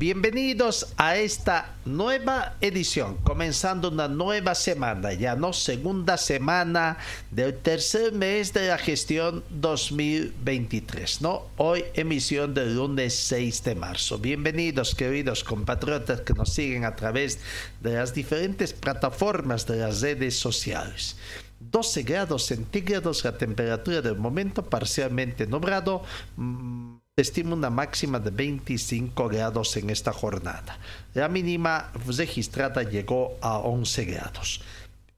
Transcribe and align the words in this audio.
Bienvenidos 0.00 0.94
a 0.96 1.18
esta 1.18 1.76
nueva 1.84 2.54
edición, 2.62 3.18
comenzando 3.18 3.90
una 3.90 4.08
nueva 4.08 4.54
semana, 4.54 5.12
ya 5.12 5.36
no 5.36 5.52
segunda 5.52 6.16
semana 6.16 6.96
del 7.30 7.58
tercer 7.58 8.10
mes 8.12 8.54
de 8.54 8.68
la 8.68 8.78
gestión 8.78 9.44
2023, 9.50 11.20
¿no? 11.20 11.48
Hoy 11.58 11.84
emisión 11.92 12.54
del 12.54 12.76
lunes 12.76 13.14
6 13.14 13.62
de 13.62 13.74
marzo. 13.74 14.16
Bienvenidos, 14.16 14.94
queridos 14.94 15.44
compatriotas 15.44 16.22
que 16.22 16.32
nos 16.32 16.54
siguen 16.54 16.86
a 16.86 16.96
través 16.96 17.38
de 17.82 17.92
las 17.92 18.14
diferentes 18.14 18.72
plataformas 18.72 19.66
de 19.66 19.76
las 19.80 20.00
redes 20.00 20.34
sociales. 20.34 21.18
12 21.60 22.04
grados 22.04 22.46
centígrados 22.46 23.22
la 23.22 23.36
temperatura 23.36 24.00
del 24.00 24.16
momento, 24.16 24.64
parcialmente. 24.64 25.46
Mmm, 25.46 26.99
estima 27.20 27.54
una 27.54 27.70
máxima 27.70 28.18
de 28.18 28.30
25 28.30 29.28
grados 29.28 29.76
en 29.76 29.90
esta 29.90 30.12
jornada. 30.12 30.78
La 31.14 31.28
mínima 31.28 31.92
registrada 32.06 32.82
llegó 32.82 33.36
a 33.40 33.58
11 33.58 34.04
grados. 34.04 34.62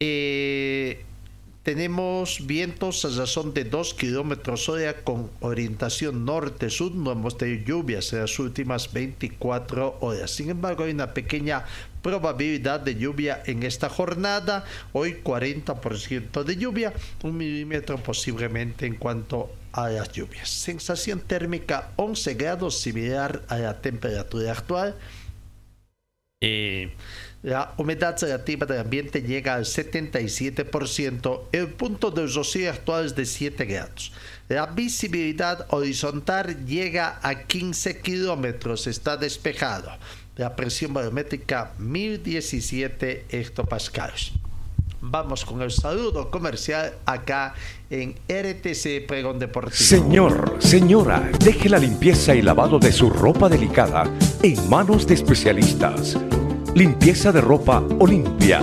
Eh, 0.00 1.04
tenemos 1.62 2.44
vientos 2.44 3.04
a 3.04 3.20
razón 3.20 3.54
de 3.54 3.64
2 3.64 3.94
kilómetros 3.94 4.68
hora 4.68 5.04
con 5.04 5.30
orientación 5.40 6.24
norte-sur. 6.24 6.92
No 6.92 7.12
hemos 7.12 7.38
tenido 7.38 7.64
lluvias 7.64 8.12
en 8.12 8.20
las 8.20 8.36
últimas 8.40 8.92
24 8.92 9.98
horas. 10.00 10.32
Sin 10.32 10.50
embargo, 10.50 10.82
hay 10.82 10.90
una 10.90 11.14
pequeña 11.14 11.64
probabilidad 12.02 12.80
de 12.80 12.96
lluvia 12.96 13.44
en 13.46 13.62
esta 13.62 13.88
jornada. 13.88 14.64
Hoy 14.92 15.20
40% 15.22 16.42
de 16.42 16.56
lluvia, 16.56 16.92
un 17.22 17.36
milímetro 17.36 17.96
posiblemente 17.98 18.86
en 18.86 18.96
cuanto 18.96 19.61
a 19.72 19.88
las 19.88 20.12
lluvias. 20.12 20.48
Sensación 20.48 21.20
térmica 21.20 21.90
11 21.96 22.34
grados, 22.34 22.78
similar 22.78 23.42
a 23.48 23.58
la 23.58 23.80
temperatura 23.80 24.52
actual. 24.52 24.94
Eh, 26.40 26.92
la 27.42 27.74
humedad 27.76 28.16
relativa 28.20 28.66
del 28.66 28.80
ambiente 28.80 29.22
llega 29.22 29.54
al 29.54 29.64
77%. 29.64 31.48
El 31.50 31.68
punto 31.68 32.10
de 32.10 32.26
rocío 32.26 32.70
actual 32.70 33.06
es 33.06 33.16
de 33.16 33.26
7 33.26 33.64
grados. 33.64 34.12
La 34.48 34.66
visibilidad 34.66 35.66
horizontal 35.70 36.66
llega 36.66 37.18
a 37.22 37.44
15 37.44 38.00
kilómetros. 38.00 38.86
Está 38.86 39.16
despejado. 39.16 39.90
La 40.36 40.54
presión 40.54 40.94
barométrica 40.94 41.72
1017 41.78 43.26
hectopascales. 43.28 44.32
Vamos 45.04 45.44
con 45.44 45.60
el 45.62 45.72
saludo 45.72 46.30
comercial 46.30 46.94
acá 47.06 47.54
en 47.90 48.14
RTC 48.28 49.04
Pregón 49.04 49.40
Deportivo. 49.40 49.74
Señor, 49.74 50.56
señora, 50.60 51.28
deje 51.40 51.68
la 51.68 51.78
limpieza 51.78 52.36
y 52.36 52.40
lavado 52.40 52.78
de 52.78 52.92
su 52.92 53.10
ropa 53.10 53.48
delicada 53.48 54.04
en 54.44 54.70
manos 54.70 55.04
de 55.08 55.14
especialistas. 55.14 56.16
Limpieza 56.76 57.32
de 57.32 57.40
ropa 57.40 57.82
Olimpia. 57.98 58.62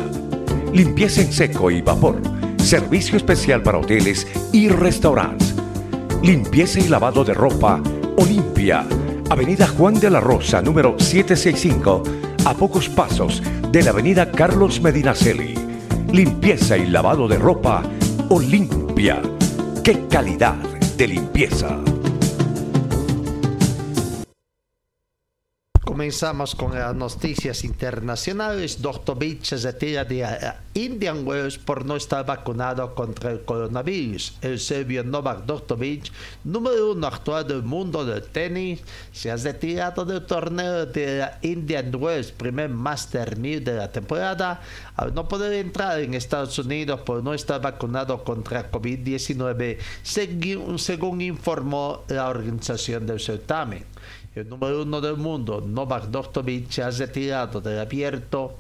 Limpieza 0.72 1.24
en 1.24 1.34
seco 1.34 1.70
y 1.72 1.82
vapor. 1.82 2.22
Servicio 2.56 3.18
especial 3.18 3.62
para 3.62 3.80
hoteles 3.80 4.26
y 4.54 4.70
restaurantes. 4.70 5.54
Limpieza 6.24 6.80
y 6.80 6.88
lavado 6.88 7.26
de 7.26 7.34
ropa 7.34 7.84
Olimpia. 8.16 8.88
Avenida 9.30 9.68
Juan 9.68 10.00
de 10.00 10.10
la 10.10 10.22
Rosa, 10.22 10.62
número 10.62 10.96
765, 10.98 12.04
a 12.46 12.54
pocos 12.54 12.88
pasos 12.88 13.44
de 13.74 13.84
la 13.84 13.90
Avenida 13.90 14.32
Carlos 14.32 14.80
Medinaceli 14.80 15.69
limpieza 16.12 16.78
y 16.78 16.88
lavado 16.88 17.28
de 17.28 17.38
ropa 17.38 17.84
Olimpia. 18.30 19.22
¡Qué 19.84 20.08
calidad 20.08 20.56
de 20.97 21.08
limpieza! 21.08 21.89
Comenzamos 25.90 26.54
con 26.54 26.76
las 26.76 26.96
noticias 26.96 27.64
internacionales. 27.64 28.80
Djokovic 28.80 29.42
se 29.42 29.58
retira 29.58 30.06
de 30.06 30.24
Indian 30.76 31.26
Wells 31.26 31.58
por 31.58 31.84
no 31.84 31.96
estar 31.96 32.24
vacunado 32.28 32.94
contra 32.94 33.32
el 33.32 33.42
coronavirus. 33.42 34.38
El 34.44 34.60
serbio 34.60 35.04
Novak 35.04 35.48
Djokovic, 35.48 36.12
número 36.44 36.92
uno 36.92 37.08
actual 37.08 37.48
del 37.48 37.64
mundo 37.64 38.06
del 38.06 38.22
tenis, 38.22 38.82
se 39.12 39.32
ha 39.32 39.36
retirado 39.36 40.06
del 40.06 40.28
torneo 40.28 40.86
de 40.86 41.18
la 41.18 41.40
Indian 41.42 41.92
Wells, 41.96 42.34
primer 42.34 42.70
Master 42.70 43.36
1000 43.36 43.64
de 43.64 43.74
la 43.74 43.92
temporada, 43.92 44.62
al 44.96 45.16
no 45.16 45.28
poder 45.28 45.54
entrar 45.54 46.00
en 46.02 46.14
Estados 46.14 46.60
Unidos 46.60 47.02
por 47.02 47.24
no 47.24 47.34
estar 47.34 47.60
vacunado 47.64 48.24
contra 48.24 48.70
COVID-19, 48.70 49.80
según, 50.04 50.78
según 50.78 51.22
informó 51.22 52.04
la 52.10 52.30
organización 52.30 53.08
del 53.08 53.20
certamen. 53.20 53.89
El 54.36 54.48
número 54.48 54.84
uno 54.84 55.02
del 55.02 55.18
mundo, 55.18 55.62
Novak 55.62 56.06
Djokovic, 56.06 56.70
se 56.70 56.84
ha 56.84 56.92
retirado 56.92 57.62
del 57.62 57.80
abierto. 57.80 58.56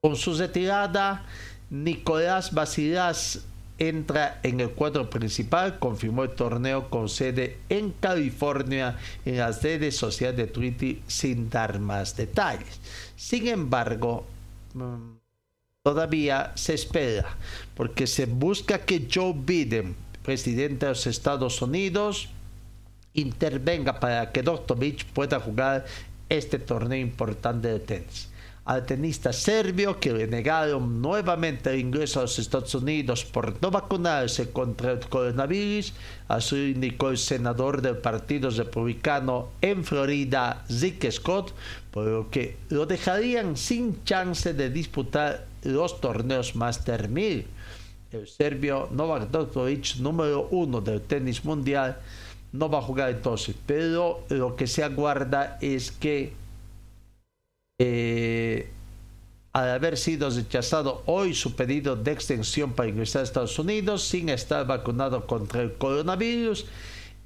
Con 0.00 0.16
su 0.16 0.34
retirada, 0.34 1.24
Nicolás 1.70 2.52
Basilas 2.54 3.40
entra 3.78 4.40
en 4.42 4.60
el 4.60 4.70
cuadro 4.70 5.10
principal, 5.10 5.78
confirmó 5.78 6.24
el 6.24 6.30
torneo 6.30 6.88
con 6.88 7.08
sede 7.08 7.58
en 7.68 7.92
California 7.92 8.96
en 9.24 9.38
las 9.38 9.62
redes 9.62 9.96
sociales 9.96 10.36
de 10.36 10.46
Twitter 10.46 10.96
sin 11.06 11.50
dar 11.50 11.78
más 11.78 12.16
detalles. 12.16 12.80
Sin 13.16 13.48
embargo, 13.48 14.26
mm, 14.74 15.16
todavía 15.82 16.52
se 16.54 16.74
espera 16.74 17.36
porque 17.74 18.06
se 18.06 18.26
busca 18.26 18.78
que 18.78 19.06
Joe 19.12 19.34
Biden, 19.36 19.94
presidente 20.22 20.86
de 20.86 20.92
los 20.92 21.06
Estados 21.06 21.60
Unidos, 21.60 22.30
intervenga 23.16 23.98
para 23.98 24.30
que 24.30 24.42
Djokovic 24.42 25.04
pueda 25.06 25.40
jugar 25.40 25.84
este 26.28 26.58
torneo 26.58 27.00
importante 27.00 27.68
de 27.68 27.80
tenis. 27.80 28.28
Al 28.66 28.84
tenista 28.84 29.32
serbio 29.32 30.00
que 30.00 30.12
le 30.12 30.26
negaron 30.26 31.00
nuevamente 31.00 31.70
el 31.70 31.78
ingreso 31.78 32.18
a 32.18 32.22
los 32.22 32.36
Estados 32.40 32.74
Unidos 32.74 33.24
por 33.24 33.62
no 33.62 33.70
vacunarse 33.70 34.50
contra 34.50 34.90
el 34.90 34.98
coronavirus, 34.98 35.92
así 36.26 36.72
indicó 36.74 37.10
el 37.10 37.18
senador 37.18 37.80
del 37.80 37.98
Partido 37.98 38.50
Republicano 38.50 39.50
en 39.60 39.84
Florida, 39.84 40.64
Rick 40.68 41.08
Scott, 41.12 41.54
por 41.92 42.06
lo 42.06 42.28
que 42.28 42.56
lo 42.70 42.86
dejarían 42.86 43.56
sin 43.56 44.02
chance 44.02 44.52
de 44.52 44.68
disputar 44.68 45.46
los 45.62 46.00
torneos 46.00 46.56
Master 46.56 47.08
1000. 47.08 47.46
El 48.10 48.26
serbio 48.26 48.88
Novak 48.90 49.30
Djokovic, 49.30 49.96
número 49.98 50.48
uno 50.50 50.80
del 50.80 51.02
tenis 51.02 51.44
mundial, 51.44 51.98
no 52.56 52.68
va 52.68 52.78
a 52.78 52.82
jugar 52.82 53.10
entonces. 53.10 53.54
Pero 53.66 54.24
lo 54.28 54.56
que 54.56 54.66
se 54.66 54.82
aguarda 54.82 55.58
es 55.60 55.92
que 55.92 56.32
eh, 57.78 58.70
al 59.52 59.70
haber 59.70 59.96
sido 59.96 60.28
rechazado 60.30 61.02
hoy 61.06 61.34
su 61.34 61.54
pedido 61.54 61.96
de 61.96 62.12
extensión 62.12 62.72
para 62.72 62.88
ingresar 62.88 63.20
a 63.20 63.24
Estados 63.24 63.58
Unidos 63.58 64.02
sin 64.04 64.28
estar 64.28 64.66
vacunado 64.66 65.26
contra 65.26 65.62
el 65.62 65.74
coronavirus, 65.74 66.66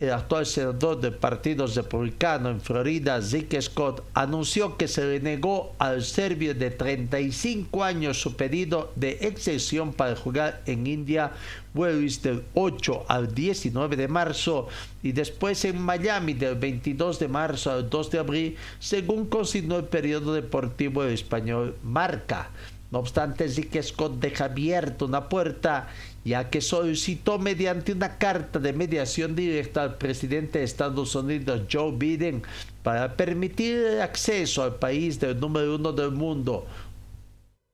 el 0.00 0.12
actual 0.12 0.46
senador 0.46 0.98
del 0.98 1.12
Partido 1.12 1.66
Republicano 1.66 2.48
en 2.48 2.62
Florida, 2.62 3.20
Zeke 3.20 3.60
Scott, 3.60 4.02
anunció 4.14 4.78
que 4.78 4.88
se 4.88 5.04
le 5.04 5.20
negó 5.20 5.74
al 5.78 6.02
serbio 6.02 6.54
de 6.54 6.70
35 6.70 7.84
años 7.84 8.18
su 8.18 8.34
pedido 8.34 8.92
de 8.96 9.18
excepción 9.20 9.92
para 9.92 10.16
jugar 10.16 10.62
en 10.64 10.86
India 10.86 11.32
Wells 11.74 12.22
del 12.22 12.42
8 12.54 13.04
al 13.08 13.34
19 13.34 13.96
de 13.96 14.08
marzo 14.08 14.68
y 15.02 15.12
después 15.12 15.66
en 15.66 15.80
Miami 15.80 16.32
del 16.32 16.54
22 16.54 17.18
de 17.18 17.28
marzo 17.28 17.70
al 17.70 17.90
2 17.90 18.10
de 18.10 18.18
abril, 18.18 18.56
según 18.78 19.26
consignó 19.26 19.76
el 19.76 19.84
periodo 19.84 20.32
deportivo 20.32 21.04
español 21.04 21.76
Marca. 21.82 22.48
No 22.90 22.98
obstante, 22.98 23.48
Zeke 23.48 23.82
Scott 23.82 24.18
deja 24.18 24.46
abierta 24.46 25.04
una 25.04 25.28
puerta 25.28 25.88
ya 26.24 26.50
que 26.50 26.60
solicitó 26.60 27.38
mediante 27.38 27.92
una 27.92 28.18
carta 28.18 28.58
de 28.58 28.72
mediación 28.72 29.34
directa 29.34 29.82
al 29.82 29.96
presidente 29.96 30.58
de 30.58 30.64
Estados 30.64 31.14
Unidos, 31.14 31.62
Joe 31.70 31.92
Biden, 31.92 32.42
para 32.82 33.16
permitir 33.16 33.76
el 33.76 34.00
acceso 34.00 34.62
al 34.62 34.76
país 34.76 35.18
del 35.18 35.40
número 35.40 35.76
uno 35.76 35.92
del 35.92 36.10
mundo, 36.10 36.66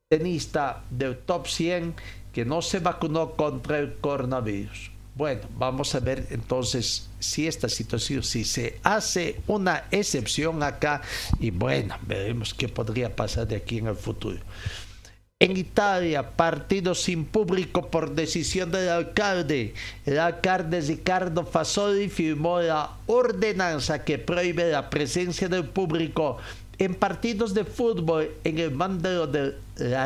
tenista 0.09 0.85
del 0.91 1.19
top 1.19 1.47
100, 1.49 1.95
que 2.33 2.45
no 2.45 2.63
se 2.63 2.79
vacunó 2.81 3.33
contra 3.33 3.79
el 3.79 3.95
coronavirus. 3.95 4.91
Bueno, 5.17 5.41
vamos 5.57 5.95
a 5.95 6.01
ver 6.01 6.27
entonces 6.29 7.09
si 7.19 7.47
esta 7.47 7.71
situación, 7.71 8.23
si 8.23 8.45
se 8.45 8.79
hace 8.83 9.41
una 9.47 9.85
excepción 9.91 10.63
acá 10.63 11.01
y 11.41 11.51
bueno, 11.51 11.97
veremos 12.07 12.53
qué 12.53 12.69
podría 12.69 13.17
pasar 13.17 13.49
de 13.49 13.57
aquí 13.57 13.79
en 13.79 13.87
el 13.87 13.97
futuro. 13.97 14.39
En 15.39 15.55
Italia, 15.59 16.31
partido 16.31 16.95
sin 16.95 17.27
público 17.27 17.89
por 17.89 18.15
decisión 18.15 18.71
del 18.71 18.89
alcalde. 18.89 19.75
El 20.07 20.19
alcalde 20.19 20.81
Ricardo 20.81 21.45
Fasoli 21.45 22.09
firmó 22.09 22.61
la 22.61 22.97
ordenanza 23.07 24.03
que 24.03 24.19
prohíbe 24.19 24.71
la 24.71 24.89
presencia 24.89 25.47
del 25.51 25.67
público 25.67 26.39
en 26.79 26.95
partidos 26.95 27.53
de 27.53 27.67
fútbol 27.67 28.31
en 28.45 28.59
el 28.59 28.71
mando 28.71 29.27
del 29.27 29.57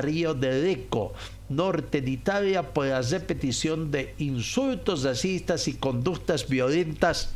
Río 0.03 0.35
de 0.35 0.62
Lecco, 0.62 1.12
norte 1.49 2.00
de 2.00 2.11
Italia, 2.11 2.62
por 2.62 2.87
la 2.87 3.00
repetición 3.00 3.93
de 3.93 4.15
insultos 4.19 5.05
racistas 5.05 5.69
y 5.69 5.75
conductas 5.75 6.49
violentas 6.49 7.31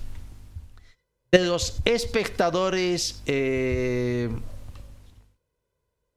de 1.31 1.45
los 1.45 1.79
espectadores 1.85 3.23
eh, 3.27 4.31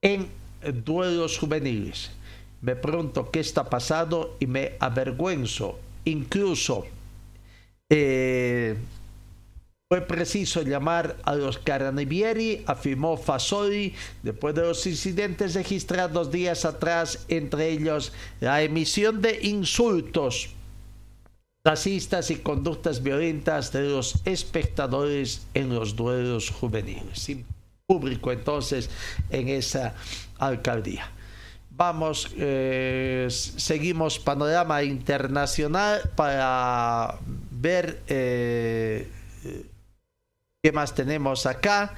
en 0.02 0.28
duelos 0.72 1.38
juveniles. 1.38 2.12
Me 2.62 2.75
pregunto 2.75 3.30
qué 3.31 3.40
está 3.40 3.69
pasando 3.69 4.36
y 4.40 4.48
me 4.48 4.74
avergüenzo. 4.80 5.80
Incluso 6.06 6.86
eh, 7.90 8.75
fue 9.90 10.02
preciso 10.02 10.64
llamar 10.64 11.18
a 11.24 11.36
los 11.36 11.58
Caranivieri, 11.60 12.64
afirmó 12.66 13.16
Fasoli, 13.16 13.94
después 14.24 14.54
de 14.56 14.64
los 14.64 14.86
incidentes 14.86 15.54
registrados 15.54 16.31
días 16.31 16.66
atrás, 16.66 17.25
entre 17.30 17.69
ellos 17.69 18.12
la 18.42 18.62
emisión 18.64 19.22
de 19.22 19.40
insultos 19.44 20.50
racistas 21.68 22.31
y 22.31 22.38
conductas 22.38 23.04
violentas 23.04 23.74
de 23.74 23.81
los 23.81 24.16
espectadores 24.24 25.46
en 25.54 25.75
los 25.75 25.98
duelos 25.98 26.50
juveniles. 26.50 27.30
Público 27.88 28.34
entonces 28.34 28.89
en 29.30 29.48
esa 29.48 29.94
alcaldía. 30.39 31.10
Vamos, 31.69 32.30
eh, 32.36 33.28
seguimos 33.30 34.19
panorama 34.19 34.84
internacional 34.84 36.01
para 36.13 37.18
ver 37.50 38.01
eh, 38.10 39.10
qué 40.62 40.72
más 40.74 40.94
tenemos 40.94 41.45
acá. 41.45 41.94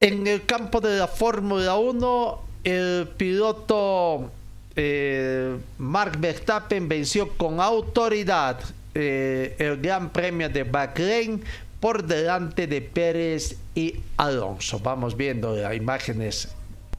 En 0.00 0.26
el 0.28 0.46
campo 0.46 0.80
de 0.80 0.96
la 0.96 1.06
Fórmula 1.06 1.76
1, 1.76 2.40
el 2.64 3.08
piloto 3.18 4.30
eh, 4.76 5.58
Mark 5.76 6.18
Verstappen 6.18 6.88
venció 6.88 7.36
con 7.36 7.60
autoridad 7.60 8.60
el 8.94 9.80
Gran 9.82 10.10
Premio 10.10 10.48
de 10.48 10.62
Bahrein 10.62 11.42
por 11.84 12.02
delante 12.02 12.66
de 12.66 12.80
Pérez 12.80 13.58
y 13.74 13.96
Alonso. 14.16 14.78
Vamos 14.78 15.18
viendo 15.18 15.70
imágenes 15.74 16.48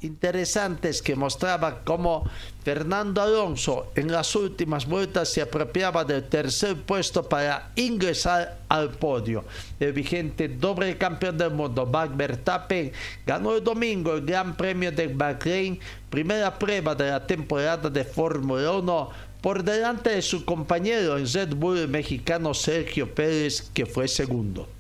interesantes 0.02 1.02
que 1.02 1.16
mostraba 1.16 1.82
cómo 1.84 2.30
Fernando 2.64 3.20
Alonso 3.20 3.92
en 3.96 4.12
las 4.12 4.36
últimas 4.36 4.86
vueltas 4.86 5.30
se 5.30 5.42
apropiaba 5.42 6.06
del 6.06 6.26
tercer 6.26 6.76
puesto 6.76 7.28
para 7.28 7.72
ingresar 7.76 8.60
al 8.70 8.92
podio. 8.92 9.44
El 9.80 9.92
vigente 9.94 10.50
doble 10.50 10.96
campeón 11.00 11.40
del 11.40 11.50
mundo, 11.50 11.88
Max 11.88 12.16
Verstappen, 12.16 12.92
ganó 13.26 13.56
el 13.56 13.64
domingo 13.64 14.14
el 14.14 14.24
Gran 14.24 14.56
Premio 14.56 14.92
de 14.92 15.08
Bahrein, 15.08 15.80
primera 16.12 16.60
prueba 16.60 16.94
de 16.94 17.10
la 17.10 17.26
temporada 17.26 17.90
de 17.90 18.04
Fórmula 18.04 18.72
1 18.74 19.10
por 19.42 19.64
delante 19.64 20.12
de 20.12 20.22
su 20.22 20.46
compañero 20.46 21.18
en 21.18 21.26
Red 21.26 21.56
Bull 21.56 21.88
mexicano 21.88 22.54
Sergio 22.54 23.12
Pérez, 23.16 23.72
que 23.74 23.88
fue 23.88 24.08
segundo. 24.08 24.75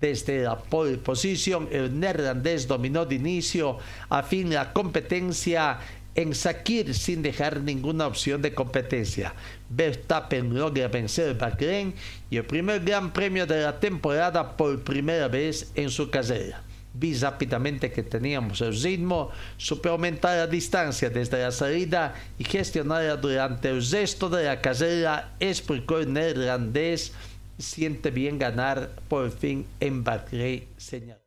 Desde 0.00 0.42
la 0.42 0.58
pole 0.58 0.98
position, 0.98 1.68
el 1.72 1.98
neerlandés 1.98 2.68
dominó 2.68 3.06
de 3.06 3.14
inicio 3.14 3.78
a 4.10 4.22
fin 4.22 4.52
la 4.52 4.72
competencia 4.74 5.78
en 6.14 6.34
Sakir 6.34 6.94
sin 6.94 7.22
dejar 7.22 7.60
ninguna 7.60 8.06
opción 8.06 8.42
de 8.42 8.54
competencia. 8.54 9.34
Verstappen 9.70 10.54
logra 10.54 10.88
vencer 10.88 11.36
Bahrein 11.36 11.94
y 12.30 12.36
el 12.36 12.44
primer 12.44 12.84
gran 12.84 13.12
premio 13.12 13.46
de 13.46 13.62
la 13.62 13.78
temporada 13.78 14.56
por 14.56 14.82
primera 14.82 15.28
vez 15.28 15.70
en 15.74 15.90
su 15.90 16.10
carrera. 16.10 16.62
Vi 16.98 17.14
rápidamente 17.14 17.92
que 17.92 18.02
teníamos 18.02 18.62
el 18.62 18.74
ritmo, 18.74 19.30
supe 19.58 19.90
aumentar 19.90 20.38
la 20.38 20.46
distancia 20.46 21.10
desde 21.10 21.42
la 21.42 21.52
salida 21.52 22.14
y 22.38 22.44
gestionarla 22.44 23.16
durante 23.16 23.68
el 23.68 23.86
resto 23.86 24.30
de 24.30 24.44
la 24.44 24.62
carrera, 24.62 25.34
explicó 25.38 25.98
el 25.98 26.10
neerlandés 26.10 27.12
siente 27.58 28.10
bien 28.10 28.38
ganar 28.38 28.90
por 29.08 29.30
fin 29.30 29.66
en 29.80 30.04
Bahrein, 30.04 30.66
señor. 30.76 31.18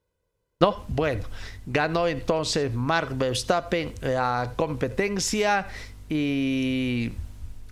No, 0.61 0.83
bueno, 0.89 1.23
ganó 1.65 2.07
entonces 2.07 2.73
Mark 2.73 3.17
Verstappen 3.17 3.93
la 4.01 4.53
competencia 4.57 5.67
y 6.09 7.13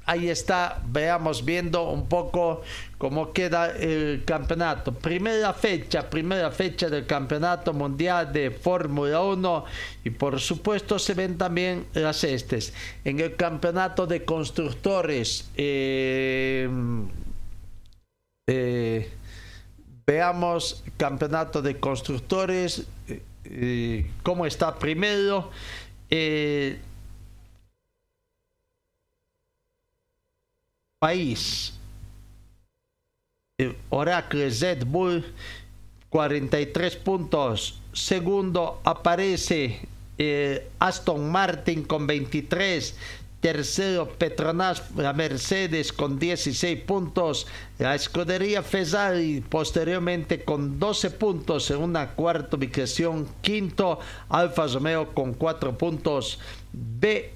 ahí 0.06 0.30
está, 0.30 0.82
veamos 0.88 1.44
viendo 1.44 1.90
un 1.90 2.08
poco 2.08 2.62
cómo 2.98 3.34
queda 3.34 3.76
el 3.76 4.24
campeonato. 4.26 4.94
Primera 4.94 5.54
fecha, 5.54 6.10
primera 6.10 6.50
fecha 6.50 6.90
del 6.90 7.06
campeonato 7.06 7.74
mundial 7.74 8.32
de 8.32 8.52
Fórmula 8.52 9.22
1 9.22 9.66
y 10.06 10.10
por 10.12 10.40
supuesto 10.40 10.98
se 10.98 11.14
ven 11.14 11.38
también 11.38 11.88
las 11.94 12.24
estes. 12.24 12.74
En 13.04 13.20
el 13.20 13.36
campeonato 13.36 14.08
de 14.08 14.24
constructores, 14.24 15.50
eh, 15.58 16.70
eh, 18.48 19.12
veamos 20.06 20.82
campeonato 20.96 21.62
de 21.62 21.78
constructores, 21.82 22.88
eh, 23.10 23.22
eh, 23.44 24.12
cómo 24.24 24.46
está 24.46 24.80
primero. 24.80 25.52
país. 31.00 31.74
Oracle 33.90 34.50
Red 34.50 34.86
Bull 34.86 35.26
43 36.10 36.96
puntos. 36.96 37.82
Segundo 37.92 38.80
aparece 38.86 39.82
Aston 40.80 41.30
Martin 41.30 41.84
con 41.84 42.08
23. 42.08 42.96
Tercero, 43.48 44.10
Petronas, 44.10 44.84
Mercedes 45.16 45.94
con 45.94 46.20
16 46.20 46.82
puntos. 46.82 47.48
La 47.80 47.96
escudería 47.96 48.62
Ferrari 48.62 49.40
posteriormente 49.40 50.44
con 50.44 50.78
12 50.80 51.12
puntos 51.12 51.72
en 51.72 51.78
una 51.78 52.10
cuarta 52.10 52.58
ubicación. 52.58 53.26
Quinto, 53.40 54.00
Alfa 54.28 54.68
Romeo 54.68 55.14
con 55.14 55.34
4 55.34 55.78
puntos. 55.78 56.40
B, 56.74 57.32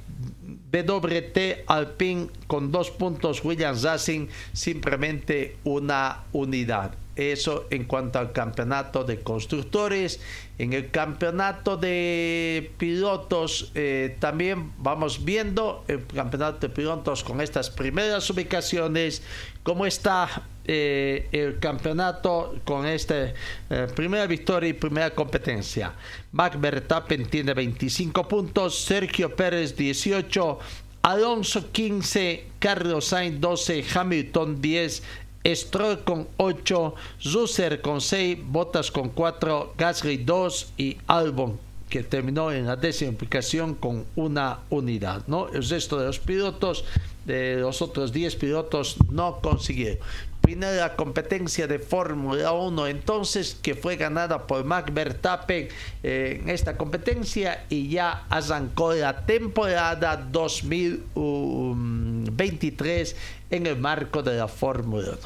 BWT 0.70 1.64
Alpine 1.68 2.28
con 2.46 2.74
2 2.74 2.92
puntos. 2.92 3.42
Williams 3.46 3.84
Racing 3.84 4.28
simplemente 4.52 5.56
una 5.64 6.26
unidad. 6.34 7.01
Eso 7.16 7.68
en 7.70 7.86
cuanto 7.86 8.20
al 8.20 8.32
campeonato 8.32 9.04
de 9.04 9.20
constructores. 9.20 10.22
En 10.58 10.74
el 10.74 10.92
campeonato 10.92 11.76
de 11.76 12.72
pilotos 12.78 13.72
eh, 13.76 14.16
también 14.20 14.72
vamos 14.78 15.26
viendo 15.26 15.84
el 15.88 16.06
campeonato 16.08 16.68
de 16.68 16.70
pilotos 16.70 17.24
con 17.24 17.42
estas 17.42 17.70
primeras 17.70 18.30
ubicaciones. 18.30 19.24
Cómo 19.64 19.86
está 19.86 20.44
eh, 20.64 21.28
el 21.32 21.60
campeonato 21.60 22.60
con 22.64 22.86
esta 22.86 23.34
eh, 23.70 23.88
primera 23.96 24.28
victoria 24.28 24.70
y 24.70 24.74
primera 24.74 25.10
competencia. 25.10 25.94
Max 26.32 26.60
Verstappen 26.62 27.26
tiene 27.26 27.54
25 27.54 28.28
puntos, 28.28 28.80
Sergio 28.80 29.36
Pérez 29.36 29.76
18, 29.76 30.60
Alonso 31.02 31.72
15, 31.72 32.46
Carlos 32.60 33.06
Sainz 33.06 33.42
12, 33.42 33.84
Hamilton 33.92 34.62
10 34.62 35.04
Stroll 35.46 36.04
con 36.04 36.28
8, 36.38 36.96
Zusser 37.20 37.82
con 37.82 38.02
6, 38.02 38.38
Bottas 38.44 38.92
con 38.92 39.10
4, 39.10 39.74
Gasly 39.78 40.18
2 40.18 40.74
y 40.78 40.98
Albon 41.08 41.72
que 41.92 42.04
terminó 42.04 42.54
en 42.54 42.66
la 42.66 42.78
décima 42.78 43.12
implicación 43.12 43.76
con 43.76 44.06
una 44.16 44.60
unidad. 44.70 45.24
¿no? 45.28 45.50
El 45.50 45.68
resto 45.68 46.00
de 46.00 46.06
los 46.06 46.20
pilotos, 46.20 46.86
de 47.26 47.58
los 47.58 47.82
otros 47.82 48.14
10 48.14 48.38
pilotos, 48.38 48.96
no 49.12 49.42
consiguieron 49.42 50.00
primera 50.42 50.96
competencia 50.96 51.68
de 51.68 51.80
Fórmula 51.80 52.52
1 52.52 52.88
entonces 52.88 53.58
que 53.62 53.76
fue 53.76 53.96
ganada 53.96 54.48
por 54.48 54.66
Max 54.66 54.94
Verstappen 54.94 55.70
eh, 56.04 56.40
en 56.42 56.50
esta 56.50 56.76
competencia 56.78 57.64
y 57.70 57.88
ya 57.90 58.26
arrancó 58.30 58.94
la 58.94 59.26
temporada 59.26 60.18
2023 60.18 63.16
en 63.52 63.68
el 63.68 63.78
marco 63.78 64.24
de 64.24 64.38
la 64.38 64.48
Fórmula 64.48 65.10
1. 65.10 65.18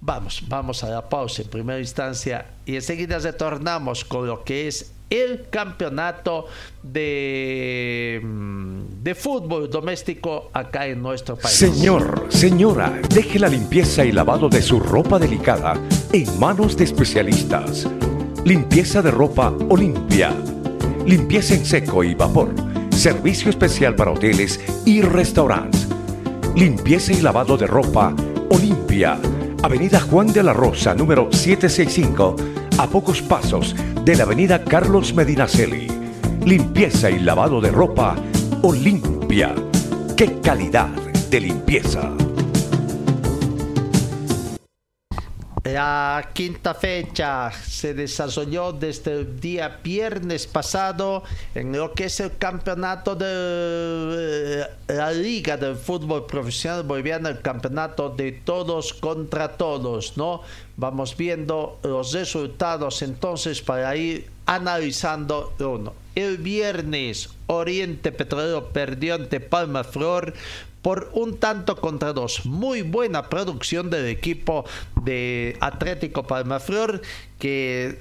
Vamos, 0.00 0.42
vamos 0.48 0.82
a 0.82 0.88
la 0.88 1.06
pausa 1.08 1.42
en 1.42 1.48
primera 1.48 1.78
instancia 1.78 2.46
y 2.66 2.74
enseguida 2.76 3.18
retornamos 3.18 4.04
con 4.04 4.26
lo 4.26 4.42
que 4.42 4.68
es 4.68 4.92
el 5.12 5.46
campeonato 5.50 6.46
de, 6.82 8.20
mm, 8.22 9.02
de 9.02 9.14
fútbol 9.14 9.68
doméstico 9.68 10.50
acá 10.54 10.86
en 10.86 11.02
nuestro 11.02 11.36
país. 11.36 11.54
Señor, 11.54 12.26
señora, 12.30 12.98
deje 13.10 13.38
la 13.38 13.48
limpieza 13.48 14.04
y 14.04 14.12
lavado 14.12 14.48
de 14.48 14.62
su 14.62 14.80
ropa 14.80 15.18
delicada 15.18 15.74
en 16.12 16.38
manos 16.40 16.76
de 16.76 16.84
especialistas. 16.84 17.86
Limpieza 18.44 19.02
de 19.02 19.10
ropa 19.10 19.54
Olimpia. 19.68 20.32
Limpieza 21.06 21.54
en 21.54 21.66
seco 21.66 22.02
y 22.02 22.14
vapor. 22.14 22.54
Servicio 22.90 23.50
especial 23.50 23.94
para 23.94 24.12
hoteles 24.12 24.60
y 24.86 25.02
restaurantes. 25.02 25.88
Limpieza 26.56 27.12
y 27.12 27.20
lavado 27.20 27.58
de 27.58 27.66
ropa 27.66 28.14
Olimpia. 28.50 29.18
Avenida 29.62 30.00
Juan 30.00 30.32
de 30.32 30.42
la 30.42 30.52
Rosa, 30.52 30.94
número 30.94 31.28
765 31.30 32.61
a 32.78 32.86
pocos 32.86 33.22
pasos 33.22 33.74
de 34.04 34.16
la 34.16 34.24
avenida 34.24 34.64
Carlos 34.64 35.14
Medinaceli. 35.14 35.88
Limpieza 36.44 37.10
y 37.10 37.18
lavado 37.18 37.60
de 37.60 37.70
ropa 37.70 38.16
Olimpia. 38.62 39.54
¡Qué 40.16 40.40
calidad 40.40 40.88
de 41.30 41.40
limpieza! 41.40 42.21
La 45.64 46.30
quinta 46.32 46.74
fecha 46.74 47.52
se 47.52 47.94
desarrolló 47.94 48.72
desde 48.72 49.12
el 49.12 49.38
día 49.38 49.78
viernes 49.80 50.48
pasado 50.48 51.22
en 51.54 51.70
lo 51.70 51.92
que 51.92 52.06
es 52.06 52.18
el 52.18 52.36
campeonato 52.36 53.14
de 53.14 53.26
eh, 53.28 54.66
la 54.88 55.12
Liga 55.12 55.56
del 55.56 55.76
Fútbol 55.76 56.26
Profesional 56.26 56.82
Boliviano, 56.82 57.28
el 57.28 57.40
campeonato 57.42 58.10
de 58.10 58.32
todos 58.32 58.92
contra 58.92 59.56
todos, 59.56 60.16
¿no? 60.16 60.42
Vamos 60.76 61.16
viendo 61.16 61.78
los 61.84 62.12
resultados 62.12 63.00
entonces 63.02 63.62
para 63.62 63.94
ir 63.94 64.28
analizando 64.46 65.54
uno. 65.60 65.94
El 66.16 66.38
viernes 66.38 67.30
Oriente 67.46 68.10
Petrolero 68.10 68.70
perdió 68.70 69.14
ante 69.14 69.38
Palma 69.38 69.84
Flor 69.84 70.34
por 70.82 71.10
un 71.14 71.38
tanto 71.38 71.76
contra 71.80 72.12
dos. 72.12 72.44
Muy 72.44 72.82
buena 72.82 73.28
producción 73.28 73.88
del 73.88 74.06
equipo 74.06 74.64
de 75.02 75.56
Atlético 75.60 76.26
Palmaflor 76.26 77.00
que 77.38 77.98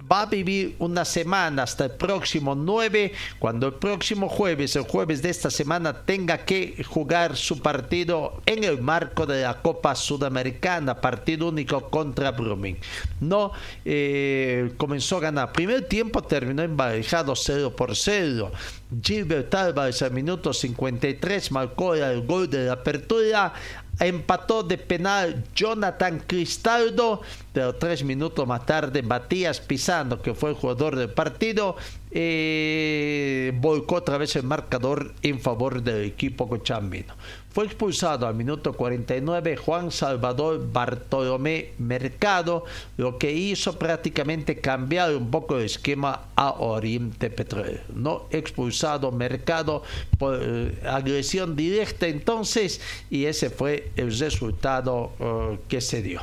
va 0.00 0.22
a 0.22 0.26
vivir 0.26 0.76
una 0.78 1.04
semana 1.04 1.62
hasta 1.62 1.86
el 1.86 1.90
próximo 1.92 2.54
9, 2.54 3.12
cuando 3.38 3.68
el 3.68 3.74
próximo 3.74 4.28
jueves, 4.28 4.76
el 4.76 4.82
jueves 4.82 5.22
de 5.22 5.30
esta 5.30 5.50
semana, 5.50 6.04
tenga 6.04 6.44
que 6.44 6.82
jugar 6.84 7.36
su 7.36 7.60
partido 7.60 8.42
en 8.46 8.64
el 8.64 8.80
marco 8.80 9.26
de 9.26 9.42
la 9.42 9.62
Copa 9.62 9.94
Sudamericana, 9.94 11.00
partido 11.00 11.48
único 11.48 11.88
contra 11.88 12.32
Brumming. 12.32 12.76
No 13.20 13.52
eh, 13.84 14.72
comenzó 14.76 15.18
a 15.18 15.20
ganar. 15.20 15.52
Primer 15.52 15.86
tiempo 15.88 16.22
terminó 16.22 16.62
embarejado 16.62 17.34
0 17.34 17.74
por 17.74 17.96
0. 17.96 18.52
Gilbert 19.02 19.52
Álvarez 19.54 20.00
al 20.02 20.12
minuto 20.12 20.52
53 20.52 21.50
marcó 21.50 21.94
el 21.94 22.24
gol 22.24 22.48
de 22.48 22.66
la 22.66 22.74
apertura. 22.74 23.52
Empató 23.98 24.62
de 24.62 24.76
penal 24.76 25.42
Jonathan 25.54 26.22
Cristaldo, 26.26 27.22
pero 27.52 27.74
tres 27.74 28.04
minutos 28.04 28.46
más 28.46 28.66
tarde 28.66 29.02
Matías 29.02 29.58
Pisando, 29.60 30.20
que 30.20 30.34
fue 30.34 30.50
el 30.50 30.56
jugador 30.56 30.96
del 30.96 31.08
partido, 31.08 31.76
eh, 32.18 33.52
volcó 33.60 33.96
otra 33.96 34.16
vez 34.16 34.36
el 34.36 34.44
marcador 34.44 35.12
en 35.20 35.38
favor 35.38 35.82
del 35.82 36.02
equipo 36.06 36.48
cochambino. 36.48 37.12
Fue 37.50 37.66
expulsado 37.66 38.26
al 38.26 38.34
minuto 38.34 38.72
49 38.72 39.58
Juan 39.58 39.90
Salvador 39.90 40.66
Bartolomé 40.72 41.74
Mercado, 41.76 42.64
lo 42.96 43.18
que 43.18 43.32
hizo 43.32 43.78
prácticamente 43.78 44.62
cambiar 44.62 45.14
un 45.14 45.30
poco 45.30 45.58
el 45.58 45.66
esquema 45.66 46.28
a 46.36 46.52
Oriente 46.52 47.28
Petrolero. 47.28 47.82
No 47.94 48.28
expulsado 48.30 49.12
Mercado 49.12 49.82
por 50.16 50.40
eh, 50.40 50.80
agresión 50.86 51.54
directa 51.54 52.06
entonces 52.06 52.80
y 53.10 53.26
ese 53.26 53.50
fue 53.50 53.92
el 53.96 54.18
resultado 54.18 55.12
eh, 55.20 55.58
que 55.68 55.82
se 55.82 56.00
dio. 56.00 56.22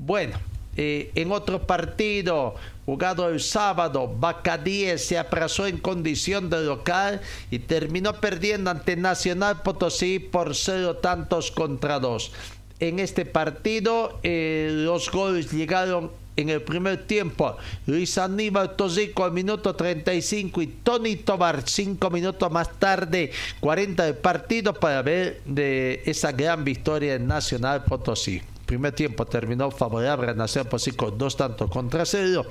Bueno, 0.00 0.36
eh, 0.80 1.10
en 1.16 1.32
otro 1.32 1.66
partido 1.66 2.54
jugado 2.86 3.28
el 3.28 3.40
sábado, 3.40 4.14
Bacadíes 4.16 5.04
se 5.04 5.18
apresó 5.18 5.66
en 5.66 5.78
condición 5.78 6.48
de 6.50 6.60
local 6.60 7.20
y 7.50 7.58
terminó 7.58 8.14
perdiendo 8.20 8.70
ante 8.70 8.94
Nacional 8.96 9.62
Potosí 9.62 10.20
por 10.20 10.54
cero 10.54 10.94
tantos 10.98 11.50
contra 11.50 11.98
dos. 11.98 12.30
En 12.78 13.00
este 13.00 13.26
partido 13.26 14.20
eh, 14.22 14.68
los 14.70 15.10
goles 15.10 15.50
llegaron 15.50 16.12
en 16.36 16.48
el 16.48 16.62
primer 16.62 17.08
tiempo. 17.08 17.56
Luis 17.86 18.16
Aníbal 18.16 18.76
Tosico 18.76 19.24
al 19.24 19.32
minuto 19.32 19.74
35 19.74 20.62
y 20.62 20.66
Tony 20.68 21.16
Tobar 21.16 21.68
cinco 21.68 22.08
minutos 22.08 22.52
más 22.52 22.70
tarde, 22.78 23.32
40 23.58 24.04
del 24.04 24.14
partido 24.14 24.74
para 24.74 25.02
ver 25.02 25.40
de 25.44 26.04
esa 26.06 26.30
gran 26.30 26.64
victoria 26.64 27.16
en 27.16 27.26
Nacional 27.26 27.82
Potosí 27.82 28.40
primer 28.68 28.92
tiempo 28.92 29.24
terminó 29.24 29.70
favorable 29.70 30.30
a 30.30 30.34
Nación 30.34 30.66
Potosí 30.66 30.92
con 30.92 31.16
dos 31.16 31.36
tantos 31.36 31.70
contra 31.70 32.04
cero. 32.04 32.44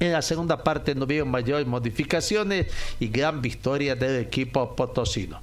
En 0.00 0.12
la 0.12 0.20
segunda 0.20 0.62
parte 0.62 0.94
no 0.94 1.04
hubo 1.04 1.24
mayores 1.24 1.66
modificaciones 1.66 2.66
y 2.98 3.08
gran 3.08 3.40
victoria 3.40 3.94
del 3.94 4.20
equipo 4.20 4.74
potosino. 4.74 5.40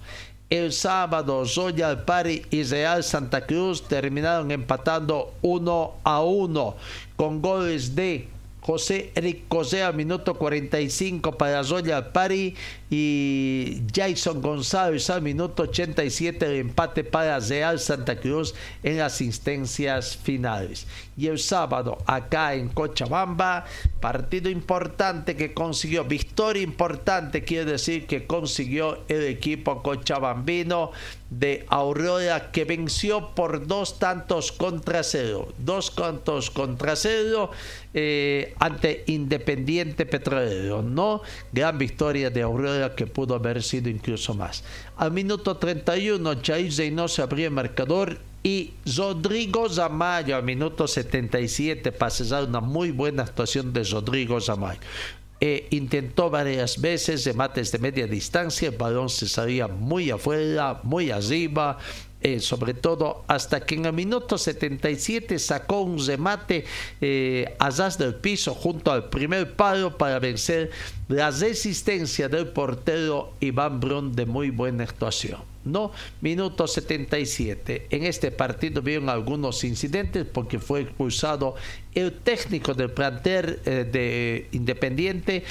El 0.49 0.73
sábado, 0.73 1.45
Zoya 1.45 2.05
Pari 2.05 2.45
y 2.51 2.63
Real 2.63 3.03
Santa 3.03 3.45
Cruz 3.47 3.87
terminaron 3.87 4.51
empatando 4.51 5.33
1 5.41 5.93
a 6.03 6.21
1 6.21 6.75
con 7.15 7.41
goles 7.41 7.95
de 7.95 8.27
José 8.63 9.11
Eric 9.15 9.43
José 9.49 9.83
al 9.83 9.93
minuto 9.93 10.35
45 10.35 11.37
para 11.37 11.63
Zoya 11.63 12.13
Pari 12.13 12.55
y 12.89 13.81
Jason 13.93 14.41
González 14.41 15.09
al 15.09 15.21
minuto 15.21 15.63
87 15.63 16.45
el 16.45 16.55
empate 16.61 17.03
para 17.03 17.39
Real 17.39 17.77
Santa 17.77 18.19
Cruz 18.19 18.55
en 18.81 18.99
las 18.99 19.19
instancias 19.19 20.15
finales. 20.15 20.87
Y 21.15 21.27
el 21.27 21.39
sábado 21.39 21.97
acá 22.05 22.55
en 22.55 22.69
Cochabamba, 22.69 23.65
partido 23.99 24.49
importante 24.49 25.35
que 25.35 25.53
consiguió, 25.53 26.03
victoria 26.05 26.63
importante 26.63 27.43
quiere 27.43 27.71
decir 27.71 28.07
que 28.07 28.25
consiguió 28.25 29.03
el 29.07 29.23
equipo 29.23 29.83
cochabambino 29.83 30.91
de 31.29 31.65
Aurora 31.69 32.51
que 32.51 32.65
venció 32.65 33.33
por 33.33 33.65
dos 33.65 33.99
tantos 33.99 34.51
contra 34.51 35.03
cero, 35.03 35.53
dos 35.57 35.95
tantos 35.95 36.51
contra 36.51 36.95
cero 36.95 37.51
eh, 37.93 38.53
ante 38.59 39.03
Independiente 39.07 40.05
Petrolero, 40.05 40.81
¿no? 40.81 41.21
Gran 41.51 41.77
victoria 41.77 42.29
de 42.29 42.41
Aurora 42.41 42.95
que 42.95 43.07
pudo 43.07 43.35
haber 43.35 43.63
sido 43.63 43.89
incluso 43.89 44.33
más. 44.33 44.63
Al 44.97 45.11
minuto 45.11 45.57
31, 45.57 46.35
Jair 46.43 46.71
se 46.71 47.21
abrió 47.21 47.47
el 47.47 47.53
marcador 47.53 48.19
y 48.43 48.73
Rodrigo 48.97 49.69
Zamayo 49.69 50.35
al 50.35 50.43
minuto 50.43 50.85
77 50.85 51.93
para 51.93 52.11
cesar 52.11 52.43
una 52.43 52.59
muy 52.59 52.91
buena 52.91 53.23
actuación 53.23 53.71
de 53.71 53.83
Rodrigo 53.85 54.39
Zamayo. 54.41 54.81
E 55.39 55.67
intentó 55.71 56.29
varias 56.29 56.79
veces 56.79 57.25
remates 57.25 57.71
de 57.71 57.79
media 57.79 58.07
distancia, 58.07 58.69
el 58.69 58.77
balón 58.77 59.09
se 59.09 59.27
salía 59.27 59.67
muy 59.67 60.11
afuera, 60.11 60.79
muy 60.83 61.11
arriba, 61.11 61.77
eh, 62.23 62.39
sobre 62.39 62.73
todo 62.73 63.25
hasta 63.27 63.65
que 63.65 63.75
en 63.75 63.85
el 63.85 63.91
minuto 63.91 64.37
77 64.37 65.37
sacó 65.39 65.81
un 65.81 66.05
remate 66.05 66.63
eh, 67.01 67.53
a 67.59 67.69
del 67.97 68.15
piso 68.15 68.53
junto 68.53 68.93
al 68.93 69.09
primer 69.09 69.55
palo 69.55 69.97
para 69.97 70.19
vencer 70.19 70.71
la 71.09 71.31
resistencia 71.31 72.29
del 72.29 72.47
portero 72.47 73.33
Iván 73.41 73.81
Brun 73.81 74.15
de 74.15 74.25
muy 74.25 74.51
buena 74.51 74.85
actuación. 74.85 75.41
No, 75.65 75.91
minuto 76.21 76.65
77. 76.65 77.87
En 77.89 78.03
este 78.03 78.31
partido 78.31 78.81
vieron 78.81 79.09
algunos 79.09 79.65
incidentes 79.65 80.25
porque 80.25 80.59
fue 80.59 80.81
expulsado 80.81 81.55
el 81.93 82.13
técnico 82.13 82.73
del 82.73 82.91
plantel 82.91 83.59
eh, 83.65 83.85
de 83.89 84.47
Independiente, 84.53 85.43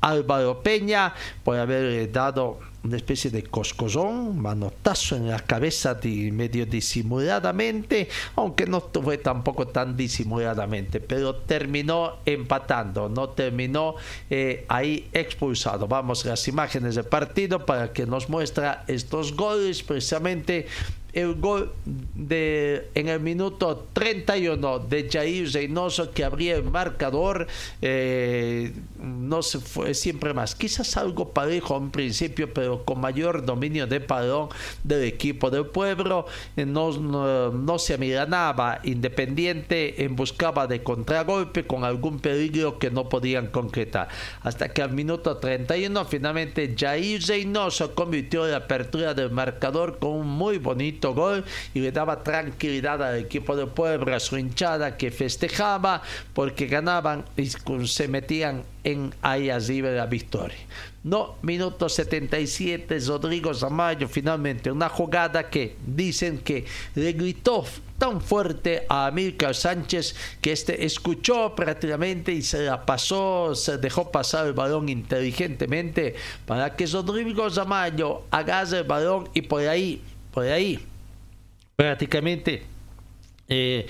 Álvaro 0.00 0.62
Peña, 0.62 1.14
por 1.44 1.56
haber 1.56 2.10
dado 2.10 2.58
una 2.84 2.96
especie 2.96 3.30
de 3.30 3.42
coscosón, 3.42 4.38
manotazo 4.38 5.16
en 5.16 5.28
la 5.28 5.40
cabeza 5.40 5.94
de, 5.94 6.32
medio 6.32 6.66
disimuladamente, 6.66 8.08
aunque 8.36 8.66
no 8.66 8.80
fue 8.80 9.18
tampoco 9.18 9.68
tan 9.68 9.96
disimuladamente, 9.96 11.00
pero 11.00 11.34
terminó 11.36 12.18
empatando, 12.24 13.08
no 13.08 13.30
terminó 13.30 13.96
eh, 14.30 14.64
ahí 14.68 15.08
expulsado. 15.12 15.86
Vamos 15.86 16.24
a 16.24 16.30
las 16.30 16.48
imágenes 16.48 16.94
del 16.94 17.04
partido 17.04 17.66
para 17.66 17.92
que 17.92 18.06
nos 18.06 18.28
muestra 18.28 18.84
estos 18.86 19.34
goles 19.36 19.82
precisamente 19.82 20.66
el 21.12 21.34
gol 21.34 21.72
de 22.14 22.88
en 22.94 23.08
el 23.08 23.20
minuto 23.20 23.88
31 23.92 24.78
de 24.80 25.08
Jair 25.10 25.50
Reynoso 25.52 26.12
que 26.12 26.24
abría 26.24 26.56
el 26.56 26.64
marcador 26.64 27.46
eh, 27.82 28.72
no 29.02 29.42
se 29.42 29.60
fue 29.60 29.94
siempre 29.94 30.34
más. 30.34 30.54
Quizás 30.54 30.96
algo 30.96 31.32
parejo 31.32 31.76
en 31.76 31.90
principio 31.90 32.52
pero 32.52 32.84
con 32.84 33.00
mayor 33.00 33.44
dominio 33.44 33.86
de 33.86 34.00
balón 34.00 34.48
del 34.84 35.04
equipo 35.04 35.50
del 35.50 35.66
pueblo 35.66 36.26
eh, 36.56 36.66
no, 36.66 36.92
no, 36.92 37.78
se 37.78 37.94
amiganaba 37.94 38.80
Independiente 38.84 40.04
en 40.04 40.16
buscaba 40.16 40.66
de 40.66 40.82
contragolpe 40.82 41.66
con 41.66 41.84
algún 41.84 42.18
peligro 42.20 42.78
que 42.78 42.90
no 42.90 43.08
podían 43.08 43.48
concretar. 43.48 44.08
Hasta 44.42 44.72
que 44.72 44.82
al 44.82 44.92
minuto 44.92 45.36
31 45.36 46.04
finalmente 46.04 46.74
Jair 46.76 47.22
Reynoso 47.26 47.94
convirtió 47.94 48.46
la 48.46 48.58
apertura 48.58 49.14
del 49.14 49.30
marcador 49.30 49.98
con 49.98 50.12
un 50.12 50.26
muy 50.26 50.58
bonito 50.58 51.14
gol 51.14 51.44
y 51.74 51.80
le 51.80 51.92
daba 51.92 52.22
tranquilidad 52.22 53.02
al 53.02 53.18
equipo 53.18 53.56
de 53.56 53.66
Puebla, 53.66 54.16
a 54.16 54.20
su 54.20 54.36
hinchada 54.36 54.96
que 54.96 55.10
festejaba 55.10 56.02
porque 56.34 56.66
ganaban 56.66 57.24
y 57.36 57.46
se 57.86 58.08
metían 58.08 58.64
en 58.84 59.12
la 59.22 60.06
victoria. 60.06 60.58
No, 61.02 61.36
minuto 61.42 61.88
77, 61.88 62.98
Rodrigo 63.06 63.54
Zamayo 63.54 64.06
finalmente 64.06 64.70
una 64.70 64.88
jugada 64.88 65.48
que 65.48 65.76
dicen 65.86 66.38
que 66.38 66.66
le 66.94 67.12
gritó 67.12 67.64
tan 67.96 68.20
fuerte 68.20 68.84
a 68.88 69.06
Amílcar 69.06 69.54
Sánchez 69.54 70.14
que 70.40 70.52
este 70.52 70.84
escuchó 70.84 71.54
prácticamente 71.54 72.32
y 72.32 72.42
se 72.42 72.64
la 72.64 72.84
pasó, 72.84 73.54
se 73.54 73.78
dejó 73.78 74.10
pasar 74.10 74.46
el 74.46 74.52
balón 74.52 74.88
inteligentemente 74.88 76.14
para 76.46 76.76
que 76.76 76.86
Rodrigo 76.86 77.48
Zamayo 77.48 78.22
agarre 78.30 78.78
el 78.78 78.84
balón 78.84 79.28
y 79.32 79.42
por 79.42 79.62
ahí, 79.62 80.02
por 80.32 80.44
ahí 80.44 80.86
prácticamente 81.76 82.62
eh, 83.50 83.86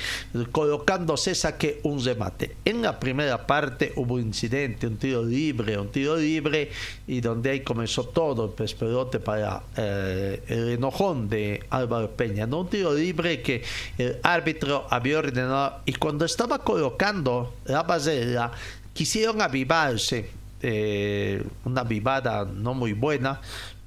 colocándose 0.51 1.35
saque 1.35 1.81
un 1.83 2.03
remate. 2.03 2.57
En 2.65 2.81
la 2.81 2.99
primera 2.99 3.47
parte 3.47 3.93
hubo 3.97 4.15
un 4.15 4.23
incidente, 4.23 4.87
un 4.87 4.97
tiro 4.97 5.23
libre, 5.23 5.79
un 5.79 5.89
tiro 5.89 6.17
libre, 6.17 6.71
y 7.07 7.21
donde 7.21 7.51
ahí 7.51 7.61
comenzó 7.61 8.05
todo 8.05 8.47
el 8.47 8.53
pesperote 8.53 9.21
para 9.21 9.63
eh, 9.77 10.43
el 10.49 10.71
enojón 10.71 11.29
de 11.29 11.63
Álvaro 11.69 12.11
Peña. 12.13 12.47
¿no? 12.47 12.61
Un 12.61 12.71
tiro 12.71 12.95
libre 12.95 13.43
que 13.43 13.63
el 13.99 14.19
árbitro 14.23 14.87
había 14.89 15.19
ordenado, 15.19 15.83
y 15.85 15.93
cuando 15.93 16.25
estaba 16.25 16.61
colocando 16.65 17.55
la 17.67 17.83
basera, 17.83 18.53
quisieron 18.95 19.43
avivarse. 19.43 20.41
Eh, 20.63 21.43
una 21.65 21.85
vivada 21.85 22.45
no 22.45 22.75
muy 22.75 22.93
buena 22.93 23.41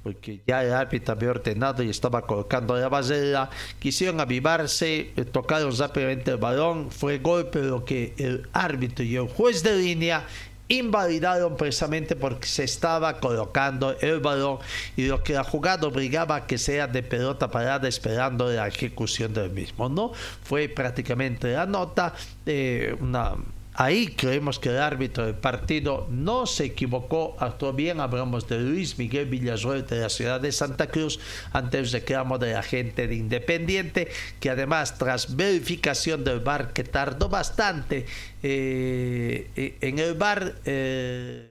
porque 0.04 0.42
ya 0.46 0.62
el 0.62 0.72
árbitro 0.72 1.14
había 1.14 1.30
ordenado 1.30 1.82
y 1.82 1.88
estaba 1.88 2.22
colocando 2.22 2.76
la 2.76 2.90
basera, 2.90 3.48
quisieron 3.78 4.20
avivarse, 4.20 5.12
eh, 5.16 5.24
tocaron 5.24 5.76
rápidamente 5.76 6.30
el 6.30 6.36
balón, 6.36 6.90
fue 6.90 7.18
golpe 7.18 7.62
lo 7.62 7.86
que 7.86 8.12
el 8.18 8.46
árbitro 8.52 9.02
y 9.02 9.16
el 9.16 9.26
juez 9.26 9.62
de 9.62 9.76
línea 9.76 10.26
invalidaron 10.68 11.56
precisamente 11.56 12.16
porque 12.16 12.46
se 12.46 12.64
estaba 12.64 13.18
colocando 13.18 13.96
el 14.00 14.20
balón 14.20 14.58
y 14.96 15.06
lo 15.06 15.22
que 15.22 15.32
la 15.32 15.44
jugada 15.44 15.86
obligaba 15.86 16.46
que 16.46 16.58
sea 16.58 16.86
de 16.86 17.02
pelota 17.02 17.50
parada 17.50 17.88
esperando 17.88 18.50
la 18.50 18.68
ejecución 18.68 19.32
del 19.32 19.50
mismo, 19.50 19.88
¿no? 19.88 20.12
Fue 20.42 20.68
prácticamente 20.68 21.52
la 21.52 21.66
nota, 21.66 22.14
de 22.44 22.96
una 23.00 23.36
Ahí 23.76 24.06
creemos 24.06 24.60
que 24.60 24.68
el 24.68 24.78
árbitro 24.78 25.26
del 25.26 25.34
partido 25.34 26.06
no 26.08 26.46
se 26.46 26.66
equivocó, 26.66 27.36
actuó 27.40 27.72
bien. 27.72 27.98
Hablamos 27.98 28.46
de 28.46 28.60
Luis 28.60 28.98
Miguel 28.98 29.26
Villasuerte 29.26 29.96
de 29.96 30.02
la 30.02 30.08
ciudad 30.10 30.40
de 30.40 30.52
Santa 30.52 30.86
Cruz 30.86 31.18
ante 31.52 31.78
el 31.78 31.90
reclamo 31.90 32.38
de 32.38 32.52
la 32.52 32.62
gente 32.62 33.08
de 33.08 33.16
Independiente, 33.16 34.08
que 34.38 34.50
además, 34.50 34.96
tras 34.96 35.34
verificación 35.34 36.22
del 36.22 36.38
bar 36.38 36.72
que 36.72 36.84
tardó 36.84 37.28
bastante 37.28 38.06
eh, 38.44 39.50
eh, 39.56 39.76
en 39.80 39.98
el 39.98 40.14
bar. 40.14 40.54
Eh, 40.64 41.50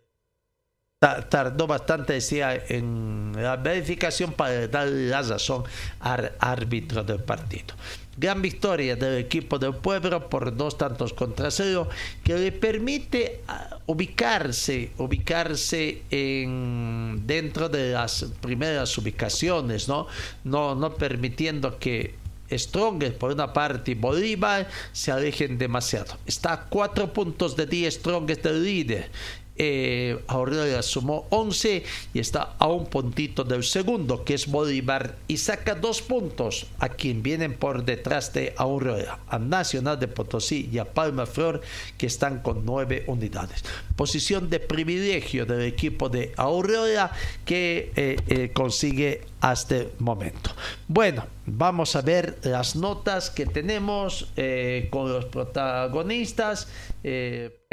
tardó 1.29 1.67
bastante, 1.67 2.13
decía, 2.13 2.55
en 2.55 3.33
la 3.35 3.57
verificación 3.57 4.31
para 4.31 4.69
darle 4.69 5.09
la 5.09 5.21
razón 5.21 5.65
al 5.99 6.31
árbitro 6.39 7.03
del 7.03 7.19
partido. 7.19 7.75
Gran 8.15 8.41
victoria 8.41 8.95
del 8.95 9.17
equipo 9.17 9.57
del 9.57 9.75
pueblo 9.75 10.29
por 10.29 10.55
dos 10.55 10.77
tantos 10.77 11.13
contra 11.13 11.49
cero 11.49 11.89
que 12.23 12.35
le 12.35 12.51
permite 12.51 13.41
ah, 13.47 13.77
ubicarse, 13.87 14.91
ubicarse 14.97 16.03
en, 16.11 17.23
dentro 17.25 17.69
de 17.69 17.93
las 17.93 18.25
primeras 18.41 18.95
ubicaciones, 18.97 19.87
¿no? 19.87 20.07
No, 20.43 20.75
no 20.75 20.93
permitiendo 20.93 21.79
que 21.79 22.15
Strongest 22.51 23.15
por 23.17 23.31
una 23.31 23.51
parte 23.51 23.91
y 23.91 23.95
Bolívar 23.95 24.67
se 24.91 25.11
alejen 25.11 25.57
demasiado. 25.57 26.17
Está 26.25 26.53
a 26.53 26.65
cuatro 26.65 27.11
puntos 27.11 27.55
de 27.55 27.65
10 27.65 27.95
Strongest 27.95 28.43
del 28.43 28.63
líder 28.63 29.09
eh, 29.55 30.23
Aurrera 30.27 30.81
sumó 30.81 31.27
11 31.29 31.83
y 32.13 32.19
está 32.19 32.55
a 32.57 32.67
un 32.67 32.85
puntito 32.87 33.43
del 33.43 33.63
segundo, 33.63 34.23
que 34.23 34.33
es 34.33 34.47
Bolívar, 34.47 35.17
y 35.27 35.37
saca 35.37 35.75
dos 35.75 36.01
puntos 36.01 36.67
a 36.79 36.89
quien 36.89 37.21
vienen 37.21 37.53
por 37.53 37.85
detrás 37.85 38.33
de 38.33 38.53
Aurrera, 38.57 39.19
a 39.27 39.39
Nacional 39.39 39.99
de 39.99 40.07
Potosí 40.07 40.69
y 40.71 40.79
a 40.79 40.85
Palma 40.85 41.25
Flor, 41.25 41.61
que 41.97 42.07
están 42.07 42.41
con 42.41 42.65
nueve 42.65 43.03
unidades. 43.07 43.63
Posición 43.95 44.49
de 44.49 44.59
privilegio 44.59 45.45
del 45.45 45.61
equipo 45.61 46.09
de 46.09 46.33
Aurrera 46.37 47.11
que 47.45 47.91
eh, 47.95 48.17
eh, 48.27 48.51
consigue 48.53 49.21
hasta 49.39 49.77
el 49.77 49.89
momento. 49.99 50.51
Bueno, 50.87 51.25
vamos 51.45 51.95
a 51.95 52.01
ver 52.01 52.39
las 52.43 52.75
notas 52.75 53.29
que 53.29 53.45
tenemos 53.45 54.31
eh, 54.35 54.87
con 54.89 55.11
los 55.11 55.25
protagonistas, 55.25 56.67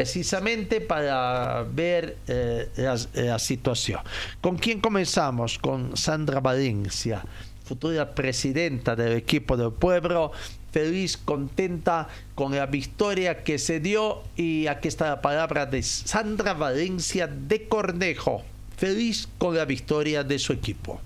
precisamente 0.01 0.81
para 0.81 1.63
ver 1.63 2.17
eh, 2.27 2.71
la, 3.15 3.39
situación. 3.39 4.01
¿Con 4.41 4.57
quién 4.57 4.81
comenzamos? 4.81 5.59
Con 5.59 5.95
Sandra 5.95 6.41
Valencia, 6.41 7.23
futura 7.65 8.15
presidenta 8.15 8.97
del 8.97 9.13
equipo 9.13 9.59
del 9.59 9.73
pueblo. 9.73 10.33
Feliz, 10.73 11.17
contenta 11.17 12.09
con 12.35 12.55
la 12.55 12.67
victoria 12.67 13.43
que 13.43 13.59
se 13.59 13.81
dio 13.81 14.23
y 14.37 14.67
aquí 14.67 14.89
está 14.89 15.09
la 15.09 15.23
palabra 15.23 15.67
de 15.67 15.83
Sandra 15.83 16.55
Valencia 16.55 17.27
de 17.27 17.69
Cornejo. 17.69 18.43
Feliz 18.77 19.29
con 19.39 19.57
la 19.57 19.65
victoria 19.65 20.25
de 20.25 20.39
su 20.39 20.53
equipo 20.53 21.01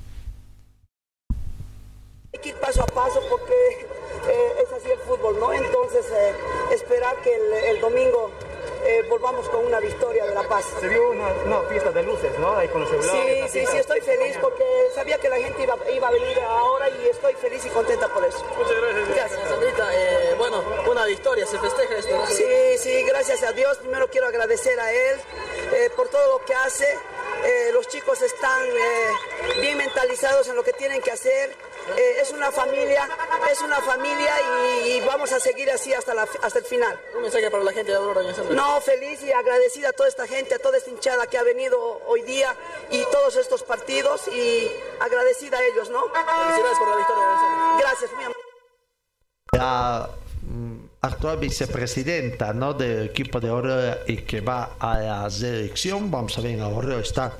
ir 2.48 2.54
paso 2.56 2.82
a 2.82 2.86
paso 2.86 3.20
porque 3.30 3.54
eh, 4.28 4.62
es 4.62 4.72
así 4.72 4.90
el 4.90 4.98
fútbol, 5.00 5.38
¿no? 5.40 5.52
Entonces, 5.52 6.04
eh, 6.12 6.34
esperar 6.72 7.16
que 7.22 7.34
el, 7.70 7.80
domingo 7.80 8.30
eh, 8.84 9.02
volvamos 9.08 9.48
con 9.48 9.64
una 9.64 9.80
victoria 9.80 10.24
de 10.26 10.34
La 10.34 10.42
Paz. 10.42 10.64
Se 10.78 10.88
vio 10.88 11.10
una, 11.10 11.28
fiesta 11.68 11.90
de 11.90 12.02
luces, 12.02 12.38
¿no? 12.38 12.56
Ahí 12.56 12.68
con 12.68 12.82
los 12.82 12.90
celulares. 12.90 13.50
Sí, 13.50 13.60
sí, 13.60 13.66
sí, 13.70 13.78
estoy 13.78 14.00
feliz 14.00 14.36
porque 14.40 14.64
sabía 14.94 15.18
que 15.18 15.28
la 15.28 15.36
gente 15.36 15.62
iba, 15.62 15.76
iba, 15.92 16.08
a 16.08 16.10
venir 16.10 16.38
ahora 16.40 16.88
y 16.90 17.08
estoy 17.08 17.34
feliz 17.34 17.64
y 17.64 17.70
contenta 17.70 18.08
por 18.08 18.24
eso. 18.24 18.44
Muchas 18.56 18.76
gracias. 18.80 19.08
Gracias, 19.08 19.48
Sandrita. 19.48 19.90
bueno, 20.38 20.62
una 20.90 21.06
victoria, 21.06 21.46
se 21.46 21.58
festeja 21.58 21.96
esto. 21.96 22.16
¿no? 22.16 22.26
Sí, 22.26 22.78
sí, 22.78 23.02
gracias 23.04 23.42
a 23.42 23.52
Dios. 23.52 23.78
Primero 23.78 24.08
quiero 24.08 24.26
agradecer 24.26 24.78
a 24.78 24.92
él 24.92 25.20
por 25.96 26.08
todo 26.08 26.38
lo 26.38 26.44
que 26.44 26.54
hace. 26.54 26.98
los 27.72 27.88
chicos 27.88 28.20
están 28.22 28.62
bien 29.60 29.78
mentalizados 29.78 30.48
en 30.48 30.56
lo 30.56 30.62
que 30.62 30.72
tienen 30.72 31.00
que 31.00 31.10
hacer 31.10 31.56
eh, 31.96 32.16
es 32.20 32.30
una 32.32 32.50
familia, 32.50 33.08
es 33.50 33.60
una 33.60 33.80
familia 33.80 34.32
y, 34.86 35.00
vamos 35.00 35.32
a 35.32 35.40
seguir 35.40 35.70
así 35.70 35.92
hasta, 35.92 36.14
la, 36.14 36.26
hasta 36.42 36.58
el 36.58 36.64
final. 36.64 36.98
Un 37.14 37.22
mensaje 37.22 37.50
para 37.50 37.62
la 37.62 37.72
gente 37.72 37.90
de 37.90 37.98
Aurora, 37.98 38.22
No, 38.50 38.80
feliz 38.80 39.22
y 39.22 39.32
agradecida 39.32 39.90
a 39.90 39.92
toda 39.92 40.08
esta 40.08 40.26
gente, 40.26 40.54
a 40.54 40.58
toda 40.58 40.78
esta 40.78 40.90
hinchada 40.90 41.26
que 41.26 41.38
ha 41.38 41.42
venido 41.42 41.78
hoy 42.06 42.22
día 42.22 42.54
y 42.90 43.02
todos 43.12 43.36
estos 43.36 43.62
partidos 43.62 44.28
y 44.28 44.70
agradecida 45.00 45.58
a 45.58 45.64
ellos, 45.64 45.90
¿no? 45.90 46.04
Felicidades 46.08 46.78
por 46.78 46.88
la 46.88 46.96
victoria. 46.96 47.24
Gracias, 47.78 48.12
muy 48.12 48.24
amable. 48.24 48.44
La 49.52 50.10
mm, 50.42 50.86
actual 51.02 51.38
vicepresidenta 51.38 52.52
¿no? 52.52 52.74
del 52.74 53.06
equipo 53.06 53.40
de 53.40 53.48
Aurora 53.48 53.98
y 54.06 54.18
que 54.22 54.40
va 54.40 54.76
a 54.78 54.98
la 54.98 55.30
selección, 55.30 56.10
vamos 56.10 56.36
a 56.38 56.40
ver, 56.40 56.60
Aurora 56.60 56.98
está 56.98 57.36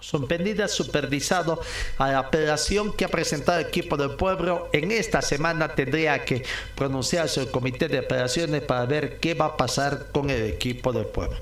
sorprendida, 0.00 0.68
supervisado 0.68 1.60
a 1.98 2.12
la 2.12 2.18
apelación 2.18 2.92
que 2.92 3.04
ha 3.04 3.08
presentado 3.08 3.60
el 3.60 3.66
equipo 3.66 3.96
del 3.96 4.12
pueblo. 4.12 4.68
En 4.72 4.90
esta 4.90 5.22
semana 5.22 5.74
tendría 5.74 6.24
que 6.24 6.42
pronunciarse 6.74 7.40
el 7.40 7.50
comité 7.50 7.88
de 7.88 7.98
apelaciones 7.98 8.62
para 8.62 8.86
ver 8.86 9.18
qué 9.18 9.34
va 9.34 9.46
a 9.46 9.56
pasar 9.56 10.08
con 10.12 10.30
el 10.30 10.44
equipo 10.44 10.92
del 10.92 11.06
pueblo. 11.06 11.36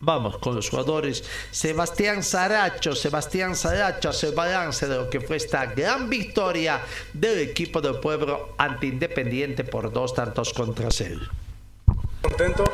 Vamos 0.00 0.38
con 0.38 0.54
los 0.54 0.68
jugadores. 0.68 1.24
Sebastián 1.50 2.22
Saracho, 2.22 2.94
Sebastián 2.94 3.56
Saracho 3.56 4.10
hace 4.10 4.28
el 4.28 4.34
balance 4.34 4.86
de 4.86 4.96
lo 4.96 5.10
que 5.10 5.20
fue 5.20 5.36
esta 5.36 5.66
gran 5.66 6.10
victoria 6.10 6.82
del 7.12 7.38
equipo 7.40 7.80
del 7.80 7.96
pueblo 7.96 8.54
ante 8.58 8.86
Independiente 8.86 9.64
por 9.64 9.90
dos 9.90 10.14
tantos 10.14 10.52
contra 10.52 10.90
cero. 10.90 11.22
Contento, 12.20 12.64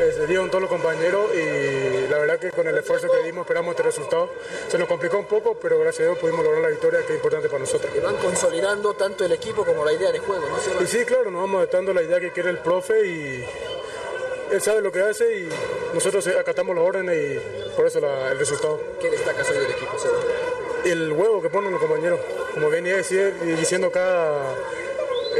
eh, 0.00 0.12
se 0.12 0.26
dieron 0.26 0.48
todos 0.48 0.62
los 0.62 0.70
compañeros 0.70 1.30
y 1.34 2.08
la 2.08 2.18
verdad 2.18 2.38
que 2.38 2.50
con 2.50 2.66
el 2.66 2.76
esfuerzo 2.78 3.08
que 3.10 3.22
dimos 3.24 3.42
esperamos 3.42 3.72
este 3.72 3.82
resultado. 3.82 4.30
Se 4.68 4.78
nos 4.78 4.88
complicó 4.88 5.18
un 5.18 5.26
poco, 5.26 5.54
pero 5.60 5.78
gracias 5.78 6.00
a 6.00 6.10
Dios 6.10 6.18
pudimos 6.18 6.42
lograr 6.44 6.62
la 6.62 6.68
victoria 6.68 7.00
que 7.00 7.12
es 7.12 7.16
importante 7.16 7.48
para 7.48 7.60
nosotros. 7.60 7.92
Que 7.92 8.00
van 8.00 8.16
consolidando 8.16 8.94
tanto 8.94 9.24
el 9.24 9.32
equipo 9.32 9.64
como 9.64 9.84
la 9.84 9.92
idea 9.92 10.10
de 10.12 10.18
juego, 10.18 10.44
¿no? 10.48 10.82
Y 10.82 10.86
sí, 10.86 11.04
claro, 11.04 11.30
nos 11.30 11.42
vamos 11.42 11.58
adaptando 11.58 11.92
la 11.92 12.02
idea 12.02 12.18
que 12.20 12.32
quiere 12.32 12.50
el 12.50 12.58
profe 12.58 13.06
y 13.06 13.44
él 14.50 14.60
sabe 14.60 14.80
lo 14.80 14.90
que 14.90 15.00
hace 15.00 15.38
y 15.40 15.48
nosotros 15.94 16.26
acatamos 16.28 16.74
las 16.74 16.84
órdenes 16.84 17.16
y 17.36 17.70
por 17.76 17.86
eso 17.86 18.00
la- 18.00 18.32
el 18.32 18.38
resultado. 18.38 18.80
¿Qué 19.00 19.10
destacas 19.10 19.48
hoy 19.50 19.58
del 19.58 19.70
equipo, 19.70 19.98
Seba? 19.98 20.18
El 20.84 21.12
huevo 21.12 21.42
que 21.42 21.50
ponen 21.50 21.70
los 21.72 21.80
compañeros, 21.80 22.18
como 22.54 22.70
venía 22.70 22.96
diciendo 22.96 23.90
cada, 23.92 24.54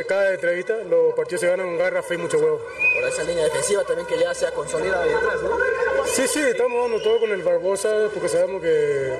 cada 0.06 0.34
entrevista, 0.34 0.76
los 0.88 1.14
partidos 1.14 1.40
se 1.40 1.48
ganan 1.48 1.66
con 1.66 1.78
garra, 1.78 2.02
fe 2.02 2.14
y 2.14 2.18
mucho 2.18 2.38
huevo. 2.38 2.60
Por 2.94 3.08
esa 3.08 3.22
línea 3.24 3.44
defensiva 3.44 3.84
también 3.84 4.06
que 4.06 4.18
ya 4.18 4.34
se 4.34 4.46
ha 4.46 4.52
consolidado 4.52 5.02
ahí 5.02 5.12
atrás, 5.12 5.42
¿no? 5.42 5.58
Sí, 6.06 6.26
sí, 6.26 6.40
estamos 6.40 6.82
dando 6.82 7.02
todo 7.02 7.20
con 7.20 7.30
el 7.30 7.42
Barbosa 7.42 8.08
porque 8.12 8.28
sabemos 8.28 8.62
que 8.62 9.16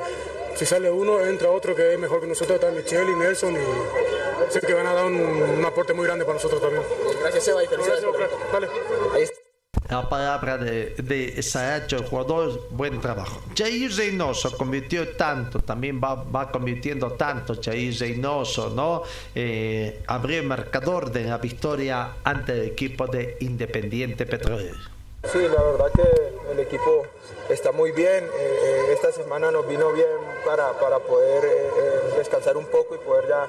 si 0.56 0.66
sale 0.66 0.90
uno, 0.90 1.24
entra 1.24 1.50
otro 1.50 1.74
que 1.74 1.94
es 1.94 1.98
mejor 1.98 2.20
que 2.20 2.26
nosotros, 2.26 2.56
está 2.56 2.70
Michelle 2.70 3.10
y 3.10 3.14
Nelson 3.14 3.54
y 3.54 4.52
sé 4.52 4.60
que 4.60 4.74
van 4.74 4.86
a 4.86 4.94
dar 4.94 5.04
un, 5.06 5.14
un 5.14 5.64
aporte 5.64 5.92
muy 5.92 6.06
grande 6.06 6.24
para 6.24 6.34
nosotros 6.34 6.60
también. 6.60 6.82
Gracias, 7.20 7.44
Seba, 7.44 7.64
y 7.64 7.66
felicidades 7.66 8.04
por 8.04 8.20
el 8.20 8.28
Vale. 8.52 8.68
Ahí 9.14 9.22
está. 9.22 9.49
La 9.90 10.08
palabra 10.08 10.56
de, 10.56 10.94
de 10.98 11.42
Saracho, 11.42 11.96
el 11.96 12.04
jugador, 12.04 12.68
buen 12.70 13.00
trabajo. 13.00 13.40
Jair 13.56 13.90
Reynoso 13.90 14.56
convirtió 14.56 15.16
tanto, 15.16 15.58
también 15.58 16.00
va, 16.00 16.14
va 16.14 16.52
convirtiendo 16.52 17.12
tanto 17.12 17.54
Jair 17.60 17.98
Reynoso, 17.98 18.70
¿no? 18.70 19.02
Eh, 19.34 20.00
abrió 20.06 20.38
el 20.38 20.46
marcador 20.46 21.10
de 21.10 21.24
la 21.24 21.38
victoria 21.38 22.12
ante 22.22 22.52
el 22.52 22.62
equipo 22.66 23.08
de 23.08 23.36
Independiente 23.40 24.26
Petrolero. 24.26 24.76
Sí, 25.24 25.38
la 25.38 25.62
verdad 25.62 25.86
que 25.94 26.52
el 26.52 26.60
equipo 26.60 27.06
está 27.48 27.72
muy 27.72 27.90
bien. 27.90 28.24
eh, 28.24 28.28
eh, 28.38 28.92
esta 28.92 29.10
semana 29.10 29.50
nos 29.50 29.68
vino 29.68 29.92
bien 29.92 30.06
para, 30.46 30.72
para 30.78 31.00
poder 31.00 31.44
eh, 31.44 31.48
eh, 31.48 32.16
descansar 32.16 32.56
un 32.56 32.66
poco 32.66 32.94
y 32.94 32.98
poder 32.98 33.28
ya, 33.28 33.46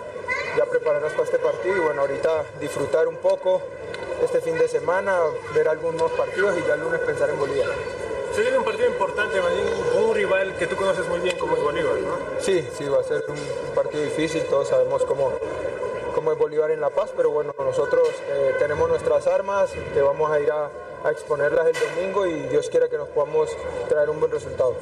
ya 0.58 0.66
prepararnos 0.66 1.12
para 1.12 1.24
este 1.24 1.38
partido. 1.38 1.78
Y 1.78 1.80
bueno, 1.80 2.02
ahorita 2.02 2.44
disfrutar 2.60 3.08
un 3.08 3.18
poco 3.18 3.62
este 4.22 4.42
fin 4.42 4.58
de 4.58 4.68
semana, 4.68 5.20
ver 5.54 5.68
algunos 5.68 6.12
partidos 6.12 6.56
y 6.58 6.68
ya 6.68 6.76
el 6.76 6.82
lunes 6.82 7.00
pensar 7.02 7.30
en 7.30 7.40
Bolivia. 7.40 7.66
Se 8.36 8.42
viene 8.42 8.58
un 8.60 8.64
partido 8.64 8.88
importante, 8.88 9.38
con 9.94 10.04
un 10.04 10.16
rival 10.16 10.56
que 10.58 10.66
tú 10.68 10.76
conoces 10.78 11.06
muy 11.10 11.20
bien 11.20 11.38
como 11.38 11.56
es 11.58 11.62
Bolívar, 11.64 11.96
¿no? 12.00 12.16
Sí, 12.40 12.66
sí, 12.78 12.86
va 12.88 13.00
a 13.00 13.04
ser 13.04 13.24
un, 13.28 13.36
partido 13.76 14.04
difícil, 14.04 14.44
todos 14.46 14.70
sabemos 14.70 15.04
cómo, 15.04 15.32
cómo 16.16 16.32
es 16.32 16.38
Bolívar 16.38 16.72
en 16.72 16.80
La 16.80 16.90
Paz, 16.90 17.12
pero 17.16 17.30
bueno, 17.32 17.54
nosotros 17.60 18.08
eh, 18.30 18.56
tenemos 18.58 18.88
nuestras 18.88 19.28
armas, 19.28 19.72
que 19.94 20.02
vamos 20.02 20.32
a 20.32 20.40
ir 20.40 20.50
a, 20.52 20.70
a 21.04 21.12
exponerlas 21.12 21.68
el 21.68 21.76
domingo 21.96 22.26
y 22.26 22.34
Dios 22.44 22.70
quiera 22.70 22.88
que 22.88 22.98
nos 22.98 23.10
podamos 23.10 23.50
traer 23.90 24.10
un 24.10 24.20
buen 24.22 24.32
resultado. 24.32 24.76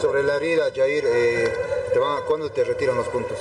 Sobre 0.00 0.22
la 0.24 0.36
herida, 0.36 0.70
Jair, 0.74 1.04
eh, 1.06 1.52
te 1.92 1.98
van 2.00 2.18
a- 2.18 2.20
¿cuándo 2.22 2.50
te 2.50 2.64
retiran 2.64 2.96
los 2.96 3.06
puntos? 3.08 3.38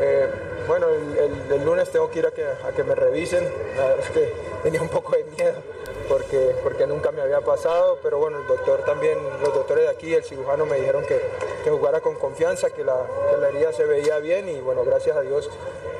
Eh, 0.00 0.28
bueno, 0.68 0.86
el, 0.88 1.18
el- 1.18 1.52
el 1.52 1.64
lunes 1.64 1.90
tengo 1.90 2.08
que 2.10 2.20
ir 2.20 2.26
a 2.26 2.30
que, 2.30 2.44
a 2.44 2.70
que 2.76 2.84
me 2.84 2.94
revisen, 2.94 3.44
la 3.76 3.86
verdad 3.88 4.04
es 4.04 4.10
que 4.10 4.32
tenía 4.62 4.82
un 4.82 4.88
poco 4.88 5.16
de 5.16 5.24
miedo 5.24 5.62
porque, 6.08 6.56
porque 6.62 6.86
nunca 6.86 7.12
me 7.12 7.22
había 7.22 7.40
pasado, 7.40 7.98
pero 8.02 8.18
bueno, 8.18 8.40
el 8.40 8.46
doctor 8.48 8.84
también, 8.84 9.16
los 9.40 9.54
doctores 9.54 9.84
de 9.84 9.90
aquí, 9.90 10.12
el 10.12 10.24
cirujano 10.24 10.66
me 10.66 10.76
dijeron 10.76 11.04
que, 11.06 11.20
que 11.62 11.70
jugara 11.70 12.00
con 12.00 12.16
confianza, 12.16 12.70
que 12.70 12.82
la, 12.82 12.96
que 13.30 13.36
la 13.36 13.48
herida 13.48 13.72
se 13.72 13.84
veía 13.84 14.18
bien 14.18 14.48
y 14.48 14.60
bueno, 14.60 14.84
gracias 14.84 15.16
a 15.16 15.20
Dios 15.20 15.48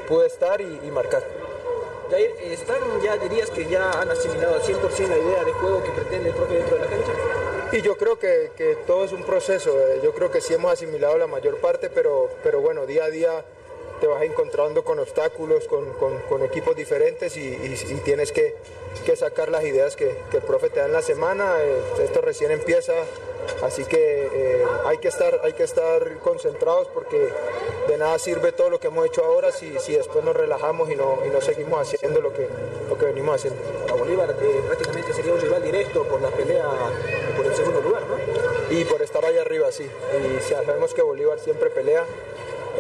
pude 0.09 0.27
estar 0.27 0.61
y, 0.61 0.81
y 0.83 0.91
marcar. 0.91 1.23
Jair, 2.11 2.35
¿están 2.41 2.79
ya, 3.03 3.17
dirías 3.19 3.51
que 3.51 3.69
ya 3.69 3.93
han 3.93 4.11
asimilado 4.11 4.57
al 4.57 4.63
100% 4.63 5.09
la 5.09 5.19
idea 5.19 5.45
de 5.45 5.53
juego 5.53 5.81
que 5.85 5.91
pretende 5.91 6.31
el 6.31 6.35
profe 6.35 6.55
dentro 6.55 6.75
de 6.75 6.81
la 6.83 6.91
cancha? 6.91 7.13
Y 7.71 7.83
yo 7.83 7.97
creo 7.97 8.19
que, 8.19 8.51
que 8.57 8.75
todo 8.85 9.05
es 9.05 9.13
un 9.13 9.23
proceso, 9.23 9.79
eh, 9.79 10.01
yo 10.03 10.13
creo 10.13 10.29
que 10.29 10.41
sí 10.41 10.55
hemos 10.55 10.73
asimilado 10.73 11.17
la 11.19 11.29
mayor 11.29 11.59
parte, 11.59 11.89
pero, 11.89 12.29
pero 12.43 12.61
bueno, 12.61 12.85
día 12.85 13.05
a 13.05 13.11
día 13.11 13.45
te 14.01 14.07
vas 14.07 14.23
encontrando 14.23 14.83
con 14.83 14.99
obstáculos, 14.99 15.67
con, 15.67 15.93
con- 15.95 16.19
con 16.29 16.43
equipos 16.43 16.75
diferentes 16.75 17.37
y, 17.37 17.41
y- 17.41 17.77
y 17.93 17.95
tienes 18.05 18.33
que, 18.33 18.55
que 19.05 19.15
sacar 19.17 19.51
las 19.51 19.65
ideas 19.65 19.97
que, 19.97 20.17
que 20.31 20.39
el 20.39 20.43
profe 20.43 20.71
te 20.71 20.81
da 20.81 20.87
en 20.87 20.93
la 20.93 21.03
semana, 21.03 21.57
eh, 21.63 21.77
esto 22.03 22.21
recién 22.21 22.51
empieza, 22.51 22.93
así 23.63 23.85
que 23.85 24.29
eh, 24.33 24.65
hay, 24.87 24.99
que 24.99 25.09
estar, 25.09 25.41
hay 25.45 25.53
que 25.53 25.63
estar 25.65 26.19
concentrados 26.19 26.89
porque 26.95 27.29
de 27.89 27.99
nada 27.99 28.19
sirve 28.19 28.53
todo 28.53 28.71
lo 28.71 28.79
que 28.81 28.87
hemos 28.89 29.07
hecho 29.07 29.25
ahora 29.25 29.51
si, 29.53 29.79
si 29.81 29.95
después 29.95 30.25
nos 30.25 30.37
relajamos 30.37 30.91
y 30.91 30.97
no, 30.97 31.19
y 31.27 31.31
no 31.31 31.41
seguimos 31.41 31.81
haciendo 31.81 32.21
lo 32.21 32.33
que, 32.33 32.49
lo 32.89 32.97
que 32.99 33.05
venimos 33.07 33.35
haciendo. 33.37 33.61
Para 33.87 33.95
Bolívar 33.95 34.31
eh, 34.41 34.61
prácticamente 34.67 35.13
sería 35.13 35.33
un 35.33 35.41
rival 35.41 35.63
directo 35.63 36.05
por 36.05 36.21
la 36.21 36.29
pelea 36.31 36.67
por 37.37 37.47
el 37.47 37.55
segundo 37.55 37.81
lugar, 37.81 38.03
¿no? 38.07 38.19
Y 38.75 38.85
por 38.85 39.03
estar 39.03 39.25
ahí 39.25 39.37
arriba, 39.39 39.73
sí. 39.73 39.85
Y 39.85 40.41
sabemos 40.43 40.95
que 40.95 41.03
Bolívar 41.03 41.39
siempre 41.41 41.71
pelea. 41.71 42.05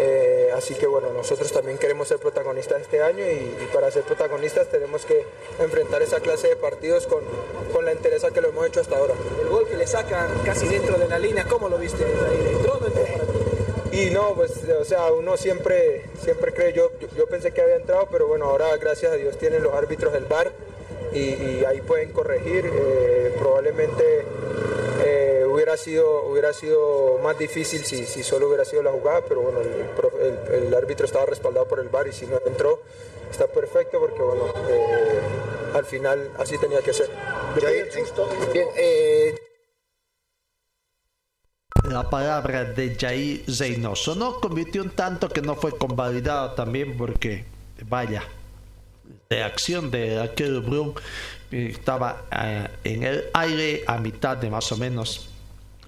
Eh, 0.02 0.50
así 0.56 0.74
que 0.74 0.86
bueno, 0.86 1.12
nosotros 1.12 1.52
también 1.52 1.76
queremos 1.76 2.08
ser 2.08 2.18
protagonistas 2.18 2.80
este 2.80 3.02
año 3.02 3.22
y, 3.22 3.34
y 3.62 3.68
para 3.72 3.90
ser 3.90 4.02
protagonistas 4.02 4.68
tenemos 4.68 5.04
que 5.04 5.26
enfrentar 5.58 6.00
esa 6.00 6.20
clase 6.20 6.48
de 6.48 6.56
partidos 6.56 7.06
con, 7.06 7.22
con 7.70 7.84
la 7.84 7.92
entereza 7.92 8.30
que 8.30 8.40
lo 8.40 8.48
hemos 8.48 8.66
hecho 8.66 8.80
hasta 8.80 8.96
ahora. 8.96 9.12
El 9.42 9.48
gol 9.48 9.68
que 9.68 9.76
le 9.76 9.86
sacan 9.86 10.30
casi 10.42 10.68
dentro 10.68 10.96
de 10.96 11.06
la 11.06 11.18
línea, 11.18 11.44
¿cómo 11.44 11.68
lo 11.68 11.76
viste? 11.76 12.02
Jair? 12.02 12.46
¿Entró 12.46 12.72
o 12.72 12.80
no 12.80 12.86
entró 12.86 13.02
para 13.04 13.24
ti? 13.24 13.38
Y 13.92 14.10
no, 14.10 14.34
pues, 14.34 14.52
o 14.80 14.84
sea, 14.86 15.12
uno 15.12 15.36
siempre, 15.36 16.04
siempre 16.22 16.54
cree, 16.54 16.72
yo, 16.72 16.92
yo, 16.98 17.08
yo 17.14 17.26
pensé 17.26 17.52
que 17.52 17.60
había 17.60 17.76
entrado, 17.76 18.08
pero 18.10 18.26
bueno, 18.26 18.46
ahora 18.46 18.74
gracias 18.78 19.12
a 19.12 19.16
Dios 19.16 19.36
tienen 19.36 19.62
los 19.62 19.74
árbitros 19.74 20.12
del 20.14 20.24
VAR 20.24 20.50
y, 21.12 21.18
y 21.20 21.64
ahí 21.66 21.80
pueden 21.80 22.12
corregir. 22.12 22.66
eh, 22.72 23.34
probablemente 23.38 24.24
eh, 25.04 25.44
hubiera, 25.48 25.76
sido, 25.76 26.24
hubiera 26.26 26.52
sido 26.52 27.18
más 27.22 27.38
difícil 27.38 27.84
si, 27.84 28.04
si 28.06 28.22
solo 28.22 28.48
hubiera 28.48 28.64
sido 28.64 28.82
la 28.82 28.92
jugada, 28.92 29.22
pero 29.28 29.40
bueno, 29.42 29.60
el, 29.60 29.94
profe- 29.96 30.20
el- 30.52 30.64
el 30.66 30.74
árbitro 30.74 31.06
estaba 31.06 31.26
respaldado 31.26 31.66
por 31.66 31.80
el 31.80 31.88
VAR 31.88 32.08
y 32.08 32.12
si 32.12 32.26
no 32.26 32.38
entró, 32.46 32.80
está 33.30 33.46
perfecto 33.46 33.98
porque 34.00 34.20
bueno, 34.22 34.44
eh, 34.68 35.20
al 35.74 35.84
final 35.84 36.30
así 36.38 36.58
tenía 36.58 36.80
que 36.82 36.92
ser. 36.92 37.08
Bien, 37.54 37.74
La 41.88 42.08
palabra 42.08 42.64
de 42.64 42.94
Jair 42.96 43.44
Reynoso 43.58 44.14
no 44.14 44.40
convirtió 44.40 44.82
un 44.82 44.90
tanto 44.90 45.28
que 45.28 45.40
no 45.42 45.54
fue 45.56 45.76
convalidado 45.76 46.54
también 46.54 46.96
porque, 46.96 47.44
vaya, 47.88 48.22
de 49.30 49.44
acción 49.44 49.92
de 49.92 50.18
aquel 50.20 50.58
Brun 50.60 50.92
estaba 51.52 52.24
eh, 52.32 52.66
en 52.82 53.04
el 53.04 53.24
aire 53.32 53.84
a 53.86 53.96
mitad 53.98 54.36
de 54.36 54.50
más 54.50 54.72
o 54.72 54.76
menos 54.76 55.28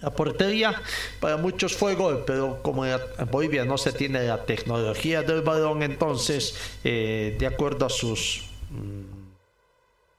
la 0.00 0.11
portería. 0.11 0.81
Para 1.18 1.37
muchos 1.38 1.74
fue 1.74 1.96
gol, 1.96 2.22
pero 2.24 2.62
como 2.62 2.87
en 2.87 3.00
Bolivia 3.33 3.64
no 3.64 3.78
se 3.78 3.92
tiene 3.92 4.22
la 4.22 4.44
tecnología 4.44 5.22
del 5.22 5.42
balón, 5.42 5.83
entonces, 5.83 6.55
eh, 6.85 7.37
de 7.37 7.46
acuerdo 7.48 7.87
a 7.87 7.90
sus 7.90 8.44
mm, 8.70 9.22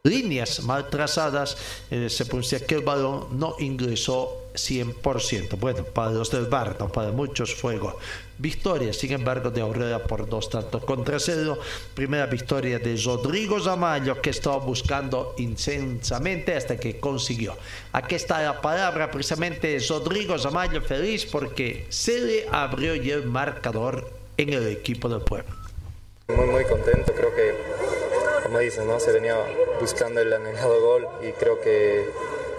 líneas 0.04 0.62
mal 0.64 0.90
trazadas, 0.90 1.56
eh, 1.92 2.10
se 2.10 2.26
pronuncia 2.26 2.66
que 2.66 2.76
el 2.76 2.82
balón 2.82 3.40
no 3.40 3.56
ingresó 3.60 4.50
100%. 4.54 5.58
Bueno, 5.58 5.86
para 5.86 6.12
los 6.12 6.30
del 6.30 6.48
VAR, 6.48 6.76
no 6.78 6.90
para 6.90 7.14
muchos 7.14 7.56
fue 7.56 7.78
gol. 7.78 7.96
Victoria, 8.38 8.92
sin 8.94 9.12
embargo, 9.14 9.52
de 9.52 9.62
Aurora 9.62 10.00
por 10.04 10.28
dos 10.28 10.50
tantos 10.50 10.84
contra 10.84 11.20
cero. 11.20 11.58
Primera 11.94 12.26
victoria 12.26 12.80
de 12.80 12.96
Rodrigo 13.04 13.60
Zamayo, 13.60 14.22
que 14.22 14.32
estaba 14.32 14.58
buscando 14.58 15.36
intensamente 15.38 16.56
hasta 16.56 16.78
que 16.78 17.00
consiguió. 17.00 17.56
Aquí 17.92 18.16
está 18.16 18.42
la 18.42 18.60
palabra 18.62 19.12
precisamente 19.12 19.68
de 19.68 19.86
Rodrigo 19.88 20.38
Zamayo, 20.40 20.82
feliz 20.82 21.26
porque 21.26 21.86
se 21.90 22.20
le 22.20 22.48
abrió 22.52 22.96
ya 22.96 23.16
el 23.16 23.26
marcador 23.26 24.10
en 24.38 24.52
el 24.54 24.68
equipo 24.68 25.08
del 25.10 25.22
pueblo. 25.22 25.54
Muy, 26.30 26.46
muy 26.48 26.64
contento, 26.66 27.14
creo 27.14 27.36
que, 27.36 27.54
como 28.44 28.60
dices, 28.60 28.84
¿no? 28.86 29.00
se 29.00 29.12
venía 29.12 29.36
buscando 29.80 30.22
el 30.22 30.34
anhelado 30.34 30.82
gol 30.82 31.08
y 31.22 31.32
creo 31.34 31.60
que 31.62 32.10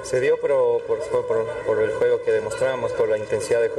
se 0.02 0.20
dio, 0.20 0.36
pero 0.40 0.80
por, 0.86 0.98
por, 1.26 1.46
por 1.66 1.82
el 1.82 1.90
juego 1.92 2.22
que 2.22 2.30
demostramos, 2.30 2.92
por 2.92 3.08
la 3.08 3.16
intensidad 3.16 3.60
de, 3.62 3.66
eh, 3.68 3.70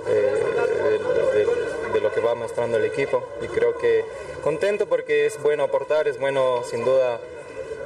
de- 0.83 1.39
de- 1.39 1.45
de 1.45 1.64
lo 2.05 2.13
que 2.13 2.21
va 2.21 2.35
mostrando 2.35 2.77
el 2.77 2.85
equipo 2.85 3.23
y 3.41 3.47
creo 3.47 3.77
que 3.77 4.05
contento 4.43 4.85
porque 4.85 5.25
es 5.25 5.41
bueno 5.41 5.63
aportar, 5.63 6.07
es 6.07 6.19
bueno 6.19 6.61
sin 6.63 6.85
duda 6.85 7.19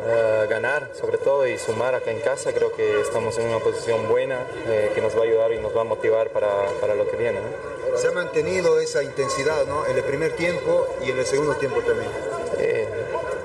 eh, 0.06 0.46
ganar 0.50 0.92
sobre 0.94 1.18
todo 1.18 1.48
y 1.48 1.58
sumar 1.58 1.96
acá 1.96 2.12
en 2.12 2.20
casa, 2.20 2.52
creo 2.52 2.74
que 2.74 3.00
estamos 3.00 3.38
en 3.38 3.48
una 3.48 3.60
posición 3.60 4.10
buena 4.10 4.46
eh, 4.68 4.92
que 4.94 5.02
nos 5.02 5.16
va 5.16 5.22
a 5.22 5.24
ayudar 5.24 5.54
y 5.54 5.60
nos 5.60 5.76
va 5.76 5.82
a 5.82 5.84
motivar 5.86 6.32
para, 6.32 6.68
para 6.82 6.96
lo 6.96 7.10
que 7.10 7.16
viene. 7.16 7.40
¿no? 7.40 7.98
Se 7.98 8.08
ha 8.08 8.12
mantenido 8.12 8.80
esa 8.80 9.04
intensidad 9.04 9.66
¿no? 9.66 9.86
en 9.86 9.96
el 9.96 10.04
primer 10.04 10.34
tiempo 10.34 10.86
y 11.06 11.12
en 11.12 11.20
el 11.20 11.26
segundo 11.26 11.56
tiempo 11.56 11.82
también. 11.82 12.12
Eh, 12.60 12.88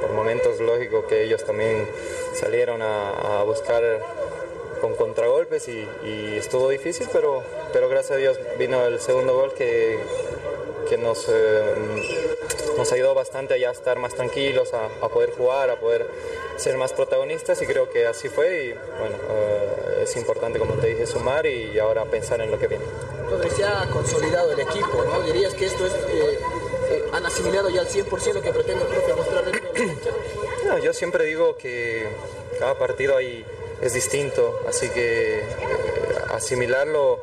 por 0.01 0.11
momentos 0.11 0.61
lógico 0.61 1.07
que 1.07 1.23
ellos 1.23 1.45
también 1.45 1.89
salieron 2.35 2.83
a, 2.83 3.41
a 3.41 3.43
buscar 3.45 3.83
con 4.81 4.95
contragolpes 4.97 5.69
y, 5.69 5.89
y, 6.05 6.37
estuvo 6.37 6.69
difícil, 6.69 7.09
pero, 7.13 7.43
pero 7.73 7.89
gracias 7.89 8.13
a 8.13 8.17
Dios 8.17 8.39
vino 8.59 8.85
el 8.85 9.01
segundo 9.01 9.35
gol 9.35 9.55
que, 9.55 9.99
que 10.85 10.99
nos, 10.99 11.27
eh, 11.29 11.75
nos 12.77 12.93
ayudó 12.93 13.15
bastante 13.15 13.55
a 13.55 13.57
ya 13.57 13.71
estar 13.71 13.99
más 13.99 14.15
tranquilos, 14.15 14.73
a, 14.75 14.87
a, 15.05 15.09
poder 15.09 15.31
jugar, 15.33 15.71
a 15.71 15.77
poder 15.77 16.07
ser 16.57 16.77
más 16.77 16.93
protagonistas 16.93 17.61
y 17.63 17.67
creo 17.67 17.91
que 17.91 18.07
así 18.07 18.29
fue 18.29 18.65
y 18.65 18.73
bueno, 18.73 19.17
eh, 19.31 20.03
es 20.03 20.17
importante 20.17 20.59
como 20.59 20.75
te 20.75 20.89
dije 20.89 21.07
sumar 21.07 21.47
y 21.47 21.79
ahora 21.79 22.05
pensar 22.05 22.41
en 22.41 22.51
lo 22.51 22.59
que 22.59 22.69
viene. 22.69 22.85
Entonces 23.25 23.53
se 23.55 23.65
ha 23.65 23.89
consolidado 23.91 24.53
el 24.53 24.61
equipo, 24.61 25.05
¿no? 25.05 25.23
Dirías 25.23 25.55
que 25.55 25.67
esto 25.67 25.87
es, 25.87 25.93
eh, 25.93 26.39
eh, 26.91 27.05
han 27.13 27.25
asimilado 27.25 27.71
ya 27.71 27.81
al 27.81 27.89
100% 27.89 28.35
lo 28.35 28.43
que 28.43 28.53
pretende 28.53 28.83
el 28.85 28.89
profe 28.89 29.15
mostrar 29.15 29.45
dentro 29.45 29.73
de 29.73 29.87
la 29.87 30.75
no, 30.75 30.79
Yo 30.79 30.93
siempre 30.93 31.25
digo 31.25 31.57
que 31.57 32.07
cada 32.59 32.79
partido 32.79 33.17
ahí 33.17 33.45
es 33.81 33.95
distinto, 33.95 34.61
así 34.69 34.89
que 34.91 35.39
eh, 35.39 35.43
asimilarlo 36.33 37.21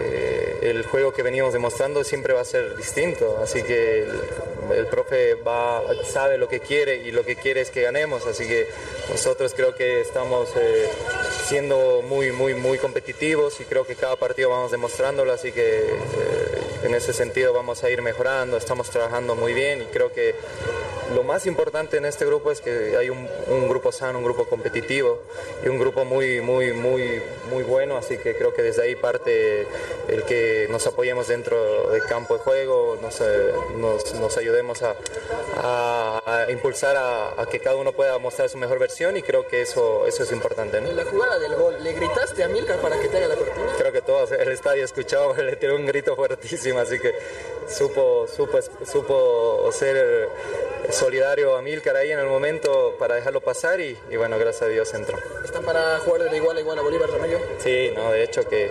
eh, 0.00 0.58
el 0.62 0.84
juego 0.84 1.12
que 1.12 1.22
venimos 1.22 1.52
demostrando 1.52 2.04
siempre 2.04 2.32
va 2.32 2.40
a 2.40 2.44
ser 2.44 2.76
distinto, 2.76 3.38
así 3.42 3.62
que 3.62 4.06
el, 4.74 4.86
profe 4.86 5.34
va, 5.34 5.82
sabe 6.04 6.38
lo 6.38 6.48
que 6.48 6.60
quiere 6.60 6.96
y 6.96 7.10
lo 7.10 7.24
que 7.24 7.36
quiere 7.36 7.60
es 7.60 7.70
que 7.70 7.82
ganemos, 7.82 8.26
así 8.26 8.46
que 8.46 8.68
nosotros 9.10 9.52
creo 9.54 9.74
que 9.74 10.00
estamos 10.00 10.50
eh, 10.56 10.88
siendo 11.46 12.02
muy, 12.02 12.32
muy, 12.32 12.54
muy 12.54 12.78
competitivos 12.78 13.60
y 13.60 13.64
creo 13.64 13.86
que 13.86 13.94
cada 13.94 14.16
partido 14.16 14.50
vamos 14.50 14.70
demostrándolo, 14.70 15.32
así 15.32 15.52
que 15.52 15.78
eh, 15.78 16.71
en 16.82 16.94
ese 16.94 17.12
sentido 17.12 17.52
vamos 17.52 17.84
a 17.84 17.90
ir 17.90 18.02
mejorando, 18.02 18.56
estamos 18.56 18.90
trabajando 18.90 19.34
muy 19.34 19.52
bien 19.54 19.82
y 19.82 19.86
creo 19.86 20.12
que 20.12 20.34
lo 21.14 21.22
más 21.22 21.46
importante 21.46 21.96
en 21.96 22.04
este 22.04 22.24
grupo 22.24 22.50
es 22.50 22.60
que 22.60 22.96
hay 22.96 23.10
un, 23.10 23.28
un, 23.48 23.68
grupo 23.68 23.92
sano, 23.92 24.18
un 24.18 24.24
grupo 24.24 24.46
competitivo 24.46 25.22
y 25.64 25.68
un 25.68 25.78
grupo 25.78 26.04
muy, 26.04 26.40
muy, 26.40 26.72
muy, 26.72 27.22
muy 27.50 27.62
bueno, 27.64 27.96
así 27.96 28.16
que 28.16 28.34
creo 28.34 28.54
que 28.54 28.62
desde 28.62 28.82
ahí 28.82 28.96
parte 28.96 29.66
el 30.08 30.24
que 30.24 30.66
nos 30.70 30.86
apoyemos 30.86 31.28
dentro 31.28 31.90
del 31.90 32.02
campo 32.04 32.34
de 32.34 32.40
juego, 32.40 32.98
nos, 33.02 33.22
nos, 33.76 34.14
nos 34.14 34.36
ayudemos 34.36 34.82
a, 34.82 34.94
a, 35.56 36.22
a 36.24 36.50
impulsar 36.50 36.96
a, 36.96 37.40
a, 37.40 37.46
que 37.46 37.60
cada 37.60 37.76
uno 37.76 37.92
pueda 37.92 38.18
mostrar 38.18 38.48
su 38.48 38.58
mejor 38.58 38.78
versión 38.78 39.16
y 39.16 39.22
creo 39.22 39.46
que 39.46 39.62
eso, 39.62 40.06
eso 40.06 40.22
es 40.22 40.32
importante. 40.32 40.80
¿no? 40.80 40.88
En 40.88 40.96
la 40.96 41.04
jugada 41.04 41.38
del 41.38 41.54
gol, 41.54 41.76
¿le 41.82 41.92
gritaste 41.92 42.42
a 42.42 42.48
Milcar 42.48 42.80
para 42.80 42.98
que 42.98 43.08
te 43.08 43.18
haga 43.18 43.28
la 43.28 43.36
cortina? 43.36 43.66
Creo 43.78 43.92
que 43.92 44.02
todos, 44.02 44.32
el 44.32 44.50
estadio 44.50 44.84
escuchaba, 44.84 45.36
le 45.42 45.56
tiró 45.56 45.76
un 45.76 45.86
grito 45.86 46.16
fuertísimo, 46.16 46.71
así 46.78 46.98
que 46.98 47.14
supo, 47.68 48.26
supo, 48.28 48.58
supo 48.84 49.70
ser 49.72 50.28
solidario 50.90 51.56
a 51.56 51.62
Milcar 51.62 51.96
ahí 51.96 52.12
en 52.12 52.18
el 52.18 52.26
momento 52.26 52.96
para 52.98 53.14
dejarlo 53.14 53.40
pasar 53.40 53.80
y, 53.80 53.96
y, 54.10 54.16
bueno, 54.16 54.38
gracias 54.38 54.62
a 54.62 54.68
Dios 54.68 54.92
entró. 54.94 55.18
¿Están 55.44 55.64
para 55.64 55.98
jugar 56.00 56.30
de 56.30 56.36
igual 56.36 56.56
a 56.56 56.60
igual 56.60 56.78
a 56.78 56.82
Bolívar, 56.82 57.10
Ramello? 57.10 57.40
Sí, 57.58 57.90
no, 57.94 58.10
de 58.10 58.24
hecho 58.24 58.48
que, 58.48 58.70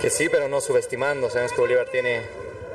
que 0.00 0.10
sí, 0.10 0.28
pero 0.28 0.48
no 0.48 0.60
subestimando. 0.60 1.30
Sabemos 1.30 1.52
que 1.52 1.60
Bolívar 1.60 1.88
tiene, 1.88 2.22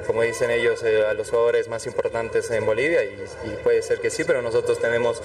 como 0.05 0.21
dicen 0.21 0.51
ellos, 0.51 0.83
eh, 0.83 1.05
a 1.05 1.13
los 1.13 1.29
jugadores 1.29 1.67
más 1.67 1.85
importantes 1.85 2.49
en 2.51 2.65
Bolivia 2.65 3.03
y, 3.03 3.15
y, 3.45 3.49
puede 3.63 3.81
ser 3.81 3.99
que 3.99 4.09
sí, 4.09 4.23
pero 4.23 4.41
nosotros 4.41 4.79
tenemos 4.79 5.21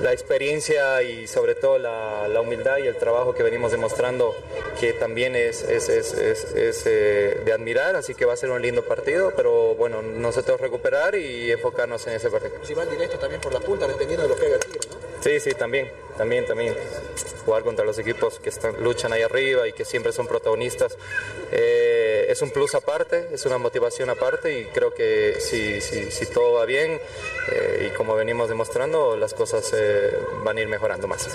la 0.00 0.12
experiencia 0.12 1.02
y 1.02 1.26
sobre 1.26 1.54
todo 1.54 1.78
la, 1.78 2.28
la 2.28 2.40
humildad 2.40 2.78
y 2.78 2.86
el 2.86 2.96
trabajo 2.96 3.34
que 3.34 3.42
venimos 3.42 3.72
demostrando 3.72 4.34
que 4.80 4.92
también 4.92 5.36
es, 5.36 5.62
es, 5.62 5.88
es, 5.88 6.14
es 6.14 6.82
eh, 6.86 7.40
de 7.44 7.52
admirar, 7.52 7.96
así 7.96 8.14
que 8.14 8.24
va 8.24 8.34
a 8.34 8.36
ser 8.36 8.50
un 8.50 8.62
lindo 8.62 8.84
partido, 8.84 9.32
pero 9.36 9.74
bueno, 9.74 10.02
nosotros 10.02 10.60
recuperar 10.60 11.14
y 11.14 11.50
enfocarnos 11.50 12.06
en 12.06 12.14
ese 12.14 12.30
partido. 12.30 12.52
Si 12.64 12.74
van 12.74 12.88
directo 12.90 13.18
también 13.18 13.40
por 13.40 13.52
la 13.52 13.60
punta, 13.60 13.86
dependiendo 13.86 14.22
de 14.24 14.28
lo 14.28 14.36
que 14.36 14.46
haga 14.46 14.58
Tigre, 14.58 14.80
¿no? 14.90 14.96
Sí, 15.22 15.40
sí, 15.40 15.50
también, 15.52 15.90
también, 16.18 16.44
también. 16.44 16.74
Jugar 17.46 17.62
contra 17.62 17.86
los 17.86 17.98
equipos 17.98 18.38
que 18.40 18.50
están, 18.50 18.74
luchan 18.82 19.12
ahí 19.14 19.22
arriba 19.22 19.66
y 19.66 19.72
que 19.72 19.86
siempre 19.86 20.12
son 20.12 20.26
protagonistas 20.26 20.98
eh, 21.50 22.26
es 22.28 22.42
un 22.42 22.50
plus 22.50 22.74
aparte, 22.74 23.28
es 23.32 23.46
una 23.46 23.56
motivación 23.56 24.10
aparte 24.10 24.60
y 24.60 24.64
creo 24.66 24.92
que 24.92 25.36
si, 25.40 25.80
si, 25.80 26.10
si 26.10 26.26
todo 26.26 26.54
va 26.54 26.66
bien 26.66 27.00
eh, 27.52 27.88
y 27.88 27.96
como 27.96 28.14
venimos 28.14 28.48
demostrando, 28.48 29.16
las 29.16 29.32
cosas 29.32 29.72
eh, 29.74 30.18
van 30.44 30.58
a 30.58 30.60
ir 30.60 30.68
mejorando 30.68 31.08
más. 31.08 31.26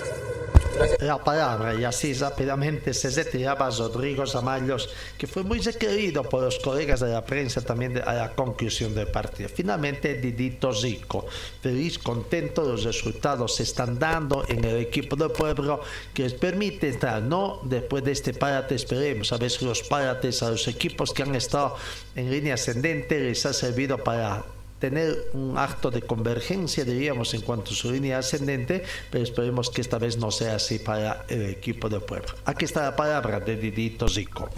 La 1.00 1.22
palabra 1.22 1.74
y 1.74 1.84
así 1.84 2.14
rápidamente 2.14 2.92
se 2.94 3.10
retiraba 3.10 3.70
Rodrigo 3.70 4.26
Zamallos, 4.26 4.90
que 5.16 5.28
fue 5.28 5.44
muy 5.44 5.60
requerido 5.60 6.24
por 6.24 6.42
los 6.42 6.58
colegas 6.58 7.00
de 7.00 7.10
la 7.10 7.24
prensa 7.24 7.60
también 7.60 8.02
a 8.04 8.12
la 8.14 8.32
conclusión 8.32 8.92
del 8.92 9.06
partido. 9.06 9.48
Finalmente 9.48 10.14
Didito 10.14 10.72
Zico, 10.74 11.26
feliz, 11.62 11.98
contento, 11.98 12.64
los 12.64 12.82
resultados 12.82 13.54
se 13.54 13.62
están 13.62 13.98
dando 13.98 14.44
en 14.48 14.64
el 14.64 14.73
equipo 14.80 15.16
del 15.16 15.30
pueblo 15.30 15.80
que 16.12 16.22
les 16.22 16.34
permite 16.34 16.88
entrar, 16.88 17.22
no 17.22 17.60
después 17.64 18.04
de 18.04 18.12
este 18.12 18.34
parate, 18.34 18.74
esperemos 18.74 19.32
a 19.32 19.38
ver 19.38 19.50
si 19.50 19.64
los 19.64 19.82
parates 19.82 20.42
a 20.42 20.50
los 20.50 20.66
equipos 20.68 21.12
que 21.12 21.22
han 21.22 21.34
estado 21.34 21.76
en 22.14 22.30
línea 22.30 22.54
ascendente 22.54 23.18
les 23.20 23.44
ha 23.46 23.52
servido 23.52 23.98
para 23.98 24.44
tener 24.78 25.30
un 25.32 25.56
acto 25.56 25.90
de 25.90 26.02
convergencia, 26.02 26.84
diríamos, 26.84 27.32
en 27.32 27.40
cuanto 27.40 27.70
a 27.70 27.74
su 27.74 27.90
línea 27.90 28.18
ascendente, 28.18 28.82
pero 29.10 29.24
esperemos 29.24 29.70
que 29.70 29.80
esta 29.80 29.98
vez 29.98 30.18
no 30.18 30.30
sea 30.30 30.56
así 30.56 30.78
para 30.78 31.24
el 31.28 31.48
equipo 31.48 31.88
de 31.88 32.00
Puebla. 32.00 32.34
Aquí 32.44 32.66
está 32.66 32.82
la 32.82 32.96
palabra 32.96 33.40
de 33.40 33.56
Didito 33.56 34.08
Zico. 34.08 34.50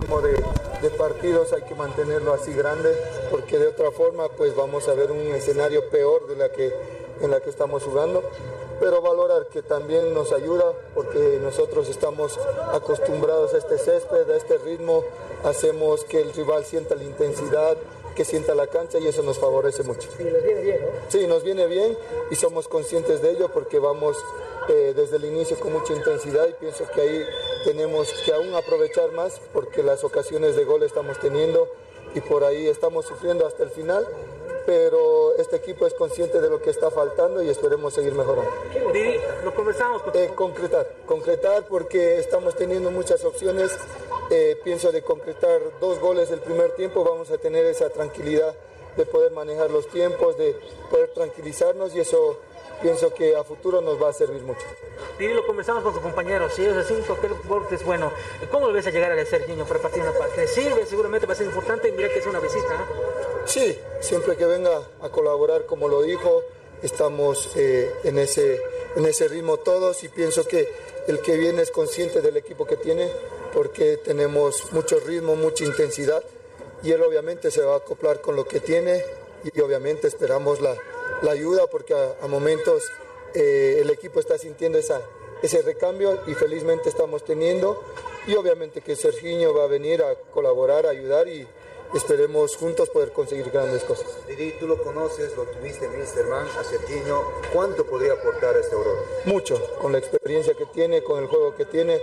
De, 0.00 0.88
de, 0.88 0.96
partidos 0.96 1.52
hay 1.52 1.60
que 1.68 1.74
mantenerlo 1.74 2.32
así 2.32 2.54
grande, 2.54 2.88
porque 3.30 3.58
de 3.58 3.66
otra 3.66 3.90
forma 3.90 4.30
pues 4.30 4.56
vamos 4.56 4.88
a 4.88 4.94
ver 4.94 5.10
un 5.10 5.34
escenario 5.34 5.90
peor 5.90 6.26
de 6.26 6.36
la 6.36 6.50
que, 6.50 6.72
en 7.20 7.30
la 7.30 7.40
que 7.40 7.50
estamos 7.50 7.82
jugando 7.82 8.22
pero 8.80 9.02
valorar 9.02 9.46
que 9.46 9.62
también 9.62 10.14
nos 10.14 10.32
ayuda 10.32 10.72
porque 10.94 11.38
nosotros 11.42 11.88
estamos 11.88 12.40
acostumbrados 12.72 13.54
a 13.54 13.58
este 13.58 13.78
césped, 13.78 14.28
a 14.30 14.36
este 14.36 14.56
ritmo, 14.58 15.04
hacemos 15.44 16.04
que 16.04 16.22
el 16.22 16.32
rival 16.32 16.64
sienta 16.64 16.94
la 16.94 17.04
intensidad, 17.04 17.76
que 18.16 18.24
sienta 18.24 18.54
la 18.54 18.66
cancha 18.66 18.98
y 18.98 19.06
eso 19.06 19.22
nos 19.22 19.38
favorece 19.38 19.82
mucho. 19.82 20.08
Sí, 20.16 20.24
les 20.24 20.42
viene 20.42 20.62
bien, 20.62 20.80
¿no? 20.80 20.88
Sí, 21.08 21.26
nos 21.26 21.44
viene 21.44 21.66
bien 21.66 21.96
y 22.30 22.36
somos 22.36 22.66
conscientes 22.66 23.22
de 23.22 23.32
ello 23.32 23.50
porque 23.52 23.78
vamos 23.78 24.16
eh, 24.68 24.94
desde 24.96 25.16
el 25.16 25.26
inicio 25.26 25.58
con 25.60 25.72
mucha 25.72 25.92
intensidad 25.92 26.48
y 26.48 26.52
pienso 26.54 26.84
que 26.94 27.00
ahí 27.00 27.24
tenemos 27.64 28.10
que 28.24 28.32
aún 28.32 28.54
aprovechar 28.54 29.12
más 29.12 29.40
porque 29.52 29.82
las 29.82 30.04
ocasiones 30.04 30.56
de 30.56 30.64
gol 30.64 30.82
estamos 30.82 31.18
teniendo 31.20 31.68
y 32.14 32.20
por 32.20 32.44
ahí 32.44 32.66
estamos 32.66 33.06
sufriendo 33.06 33.46
hasta 33.46 33.62
el 33.62 33.70
final 33.70 34.06
pero 34.70 35.34
este 35.34 35.56
equipo 35.56 35.84
es 35.84 35.94
consciente 35.94 36.40
de 36.40 36.48
lo 36.48 36.62
que 36.62 36.70
está 36.70 36.92
faltando 36.92 37.42
y 37.42 37.48
esperemos 37.48 37.92
seguir 37.92 38.14
mejorando. 38.14 38.52
Lo 39.42 39.52
conversamos. 39.52 40.00
Con 40.02 40.16
eh, 40.16 40.30
concretar, 40.32 40.94
concretar 41.06 41.66
porque 41.66 42.20
estamos 42.20 42.54
teniendo 42.54 42.92
muchas 42.92 43.24
opciones. 43.24 43.76
Eh, 44.30 44.56
pienso 44.62 44.92
de 44.92 45.02
concretar 45.02 45.60
dos 45.80 45.98
goles 45.98 46.30
el 46.30 46.38
primer 46.38 46.70
tiempo, 46.76 47.02
vamos 47.02 47.32
a 47.32 47.38
tener 47.38 47.66
esa 47.66 47.90
tranquilidad 47.90 48.54
de 48.96 49.06
poder 49.06 49.32
manejar 49.32 49.72
los 49.72 49.88
tiempos, 49.88 50.38
de 50.38 50.54
poder 50.88 51.08
tranquilizarnos 51.14 51.92
y 51.96 51.98
eso 51.98 52.38
pienso 52.80 53.12
que 53.12 53.36
a 53.36 53.44
futuro 53.44 53.80
nos 53.80 54.00
va 54.02 54.10
a 54.10 54.12
servir 54.12 54.42
mucho. 54.42 54.66
Didi, 55.18 55.34
lo 55.34 55.46
conversamos 55.46 55.82
con 55.82 55.92
sus 55.92 56.02
compañeros, 56.02 56.52
si 56.54 56.62
ellos 56.62 56.76
deciden 56.76 57.02
que 57.02 57.26
el 57.26 57.34
gol 57.46 57.66
es 57.70 57.84
bueno, 57.84 58.12
¿cómo 58.50 58.66
lo 58.66 58.72
ves 58.72 58.86
a 58.86 58.90
llegar 58.90 59.12
a 59.12 59.26
ser 59.26 59.48
niño 59.48 59.64
para 59.66 59.80
partir 59.80 60.02
una 60.02 60.12
parte? 60.12 60.46
¿Sirve? 60.46 60.86
Seguramente 60.86 61.26
va 61.26 61.34
a 61.34 61.36
ser 61.36 61.46
importante 61.46 61.88
y 61.88 61.92
mira 61.92 62.08
que 62.08 62.18
es 62.18 62.26
una 62.26 62.40
visita. 62.40 62.74
¿eh? 62.74 63.42
Sí, 63.44 63.78
siempre 64.00 64.36
que 64.36 64.46
venga 64.46 64.82
a 65.00 65.08
colaborar, 65.10 65.66
como 65.66 65.88
lo 65.88 66.02
dijo, 66.02 66.42
estamos 66.82 67.50
eh, 67.56 67.90
en, 68.04 68.18
ese, 68.18 68.60
en 68.96 69.04
ese 69.04 69.28
ritmo 69.28 69.58
todos 69.58 70.02
y 70.04 70.08
pienso 70.08 70.46
que 70.46 70.72
el 71.06 71.20
que 71.20 71.36
viene 71.36 71.62
es 71.62 71.70
consciente 71.70 72.20
del 72.20 72.36
equipo 72.36 72.66
que 72.66 72.76
tiene 72.76 73.10
porque 73.52 73.96
tenemos 73.96 74.72
mucho 74.72 74.98
ritmo, 75.00 75.36
mucha 75.36 75.64
intensidad 75.64 76.22
y 76.82 76.92
él 76.92 77.02
obviamente 77.02 77.50
se 77.50 77.62
va 77.62 77.74
a 77.74 77.78
acoplar 77.78 78.20
con 78.20 78.36
lo 78.36 78.46
que 78.46 78.60
tiene 78.60 79.04
y 79.42 79.60
obviamente 79.60 80.06
esperamos 80.06 80.60
la, 80.60 80.76
la 81.22 81.32
ayuda 81.32 81.66
porque 81.66 81.94
a, 81.94 82.16
a 82.22 82.26
momentos 82.26 82.82
eh, 83.34 83.78
el 83.80 83.90
equipo 83.90 84.20
está 84.20 84.38
sintiendo 84.38 84.78
esa, 84.78 85.00
ese 85.42 85.62
recambio 85.62 86.20
y 86.26 86.34
felizmente 86.34 86.88
estamos 86.88 87.24
teniendo 87.24 87.82
y 88.26 88.34
obviamente 88.34 88.80
que 88.80 88.96
Serginho 88.96 89.54
va 89.54 89.64
a 89.64 89.66
venir 89.66 90.02
a 90.02 90.14
colaborar, 90.32 90.86
a 90.86 90.90
ayudar 90.90 91.28
y 91.28 91.46
esperemos 91.94 92.56
juntos 92.56 92.88
poder 92.90 93.12
conseguir 93.12 93.50
grandes 93.50 93.82
cosas. 93.84 94.06
Didi, 94.28 94.52
tú 94.58 94.66
lo 94.66 94.82
conoces, 94.82 95.36
lo 95.36 95.44
tuviste 95.44 95.86
en 95.86 95.98
Misterman, 95.98 96.46
a 96.58 96.64
Serginho, 96.64 97.22
¿cuánto 97.52 97.84
podría 97.84 98.12
aportar 98.12 98.56
a 98.56 98.60
este 98.60 98.74
Aurora? 98.74 99.00
Mucho, 99.24 99.60
con 99.80 99.92
la 99.92 99.98
experiencia 99.98 100.54
que 100.54 100.66
tiene, 100.66 101.02
con 101.02 101.20
el 101.20 101.26
juego 101.26 101.54
que 101.54 101.64
tiene, 101.64 102.00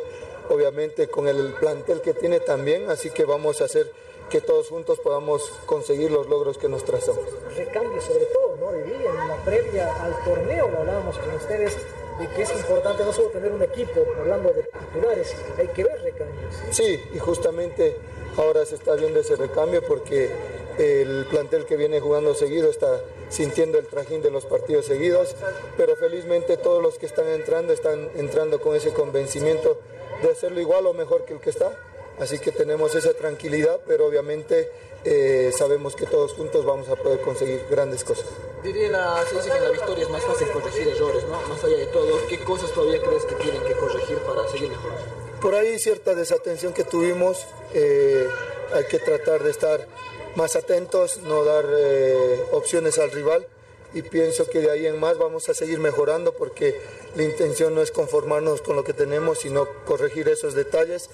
obviamente 0.49 1.08
con 1.08 1.27
el 1.27 1.53
plantel 1.53 2.01
que 2.01 2.13
tiene 2.13 2.39
también, 2.39 2.89
así 2.89 3.10
que 3.12 3.25
vamos 3.25 3.62
a 3.62 3.65
hacer 3.65 3.91
que 4.29 4.41
todos 4.41 4.69
juntos 4.69 4.99
podamos 4.99 5.51
conseguir 5.65 6.11
los 6.11 6.27
logros 6.27 6.57
que 6.57 6.67
nos 6.67 6.83
trazamos. 6.83 7.23
Recambio 7.55 8.01
sobre 8.01 8.25
todo, 8.25 8.57
¿no? 8.59 8.73
En 8.73 9.27
la 9.27 9.37
previa 9.45 9.93
al 10.03 10.23
torneo 10.23 10.69
lo 10.69 10.79
hablábamos 10.79 11.17
con 11.17 11.33
ustedes 11.35 11.77
de 12.19 12.27
que 12.29 12.41
es 12.41 12.51
importante 12.51 13.03
no 13.03 13.13
solo 13.13 13.29
tener 13.29 13.51
un 13.51 13.61
equipo, 13.61 14.03
hablando 14.19 14.51
de 14.51 14.63
titulares, 14.63 15.35
hay 15.57 15.67
que 15.67 15.83
ver 15.83 16.01
recambios. 16.01 16.55
Sí, 16.71 17.03
y 17.13 17.19
justamente 17.19 17.95
ahora 18.37 18.65
se 18.65 18.75
está 18.75 18.95
viendo 18.95 19.19
ese 19.19 19.35
recambio 19.35 19.81
porque 19.83 20.31
el 20.77 21.25
plantel 21.29 21.65
que 21.65 21.75
viene 21.75 21.99
jugando 21.99 22.33
seguido 22.33 22.69
está 22.69 23.01
sintiendo 23.29 23.77
el 23.77 23.87
trajín 23.87 24.21
de 24.21 24.31
los 24.31 24.45
partidos 24.45 24.85
seguidos, 24.85 25.35
pero 25.75 25.95
felizmente 25.95 26.57
todos 26.57 26.81
los 26.81 26.97
que 26.97 27.05
están 27.05 27.27
entrando 27.27 27.73
están 27.73 28.09
entrando 28.15 28.59
con 28.61 28.75
ese 28.75 28.93
convencimiento 28.93 29.77
de 30.21 30.31
hacerlo 30.31 30.59
igual 30.59 30.85
o 30.87 30.93
mejor 30.93 31.25
que 31.25 31.33
el 31.33 31.39
que 31.39 31.49
está. 31.49 31.71
Así 32.19 32.39
que 32.39 32.51
tenemos 32.51 32.95
esa 32.95 33.13
tranquilidad, 33.13 33.80
pero 33.86 34.08
obviamente 34.08 34.71
eh, 35.03 35.51
sabemos 35.56 35.95
que 35.95 36.06
todos 36.06 36.34
juntos 36.34 36.65
vamos 36.65 36.89
a 36.89 36.95
poder 36.95 37.21
conseguir 37.21 37.63
grandes 37.69 38.03
cosas. 38.03 38.25
Diría 38.63 38.89
la, 38.89 39.23
se 39.30 39.36
dice 39.36 39.49
que 39.49 39.58
en 39.58 39.63
la 39.63 39.69
victoria 39.69 40.03
es 40.03 40.10
más 40.10 40.23
fácil 40.23 40.49
corregir 40.49 40.88
errores, 40.88 41.23
¿no? 41.25 41.39
Más 41.47 41.63
allá 41.63 41.77
de 41.77 41.86
todo, 41.88 42.27
¿qué 42.27 42.39
cosas 42.39 42.71
todavía 42.71 43.01
crees 43.01 43.23
que 43.25 43.36
tienen 43.36 43.63
que 43.63 43.73
corregir 43.73 44.17
para 44.19 44.47
seguir 44.47 44.69
mejorando? 44.69 45.06
Por 45.41 45.53
ahí 45.53 45.77
cierta 45.77 46.15
desatención 46.15 46.73
que 46.73 46.84
tuvimos, 46.84 47.45
eh, 47.73 48.27
hay 48.73 48.86
que 48.86 48.97
tratar 48.97 49.43
de 49.43 49.51
estar 49.51 49.88
más 50.36 50.56
atentos, 50.56 51.19
no 51.19 51.43
dar 51.43 51.65
eh, 51.69 52.43
opciones 52.51 52.97
al 52.97 53.12
rival 53.12 53.45
y 53.93 54.01
pienso 54.01 54.49
que 54.49 54.60
de 54.60 54.71
ahí 54.71 54.86
en 54.88 54.99
más 54.99 55.17
vamos 55.17 55.49
a 55.49 55.53
seguir 55.53 55.80
mejorando 55.80 56.34
porque 56.34 56.80
la 57.15 57.23
intención 57.23 57.73
no 57.75 57.82
es 57.82 57.91
conformarnos 57.91 58.62
con 58.62 58.75
lo 58.75 58.84
que 58.84 58.93
tenemos, 58.93 59.39
sino 59.39 59.67
corregir 59.86 60.27
esos 60.27 60.53
detalles 60.53 61.10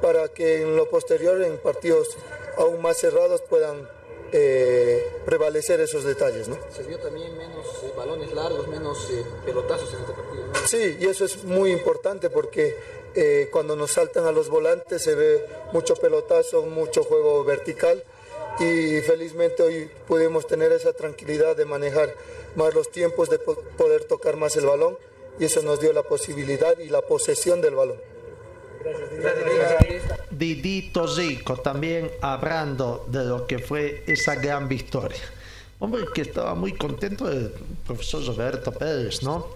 para 0.00 0.28
que 0.28 0.62
en 0.62 0.76
lo 0.76 0.88
posterior, 0.88 1.42
en 1.42 1.58
partidos 1.58 2.16
aún 2.58 2.80
más 2.82 2.96
cerrados, 2.98 3.42
puedan 3.42 3.88
eh, 4.32 5.04
prevalecer 5.24 5.80
esos 5.80 6.04
detalles. 6.04 6.48
¿no? 6.48 6.56
Se 6.74 6.82
vio 6.82 6.98
también 6.98 7.36
menos 7.36 7.64
eh, 7.84 7.92
balones 7.96 8.32
largos, 8.32 8.66
menos 8.68 9.08
eh, 9.10 9.24
pelotazos 9.44 9.92
en 9.94 10.00
este 10.00 10.12
partido. 10.12 10.46
¿no? 10.46 10.66
Sí, 10.66 10.96
y 11.00 11.06
eso 11.06 11.24
es 11.24 11.44
muy 11.44 11.70
importante 11.70 12.28
porque 12.30 12.76
eh, 13.14 13.48
cuando 13.52 13.76
nos 13.76 13.92
saltan 13.92 14.26
a 14.26 14.32
los 14.32 14.48
volantes 14.48 15.02
se 15.02 15.14
ve 15.14 15.46
mucho 15.72 15.94
pelotazo, 15.96 16.62
mucho 16.62 17.04
juego 17.04 17.44
vertical 17.44 18.02
y 18.58 19.00
felizmente 19.02 19.62
hoy 19.62 19.90
pudimos 20.08 20.46
tener 20.46 20.72
esa 20.72 20.92
tranquilidad 20.92 21.56
de 21.56 21.64
manejar 21.66 22.14
más 22.56 22.74
los 22.74 22.90
tiempos, 22.90 23.28
de 23.30 23.38
po- 23.38 23.54
poder 23.76 24.04
tocar 24.04 24.36
más 24.36 24.56
el 24.56 24.66
balón 24.66 24.98
y 25.38 25.44
eso 25.44 25.60
nos 25.62 25.78
dio 25.80 25.92
la 25.92 26.02
posibilidad 26.02 26.78
y 26.78 26.88
la 26.88 27.02
posesión 27.02 27.60
del 27.60 27.74
balón. 27.74 28.00
Didito 30.30 31.08
Zico 31.08 31.56
también 31.56 32.10
hablando 32.20 33.06
de 33.08 33.24
lo 33.24 33.46
que 33.46 33.58
fue 33.58 34.04
esa 34.06 34.34
gran 34.34 34.68
victoria. 34.68 35.22
Hombre, 35.78 36.04
que 36.14 36.22
estaba 36.22 36.54
muy 36.54 36.72
contento 36.72 37.30
el 37.30 37.52
profesor 37.86 38.24
Roberto 38.24 38.72
Pérez, 38.72 39.22
¿no? 39.22 39.46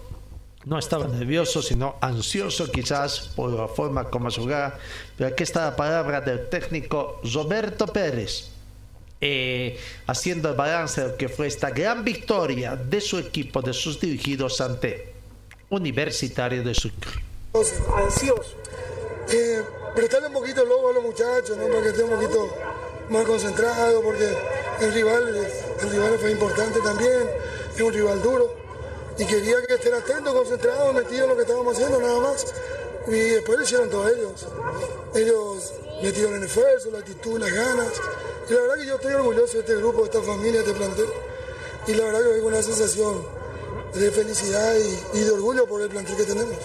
No 0.65 0.77
estaba 0.77 1.07
nervioso, 1.07 1.61
sino 1.61 1.95
ansioso 2.01 2.71
quizás 2.71 3.31
por 3.35 3.51
la 3.51 3.67
forma 3.67 4.09
como 4.09 4.29
jugaba. 4.29 4.77
Pero 5.17 5.29
aquí 5.31 5.43
está 5.43 5.65
la 5.65 5.75
palabra 5.75 6.21
del 6.21 6.49
técnico 6.49 7.19
Roberto 7.33 7.87
Pérez, 7.87 8.49
eh, 9.19 9.79
haciendo 10.05 10.49
el 10.49 10.55
balance 10.55 11.01
de 11.01 11.07
lo 11.09 11.17
que 11.17 11.29
fue 11.29 11.47
esta 11.47 11.71
gran 11.71 12.03
victoria 12.03 12.75
de 12.75 13.01
su 13.01 13.17
equipo, 13.17 13.61
de 13.61 13.73
sus 13.73 13.99
dirigidos 13.99 14.61
ante 14.61 15.13
Universitario 15.69 16.63
de 16.63 16.75
Sucre. 16.75 17.11
ansiosos. 17.97 18.55
Eh, 19.29 19.63
prestarle 19.95 20.27
un 20.27 20.33
poquito 20.33 20.63
el 20.63 20.71
ojo 20.71 20.89
a 20.89 20.93
los 20.93 21.03
muchachos, 21.03 21.57
¿no? 21.57 21.67
para 21.67 21.81
que 21.81 21.89
estén 21.89 22.05
un 22.05 22.19
poquito 22.19 22.49
más 23.09 23.25
concentrados, 23.25 24.03
porque 24.03 24.27
el 24.81 24.93
rival, 24.93 25.47
el 25.81 25.89
rival 25.89 26.17
fue 26.19 26.31
importante 26.31 26.79
también, 26.81 27.29
es 27.75 27.81
un 27.81 27.93
rival 27.93 28.21
duro. 28.21 28.53
Y 29.17 29.25
quería 29.25 29.61
que 29.67 29.75
estén 29.75 29.93
atentos, 29.93 30.33
concentrados, 30.33 30.93
metidos 30.95 31.23
en 31.23 31.29
lo 31.29 31.35
que 31.35 31.41
estábamos 31.41 31.75
haciendo, 31.75 31.99
nada 31.99 32.19
más. 32.19 32.45
Y 33.07 33.11
después 33.11 33.57
lo 33.57 33.63
hicieron 33.63 33.89
todos 33.89 34.11
ellos. 34.11 34.47
Ellos 35.13 35.73
metieron 36.01 36.35
el 36.35 36.43
esfuerzo, 36.43 36.89
la 36.91 36.99
actitud, 36.99 37.39
las 37.39 37.51
ganas. 37.51 37.91
Y 38.49 38.53
la 38.53 38.61
verdad 38.61 38.75
que 38.75 38.85
yo 38.85 38.95
estoy 38.95 39.13
orgulloso 39.13 39.53
de 39.53 39.59
este 39.59 39.75
grupo, 39.75 39.99
de 39.99 40.05
esta 40.05 40.21
familia, 40.21 40.63
de 40.63 40.71
este 40.71 40.73
plantel. 40.73 41.07
Y 41.87 41.93
la 41.93 42.05
verdad 42.05 42.21
que 42.21 42.39
con 42.39 42.53
una 42.53 42.63
sensación 42.63 43.21
de 43.93 44.11
felicidad 44.11 44.75
y 45.13 45.19
de 45.19 45.31
orgullo 45.31 45.67
por 45.67 45.81
el 45.81 45.89
plantel 45.89 46.15
que 46.15 46.23
tenemos. 46.23 46.57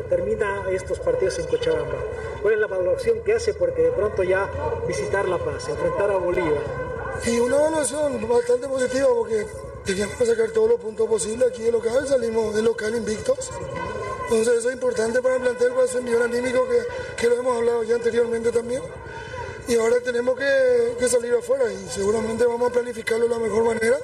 Termina 0.00 0.64
estos 0.70 0.98
partidos 0.98 1.38
en 1.38 1.46
Cochabamba. 1.46 1.98
¿Cuál 2.40 2.54
es 2.54 2.60
la 2.60 2.66
valoración 2.66 3.20
que 3.20 3.34
hace? 3.34 3.54
Porque 3.54 3.82
de 3.82 3.90
pronto 3.90 4.22
ya 4.22 4.48
visitar 4.86 5.28
La 5.28 5.38
Paz, 5.38 5.68
enfrentar 5.68 6.10
a 6.10 6.16
Bolívar. 6.16 6.62
Y 7.26 7.38
una 7.38 7.56
evaluación 7.56 8.28
bastante 8.28 8.66
positiva 8.66 9.08
porque 9.08 9.46
teníamos 9.84 10.16
que 10.16 10.26
sacar 10.26 10.50
todos 10.50 10.70
los 10.70 10.80
puntos 10.80 11.08
posibles 11.08 11.48
aquí 11.48 11.62
de 11.62 11.72
local, 11.72 12.06
salimos 12.06 12.54
de 12.54 12.62
local 12.62 12.94
invictos. 12.94 13.50
Entonces 14.24 14.58
eso 14.58 14.68
es 14.70 14.74
importante 14.74 15.20
para 15.20 15.36
el 15.36 15.42
plantel, 15.42 15.72
para 15.72 15.84
ese 15.84 16.02
nivel 16.02 16.22
anímico 16.22 16.66
que, 16.68 16.78
que 17.16 17.28
lo 17.28 17.36
hemos 17.36 17.56
hablado 17.56 17.82
ya 17.84 17.96
anteriormente 17.96 18.50
también. 18.50 18.82
Y 19.68 19.76
ahora 19.76 19.96
tenemos 20.00 20.36
que, 20.36 20.94
que 20.98 21.08
salir 21.08 21.32
afuera 21.34 21.72
y 21.72 21.88
seguramente 21.88 22.44
vamos 22.44 22.70
a 22.70 22.72
planificarlo 22.72 23.28
de 23.28 23.34
la 23.34 23.38
mejor 23.38 23.64
manera. 23.64 23.98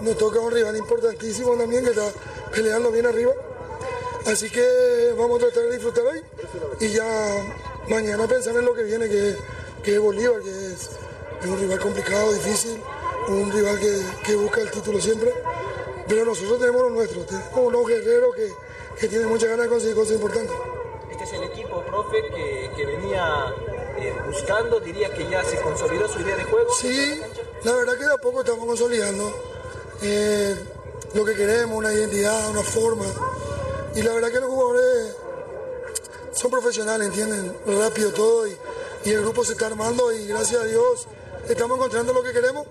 Nos 0.00 0.16
toca 0.16 0.40
un 0.40 0.50
rival 0.50 0.76
importantísimo 0.76 1.56
también 1.56 1.84
que 1.84 1.90
está 1.90 2.10
peleando 2.52 2.90
bien 2.90 3.06
arriba. 3.06 3.32
Así 4.26 4.48
que 4.50 5.14
vamos 5.18 5.42
a 5.42 5.46
tratar 5.46 5.64
de 5.64 5.72
disfrutar 5.72 6.04
hoy 6.04 6.22
y 6.80 6.88
ya 6.88 7.44
mañana 7.88 8.28
pensar 8.28 8.54
en 8.54 8.64
lo 8.64 8.72
que 8.72 8.84
viene, 8.84 9.08
que, 9.08 9.36
que 9.82 9.94
es 9.94 10.00
Bolívar, 10.00 10.40
que 10.42 10.50
es, 10.50 10.90
es 11.42 11.46
un 11.46 11.58
rival 11.58 11.80
complicado, 11.80 12.32
difícil, 12.32 12.80
un 13.28 13.50
rival 13.50 13.80
que, 13.80 14.00
que 14.24 14.36
busca 14.36 14.60
el 14.60 14.70
título 14.70 15.00
siempre. 15.00 15.32
Pero 16.06 16.24
nosotros 16.24 16.60
tenemos 16.60 16.82
lo 16.82 16.90
nuestro, 16.90 17.22
tenemos 17.22 17.50
unos 17.54 17.86
guerreros 17.86 18.34
que, 18.36 18.52
que 19.00 19.08
tienen 19.08 19.28
muchas 19.28 19.48
ganas 19.50 19.64
de 19.64 19.70
conseguir 19.70 19.96
cosas 19.96 20.14
importantes. 20.14 20.56
Este 21.10 21.24
es 21.24 21.32
el 21.32 21.42
equipo, 21.42 21.82
profe, 21.82 22.22
que, 22.34 22.70
que 22.76 22.86
venía 22.86 23.52
eh, 23.98 24.14
buscando, 24.26 24.78
diría 24.80 25.12
que 25.12 25.28
ya 25.28 25.42
se 25.44 25.60
consolidó 25.60 26.08
su 26.08 26.20
idea 26.20 26.36
de 26.36 26.44
juego. 26.44 26.72
Sí, 26.74 27.20
la 27.64 27.72
verdad 27.72 27.98
que 27.98 28.04
de 28.04 28.12
a 28.12 28.18
poco 28.18 28.40
estamos 28.40 28.66
consolidando 28.66 29.32
eh, 30.00 30.56
lo 31.14 31.24
que 31.24 31.34
queremos, 31.34 31.76
una 31.76 31.92
identidad, 31.92 32.50
una 32.50 32.62
forma. 32.62 33.06
Y 33.94 34.02
la 34.02 34.12
verdad 34.14 34.30
que 34.30 34.40
los 34.40 34.50
jugadores 34.50 35.14
son 36.32 36.50
profesionales, 36.50 37.08
entienden 37.08 37.54
rápido 37.66 38.10
todo 38.12 38.46
y, 38.46 38.56
y 39.04 39.10
el 39.10 39.20
grupo 39.22 39.44
se 39.44 39.52
está 39.52 39.66
armando 39.66 40.10
y 40.12 40.26
gracias 40.26 40.62
a 40.62 40.64
Dios 40.64 41.06
estamos 41.48 41.76
encontrando 41.76 42.12
lo 42.12 42.22
que 42.22 42.32
queremos 42.32 42.66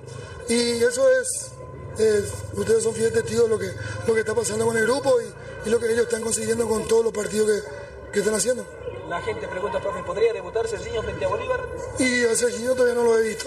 y 0.50 0.84
eso 0.84 1.08
es, 1.12 1.52
es- 2.00 2.32
ustedes 2.54 2.84
son 2.84 2.94
fieles 2.94 3.14
testigos 3.14 3.44
de 3.46 3.50
lo 3.50 3.60
que, 3.60 3.72
lo 4.08 4.14
que 4.14 4.20
está 4.22 4.34
pasando 4.34 4.66
con 4.66 4.76
el 4.78 4.84
grupo 4.86 5.16
y, 5.22 5.68
y 5.68 5.70
lo 5.70 5.80
que 5.80 5.92
ellos 5.92 6.06
están 6.06 6.22
consiguiendo 6.24 6.68
con 6.68 6.88
todos 6.88 7.04
los 7.06 7.14
partidos 7.14 7.50
que, 7.50 8.12
que 8.14 8.20
están 8.20 8.34
haciendo. 8.36 8.66
La 9.08 9.22
gente 9.22 9.48
pregunta, 9.48 9.80
profe, 9.80 10.02
¿podría 10.04 10.34
debutar 10.34 10.68
Serginho 10.68 11.04
frente 11.04 11.26
a 11.26 11.28
Bolívar? 11.28 11.60
Y 12.00 12.24
a 12.24 12.36
Serginho 12.36 12.74
todavía 12.74 12.96
no 12.96 13.04
lo 13.04 13.20
he 13.20 13.22
visto. 13.24 13.46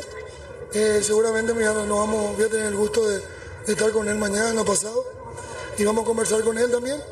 Eh, 0.75 1.01
seguramente 1.03 1.55
mañana 1.55 1.85
nos 1.85 1.99
vamos, 1.99 2.37
voy 2.37 2.45
a 2.45 2.49
tener 2.49 2.67
el 2.67 2.77
gusto 2.77 3.09
de, 3.09 3.19
de 3.67 3.73
estar 3.73 3.91
con 3.93 4.09
él 4.09 4.17
mañana, 4.17 4.63
pasado, 4.65 5.05
y 5.79 5.85
vamos 5.85 6.05
a 6.05 6.07
conversar 6.07 6.43
con 6.43 6.57
él 6.59 6.71
también. 6.71 7.03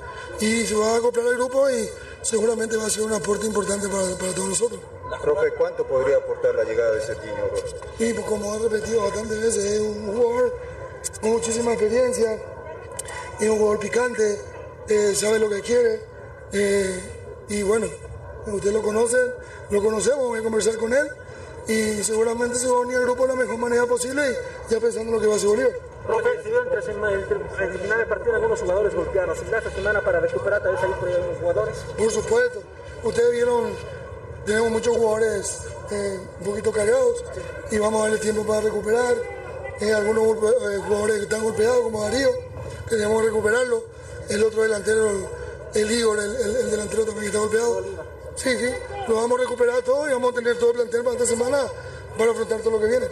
Y 0.43 0.67
se 0.67 0.75
va 0.75 0.95
a 0.95 0.97
acoplar 0.97 1.25
al 1.27 1.37
grupo 1.37 1.71
y 1.71 1.89
seguramente 2.21 2.77
va 2.77 2.87
a 2.87 2.91
ser 2.91 3.05
un 3.05 3.13
aporte 3.13 3.47
importante 3.47 3.89
para, 3.89 4.17
para 4.17 4.35
todos 4.35 4.49
nosotros. 4.49 4.81
Profe, 5.23 5.53
¿cuánto 5.57 5.87
podría 5.87 6.17
aportar 6.17 6.55
la 6.55 6.65
llegada 6.65 6.91
de 6.97 7.01
Serginho 7.01 7.45
Orozco? 7.45 7.79
Y 8.01 8.13
pues, 8.13 8.27
como 8.27 8.55
he 8.57 8.59
repetido 8.59 9.03
bastantes 9.03 9.41
veces, 9.41 9.65
es 9.65 9.81
un 9.81 10.17
jugador 10.17 10.59
con 11.21 11.31
muchísima 11.31 11.73
experiencia, 11.73 12.43
es 13.39 13.49
un 13.49 13.59
jugador 13.59 13.79
picante, 13.79 14.41
eh, 14.89 15.15
sabe 15.15 15.39
lo 15.39 15.49
que 15.49 15.61
quiere. 15.61 16.01
eh, 16.53 17.01
y 17.49 17.63
bueno, 17.63 17.87
ustedes 18.47 18.75
lo 18.75 18.83
conocen, 18.83 19.33
lo 19.71 19.83
conocemos, 19.83 20.27
voy 20.27 20.41
a 20.41 20.43
conversar 20.43 20.77
con 20.77 20.93
él 20.93 21.07
y 21.69 22.03
seguramente 22.03 22.59
se 22.59 22.67
va 22.67 22.79
a 22.79 22.81
unir 22.81 22.97
al 22.97 23.03
grupo 23.05 23.23
de 23.23 23.29
la 23.29 23.35
mejor 23.37 23.59
manera 23.59 23.87
posible 23.87 24.23
y 24.69 24.73
ya 24.73 24.81
pensando 24.81 25.11
en 25.11 25.15
lo 25.17 25.21
que 25.21 25.27
va 25.27 25.37
a 25.37 25.39
ser 25.39 25.49
Bolívar. 25.49 25.92
Profe, 26.07 26.29
sema- 26.83 27.13
entre- 27.13 27.37
al 27.65 27.79
final 27.79 27.99
del 27.99 28.07
partido 28.09 28.35
algunos 28.35 28.61
jugadores 28.61 28.95
golpeados. 28.95 29.39
¿Tendrá 29.39 29.59
esta 29.59 29.71
semana 29.71 30.01
para 30.01 30.21
recuperar 30.21 30.63
tal 30.63 30.73
vez 30.75 30.83
ahí 30.83 30.93
por 30.99 31.09
ahí 31.09 31.15
algunos 31.15 31.39
jugadores? 31.39 31.77
Por 31.97 32.11
supuesto, 32.11 32.63
ustedes 33.05 33.31
vieron, 33.33 33.73
tenemos 34.45 34.71
muchos 34.71 34.97
jugadores 34.97 35.59
eh, 35.91 36.19
un 36.41 36.45
poquito 36.47 36.73
cargados 36.73 37.25
y 37.71 37.79
vamos 37.79 38.01
a 38.01 38.05
darle 38.05 38.19
tiempo 38.19 38.45
para 38.45 38.61
recuperar. 38.63 39.15
Eh, 39.81 39.93
algunos 39.93 40.25
eh, 40.37 40.79
jugadores 40.87 41.17
que 41.17 41.23
están 41.23 41.43
golpeados, 41.43 41.81
como 41.83 42.03
Darío, 42.05 42.31
que 42.89 42.97
recuperarlo. 43.25 43.83
El 44.29 44.45
otro 44.45 44.63
delantero, 44.63 45.09
el, 45.09 45.27
el 45.75 45.91
Igor, 45.91 46.19
el, 46.21 46.37
el- 46.37 46.57
el 46.57 46.71
delantero 46.71 47.05
también 47.05 47.23
que 47.23 47.27
está 47.29 47.39
golpeado. 47.41 47.81
Sí, 48.37 48.57
sí, 48.57 48.71
lo 49.09 49.17
vamos 49.17 49.39
a 49.39 49.43
recuperar 49.43 49.83
todo 49.83 50.09
y 50.09 50.13
vamos 50.13 50.33
a 50.33 50.35
tener 50.37 50.57
todo 50.59 50.71
el 50.71 50.77
para 51.05 51.17
esta 51.17 51.27
semana 51.27 51.65
para 52.19 52.31
afrontar 52.33 52.61
todo 52.61 52.73
lo 52.73 52.81
que 52.81 52.87
viene. 52.87 53.07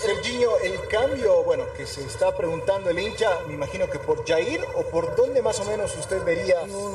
Serginho, 0.00 0.56
el 0.58 0.86
cambio, 0.88 1.42
bueno, 1.42 1.64
que 1.76 1.86
se 1.86 2.02
está 2.04 2.36
preguntando 2.36 2.90
el 2.90 2.98
hincha, 2.98 3.40
me 3.46 3.54
imagino 3.54 3.88
que 3.90 3.98
por 3.98 4.24
Jair 4.26 4.64
o 4.76 4.82
por 4.84 5.14
dónde 5.16 5.42
más 5.42 5.58
o 5.60 5.64
menos 5.64 5.96
usted 5.96 6.22
vería 6.24 6.66
No, 6.66 6.90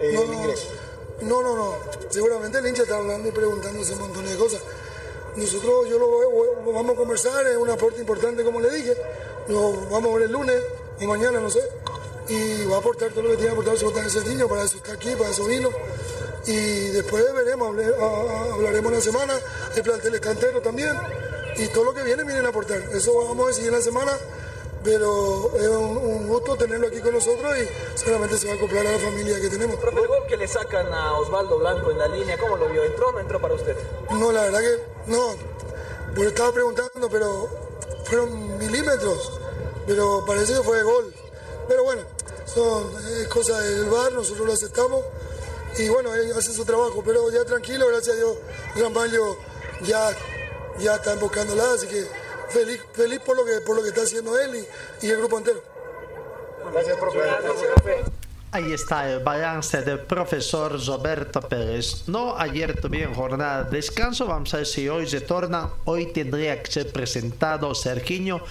el 0.00 0.14
no, 0.14 0.32
ingreso. 0.32 0.68
No, 1.22 1.42
no, 1.42 1.54
no. 1.56 1.74
Seguramente 2.08 2.58
el 2.58 2.66
hincha 2.66 2.82
está 2.82 2.96
hablando 2.96 3.28
y 3.28 3.32
preguntándose 3.32 3.92
un 3.94 4.00
montón 4.00 4.24
de 4.26 4.36
cosas. 4.36 4.60
Nosotros, 5.36 5.88
yo 5.88 5.98
lo, 5.98 6.06
voy- 6.08 6.48
lo 6.64 6.72
vamos 6.72 6.92
a 6.94 6.98
conversar, 6.98 7.46
es 7.46 7.56
un 7.56 7.70
aporte 7.70 8.00
importante, 8.00 8.42
como 8.44 8.60
le 8.60 8.70
dije. 8.70 8.96
Lo 9.48 9.72
vamos 9.90 10.10
a 10.10 10.14
ver 10.14 10.22
el 10.24 10.32
lunes 10.32 10.56
o 11.00 11.04
mañana, 11.04 11.40
no 11.40 11.48
sé. 11.50 11.60
Y 12.28 12.64
va 12.66 12.76
a 12.76 12.78
aportar 12.80 13.10
todo 13.10 13.22
lo 13.22 13.30
que 13.30 13.36
tiene 13.36 13.48
que 13.54 13.60
aportar 13.60 13.78
sobre 13.78 14.06
ese 14.06 14.20
niño, 14.24 14.46
para 14.48 14.62
eso 14.64 14.76
está 14.76 14.92
aquí, 14.92 15.14
para 15.16 15.30
eso 15.30 15.44
vino. 15.46 15.70
Y 16.46 16.88
después 16.90 17.24
veremos, 17.34 17.68
hable- 17.68 17.94
a- 17.94 18.04
a- 18.50 18.54
hablaremos 18.54 18.92
en 18.92 18.98
la 18.98 19.04
semana. 19.04 19.34
El 19.76 19.82
plantel 19.82 20.14
está 20.14 20.30
entero 20.32 20.60
también. 20.60 20.92
Y 21.56 21.68
todo 21.68 21.84
lo 21.84 21.94
que 21.94 22.02
viene, 22.02 22.24
vienen 22.24 22.46
a 22.46 22.48
aportar. 22.48 22.78
Eso 22.92 23.14
vamos 23.14 23.44
a 23.44 23.48
decidir 23.48 23.68
en 23.68 23.76
la 23.76 23.82
semana 23.82 24.12
pero 24.84 25.52
es 25.56 25.68
un, 25.68 25.96
un 25.96 26.26
gusto 26.26 26.56
tenerlo 26.56 26.88
aquí 26.88 26.98
con 27.00 27.14
nosotros 27.14 27.54
y 27.56 27.68
seguramente 27.96 28.36
se 28.36 28.48
va 28.48 28.54
a 28.54 28.56
acoplar 28.56 28.84
a 28.84 28.90
la 28.90 28.98
familia 28.98 29.40
que 29.40 29.48
tenemos. 29.48 29.76
Profe, 29.76 30.00
el 30.00 30.08
gol 30.08 30.26
que 30.28 30.36
le 30.36 30.48
sacan 30.48 30.92
a 30.92 31.12
Osvaldo 31.20 31.56
Blanco 31.60 31.92
en 31.92 31.98
la 31.98 32.08
línea, 32.08 32.36
¿cómo 32.36 32.56
lo 32.56 32.68
vio? 32.68 32.82
¿Entró 32.82 33.10
o 33.10 33.12
no 33.12 33.20
entró 33.20 33.40
para 33.40 33.54
usted? 33.54 33.76
No, 34.10 34.32
la 34.32 34.40
verdad 34.42 34.58
que 34.58 35.10
no. 35.12 35.36
Pues 36.16 36.26
estaba 36.26 36.50
preguntando, 36.52 37.08
pero 37.08 37.48
fueron 38.06 38.58
milímetros. 38.58 39.38
Pero 39.86 40.24
parece 40.26 40.54
que 40.54 40.62
fue 40.64 40.82
gol. 40.82 41.14
Pero 41.68 41.84
bueno, 41.84 42.02
son 42.44 42.90
es 43.20 43.28
cosas 43.28 43.62
del 43.62 43.84
bar, 43.84 44.10
nosotros 44.12 44.44
lo 44.44 44.52
aceptamos. 44.52 45.00
Y 45.78 45.88
bueno, 45.88 46.14
él 46.14 46.32
hace 46.36 46.52
su 46.52 46.64
trabajo. 46.64 47.02
Pero 47.04 47.30
ya 47.30 47.44
tranquilo, 47.44 47.86
gracias 47.88 48.16
a 48.16 48.18
Dios, 48.18 48.36
Ramalho 48.76 49.36
ya, 49.84 50.10
ya 50.78 50.96
está 50.96 51.12
embocándola, 51.12 51.64
así 51.74 51.86
que 51.86 52.04
feliz, 52.50 52.80
feliz 52.92 53.20
por 53.20 53.36
lo 53.36 53.44
que 53.44 53.60
por 53.64 53.76
lo 53.76 53.82
que 53.82 53.88
está 53.88 54.02
haciendo 54.02 54.38
él 54.38 54.54
y, 54.56 55.06
y 55.06 55.10
el 55.10 55.18
grupo 55.18 55.38
entero. 55.38 55.62
Gracias, 56.72 56.96
profe. 56.98 57.18
Ahí 58.54 58.70
está 58.70 59.10
el 59.10 59.20
balance 59.20 59.80
del 59.80 60.00
profesor 60.00 60.78
Roberto 60.86 61.40
Pérez. 61.40 62.06
No, 62.06 62.36
ayer 62.36 62.78
tuvieron 62.78 63.14
jornada 63.14 63.64
de 63.64 63.76
descanso. 63.76 64.26
Vamos 64.26 64.52
a 64.52 64.58
ver 64.58 64.66
si 64.66 64.90
hoy 64.90 65.08
se 65.08 65.22
torna. 65.22 65.70
Hoy 65.86 66.12
tendría 66.12 66.62
que 66.62 66.70
ser 66.70 66.92
presentado 66.92 67.74
Sergiño, 67.74 68.42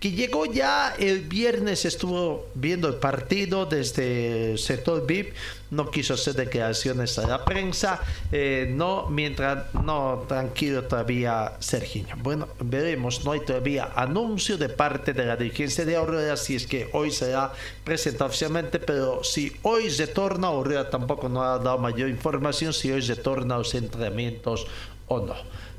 que 0.00 0.10
llegó 0.10 0.44
ya 0.44 0.94
el 0.98 1.20
viernes, 1.20 1.84
estuvo 1.84 2.46
viendo 2.54 2.88
el 2.88 2.96
partido 2.96 3.66
desde 3.66 4.52
el 4.52 4.58
sector 4.58 5.06
VIP. 5.06 5.32
No 5.70 5.90
quiso 5.90 6.14
hacer 6.14 6.34
declaraciones 6.34 7.18
a 7.18 7.26
la 7.26 7.44
prensa. 7.44 8.00
Eh, 8.30 8.70
no, 8.70 9.08
mientras 9.08 9.74
no, 9.74 10.24
tranquilo 10.28 10.84
todavía 10.84 11.54
Sergiño. 11.58 12.14
Bueno, 12.22 12.48
veremos. 12.60 13.24
No 13.24 13.32
hay 13.32 13.40
todavía 13.40 13.90
anuncio 13.96 14.58
de 14.58 14.68
parte 14.68 15.12
de 15.12 15.24
la 15.24 15.36
dirigencia 15.36 15.84
de 15.84 15.96
Aurora 15.96 16.36
si 16.36 16.56
es 16.56 16.66
que 16.66 16.88
hoy 16.92 17.10
será 17.10 17.52
presentado 17.82 18.26
oficialmente, 18.26 18.78
pero 18.78 19.24
si 19.24 19.56
hoy 19.62 19.90
se 19.90 20.06
torna, 20.06 20.48
Aurora 20.48 20.90
tampoco 20.90 21.28
no 21.28 21.42
ha 21.42 21.58
dado 21.58 21.78
mayor 21.78 22.10
información 22.10 22.72
si 22.72 22.92
hoy 22.92 23.02
se 23.02 23.16
torna 23.16 23.58
los 23.58 23.74
entrenamientos 23.74 24.66
o 25.08 25.20
no. 25.20 25.34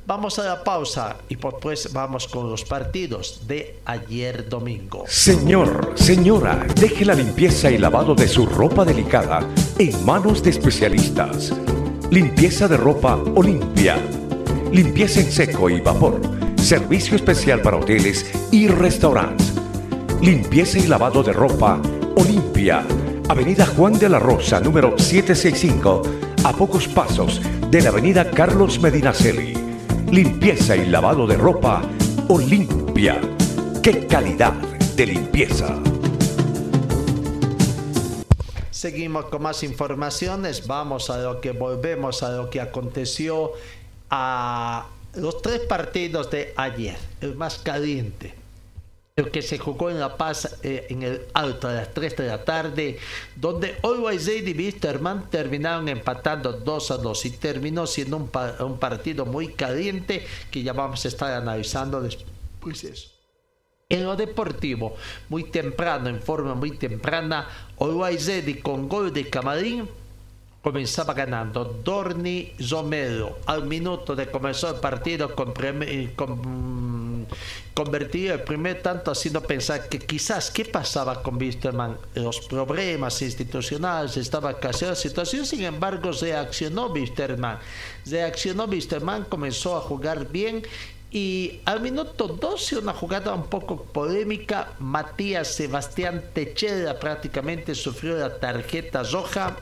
Vamos 0.08 0.38
a 0.38 0.44
la 0.44 0.64
pausa 0.64 1.18
y 1.28 1.36
después 1.36 1.92
vamos 1.92 2.28
con 2.28 2.48
los 2.48 2.64
partidos 2.64 3.42
de 3.46 3.80
ayer 3.84 4.48
domingo. 4.48 5.04
Señor, 5.06 5.92
señora, 5.96 6.66
deje 6.80 7.04
la 7.04 7.12
limpieza 7.12 7.70
y 7.70 7.76
lavado 7.76 8.14
de 8.14 8.26
su 8.26 8.46
ropa 8.46 8.86
delicada 8.86 9.46
en 9.78 10.06
manos 10.06 10.42
de 10.42 10.48
especialistas. 10.48 11.52
Limpieza 12.10 12.66
de 12.68 12.78
ropa 12.78 13.16
Olimpia. 13.34 13.98
Limpieza 14.72 15.20
en 15.20 15.30
seco 15.30 15.68
y 15.68 15.82
vapor. 15.82 16.22
Servicio 16.56 17.14
especial 17.14 17.60
para 17.60 17.76
hoteles 17.76 18.32
y 18.50 18.66
restaurantes. 18.66 19.52
Limpieza 20.22 20.78
y 20.78 20.86
lavado 20.86 21.22
de 21.22 21.34
ropa 21.34 21.82
Olimpia. 22.16 22.82
Avenida 23.28 23.66
Juan 23.66 23.98
de 23.98 24.08
la 24.08 24.18
Rosa, 24.18 24.58
número 24.58 24.98
765, 24.98 26.02
a 26.44 26.52
pocos 26.54 26.88
pasos 26.88 27.42
de 27.70 27.82
la 27.82 27.90
Avenida 27.90 28.30
Carlos 28.30 28.80
Medinaceli. 28.80 29.57
Limpieza 30.10 30.74
y 30.74 30.86
lavado 30.86 31.26
de 31.26 31.36
ropa 31.36 31.82
Olimpia. 32.28 33.20
¡Qué 33.82 34.06
calidad 34.06 34.54
de 34.96 35.06
limpieza! 35.06 35.78
Seguimos 38.70 39.26
con 39.26 39.42
más 39.42 39.62
informaciones. 39.62 40.66
Vamos 40.66 41.10
a 41.10 41.18
lo 41.18 41.42
que 41.42 41.50
volvemos 41.50 42.22
a 42.22 42.30
lo 42.30 42.48
que 42.48 42.58
aconteció 42.58 43.52
a 44.08 44.86
los 45.14 45.42
tres 45.42 45.60
partidos 45.60 46.30
de 46.30 46.54
ayer. 46.56 46.96
El 47.20 47.36
más 47.36 47.58
caliente. 47.58 48.37
El 49.18 49.32
que 49.32 49.42
se 49.42 49.58
jugó 49.58 49.90
en 49.90 49.98
La 49.98 50.16
Paz 50.16 50.58
eh, 50.62 50.86
en 50.90 51.02
el 51.02 51.26
alto 51.34 51.66
a 51.66 51.72
las 51.72 51.92
3 51.92 52.16
de 52.18 52.26
la 52.28 52.44
tarde, 52.44 53.00
donde 53.34 53.76
Always 53.82 54.28
y 54.28 54.52
Wisterman 54.52 55.28
terminaron 55.28 55.88
empatando 55.88 56.52
2 56.52 56.90
a 56.92 56.96
2 56.98 57.24
y 57.24 57.30
terminó 57.30 57.88
siendo 57.88 58.16
un, 58.16 58.30
un 58.60 58.78
partido 58.78 59.26
muy 59.26 59.48
caliente 59.54 60.24
que 60.52 60.62
ya 60.62 60.72
vamos 60.72 61.04
a 61.04 61.08
estar 61.08 61.32
analizando 61.32 62.00
después 62.00 62.82
de 62.82 62.90
eso. 62.90 63.08
En 63.88 64.04
lo 64.04 64.14
deportivo, 64.14 64.94
muy 65.28 65.50
temprano, 65.50 66.08
en 66.08 66.22
forma 66.22 66.54
muy 66.54 66.78
temprana, 66.78 67.48
Always 67.80 68.30
con 68.62 68.88
gol 68.88 69.12
de 69.12 69.28
Camarín 69.28 69.88
comenzaba 70.72 71.14
ganando. 71.14 71.64
Dorni 71.64 72.52
Romero 72.70 73.38
al 73.46 73.64
minuto 73.64 74.14
de 74.14 74.30
comenzar 74.30 74.74
el 74.74 74.80
partido 74.80 75.34
con, 75.34 75.54
prem- 75.54 76.14
con- 76.14 77.26
convertido 77.72 78.34
el 78.34 78.42
primer 78.42 78.82
tanto 78.82 79.10
haciendo 79.10 79.40
pensar 79.40 79.88
que 79.88 79.98
quizás 79.98 80.50
qué 80.50 80.64
pasaba 80.66 81.22
con 81.22 81.36
Wisterman 81.36 81.96
los 82.14 82.40
problemas 82.40 83.22
institucionales 83.22 84.16
estaba 84.18 84.58
casi 84.60 84.84
la 84.84 84.94
situación 84.94 85.46
sin 85.46 85.62
embargo 85.64 86.10
reaccionó 86.12 86.88
Wisterman. 86.88 87.58
Reaccionó 88.04 88.64
Wisterman 88.66 89.24
comenzó 89.24 89.74
a 89.76 89.80
jugar 89.80 90.28
bien 90.28 90.62
y 91.10 91.60
al 91.64 91.80
minuto 91.80 92.28
12, 92.28 92.78
una 92.80 92.92
jugada 92.92 93.32
un 93.32 93.46
poco 93.46 93.82
polémica, 93.82 94.72
Matías 94.78 95.48
Sebastián 95.48 96.22
Techera 96.34 96.98
prácticamente 96.98 97.74
sufrió 97.74 98.18
la 98.18 98.38
tarjeta 98.38 99.02
roja, 99.04 99.56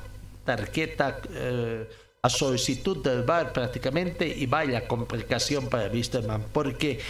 tarjeta 0.46 1.20
eh, 1.30 1.86
a 2.22 2.30
solicitud 2.30 3.02
del 3.04 3.22
VAR 3.22 3.52
prácticamente, 3.52 4.26
y 4.26 4.46
vaya 4.46 4.88
complicación 4.88 5.68
para 5.68 5.88
Wisterman, 5.88 6.46
porque 6.52 7.00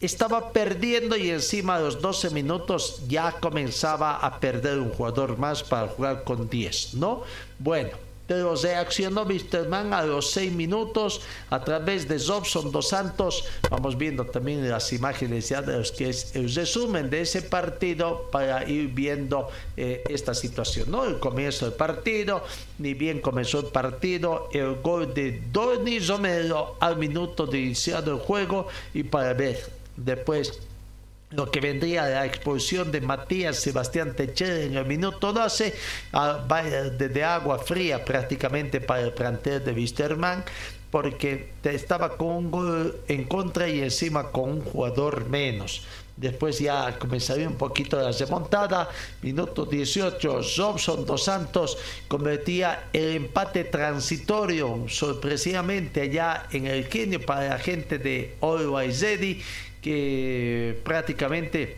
estaba 0.00 0.52
perdiendo 0.52 1.16
y 1.16 1.30
encima 1.30 1.78
de 1.78 1.84
los 1.84 2.02
12 2.02 2.30
minutos 2.30 3.02
ya 3.08 3.32
comenzaba 3.32 4.16
a 4.16 4.40
perder 4.40 4.78
un 4.78 4.90
jugador 4.90 5.38
más 5.38 5.62
para 5.62 5.88
jugar 5.88 6.24
con 6.24 6.50
10, 6.50 6.94
¿no? 6.94 7.22
Bueno, 7.58 8.05
pero 8.26 8.54
reaccionó 8.56 9.22
Wisterman 9.22 9.92
a 9.92 10.02
los 10.02 10.30
6 10.32 10.52
minutos 10.52 11.20
a 11.50 11.62
través 11.62 12.08
de 12.08 12.18
Robson 12.18 12.72
Dos 12.72 12.88
Santos. 12.88 13.44
Vamos 13.70 13.96
viendo 13.96 14.24
también 14.26 14.68
las 14.68 14.92
imágenes 14.92 15.48
ya 15.48 15.62
de 15.62 15.78
los 15.78 15.92
que 15.92 16.10
es 16.10 16.34
el 16.34 16.52
resumen 16.52 17.08
de 17.10 17.20
ese 17.20 17.42
partido 17.42 18.28
para 18.30 18.68
ir 18.68 18.88
viendo 18.88 19.48
eh, 19.76 20.02
esta 20.08 20.34
situación. 20.34 20.90
¿no? 20.90 21.04
El 21.04 21.18
comienzo 21.18 21.66
del 21.66 21.74
partido, 21.74 22.42
ni 22.78 22.94
bien 22.94 23.20
comenzó 23.20 23.60
el 23.60 23.66
partido, 23.66 24.48
el 24.52 24.76
gol 24.76 25.14
de 25.14 25.42
Donny 25.52 26.00
Romero 26.00 26.76
al 26.80 26.96
minuto 26.96 27.46
de 27.46 27.60
iniciado 27.60 28.12
el 28.12 28.20
juego 28.20 28.66
y 28.94 29.04
para 29.04 29.32
ver 29.34 29.70
después 29.96 30.60
lo 31.30 31.50
que 31.50 31.60
vendría 31.60 32.04
de 32.04 32.14
la 32.14 32.26
expulsión 32.26 32.92
de 32.92 33.00
Matías 33.00 33.56
Sebastián 33.58 34.14
Techera 34.14 34.60
en 34.60 34.76
el 34.76 34.86
minuto 34.86 35.32
12, 35.32 35.74
a- 36.12 36.44
vaya 36.46 36.84
de, 36.84 37.24
agua 37.24 37.58
fría 37.58 38.04
prácticamente 38.04 38.80
para 38.80 39.02
el 39.02 39.12
plantel 39.12 39.64
de 39.64 39.72
Wisterman, 39.72 40.44
porque 40.90 41.50
estaba 41.64 42.16
con 42.16 42.28
un 42.28 42.50
gol 42.50 43.00
en 43.08 43.24
contra 43.24 43.68
y 43.68 43.80
encima 43.80 44.30
con 44.30 44.50
un 44.50 44.60
jugador 44.62 45.28
menos. 45.28 45.82
Después 46.16 46.58
ya 46.60 46.98
comenzaría 46.98 47.46
un 47.46 47.56
poquito 47.56 48.00
la 48.00 48.10
remontada. 48.10 48.88
Minuto 49.20 49.66
18, 49.66 50.40
Robson 50.56 51.04
Dos 51.04 51.24
Santos 51.24 51.76
convertía 52.08 52.84
el 52.94 53.16
empate 53.16 53.64
transitorio 53.64 54.86
sorpresivamente 54.88 56.00
allá 56.00 56.46
en 56.52 56.66
el 56.68 56.86
genio 56.86 57.20
para 57.20 57.48
la 57.48 57.58
gente 57.58 57.98
de 57.98 58.34
Always 58.40 59.02
Ready 59.02 59.42
que 59.86 60.80
prácticamente 60.82 61.76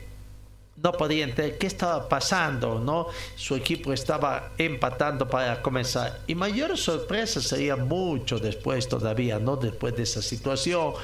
no 0.82 0.92
podía 0.92 1.24
entender 1.24 1.58
qué 1.58 1.66
estaba 1.66 2.08
pasando, 2.08 2.78
¿no? 2.80 3.08
Su 3.36 3.54
equipo 3.54 3.92
estaba 3.92 4.52
empatando 4.56 5.28
para 5.28 5.60
comenzar. 5.60 6.20
Y 6.26 6.34
mayor 6.34 6.78
sorpresa 6.78 7.42
sería 7.42 7.76
mucho 7.76 8.38
después 8.38 8.88
todavía, 8.88 9.38
¿no? 9.38 9.56
Después 9.56 9.94
de 9.94 10.04
esa 10.04 10.22
situación 10.22 10.94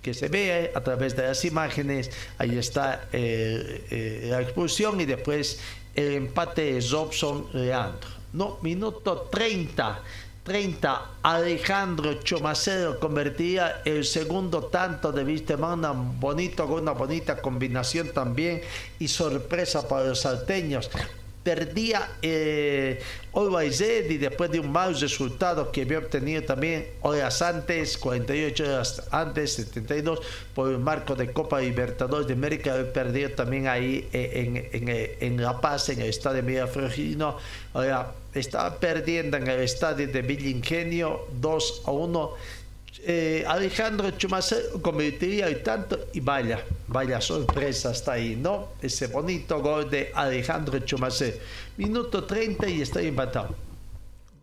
que 0.00 0.14
se 0.14 0.28
ve 0.28 0.72
a 0.74 0.80
través 0.80 1.14
de 1.14 1.24
las 1.24 1.44
imágenes, 1.44 2.10
ahí 2.38 2.56
está 2.56 3.08
eh, 3.12 3.84
eh, 3.90 4.28
la 4.30 4.40
expulsión 4.40 4.98
y 5.02 5.04
después 5.04 5.60
el 5.94 6.12
empate 6.12 6.72
de 6.72 6.80
Robson 6.80 7.46
Leandro. 7.52 8.08
No, 8.32 8.56
minuto 8.62 9.28
30. 9.30 10.00
30, 10.44 11.12
Alejandro 11.22 12.22
Chomacero 12.22 13.00
convertía 13.00 13.80
el 13.86 14.04
segundo 14.04 14.64
tanto 14.64 15.10
de 15.10 15.24
Wisterman, 15.24 15.78
una 15.78 15.92
bonito, 15.92 16.66
una 16.66 16.92
bonita 16.92 17.40
combinación 17.40 18.10
también 18.12 18.60
y 18.98 19.08
sorpresa 19.08 19.88
para 19.88 20.08
los 20.08 20.20
salteños. 20.20 20.90
Perdía 21.44 22.08
eh, 22.22 23.00
Always 23.34 23.78
Ready 23.78 24.16
después 24.16 24.50
de 24.50 24.60
un 24.60 24.72
mal 24.72 24.98
resultado 24.98 25.70
que 25.70 25.82
había 25.82 25.98
obtenido 25.98 26.42
también 26.42 26.86
horas 27.02 27.42
antes, 27.42 27.98
48 27.98 28.64
horas 28.64 29.02
antes, 29.10 29.52
72, 29.52 30.20
por 30.54 30.72
el 30.72 30.78
marco 30.78 31.14
de 31.14 31.32
Copa 31.32 31.60
Libertadores 31.60 32.26
de 32.26 32.32
América. 32.32 32.72
Había 32.72 32.92
perdido 32.92 33.30
también 33.32 33.68
ahí 33.68 34.08
eh, 34.12 34.70
en, 34.72 34.88
en, 34.88 35.16
en 35.20 35.42
La 35.42 35.60
Paz, 35.60 35.90
en 35.90 36.00
el 36.00 36.08
estadio 36.08 36.42
Miraflorino. 36.42 37.36
Ahora, 37.74 38.14
estaba 38.34 38.78
perdiendo 38.80 39.36
en 39.36 39.46
el 39.46 39.60
estadio 39.60 40.08
de 40.08 40.22
Villa 40.22 40.48
Ingenio 40.48 41.28
2 41.40 41.82
a 41.84 41.90
1. 41.90 42.34
Eh, 43.06 43.44
Alejandro 43.46 44.10
Chumacero 44.12 44.80
convertiría 44.80 45.50
y 45.50 45.62
tanto 45.62 46.06
y 46.12 46.20
vaya, 46.20 46.64
vaya 46.86 47.20
sorpresa 47.20 47.90
hasta 47.90 48.12
ahí, 48.12 48.34
¿no? 48.36 48.68
Ese 48.80 49.08
bonito 49.08 49.60
gol 49.60 49.90
de 49.90 50.10
Alejandro 50.14 50.78
Chumacero. 50.78 51.36
Minuto 51.76 52.24
30 52.24 52.68
y 52.68 52.82
está 52.82 53.02
empatado. 53.02 53.54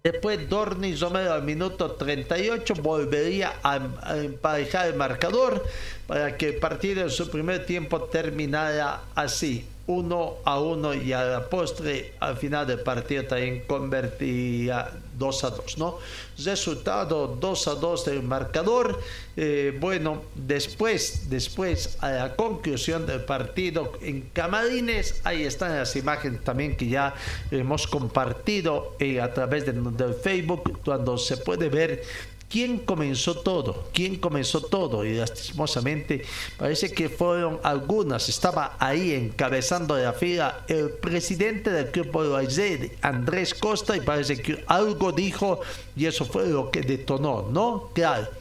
Después 0.03 0.49
Dorni 0.49 0.95
Romero 0.95 1.33
al 1.33 1.43
minuto 1.43 1.91
38 1.91 2.75
volvería 2.81 3.53
a, 3.61 3.79
a 4.01 4.17
emparejar 4.17 4.87
el 4.87 4.95
marcador 4.95 5.63
para 6.07 6.37
que 6.37 6.49
el 6.49 6.55
partido 6.55 7.01
en 7.01 7.09
su 7.09 7.29
primer 7.29 7.65
tiempo 7.65 8.01
terminara 8.03 9.01
así. 9.15 9.65
1 9.87 10.33
a 10.45 10.59
1 10.59 10.93
y 10.95 11.13
a 11.13 11.23
la 11.23 11.49
postre 11.49 12.13
al 12.19 12.37
final 12.37 12.67
del 12.67 12.79
partido 12.79 13.25
también 13.25 13.63
convertía 13.67 14.91
2 15.17 15.43
a 15.43 15.49
2, 15.51 15.77
¿no? 15.77 15.97
Resultado 16.43 17.37
2 17.39 17.67
a 17.67 17.75
2 17.75 18.05
del 18.05 18.23
marcador. 18.23 18.99
Eh, 19.37 19.77
bueno, 19.79 20.23
después, 20.35 21.29
después 21.29 21.97
a 21.99 22.11
la 22.11 22.35
conclusión 22.35 23.05
del 23.05 23.21
partido 23.21 23.93
en 24.01 24.21
Camarines, 24.33 25.21
ahí 25.23 25.43
están 25.43 25.75
las 25.75 25.95
imágenes 25.95 26.43
también 26.43 26.75
que 26.75 26.87
ya 26.87 27.13
hemos 27.51 27.87
compartido 27.87 28.95
eh, 28.99 29.21
a 29.21 29.33
través 29.33 29.65
de, 29.65 29.73
del 29.73 30.13
Facebook, 30.15 30.79
cuando 30.83 31.17
se 31.17 31.37
puede 31.37 31.69
ver 31.69 32.03
¿Quién 32.51 32.79
comenzó 32.79 33.35
todo? 33.35 33.85
¿Quién 33.93 34.17
comenzó 34.17 34.59
todo? 34.61 35.05
Y 35.05 35.13
lastimosamente 35.13 36.23
parece 36.57 36.91
que 36.91 37.07
fueron 37.07 37.59
algunas. 37.63 38.27
Estaba 38.27 38.75
ahí 38.77 39.13
encabezando 39.13 39.97
la 39.97 40.11
fila 40.11 40.65
el 40.67 40.89
presidente 40.89 41.69
del 41.71 41.91
club 41.91 42.11
de 42.49 42.91
Andrés 43.01 43.53
Costa, 43.53 43.95
y 43.95 44.01
parece 44.01 44.41
que 44.41 44.65
algo 44.67 45.13
dijo 45.13 45.61
y 45.95 46.05
eso 46.05 46.25
fue 46.25 46.47
lo 46.47 46.71
que 46.71 46.81
detonó, 46.81 47.47
¿no? 47.49 47.89
Claro. 47.93 48.40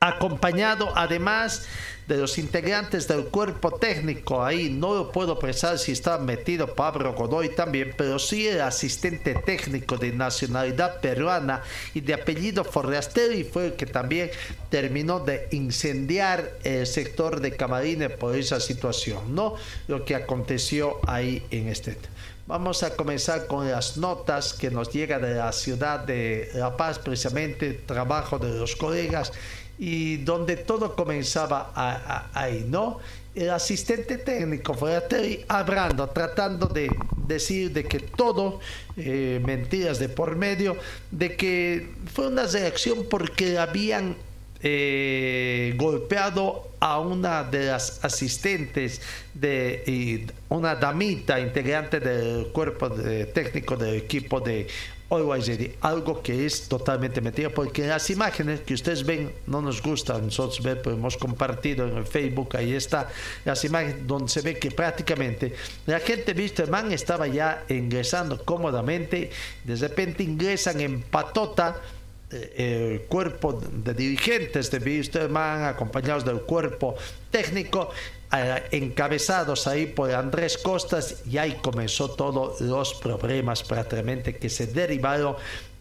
Acompañado 0.00 0.92
además 0.94 1.66
de 2.06 2.16
los 2.16 2.38
integrantes 2.38 3.08
del 3.08 3.24
cuerpo 3.24 3.72
técnico. 3.72 4.44
Ahí 4.44 4.70
no 4.70 4.94
lo 4.94 5.12
puedo 5.12 5.40
pensar 5.40 5.76
si 5.76 5.90
está 5.90 6.18
metido 6.18 6.74
Pablo 6.74 7.14
Godoy 7.14 7.50
también, 7.50 7.92
pero 7.96 8.20
sí 8.20 8.46
el 8.46 8.60
asistente 8.60 9.34
técnico 9.34 9.96
de 9.98 10.12
nacionalidad 10.12 11.00
peruana 11.00 11.62
y 11.94 12.00
de 12.00 12.14
apellido 12.14 12.64
y 12.64 13.44
fue 13.44 13.66
el 13.66 13.72
que 13.74 13.86
también 13.86 14.30
terminó 14.70 15.18
de 15.18 15.48
incendiar 15.50 16.52
el 16.62 16.86
sector 16.86 17.40
de 17.40 17.56
Camarines 17.56 18.12
por 18.12 18.36
esa 18.36 18.60
situación, 18.60 19.34
¿no? 19.34 19.56
Lo 19.88 20.04
que 20.04 20.14
aconteció 20.14 21.00
ahí 21.06 21.44
en 21.50 21.66
este. 21.68 21.98
Vamos 22.46 22.82
a 22.82 22.96
comenzar 22.96 23.46
con 23.46 23.70
las 23.70 23.98
notas 23.98 24.54
que 24.54 24.70
nos 24.70 24.90
llega 24.90 25.18
de 25.18 25.34
la 25.34 25.52
ciudad 25.52 26.00
de 26.00 26.48
La 26.54 26.76
Paz, 26.78 26.98
precisamente 26.98 27.74
trabajo 27.74 28.38
de 28.38 28.58
los 28.58 28.76
colegas 28.76 29.32
y 29.78 30.18
donde 30.18 30.56
todo 30.56 30.94
comenzaba 30.96 31.72
ahí, 32.34 32.66
¿no? 32.68 32.98
El 33.34 33.50
asistente 33.50 34.18
técnico 34.18 34.74
fue 34.74 35.00
hablando, 35.46 36.08
tratando 36.08 36.66
de 36.66 36.90
decir 37.28 37.72
de 37.72 37.84
que 37.84 38.00
todo, 38.00 38.58
eh, 38.96 39.40
mentiras 39.44 40.00
de 40.00 40.08
por 40.08 40.34
medio, 40.34 40.76
de 41.12 41.36
que 41.36 41.90
fue 42.12 42.26
una 42.26 42.46
reacción 42.46 43.06
porque 43.08 43.56
habían 43.58 44.16
eh, 44.60 45.72
golpeado 45.76 46.68
a 46.80 46.98
una 46.98 47.44
de 47.44 47.66
las 47.66 48.04
asistentes 48.04 49.00
de 49.34 50.26
una 50.48 50.74
damita 50.74 51.38
integrante 51.38 52.00
del 52.00 52.48
cuerpo 52.48 52.88
de, 52.88 53.26
técnico 53.26 53.76
del 53.76 53.94
equipo 53.94 54.40
de 54.40 54.66
algo 55.80 56.22
que 56.22 56.44
es 56.44 56.68
totalmente 56.68 57.20
mentira, 57.20 57.48
porque 57.48 57.86
las 57.86 58.10
imágenes 58.10 58.60
que 58.60 58.74
ustedes 58.74 59.04
ven 59.04 59.32
no 59.46 59.62
nos 59.62 59.82
gustan, 59.82 60.26
nosotros 60.26 60.62
ver, 60.62 60.82
pues 60.82 60.96
hemos 60.96 61.16
compartido 61.16 61.88
en 61.88 61.96
el 61.96 62.04
Facebook, 62.04 62.56
ahí 62.56 62.74
está, 62.74 63.08
las 63.44 63.64
imágenes 63.64 64.06
donde 64.06 64.28
se 64.28 64.42
ve 64.42 64.58
que 64.58 64.70
prácticamente 64.70 65.54
la 65.86 66.00
gente 66.00 66.34
man 66.70 66.92
estaba 66.92 67.26
ya 67.26 67.64
ingresando 67.68 68.44
cómodamente, 68.44 69.30
de 69.64 69.76
repente 69.76 70.22
ingresan 70.22 70.80
en 70.80 71.00
patota, 71.00 71.80
eh, 72.30 73.00
el 73.00 73.00
cuerpo 73.08 73.54
de 73.54 73.94
dirigentes 73.94 74.70
de 74.70 74.78
Wisterman, 74.78 75.64
acompañados 75.64 76.26
del 76.26 76.42
cuerpo 76.42 76.94
técnico, 77.30 77.90
encabezados 78.70 79.66
ahí 79.66 79.86
por 79.86 80.12
Andrés 80.12 80.58
Costas, 80.58 81.22
y 81.30 81.38
ahí 81.38 81.56
comenzó 81.62 82.10
todos 82.10 82.60
los 82.60 82.94
problemas 82.94 83.62
prácticamente 83.62 84.36
que 84.36 84.50
se 84.50 84.66
derivaron 84.66 85.36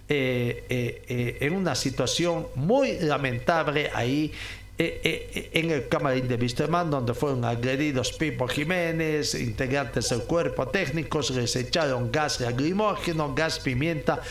eh, 0.10 1.38
en 1.42 1.54
una 1.54 1.76
situación 1.76 2.48
muy 2.56 3.00
lamentable 3.00 3.90
ahí 3.94 4.32
en 4.80 5.72
el 5.72 5.88
camarín 5.88 6.28
de 6.28 6.36
Wisterman, 6.36 6.92
donde 6.92 7.16
fueron 7.16 7.44
agredidos 7.44 8.14
Pipo 8.14 8.48
Jiménez, 8.48 9.34
integrantes 9.34 10.10
del 10.10 10.22
cuerpo 10.22 10.68
técnico, 10.68 11.22
les 11.34 11.56
echaron 11.56 12.12
gas 12.12 12.40
lacrimógeno, 12.40 13.34
gas 13.34 13.60
pimienta 13.60 14.22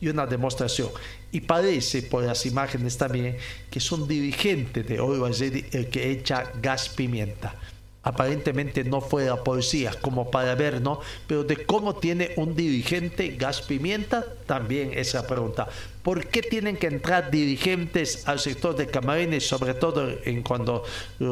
y 0.00 0.08
una 0.08 0.26
demostración. 0.26 0.90
Y 1.36 1.42
parece, 1.42 2.00
por 2.00 2.24
las 2.24 2.46
imágenes 2.46 2.96
también, 2.96 3.36
que 3.70 3.78
es 3.78 3.92
un 3.92 4.08
dirigente 4.08 4.82
de 4.82 5.00
Oro 5.00 5.26
el 5.26 5.88
que 5.90 6.10
echa 6.10 6.50
gas 6.62 6.88
pimienta. 6.88 7.54
Aparentemente 8.02 8.84
no 8.84 9.02
fue 9.02 9.26
la 9.26 9.44
policía, 9.44 9.92
como 10.00 10.30
para 10.30 10.54
ver, 10.54 10.80
¿no? 10.80 10.98
Pero 11.26 11.44
de 11.44 11.66
cómo 11.66 11.96
tiene 11.96 12.30
un 12.36 12.56
dirigente 12.56 13.36
gas 13.36 13.60
pimienta, 13.60 14.24
también 14.46 14.94
esa 14.94 15.26
pregunta. 15.26 15.68
¿Por 16.02 16.26
qué 16.28 16.40
tienen 16.40 16.78
que 16.78 16.86
entrar 16.86 17.30
dirigentes 17.30 18.26
al 18.26 18.38
sector 18.38 18.74
de 18.74 18.86
camarines, 18.86 19.46
sobre 19.46 19.74
todo 19.74 20.08
en 20.24 20.42
cuando 20.42 20.84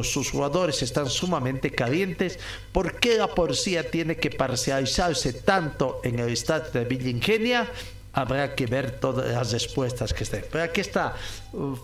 sus 0.02 0.30
jugadores 0.30 0.82
están 0.82 1.08
sumamente 1.08 1.70
calientes? 1.70 2.38
¿Por 2.72 3.00
qué 3.00 3.16
la 3.16 3.28
policía 3.28 3.90
tiene 3.90 4.16
que 4.16 4.28
parcializarse 4.28 5.32
tanto 5.32 6.02
en 6.04 6.18
el 6.18 6.28
estado 6.28 6.70
de 6.72 6.84
Villa 6.84 7.08
Ingenia? 7.08 7.70
Habrá 8.14 8.54
que 8.54 8.66
ver 8.66 8.98
todas 9.00 9.30
las 9.30 9.52
respuestas 9.52 10.14
que 10.14 10.24
estén. 10.24 10.44
Pero 10.50 10.64
aquí 10.64 10.80
está 10.80 11.14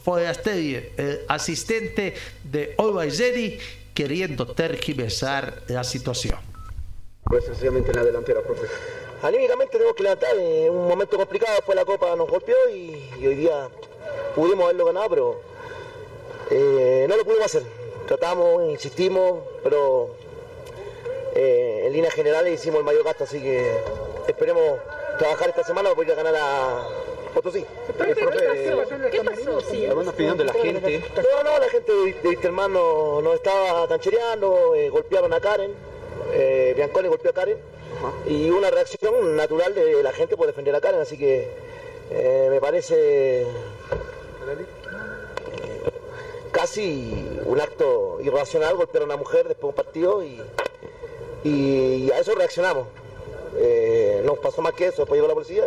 Forasteri, 0.02 0.92
el 0.96 1.20
asistente 1.28 2.14
de 2.44 2.76
Zedi, 3.10 3.58
queriendo 3.92 4.46
tergiversar 4.46 5.62
la 5.68 5.84
situación. 5.84 6.38
Pues 7.24 7.44
sencillamente 7.44 7.90
en 7.90 7.96
la 7.96 8.04
delantera, 8.04 8.40
profe. 8.42 8.66
Anímicamente 9.22 9.72
tenemos 9.72 9.94
que 9.94 10.02
levantar 10.02 10.36
en 10.36 10.72
un 10.72 10.88
momento 10.88 11.16
complicado, 11.16 11.54
después 11.56 11.76
la 11.76 11.84
Copa 11.84 12.16
nos 12.16 12.28
golpeó 12.28 12.56
y, 12.72 13.26
hoy 13.26 13.34
día 13.34 13.68
pudimos 14.34 14.64
haberlo 14.64 14.86
ganado, 14.86 15.10
pero 15.10 15.40
eh, 16.50 17.06
no 17.08 17.16
lo 17.16 17.24
pudimos 17.24 17.44
hacer. 17.46 17.64
Tratamos, 18.06 18.62
insistimos, 18.70 19.40
pero 19.62 20.14
eh, 21.34 21.82
en 21.86 21.92
líneas 21.92 22.14
generales 22.14 22.58
hicimos 22.58 22.78
el 22.78 22.84
mayor 22.84 23.04
gasto, 23.04 23.24
así 23.24 23.40
que 23.40 23.78
esperemos 24.26 24.78
trabajar 25.20 25.50
esta 25.50 25.64
semana 25.64 25.92
voy 25.92 26.10
a 26.10 26.14
ganar 26.14 26.34
a 26.34 26.88
Potosí. 27.34 27.62
¿Qué 29.10 29.22
pasó? 29.22 29.60
Sí. 29.60 29.84
¿Alguna 29.84 30.10
opinión 30.10 30.38
de 30.38 30.44
la 30.44 30.52
gente? 30.54 31.04
No, 31.14 31.42
no, 31.44 31.58
la 31.58 31.68
gente 31.68 31.92
de, 31.92 32.36
de 32.36 32.50
no, 32.50 33.20
no, 33.20 33.34
estaba 33.34 33.86
tanchereando, 33.86 34.74
eh, 34.74 34.88
golpearon 34.88 35.30
a 35.34 35.40
Karen, 35.40 35.74
eh, 36.32 36.72
Bianconi 36.74 37.08
golpeó 37.08 37.32
a 37.32 37.34
Karen, 37.34 37.58
y 38.26 38.48
una 38.48 38.70
reacción 38.70 39.36
natural 39.36 39.74
de 39.74 40.02
la 40.02 40.12
gente 40.12 40.38
por 40.38 40.46
defender 40.46 40.74
a 40.74 40.80
Karen, 40.80 41.02
así 41.02 41.18
que 41.18 41.50
eh, 42.10 42.48
me 42.50 42.58
parece 42.58 43.46
casi 46.50 47.28
un 47.44 47.60
acto 47.60 48.18
irracional 48.22 48.74
golpear 48.74 49.02
a 49.02 49.06
una 49.06 49.16
mujer 49.18 49.48
después 49.48 49.60
de 49.60 49.66
un 49.66 49.74
partido 49.74 50.24
y, 50.24 50.40
y 51.44 52.10
a 52.10 52.18
eso 52.18 52.34
reaccionamos. 52.34 52.86
Eh, 53.56 54.22
no 54.24 54.36
pasó 54.36 54.62
más 54.62 54.72
que 54.74 54.86
eso, 54.86 55.02
después 55.02 55.18
llegó 55.18 55.28
la 55.28 55.34
policía, 55.34 55.64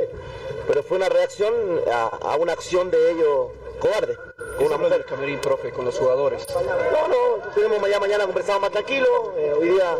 pero 0.67 0.84
fue 0.84 0.97
una 0.97 1.09
reacción 1.09 1.53
a, 1.91 2.36
una 2.38 2.53
acción 2.53 2.89
de 2.89 3.11
ellos 3.11 3.47
cobarde. 3.79 4.17
Con 4.57 4.67
una 4.67 4.77
mujer. 4.77 5.05
camerín, 5.05 5.39
profe, 5.39 5.71
con 5.71 5.86
los 5.86 5.97
jugadores? 5.97 6.45
No, 6.53 7.07
no, 7.07 7.51
tenemos 7.55 7.81
mañana, 7.81 7.99
mañana 7.99 8.25
conversamos 8.25 8.61
más 8.61 8.71
tranquilo. 8.71 9.34
Eh, 9.36 9.53
hoy 9.59 9.69
día 9.69 9.97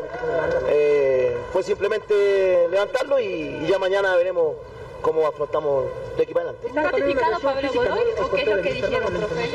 eh, 0.68 1.38
fue 1.52 1.64
simplemente 1.64 2.68
levantarlo 2.70 3.20
y, 3.20 3.66
ya 3.68 3.80
mañana 3.80 4.16
veremos 4.16 4.56
cómo 5.02 5.26
afrontamos 5.28 5.86
de 6.16 6.24
equipo 6.24 6.40
adelante. 6.40 6.68
¿Está 6.68 6.84
ratificado 6.84 7.40
Pablo 7.40 7.70
Godoy 7.74 8.06
o 8.22 8.30
qué 8.32 8.42
es 8.42 8.48
lo 8.48 8.62
que 8.62 8.74
dijeron, 8.74 9.14
profe? 9.14 9.52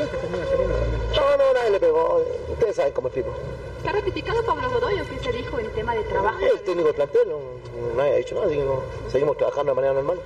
No, 1.15 1.37
no, 1.37 1.53
nadie 1.53 1.69
le 1.71 1.79
pegó. 1.79 2.21
Ustedes 2.49 2.75
saben 2.75 2.93
cómo 2.93 3.07
explico. 3.07 3.31
¿Está 3.79 3.93
ratificado 3.93 4.43
Pablo 4.43 4.69
Godoy 4.69 4.99
o 4.99 5.05
qué 5.07 5.17
se 5.23 5.31
dijo 5.31 5.57
en 5.57 5.71
tema 5.71 5.95
de 5.95 6.03
trabajo? 6.03 6.37
El 6.41 6.59
técnico 6.59 6.87
del 6.87 6.95
plantel, 6.95 7.29
no, 7.29 7.37
nadie 7.95 8.11
ha 8.11 8.17
dicho 8.17 8.35
nada, 8.35 8.47
así 8.47 8.57
que 8.57 8.63
no, 8.65 8.81
seguimos 9.09 9.37
trabajando 9.37 9.71
de 9.71 9.75
manera 9.77 9.93
normal. 9.93 10.19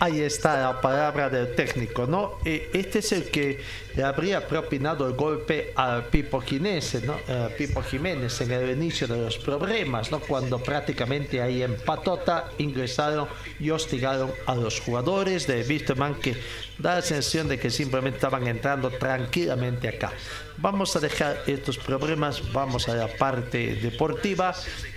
Ahí 0.00 0.20
está 0.20 0.60
la 0.60 0.80
palabra 0.80 1.30
del 1.30 1.54
técnico, 1.54 2.06
¿no? 2.06 2.38
Eh, 2.44 2.70
Este 2.72 2.98
es 2.98 3.12
el 3.12 3.30
que 3.30 3.60
le 3.94 4.02
habría 4.02 4.46
propinado 4.48 5.06
el 5.06 5.14
golpe 5.14 5.72
a 5.76 6.02
Pipo 6.10 6.40
Jiménez, 6.40 7.02
¿no? 7.04 7.16
Pipo 7.56 7.82
Jiménez 7.82 8.40
en 8.40 8.50
el 8.50 8.70
inicio 8.70 9.06
de 9.06 9.16
los 9.16 9.38
problemas, 9.38 10.10
¿no? 10.10 10.18
Cuando 10.20 10.58
prácticamente 10.58 11.40
ahí 11.40 11.62
en 11.62 11.76
patota 11.76 12.50
ingresaron 12.58 13.28
y 13.60 13.70
hostigaron 13.70 14.32
a 14.46 14.54
los 14.54 14.80
jugadores 14.80 15.46
de 15.46 15.62
Wisterman 15.62 16.16
que 16.16 16.36
da 16.78 16.96
la 16.96 17.02
sensación 17.02 17.48
de 17.48 17.58
que 17.58 17.70
simplemente 17.70 18.16
estaban 18.16 18.46
entrando 18.46 18.90
tranquilamente 18.90 19.88
acá. 19.88 20.12
Vamos 20.58 20.96
a 20.96 21.00
dejar 21.00 21.42
estos 21.46 21.78
problemas, 21.78 22.52
vamos 22.52 22.88
a 22.88 22.94
la 22.94 23.08
parte 23.08 23.76
deportiva. 23.76 24.54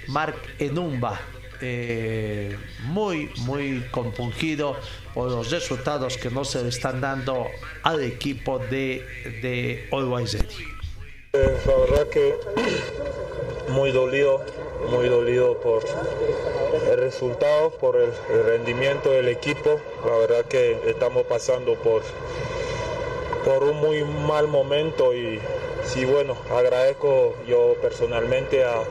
Marc 0.08 0.36
Enumba, 0.60 1.20
eh, 1.62 2.58
muy, 2.84 3.32
muy 3.38 3.86
compungido 3.92 4.76
por 5.14 5.32
los 5.32 5.52
resultados 5.52 6.18
que 6.18 6.30
no 6.30 6.46
se 6.46 6.64
le 6.64 6.70
están 6.70 7.02
dando 7.02 7.48
al 7.84 8.04
equipo 8.04 8.60
de, 8.60 9.06
de 9.42 9.88
Always 9.92 10.34
Ready. 10.34 10.66
La 11.34 11.76
verdad 11.76 12.08
que 12.10 12.34
muy 13.70 13.92
dolido, 13.92 14.42
muy 14.90 15.10
dolido 15.10 15.60
por 15.60 15.84
el 16.92 16.98
resultado, 16.98 17.72
por 17.72 17.98
el, 17.98 18.10
el 18.32 18.46
rendimiento 18.46 19.12
del 19.12 19.28
equipo. 19.28 19.80
La 20.06 20.18
verdad 20.18 20.46
que 20.46 20.78
estamos 20.88 21.24
pasando 21.24 21.76
por, 21.76 22.04
por 23.44 23.64
un 23.64 23.78
muy 23.78 24.04
mal 24.04 24.48
momento 24.48 25.14
y 25.14 25.40
sí, 25.84 26.06
bueno, 26.06 26.38
agradezco 26.50 27.36
yo 27.48 27.76
personalmente 27.82 28.64
a, 28.64 28.84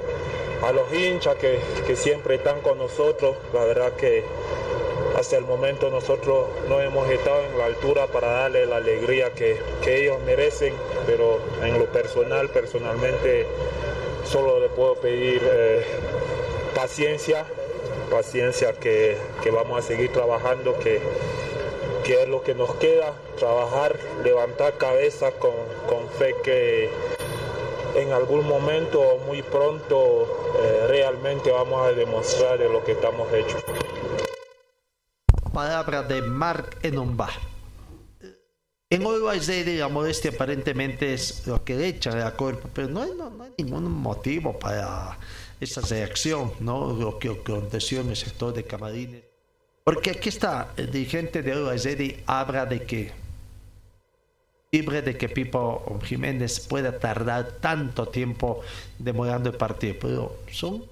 a 0.64 0.72
los 0.72 0.92
hinchas 0.92 1.36
que, 1.36 1.60
que 1.86 1.96
siempre 1.96 2.36
están 2.36 2.60
con 2.60 2.78
nosotros. 2.78 3.36
La 3.52 3.64
verdad 3.64 3.92
que 3.92 4.24
hasta 5.16 5.36
el 5.36 5.44
momento 5.44 5.90
nosotros 5.90 6.46
no 6.68 6.80
hemos 6.80 7.08
estado 7.08 7.44
en 7.44 7.56
la 7.56 7.66
altura 7.66 8.06
para 8.08 8.28
darle 8.28 8.66
la 8.66 8.76
alegría 8.76 9.32
que, 9.32 9.60
que 9.82 10.02
ellos 10.02 10.18
merecen, 10.24 10.74
pero 11.06 11.38
en 11.62 11.78
lo 11.78 11.86
personal, 11.86 12.48
personalmente, 12.48 13.46
solo 14.24 14.58
le 14.58 14.68
puedo 14.70 14.96
pedir 14.96 15.42
eh, 15.44 15.84
paciencia, 16.74 17.44
paciencia 18.10 18.72
que, 18.72 19.16
que 19.42 19.50
vamos 19.50 19.78
a 19.78 19.86
seguir 19.86 20.12
trabajando, 20.12 20.78
que, 20.78 21.00
que 22.02 22.22
es 22.22 22.28
lo 22.28 22.42
que 22.42 22.54
nos 22.54 22.74
queda, 22.76 23.12
trabajar, 23.38 23.96
levantar 24.24 24.76
cabeza 24.78 25.30
con, 25.32 25.54
con 25.86 26.08
fe 26.18 26.34
que 26.42 26.90
en 27.94 28.12
algún 28.12 28.46
momento 28.46 29.18
muy 29.26 29.42
pronto 29.42 30.26
eh, 30.62 30.86
realmente 30.88 31.50
vamos 31.50 31.86
a 31.86 31.92
demostrar 31.92 32.58
de 32.58 32.68
lo 32.68 32.84
que 32.84 32.92
estamos 32.92 33.32
hechos. 33.32 33.62
Palabra 35.52 36.02
de 36.02 36.22
Mark 36.22 36.76
Enumba. 36.82 37.30
En 38.90 39.02
Always 39.06 39.46
Ready 39.48 39.76
la 39.78 39.88
modestia 39.88 40.30
aparentemente 40.30 41.14
es 41.14 41.46
lo 41.46 41.64
que 41.64 41.74
le 41.74 41.88
echan 41.88 42.20
a 42.20 42.32
cuerpo, 42.32 42.68
pero 42.72 42.88
no 42.88 43.02
hay, 43.02 43.10
no- 43.16 43.30
no 43.30 43.44
hay 43.44 43.52
ningún 43.58 43.90
motivo 43.90 44.58
para 44.58 45.18
esa 45.60 45.80
reacción, 45.80 46.52
¿no? 46.60 46.92
Lo 46.92 47.18
que 47.18 47.30
aconteció 47.30 48.00
en 48.00 48.10
el 48.10 48.16
sector 48.16 48.52
de 48.52 48.64
camarines. 48.64 49.22
Porque 49.84 50.10
aquí 50.10 50.28
está, 50.28 50.72
el 50.76 50.90
dirigente 50.90 51.42
de 51.42 51.52
Always 51.52 51.84
Ready 51.84 52.22
habla 52.26 52.66
de 52.66 52.82
que 52.84 53.12
libre 54.74 55.02
de 55.02 55.16
que 55.16 55.28
Pipo 55.28 55.98
Jiménez 56.02 56.60
pueda 56.60 56.98
tardar 56.98 57.58
tanto 57.60 58.06
tiempo 58.06 58.60
demorando 58.98 59.50
el 59.50 59.56
partido, 59.56 59.94
pero 60.00 60.36
son 60.50 60.84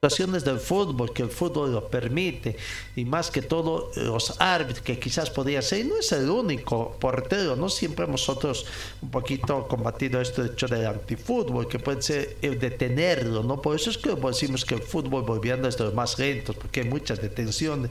situaciones 0.00 0.44
del 0.44 0.60
fútbol, 0.60 1.12
que 1.12 1.24
el 1.24 1.28
fútbol 1.28 1.72
lo 1.72 1.88
permite, 1.88 2.56
y 2.94 3.04
más 3.04 3.32
que 3.32 3.42
todo 3.42 3.90
los 3.96 4.40
árbitros, 4.40 4.80
que 4.80 4.96
quizás 4.98 5.28
podría 5.28 5.60
ser, 5.60 5.84
no 5.86 5.96
es 5.96 6.12
el 6.12 6.30
único 6.30 6.96
portero, 7.00 7.56
no 7.56 7.68
siempre 7.68 8.06
nosotros 8.06 8.64
un 9.02 9.10
poquito 9.10 9.66
combatido 9.66 10.20
esto 10.20 10.44
hecho 10.44 10.68
del 10.68 10.86
antifútbol, 10.86 11.66
que 11.66 11.80
puede 11.80 12.00
ser 12.00 12.36
el 12.42 12.60
detenerlo, 12.60 13.42
¿no? 13.42 13.60
Por 13.60 13.74
eso 13.74 13.90
es 13.90 13.98
que 13.98 14.14
decimos 14.14 14.64
que 14.64 14.76
el 14.76 14.82
fútbol 14.82 15.24
volviendo 15.24 15.66
es 15.68 15.76
de 15.76 15.84
los 15.84 15.94
más 15.94 16.16
lentos, 16.18 16.54
porque 16.54 16.80
hay 16.82 16.88
muchas 16.88 17.20
detenciones. 17.20 17.90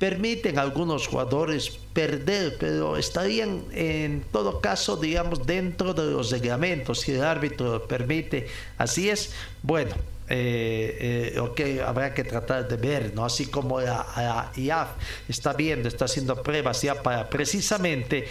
Permiten 0.00 0.58
a 0.58 0.62
algunos 0.62 1.06
jugadores 1.06 1.78
perder, 1.92 2.56
pero 2.58 2.96
estarían 2.96 3.62
en 3.70 4.24
todo 4.32 4.60
caso, 4.60 4.96
digamos, 4.96 5.46
dentro 5.46 5.94
de 5.94 6.10
los 6.10 6.32
reglamentos, 6.32 7.00
si 7.00 7.12
el 7.12 7.22
árbitro 7.22 7.70
lo 7.70 7.86
permite. 7.86 8.48
Así 8.78 9.08
es, 9.08 9.32
bueno, 9.62 9.94
eh, 10.32 11.34
eh, 11.36 11.82
habrá 11.84 12.14
que 12.14 12.24
tratar 12.24 12.66
de 12.68 12.76
ver, 12.76 13.12
¿no? 13.14 13.24
Así 13.24 13.46
como 13.46 13.80
la, 13.80 14.50
IAF 14.56 14.88
está 15.28 15.52
viendo, 15.52 15.88
está 15.88 16.06
haciendo 16.06 16.42
pruebas 16.42 16.80
ya 16.82 17.02
para 17.02 17.28
precisamente 17.28 18.26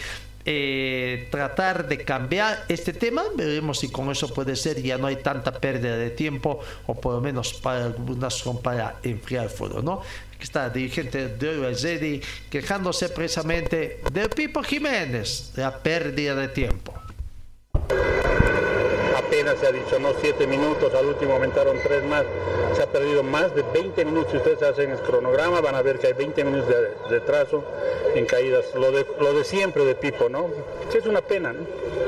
eh, 0.46 1.28
tratar 1.30 1.88
de 1.90 2.04
cambiar 2.06 2.64
este 2.70 2.94
tema, 2.94 3.24
veremos 3.36 3.80
si 3.80 3.90
con 3.90 4.10
eso 4.10 4.34
puede 4.34 4.56
ser, 4.56 4.82
ya 4.82 4.98
no 4.98 5.08
hay 5.08 5.18
tanta 5.18 5.52
pérdida 5.52 5.98
de 5.98 6.10
tiempo, 6.10 6.62
o 6.88 6.96
por 6.96 7.16
lo 7.16 7.22
menos 7.22 7.54
para 7.54 7.86
algunas 7.86 8.34
son 8.34 8.62
para 8.62 8.96
enfriar 9.04 9.44
el 9.44 9.50
fútbol, 9.50 9.84
¿no? 9.84 10.02
Está 10.40 10.70
dirigente 10.70 11.28
de 11.28 11.74
Ready 11.74 12.22
quejándose 12.50 13.10
precisamente 13.10 14.00
de 14.12 14.30
Pipo 14.30 14.64
Jiménez, 14.64 15.52
de 15.54 15.62
la 15.64 15.78
pérdida 15.78 16.34
de 16.34 16.48
tiempo. 16.48 16.94
Apenas 19.18 19.58
se 19.60 20.00
no, 20.00 20.14
siete 20.20 20.48
minutos, 20.48 20.94
al 20.96 21.06
último 21.06 21.34
aumentaron 21.34 21.78
tres 21.84 22.04
más. 22.04 22.24
Se 22.74 22.82
ha 22.82 22.88
perdido 22.88 23.22
más 23.22 23.54
de 23.54 23.64
20 23.64 24.06
minutos. 24.06 24.32
Si 24.32 24.38
ustedes 24.38 24.64
hacen 24.64 24.92
el 24.92 25.00
cronograma, 25.00 25.60
van 25.60 25.76
a 25.76 25.82
ver 25.82 26.00
que 26.00 26.08
hay 26.08 26.14
20 26.14 26.44
minutos 26.46 26.70
de 26.70 26.94
retraso 27.10 27.64
en 28.16 28.26
caídas. 28.26 28.66
Lo 28.76 28.92
de, 28.92 29.06
lo 29.20 29.34
de 29.34 29.44
siempre 29.44 29.84
de 29.86 29.96
Pipo, 29.96 30.30
¿no? 30.30 30.50
Que 30.92 31.00
es 31.00 31.06
una 31.06 31.22
pena, 31.22 31.54
¿no? 31.54 31.62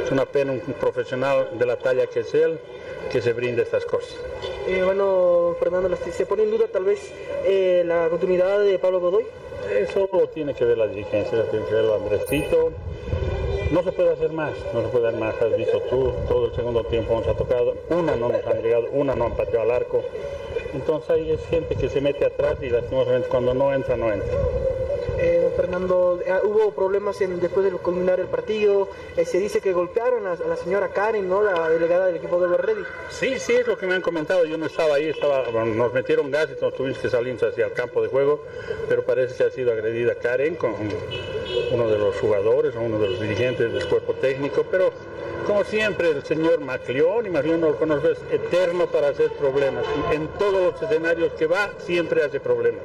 Es 0.04 0.12
una 0.12 0.26
pena 0.26 0.54
un 0.54 0.62
profesional 0.62 1.50
de 1.60 1.66
la 1.66 1.78
talla 1.78 2.08
que 2.08 2.22
es 2.22 2.34
él, 2.34 2.60
que 3.10 3.22
se 3.22 3.34
brinde 3.34 3.64
estas 3.64 3.86
cosas. 3.86 4.16
Eh, 4.68 4.82
bueno, 4.84 5.56
Fernando, 5.60 5.90
¿se 6.12 6.26
pone 6.26 6.44
en 6.44 6.52
duda 6.52 6.68
tal 6.68 6.84
vez 6.84 7.12
eh, 7.46 7.84
la 7.86 8.08
continuidad 8.10 8.60
de 8.60 8.78
Pablo 8.80 9.00
Godoy? 9.00 9.26
Eso 9.80 10.10
lo 10.12 10.28
tiene 10.28 10.54
que 10.54 10.66
ver 10.66 10.78
la 10.78 10.88
dirigencia, 10.88 11.38
lo 11.38 11.46
tiene 11.46 11.66
que 11.66 11.74
ver 11.74 11.86
Andresito. 11.92 12.72
No 13.72 13.84
se 13.84 13.92
puede 13.94 14.12
hacer 14.12 14.34
más, 14.34 14.52
no 14.74 14.82
se 14.82 14.88
puede 14.90 15.08
hacer 15.08 15.20
más. 15.20 15.42
Has 15.42 15.56
visto 15.56 15.80
tú, 15.90 16.12
todo 16.28 16.48
el 16.48 16.56
segundo 16.56 16.84
tiempo 16.84 17.16
nos 17.16 17.28
ha 17.28 17.34
tocado. 17.34 17.76
Una 17.90 18.16
no 18.16 18.30
nos 18.30 18.46
han 18.46 18.62
llegado, 18.62 18.88
una 18.92 19.16
no 19.16 19.26
han 19.26 19.36
pateado 19.36 19.62
al 19.62 19.72
arco. 19.72 20.04
Entonces 20.74 21.10
ahí 21.10 21.32
es 21.32 21.46
gente 21.48 21.76
que 21.76 21.90
se 21.90 22.02
mete 22.02 22.26
atrás 22.26 22.58
y 22.62 22.70
lastimosamente 22.70 23.30
cuando 23.30 23.54
no 23.54 23.74
entra, 23.74 23.96
no 23.96 24.12
entra. 24.12 24.38
Eh, 25.24 25.54
Fernando, 25.56 26.20
eh, 26.26 26.34
hubo 26.44 26.72
problemas 26.72 27.22
en- 27.22 27.40
después 27.40 27.64
de 27.64 27.72
culminar 27.78 28.20
el 28.20 28.26
partido. 28.28 28.90
Eh, 29.16 29.24
se 29.26 29.38
dice 29.38 29.62
que 29.62 29.72
golpearon 29.72 30.26
a, 30.26 30.36
la 30.36 30.56
señora 30.58 30.90
Karen, 30.90 31.30
¿no? 31.30 31.44
La 31.44 31.70
delegada 31.70 32.08
del 32.08 32.16
equipo 32.16 32.40
de 32.46 32.58
Ready. 32.58 32.82
Sí, 33.10 33.40
sí, 33.40 33.54
es 33.54 33.68
lo 33.68 33.78
que 33.78 33.86
me 33.86 33.94
han 33.94 34.02
comentado. 34.02 34.46
Yo 34.46 34.58
no 34.58 34.66
estaba 34.66 34.96
ahí, 34.96 35.10
estaba, 35.10 35.44
nos 35.64 35.94
metieron 35.94 36.32
gas 36.32 36.50
y 36.58 36.60
nos 36.60 36.74
tuvimos 36.74 36.98
que 36.98 37.10
salir 37.10 37.38
hacia 37.44 37.66
el 37.68 37.74
campo 37.74 38.02
de 38.02 38.08
juego, 38.10 38.42
pero 38.90 39.04
parece 39.04 39.36
que 39.36 39.44
ha 39.44 39.52
sido 39.52 39.72
agredida 39.72 40.16
Karen 40.16 40.56
con 40.56 40.74
uno 41.72 41.88
de 41.88 41.98
los 42.00 42.16
jugadores 42.18 42.76
o 42.76 42.82
uno 42.82 42.98
de 43.00 43.10
los 43.10 43.22
dirigentes 43.22 43.72
del 43.72 43.88
cuerpo 43.88 44.14
técnico, 44.16 44.66
pero 44.70 44.92
como 45.46 45.64
siempre 45.64 46.10
el 46.10 46.24
señor 46.24 46.60
Macleón, 46.62 47.26
y 47.28 47.30
Macleón 47.30 47.62
no 47.62 47.70
lo 47.70 47.78
conoce, 47.78 48.12
es 48.12 48.20
eterno 48.32 48.88
para 48.88 49.10
hacer 49.10 49.32
problemas. 49.34 49.86
En 50.12 50.28
todos 50.40 50.74
los 50.74 50.82
escenarios 50.82 51.32
que 51.34 51.46
va, 51.46 51.70
siempre 51.80 52.24
hace 52.24 52.40
problemas. 52.40 52.82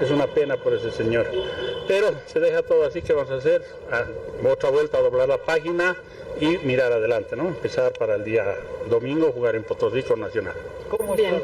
Es 0.00 0.10
una 0.10 0.26
pena 0.26 0.56
por 0.56 0.72
ese 0.74 0.90
señor. 0.90 1.26
Pero 1.86 2.14
se 2.26 2.40
deja 2.40 2.62
todo 2.62 2.84
así 2.84 3.02
que 3.02 3.12
vamos 3.12 3.30
a 3.30 3.36
hacer 3.36 3.64
ah, 3.90 4.04
otra 4.50 4.70
vuelta 4.70 4.98
a 4.98 5.02
doblar 5.02 5.28
la 5.28 5.38
página 5.38 5.96
y 6.40 6.58
mirar 6.58 6.92
adelante, 6.92 7.36
¿no? 7.36 7.48
Empezar 7.48 7.92
para 7.92 8.16
el 8.16 8.24
día 8.24 8.44
domingo 8.88 9.32
jugar 9.32 9.54
en 9.54 9.64
Potosí 9.64 10.02
con 10.02 10.20
Nacional. 10.20 10.54
Bien. 11.16 11.42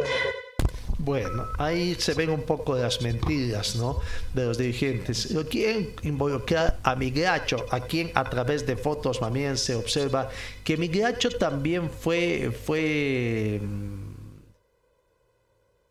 Bueno, 1.03 1.49
ahí 1.57 1.95
se 1.95 2.13
ven 2.13 2.29
un 2.29 2.43
poco 2.43 2.77
de 2.77 2.83
las 2.83 3.01
mentiras, 3.01 3.75
¿no? 3.77 4.01
De 4.35 4.45
los 4.45 4.59
dirigentes. 4.59 5.31
Lo 5.31 5.47
quieren 5.47 5.95
involucrar 6.03 6.79
a 6.83 6.95
Migracho, 6.95 7.65
a 7.71 7.81
quien 7.81 8.11
a 8.15 8.29
través 8.29 8.67
de 8.67 8.77
fotos 8.77 9.19
bien 9.33 9.57
se 9.57 9.75
observa 9.75 10.29
que 10.63 10.77
Migracho 10.77 11.31
también 11.31 11.89
fue, 11.91 12.51
fue 12.51 13.61
mm, 13.63 14.11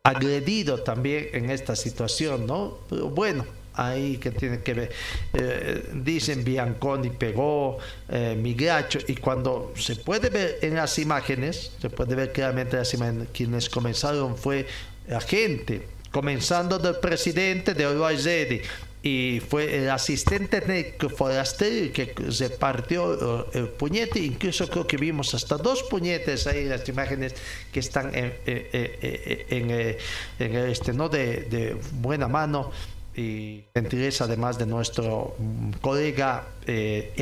agredido 0.04 0.82
también 0.82 1.30
en 1.32 1.50
esta 1.50 1.74
situación, 1.74 2.46
¿no? 2.46 2.78
Pero 2.88 3.10
bueno, 3.10 3.44
ahí 3.80 4.18
que 4.18 4.30
tiene 4.30 4.60
que 4.60 4.74
ver. 4.74 4.90
Eh, 5.32 5.90
dicen 5.94 6.44
Bianconi 6.44 7.10
pegó, 7.10 7.78
eh, 8.08 8.36
Migracho, 8.38 8.98
y 9.06 9.16
cuando 9.16 9.72
se 9.76 9.96
puede 9.96 10.28
ver 10.28 10.58
en 10.62 10.74
las 10.74 10.98
imágenes, 10.98 11.72
se 11.80 11.90
puede 11.90 12.14
ver 12.14 12.32
claramente 12.32 12.76
las 12.76 12.92
imágenes, 12.94 13.28
quienes 13.32 13.68
comenzaron 13.70 14.36
fue 14.36 14.66
la 15.08 15.20
gente, 15.20 15.88
comenzando 16.10 16.78
del 16.78 16.96
presidente 16.96 17.74
de 17.74 17.88
Ready, 17.88 18.62
y 19.02 19.40
fue 19.40 19.78
el 19.78 19.88
asistente 19.88 20.60
técnico 20.60 21.08
forastero 21.08 21.90
que 21.90 22.14
se 22.30 22.50
partió 22.50 23.46
eh, 23.54 23.60
el 23.60 23.68
puñete, 23.68 24.18
incluso 24.18 24.68
creo 24.68 24.86
que 24.86 24.98
vimos 24.98 25.32
hasta 25.32 25.56
dos 25.56 25.82
puñetes 25.84 26.46
ahí 26.46 26.64
en 26.64 26.68
las 26.68 26.86
imágenes 26.86 27.34
que 27.72 27.80
están 27.80 28.14
en, 28.14 28.34
en, 28.44 28.66
en, 28.72 29.70
en, 29.70 29.70
eh, 29.70 30.70
este 30.70 30.92
no 30.92 31.08
de, 31.08 31.44
de 31.44 31.76
buena 31.92 32.28
mano 32.28 32.72
y 33.16 33.64
gentileza 33.74 34.24
además 34.24 34.58
de 34.58 34.66
nuestro 34.66 35.34
mm, 35.38 35.70
colega 35.80 36.44
eh, 36.66 37.12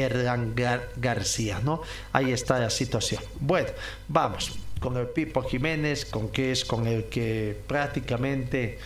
García, 0.96 1.60
¿no? 1.62 1.82
Ahí 2.12 2.32
está 2.32 2.58
la 2.58 2.70
situación. 2.70 3.22
Bueno, 3.40 3.68
vamos 4.08 4.58
con 4.80 4.96
el 4.96 5.06
Pipo 5.08 5.42
Jiménez, 5.42 6.04
con 6.04 6.28
que 6.28 6.52
es 6.52 6.64
con 6.64 6.86
el 6.86 7.04
que 7.04 7.56
prácticamente 7.66 8.78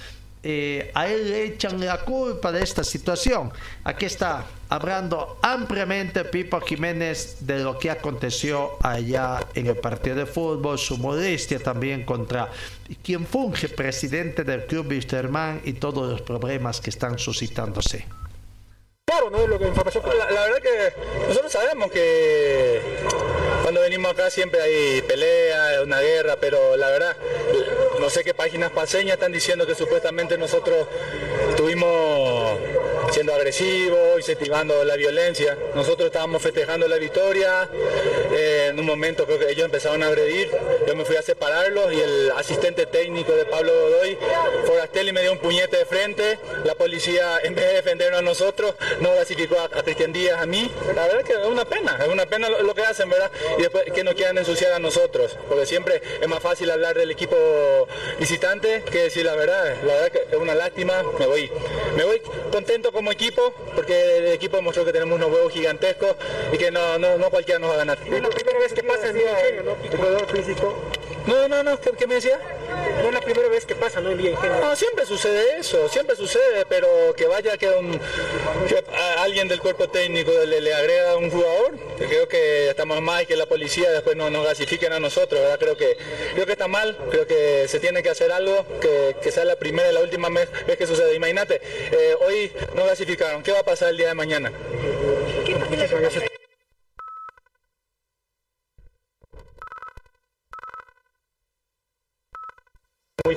eh, 0.45 0.90
a 0.95 1.07
él 1.07 1.30
le 1.30 1.45
echan 1.45 1.78
la 1.84 2.01
culpa 2.01 2.51
de 2.51 2.62
esta 2.62 2.82
situación. 2.82 3.53
Aquí 3.84 4.07
está 4.07 4.45
hablando 4.68 5.38
ampliamente 5.40 6.24
Pipo 6.24 6.61
Jiménez 6.61 7.36
de 7.40 7.61
lo 7.61 7.78
que 7.78 7.90
aconteció 7.90 8.72
allá 8.82 9.47
en 9.55 9.68
el 9.68 9.76
partido 9.76 10.16
de 10.16 10.26
fútbol, 10.26 10.78
su 10.78 10.99
modestia 10.99 11.61
también 11.61 12.05
contra 12.05 12.51
quien 13.05 13.24
funge 13.26 13.68
presidente 13.68 14.43
del 14.43 14.66
club 14.66 14.88
Wisterman 14.88 15.61
y 15.64 15.74
todos 15.74 16.11
los 16.11 16.22
problemas 16.22 16.80
que 16.80 16.90
están 16.90 17.18
suscitándose. 17.18 18.07
Claro, 19.05 19.30
no 19.30 19.47
lo 19.47 19.59
que 19.59 19.68
información. 19.68 20.03
La, 20.07 20.30
la 20.30 20.40
verdad 20.43 20.62
que 20.62 21.28
nosotros 21.28 21.53
sabemos 21.53 21.90
que 21.93 22.80
cuando 23.62 23.80
venimos 23.80 24.12
acá 24.12 24.30
siempre 24.30 24.60
hay 24.60 25.02
pelea, 25.02 25.82
una 25.82 26.00
guerra, 26.00 26.36
pero 26.40 26.76
la 26.76 26.90
verdad, 26.90 27.16
no 28.00 28.10
sé 28.10 28.24
qué 28.24 28.34
páginas 28.34 28.70
paseñas 28.70 29.14
están 29.14 29.32
diciendo 29.32 29.66
que 29.66 29.74
supuestamente 29.74 30.36
nosotros 30.36 30.86
estuvimos 31.50 32.58
siendo 33.12 33.34
agresivos, 33.34 34.16
incentivando 34.16 34.84
la 34.84 34.96
violencia. 34.96 35.56
Nosotros 35.74 36.06
estábamos 36.06 36.42
festejando 36.42 36.88
la 36.88 36.96
victoria, 36.96 37.68
eh, 38.32 38.68
en 38.70 38.80
un 38.80 38.86
momento 38.86 39.26
creo 39.26 39.38
que 39.38 39.50
ellos 39.50 39.64
empezaron 39.66 40.02
a 40.02 40.06
agredir, 40.06 40.50
yo 40.86 40.96
me 40.96 41.04
fui 41.04 41.16
a 41.16 41.22
separarlos 41.22 41.92
y 41.92 42.00
el 42.00 42.32
asistente 42.36 42.86
técnico 42.86 43.32
de 43.32 43.44
Pablo 43.44 43.72
Godoy, 43.72 44.18
Forastelli, 44.66 45.12
me 45.12 45.20
dio 45.20 45.32
un 45.32 45.38
puñete 45.38 45.76
de 45.76 45.84
frente, 45.84 46.38
la 46.64 46.74
policía 46.74 47.38
en 47.44 47.54
vez 47.54 47.66
de 47.66 47.72
defendernos 47.74 48.20
a 48.20 48.22
nosotros, 48.22 48.74
no 49.00 49.12
clasificó 49.12 49.60
a, 49.60 49.68
Cristian 49.82 50.12
Díaz 50.12 50.40
a 50.40 50.46
mí. 50.46 50.70
La 50.94 51.02
verdad 51.02 51.20
es 51.20 51.26
que 51.26 51.32
es 51.32 51.46
una 51.46 51.64
pena, 51.64 51.98
es 52.00 52.08
una 52.08 52.24
pena 52.26 52.48
lo, 52.48 52.74
que 52.74 52.82
hacen, 52.82 53.10
¿verdad? 53.10 53.30
Y 53.59 53.62
después 53.62 53.84
que 53.92 54.05
no 54.05 54.14
quieran 54.14 54.38
ensuciar 54.38 54.72
a 54.72 54.78
nosotros, 54.78 55.36
porque 55.48 55.66
siempre 55.66 56.03
es 56.20 56.28
más 56.28 56.40
fácil 56.40 56.70
hablar 56.70 56.96
del 56.96 57.11
equipo 57.11 57.36
visitante 58.18 58.82
que 58.90 59.05
decir 59.05 59.24
la 59.24 59.34
verdad. 59.34 59.76
La 59.84 59.94
verdad 59.94 60.12
que 60.12 60.26
es 60.30 60.36
una 60.36 60.55
lástima, 60.55 61.03
me 61.18 61.26
voy, 61.26 61.50
me 61.96 62.05
voy 62.05 62.20
contento 62.50 62.92
como 62.92 63.11
equipo, 63.12 63.53
porque 63.74 64.18
el 64.18 64.26
equipo 64.28 64.57
demostró 64.57 64.84
que 64.84 64.92
tenemos 64.92 65.16
unos 65.16 65.30
huevos 65.30 65.53
gigantescos 65.53 66.16
y 66.53 66.59
que 66.59 66.70
no, 66.70 66.98
no, 66.98 67.18
no 67.18 67.30
cualquiera 67.30 67.59
nos 67.59 67.70
va 67.70 67.74
a 67.74 67.78
ganar. 67.78 67.98
Es 68.05 68.22
la 68.22 68.28
primera 68.28 68.59
vez 68.59 68.72
que 68.72 68.82
pasa 68.82 69.09
el 69.09 69.14
día 69.14 69.30
ingenio, 69.30 69.62
¿no? 69.62 69.96
jugador 69.96 70.26
físico. 70.36 70.74
No, 71.26 71.46
no, 71.48 71.62
no, 71.62 71.78
¿qué, 71.80 72.06
me 72.06 72.16
decía? 72.16 72.38
No 73.00 73.08
es 73.08 73.14
la 73.14 73.20
primera 73.20 73.48
vez 73.48 73.64
que 73.64 73.74
pasa, 73.74 74.00
¿no? 74.00 74.10
El 74.10 74.18
día 74.18 74.30
ingenio. 74.30 74.60
No, 74.60 74.74
siempre 74.74 75.06
sucede 75.06 75.58
eso, 75.58 75.88
siempre 75.88 76.16
sucede, 76.16 76.66
pero 76.68 77.14
que 77.16 77.26
vaya 77.26 77.56
que, 77.56 77.68
un, 77.68 78.00
alguien 79.18 79.46
del 79.48 79.60
cuerpo 79.60 79.88
técnico 79.88 80.32
le, 80.46 80.60
le, 80.60 80.74
agrega 80.74 81.12
a 81.12 81.16
un 81.16 81.30
jugador, 81.30 81.78
creo 81.96 82.26
que 82.28 82.70
estamos 82.70 83.00
mal 83.00 83.26
que 83.26 83.36
la 83.36 83.46
policía 83.46 83.90
después 83.90 84.16
no 84.16 84.30
nos 84.30 84.44
gasifiquen 84.44 84.92
a 84.92 85.00
nosotros, 85.00 85.40
¿verdad? 85.40 85.58
Creo 85.58 85.76
que, 85.76 85.96
creo 86.34 86.46
que 86.46 86.52
está 86.52 86.68
mal, 86.68 86.96
creo 87.10 87.26
que 87.26 87.66
se 87.68 87.78
tiene 87.78 88.02
que 88.02 88.10
hacer 88.10 88.32
algo, 88.32 88.66
que, 88.80 89.16
que 89.22 89.30
sea 89.30 89.44
la 89.44 89.56
primera 89.56 89.90
y 89.90 89.94
la 89.94 90.00
última 90.00 90.28
vez, 90.28 90.48
que 90.76 90.86
sucede. 90.86 91.14
Imagínate, 91.14 91.60
eh, 91.92 92.16
hoy 92.20 92.52
no 92.74 92.84
gasificaron, 92.84 93.42
¿qué 93.42 93.52
va 93.52 93.60
a 93.60 93.64
pasar 93.64 93.90
el 93.90 93.96
día 93.96 94.08
de 94.08 94.14
mañana? 94.14 94.52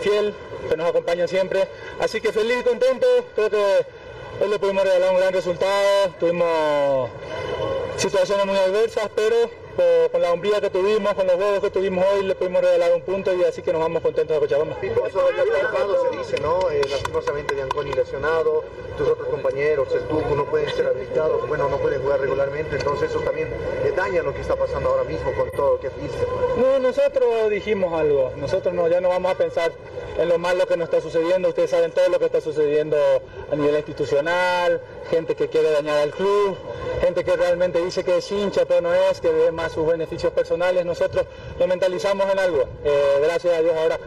Que 0.10 0.78
nos 0.78 0.90
acompaña 0.90 1.28
siempre. 1.28 1.68
Así 2.00 2.22
que 2.22 2.32
feliz 2.32 2.58
y 2.62 2.64
contento, 2.64 3.08
creo 3.36 3.50
que 3.50 3.86
hoy 4.42 4.50
le 4.50 4.60
pudimos 4.60 4.84
regalar 4.84 5.12
un 5.12 5.18
gran 5.18 5.34
resultado, 5.34 6.14
tuvimos 6.20 7.10
situaciones 7.98 8.46
muy 8.46 8.58
adversas, 8.58 9.10
pero 9.16 9.50
con 10.12 10.22
la 10.22 10.32
hombría 10.32 10.62
que 10.62 10.70
tuvimos, 10.70 11.14
con 11.14 11.28
los 11.28 11.36
huevos 11.36 11.60
que 11.60 11.70
tuvimos 11.70 12.06
hoy, 12.14 12.24
le 12.24 12.36
pudimos 12.36 12.62
regalar 12.62 12.94
un 12.94 13.02
punto 13.02 13.34
y 13.34 13.44
así 13.44 13.62
que 13.62 13.72
nos 13.72 13.82
vamos 13.82 14.02
contentos 14.02 14.38
a 14.38 14.40
Cochabamba. 14.40 14.78
Eso 14.82 14.94
de 14.94 16.10
se 16.12 16.18
dice, 16.18 16.42
¿no? 16.42 16.70
Eh, 16.70 16.82
lastimosamente 16.90 17.60
Anconi 17.62 17.92
lesionado, 17.94 18.64
tus 18.98 19.08
otros 19.08 19.28
compañeros, 19.28 19.88
el 19.94 20.02
Tuco, 20.04 20.36
no 20.36 20.46
pueden 20.46 20.70
ser 20.70 20.88
habilitados, 20.88 21.48
bueno, 21.48 21.70
no 21.70 21.78
pueden 21.78 22.02
jugar 22.02 22.20
regularmente, 22.20 22.76
entonces 22.76 23.10
eso 23.10 23.20
también 23.20 23.50
eh, 23.84 23.94
daña 23.96 24.24
lo 24.24 24.34
que 24.34 24.42
está 24.42 24.56
pasando 24.56 24.90
ahora 24.90 25.04
mismo 25.04 25.32
con 25.34 25.50
todo 25.52 25.74
lo 25.74 25.80
que 25.80 25.90
viste. 25.90 26.26
No, 26.58 26.80
nosotros 26.80 27.50
dijimos 27.50 27.94
algo, 27.94 28.32
nosotros 28.38 28.74
no, 28.74 28.88
ya 28.88 29.02
no 29.02 29.10
vamos 29.10 29.32
a 29.32 29.36
pensar 29.36 29.72
en 30.18 30.30
lo 30.30 30.38
malo 30.38 30.66
que 30.68 30.78
nos 30.78 30.86
está 30.86 31.02
sucediendo, 31.02 31.50
ustedes 31.50 31.72
saben 31.72 31.92
todo 31.92 32.08
lo 32.10 32.20
que 32.20 32.26
está 32.26 32.40
sucediendo 32.40 32.98
a 33.52 33.56
nivel 33.56 33.76
institucional, 33.76 34.82
gente 35.10 35.36
que 35.36 35.50
quiere 35.50 35.72
dañar 35.72 35.98
al 35.98 36.12
club, 36.12 36.56
gente 37.02 37.24
que 37.24 37.36
realmente 37.36 37.84
dice 37.84 38.04
que 38.04 38.18
es 38.18 38.32
hincha, 38.32 38.66
pero 38.66 38.82
no 38.82 38.94
es, 38.94 39.20
que 39.20 39.30
ve 39.30 39.52
más 39.52 39.65
sus 39.70 39.86
beneficios 39.86 40.32
personales. 40.34 40.86
Nosotros 40.86 41.26
lo 41.60 41.68
mentalizamos 41.68 42.32
en 42.32 42.40
algo. 42.40 42.64
Eh, 42.84 43.20
gracias 43.24 43.58
a 43.58 43.62
Dios 43.62 43.76
ahora 43.76 44.00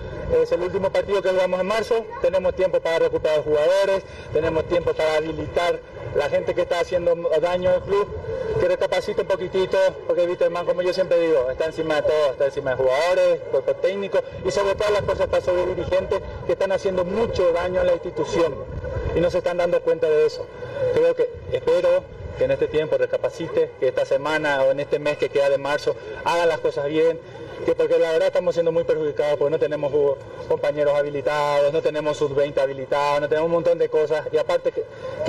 es 0.43 0.53
el 0.53 0.61
último 0.61 0.91
partido 0.91 1.23
que 1.23 1.31
jugamos 1.31 1.61
en 1.61 1.67
marzo, 1.67 2.05
tenemos 2.21 2.55
tiempo 2.55 2.81
para 2.81 2.99
recuperar 2.99 3.43
jugadores, 3.43 4.03
tenemos 4.33 4.65
tiempo 4.65 4.93
para 4.93 5.17
habilitar 5.17 5.81
la 6.15 6.29
gente 6.29 6.55
que 6.55 6.63
está 6.63 6.81
haciendo 6.81 7.15
daño 7.41 7.71
al 7.71 7.83
club, 7.83 8.09
que 8.61 8.69
recapacite 8.69 9.23
un 9.23 9.27
poquitito, 9.27 9.79
porque 10.07 10.37
hermano, 10.41 10.67
como 10.67 10.83
yo 10.83 10.93
siempre 10.93 11.19
digo, 11.19 11.51
está 11.51 11.67
encima 11.67 11.97
de 11.97 12.03
todo, 12.03 12.33
está 12.33 12.47
encima 12.47 12.71
de 12.71 12.77
jugadores, 12.77 13.41
cuerpo 13.51 13.75
técnico 13.75 14.21
y 14.45 14.51
sobre 14.51 14.75
todas 14.75 14.93
las 14.93 15.03
cosas 15.03 15.27
está 15.27 15.41
sobre 15.41 15.67
dirigentes 15.67 16.21
que 16.47 16.53
están 16.53 16.73
haciendo 16.73 17.05
mucho 17.05 17.53
daño 17.53 17.81
a 17.81 17.85
la 17.85 17.95
institución 17.95 18.55
y 19.15 19.21
no 19.21 19.31
se 19.31 19.39
están 19.39 19.57
dando 19.57 19.81
cuenta 19.81 20.09
de 20.09 20.27
eso. 20.27 20.45
Creo 20.95 21.15
que 21.15 21.31
espero 21.53 22.03
que 22.39 22.45
en 22.45 22.53
este 22.53 22.68
tiempo 22.68 22.97
recapacite, 22.97 23.72
que 23.80 23.89
esta 23.89 24.05
semana 24.05 24.62
o 24.62 24.70
en 24.70 24.80
este 24.80 24.99
mes 24.99 25.18
que 25.18 25.28
queda 25.28 25.51
de 25.51 25.59
marzo 25.59 25.97
haga 26.24 26.47
las 26.47 26.61
cosas 26.61 26.86
bien, 26.86 27.18
que 27.64 27.74
porque 27.74 27.99
la 27.99 28.12
verdad 28.12 28.28
estamos 28.28 28.55
siendo 28.55 28.72
muy 28.72 28.84
perjudicados 28.84 29.36
porque 29.36 29.51
no 29.51 29.59
tenemos 29.59 29.93
compañeros 30.49 30.95
habilitados, 30.95 31.72
no 31.72 31.82
tenemos 31.82 32.16
sub-20 32.16 32.59
habilitados, 32.59 33.20
no 33.20 33.28
tenemos 33.28 33.47
un 33.47 33.53
montón 33.53 33.78
de 33.78 33.89
cosas. 33.89 34.26
Y 34.32 34.39
aparte 34.39 34.72
que, 34.72 34.84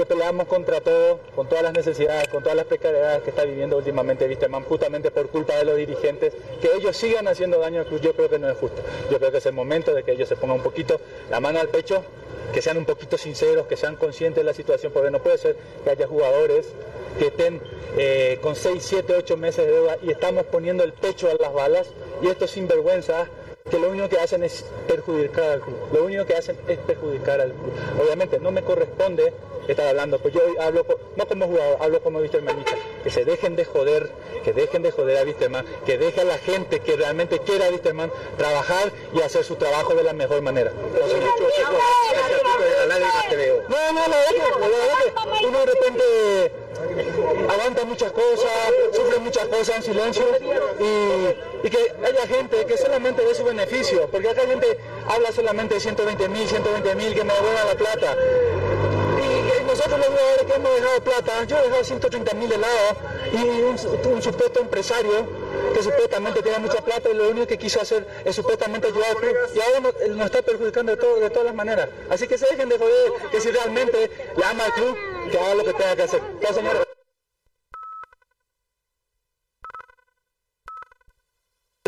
peleamos 0.05 0.47
contra 0.47 0.80
todo, 0.82 1.20
con 1.36 1.47
todas 1.49 1.64
las 1.64 1.74
necesidades, 1.74 2.28
con 2.30 2.41
todas 2.41 2.55
las 2.55 2.66
precariedades 2.66 3.24
que 3.24 3.32
está 3.32 3.43
viviendo 3.43 3.78
últimamente 3.78 4.28
Wisterman, 4.28 4.64
justamente 4.64 5.12
por 5.12 5.28
culpa 5.30 5.55
de 5.55 5.66
los 5.66 5.76
dirigentes, 5.76 6.34
que 6.62 6.70
ellos 6.76 6.95
sigan 6.95 7.28
haciendo 7.28 7.60
daño 7.60 7.82
al 7.82 7.88
club, 7.88 8.01
yo 8.01 8.14
creo 8.14 8.30
que 8.30 8.39
no 8.39 8.49
es 8.49 8.57
justo. 8.57 8.82
Yo 9.12 9.18
creo 9.18 9.32
que 9.32 9.39
es 9.39 9.45
el 9.45 9.53
momento 9.53 9.93
de 9.93 10.03
que 10.03 10.12
ellos 10.12 10.30
se 10.30 10.36
pongan 10.36 10.57
un 10.57 10.64
poquito 10.64 11.01
la 11.30 11.39
mano 11.39 11.60
al 11.60 11.70
pecho 11.70 12.03
que 12.53 12.62
sean 12.62 12.78
un 12.78 12.86
poquito 12.86 13.18
sinceros, 13.18 13.68
que 13.68 13.78
sean 13.78 13.95
conscientes 13.95 14.38
de 14.38 14.43
la 14.43 14.53
situación, 14.53 14.91
porque 14.91 15.12
no 15.12 15.20
puede 15.20 15.38
ser 15.38 15.55
que 15.84 15.89
haya 15.91 16.07
jugadores 16.07 16.68
que 17.18 17.28
estén 17.28 17.62
eh, 17.97 18.39
con 18.41 18.55
6, 18.55 18.84
7, 18.84 19.16
8 19.18 19.38
meses 19.38 19.66
de 19.66 19.72
deuda 19.72 19.97
y 20.01 20.12
estamos 20.12 20.45
poniendo 20.45 20.84
el 20.84 20.93
pecho 20.93 21.30
a 21.30 21.34
las 21.41 21.53
balas 21.53 21.89
y 22.22 22.28
esto 22.28 22.47
sin 22.47 22.68
vergüenza 22.68 23.28
que 23.70 23.80
lo 23.80 23.89
único 23.89 24.10
que 24.10 24.20
hacen 24.20 24.43
es 24.43 24.66
perjudicar 24.88 25.49
al 25.51 25.62
club. 25.62 25.78
Lo 25.93 26.05
único 26.05 26.26
que 26.26 26.36
hacen 26.36 26.57
es 26.68 26.78
perjudicar 26.80 27.39
al 27.39 27.51
club. 27.51 27.72
Obviamente 28.03 28.39
no 28.39 28.51
me 28.51 28.64
corresponde 28.64 29.34
estar 29.72 29.88
hablando, 29.88 30.20
pues 30.20 30.34
yo 30.34 30.42
hablo 30.60 30.86
no 31.16 31.28
como 31.28 31.48
jugador, 31.48 31.78
hablo 31.82 32.02
como 32.02 32.20
Wistermanista, 32.20 32.76
que 33.04 33.10
se 33.10 33.26
dejen 33.26 33.56
de 33.56 33.66
joder, 33.66 34.12
que 34.44 34.54
dejen 34.54 34.82
de 34.82 34.92
joder 34.92 35.18
a 35.18 35.24
Wisterman, 35.24 35.66
que 35.86 35.98
deje 35.98 36.22
a 36.22 36.24
la 36.24 36.38
gente 36.38 36.80
que 36.80 36.96
realmente 36.96 37.40
quiera 37.40 37.68
a 37.68 37.70
Wisterman 37.70 38.12
trabajar 38.38 38.92
y 39.14 39.22
hacer 39.22 39.44
su 39.44 39.56
trabajo 39.56 39.94
de 39.94 40.04
la 40.04 40.14
mejor 40.14 40.42
manera. 40.42 40.72
No, 43.70 43.94
no, 43.94 44.02
la 44.08 44.18
verdad 44.18 45.40
que 45.40 45.46
uno 45.46 45.60
de 45.60 45.66
repente 45.66 46.04
aguanta 47.50 47.86
muchas 47.86 48.12
cosas, 48.12 48.52
sufre 48.94 49.20
muchas 49.20 49.48
cosas 49.48 49.78
en 49.78 49.84
silencio 49.84 50.26
y, 50.80 51.68
y, 51.68 51.70
que 51.70 51.94
haya 52.06 52.28
gente 52.28 52.66
que 52.66 52.78
solamente 52.78 53.24
ve 53.24 53.36
su 53.36 53.44
beneficio, 53.44 54.08
porque 54.10 54.30
acá 54.30 54.42
gente 54.42 54.78
habla 55.08 55.32
solamente 55.32 55.76
de 55.76 55.80
120 55.80 56.30
mil, 56.30 56.48
120 56.48 56.96
mil, 56.96 57.14
que 57.14 57.24
me 57.24 57.34
devuelvan 57.34 57.68
la 57.68 57.76
plata. 57.76 58.16
Nosotros 59.70 60.00
los 60.00 60.08
jugadores 60.08 60.46
que 60.48 60.54
hemos 60.56 60.74
dejado 60.74 61.04
plata, 61.04 61.44
yo 61.44 61.58
he 61.60 61.62
dejado 61.62 61.84
130 61.84 62.34
mil 62.34 62.50
de 62.50 62.58
lado 62.58 62.98
y 63.32 63.62
un, 63.62 63.78
supuesto 64.20 64.62
empresario 64.62 65.28
que 65.76 65.84
supuestamente 65.84 66.42
tiene 66.42 66.58
mucha 66.58 66.84
plata 66.84 67.08
y 67.08 67.14
lo 67.14 67.30
único 67.30 67.46
que 67.46 67.60
quiso 67.60 67.80
hacer 67.80 68.08
es 68.26 68.36
supuestamente 68.36 68.88
ayudar 68.88 69.12
al 69.12 69.18
club 69.18 69.36
y 69.54 69.60
ahora 69.62 69.80
nos, 69.82 70.16
nos 70.16 70.26
está 70.26 70.42
perjudicando 70.42 70.92
de, 70.94 70.98
todo, 70.98 71.20
de 71.20 71.30
todas 71.30 71.46
las 71.46 71.54
maneras. 71.54 71.88
Así 72.10 72.28
que 72.28 72.40
se 72.40 72.48
dejen 72.48 72.68
de 72.68 72.80
joder, 72.80 73.12
que 73.30 73.40
si 73.40 73.52
realmente 73.52 74.10
le 74.36 74.44
ama 74.44 74.66
al 74.66 74.74
club, 74.74 74.98
que 75.32 75.38
haga 75.38 75.54
lo 75.54 75.64
que 75.64 75.74
tenga 75.74 75.96
que 75.96 76.02
hacer. 76.02 76.22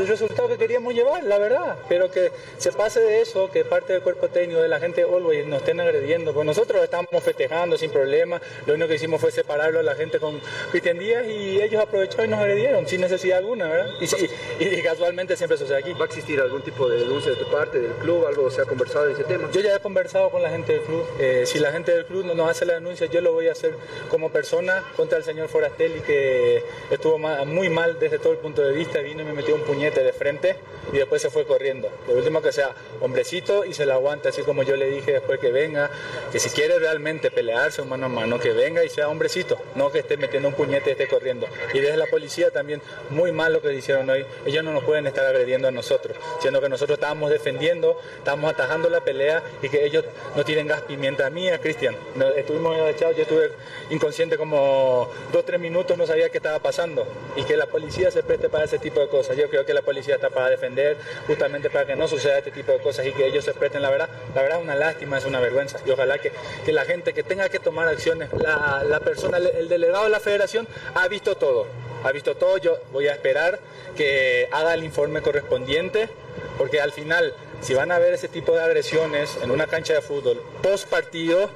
El 0.02 0.08
resultado 0.08 0.48
que 0.48 0.58
queríamos 0.58 0.94
llevar, 0.94 1.24
la 1.24 1.38
verdad. 1.38 1.78
Pero 1.88 2.10
que 2.12 2.32
se 2.58 2.72
pase 2.72 3.00
de 3.00 3.22
eso, 3.22 3.50
que 3.52 3.64
parte 3.66 3.94
del 3.94 4.02
cuerpo 4.02 4.28
técnico 4.28 4.62
de 4.62 4.68
la 4.68 4.80
gente 4.80 5.04
Always 5.04 5.46
nos 5.48 5.60
estén 5.60 5.80
agrediendo. 5.80 6.34
Pues 6.34 6.46
nosotros 6.46 6.84
estábamos 6.84 7.24
festejando 7.24 7.78
sin 7.78 7.92
problema. 7.92 8.42
Lo 8.66 8.74
único 8.74 8.90
que 8.90 8.96
hicimos 8.96 9.22
fue 9.22 9.32
separarlo 9.32 9.80
a 9.80 9.84
la 9.84 9.96
gente 9.96 10.20
con 10.20 10.40
Cristian 10.72 10.98
Díaz 10.98 11.26
y 11.28 11.62
ellos 11.62 11.82
aprovecharon 11.82 12.26
y 12.26 12.30
nos 12.30 12.40
agredieron 12.40 12.88
sin 12.88 13.02
necesidad 13.02 13.40
alguna, 13.40 13.68
¿verdad? 13.68 13.94
Y, 14.00 14.08
sí, 14.08 14.30
y 14.60 14.82
casualmente 14.84 15.36
siempre 15.38 15.58
sucede 15.58 15.78
aquí. 15.78 15.94
¿Va 15.94 16.06
a 16.06 16.08
existir 16.08 16.40
algún 16.40 16.62
tipo 16.62 16.90
de 16.90 17.00
denuncia 17.00 17.32
de 17.32 17.38
tu 17.38 17.50
parte, 17.50 17.80
del 17.80 17.94
club? 17.94 18.26
¿Algo 18.26 18.50
se 18.50 18.62
ha 18.62 18.66
conversado 18.66 19.06
de 19.06 19.14
ese 19.14 19.24
tema? 19.24 19.50
Yo 19.52 19.62
ya 19.62 19.76
he 19.76 19.80
conversado 19.80 20.30
con 20.30 20.42
la 20.42 20.50
gente 20.50 20.74
del 20.74 20.82
club. 20.82 21.06
Eh, 21.20 21.44
si 21.46 21.60
la 21.60 21.72
gente 21.72 21.92
del 21.92 22.06
club 22.06 22.26
no 22.26 22.34
nos 22.34 22.50
hace 22.50 22.66
la 22.66 22.74
denuncia, 22.74 23.08
yo 23.08 23.22
lo 23.22 23.34
voy 23.34 23.48
a 23.48 23.52
hacer 23.52 23.76
como 24.10 24.30
persona 24.30 24.84
contra 24.96 25.18
el 25.18 25.24
señor 25.24 25.50
Forastelli, 25.50 26.02
que 26.02 26.64
estuvo 26.90 27.18
muy 27.18 27.70
mal 27.70 28.00
desde 28.00 28.20
todo 28.20 28.34
el 28.34 28.40
punto 28.40 28.62
de 28.62 28.74
vista. 28.74 29.00
Vino 29.00 29.22
y 29.22 29.26
me 29.26 29.34
metió 29.34 29.56
un 29.56 29.62
puñete 29.62 29.91
de 30.00 30.14
frente 30.14 30.56
y 30.94 30.98
después 30.98 31.22
se 31.22 31.30
fue 31.30 31.46
corriendo. 31.46 31.90
Lo 32.08 32.16
último 32.16 32.42
que 32.42 32.54
sea 32.54 32.74
hombrecito 33.02 33.66
y 33.66 33.74
se 33.74 33.86
la 33.86 33.96
aguanta, 33.96 34.30
así 34.30 34.44
como 34.44 34.64
yo 34.64 34.76
le 34.78 34.90
dije 34.90 35.12
después 35.12 35.40
que 35.40 35.52
venga, 35.52 35.92
que 36.32 36.40
si 36.40 36.50
quiere 36.50 36.80
realmente 36.80 37.30
pelearse 37.32 37.82
mano 37.84 38.06
a 38.06 38.10
mano, 38.10 38.40
que 38.40 38.52
venga 38.52 38.84
y 38.84 38.90
sea 38.90 39.10
hombrecito, 39.10 39.60
no 39.76 39.92
que 39.92 40.00
esté 40.00 40.18
metiendo 40.18 40.48
un 40.48 40.56
puñete 40.56 40.90
y 40.90 40.92
esté 40.94 41.08
corriendo. 41.08 41.48
Y 41.74 41.80
desde 41.80 41.98
la 41.98 42.06
policía 42.06 42.52
también, 42.52 42.82
muy 43.10 43.32
mal 43.32 43.54
lo 43.54 43.62
que 43.62 43.74
hicieron 43.74 44.10
hoy. 44.10 44.26
Ellos 44.46 44.64
no 44.64 44.72
nos 44.72 44.84
pueden 44.84 45.08
estar 45.08 45.26
agrediendo 45.26 45.68
a 45.68 45.72
nosotros, 45.72 46.16
siendo 46.40 46.62
que 46.62 46.70
nosotros 46.70 46.98
estábamos 46.98 47.30
defendiendo, 47.30 48.00
estábamos 48.18 48.54
atajando 48.54 48.90
la 48.90 49.02
pelea 49.02 49.44
y 49.62 49.70
que 49.70 49.84
ellos 49.86 50.06
no 50.36 50.44
tienen 50.46 50.68
gas 50.68 50.82
pimienta 50.82 51.28
a 51.28 51.30
mí, 51.30 51.50
a 51.50 51.60
Cristian. 51.60 51.96
Estuvimos 52.36 52.78
agachados, 52.78 53.16
yo 53.16 53.24
estuve 53.24 53.52
inconsciente 53.90 54.38
como 54.38 55.10
dos, 55.32 55.46
tres 55.46 55.60
minutos, 55.60 55.98
no 55.98 56.06
sabía 56.06 56.30
qué 56.30 56.38
estaba 56.38 56.60
pasando. 56.60 57.06
Y 57.36 57.44
que 57.44 57.58
la 57.58 57.66
policía 57.66 58.12
se 58.12 58.24
preste 58.24 58.50
para 58.50 58.66
ese 58.66 58.80
tipo 58.80 59.00
de 59.00 59.08
cosas. 59.08 59.38
Yo 59.38 59.50
creo 59.50 59.66
que 59.66 59.74
la 59.74 59.81
policía 59.82 60.16
está 60.16 60.30
para 60.30 60.50
defender, 60.50 60.98
justamente 61.28 61.70
para 61.70 61.86
que 61.86 61.96
no 61.96 62.08
suceda 62.08 62.38
este 62.38 62.52
tipo 62.52 62.72
de 62.72 62.80
cosas 62.80 63.06
y 63.06 63.14
que 63.14 63.26
ellos 63.26 63.44
se 63.46 63.54
presten, 63.54 63.82
la 63.82 63.90
verdad, 63.90 64.10
la 64.36 64.42
verdad 64.42 64.60
es 64.60 64.64
una 64.64 64.76
lástima, 64.76 65.18
es 65.18 65.26
una 65.26 65.40
vergüenza. 65.40 65.80
Y 65.86 65.92
ojalá 65.92 66.18
que, 66.20 66.32
que 66.66 66.72
la 66.72 66.86
gente 66.86 67.14
que 67.14 67.24
tenga 67.24 67.50
que 67.50 67.60
tomar 67.60 67.88
acciones, 67.88 68.30
la, 68.34 68.84
la 68.84 69.00
persona, 69.00 69.38
el, 69.38 69.48
el 69.48 69.70
delegado 69.70 70.06
de 70.06 70.10
la 70.10 70.20
federación 70.20 70.68
ha 70.96 71.08
visto 71.08 71.36
todo. 71.36 71.68
Ha 72.04 72.12
visto 72.12 72.36
todo, 72.36 72.58
yo 72.58 72.80
voy 72.92 73.08
a 73.08 73.14
esperar 73.14 73.60
que 73.96 74.48
haga 74.52 74.74
el 74.74 74.84
informe 74.84 75.22
correspondiente, 75.22 76.10
porque 76.58 76.82
al 76.82 76.92
final, 76.92 77.34
si 77.62 77.74
van 77.74 77.92
a 77.92 77.96
haber 77.96 78.14
ese 78.14 78.28
tipo 78.28 78.54
de 78.54 78.62
agresiones 78.62 79.38
en 79.42 79.52
una 79.52 79.68
cancha 79.68 79.94
de 79.94 80.02
fútbol 80.02 80.42
post 80.62 80.88
partido, 80.88 81.50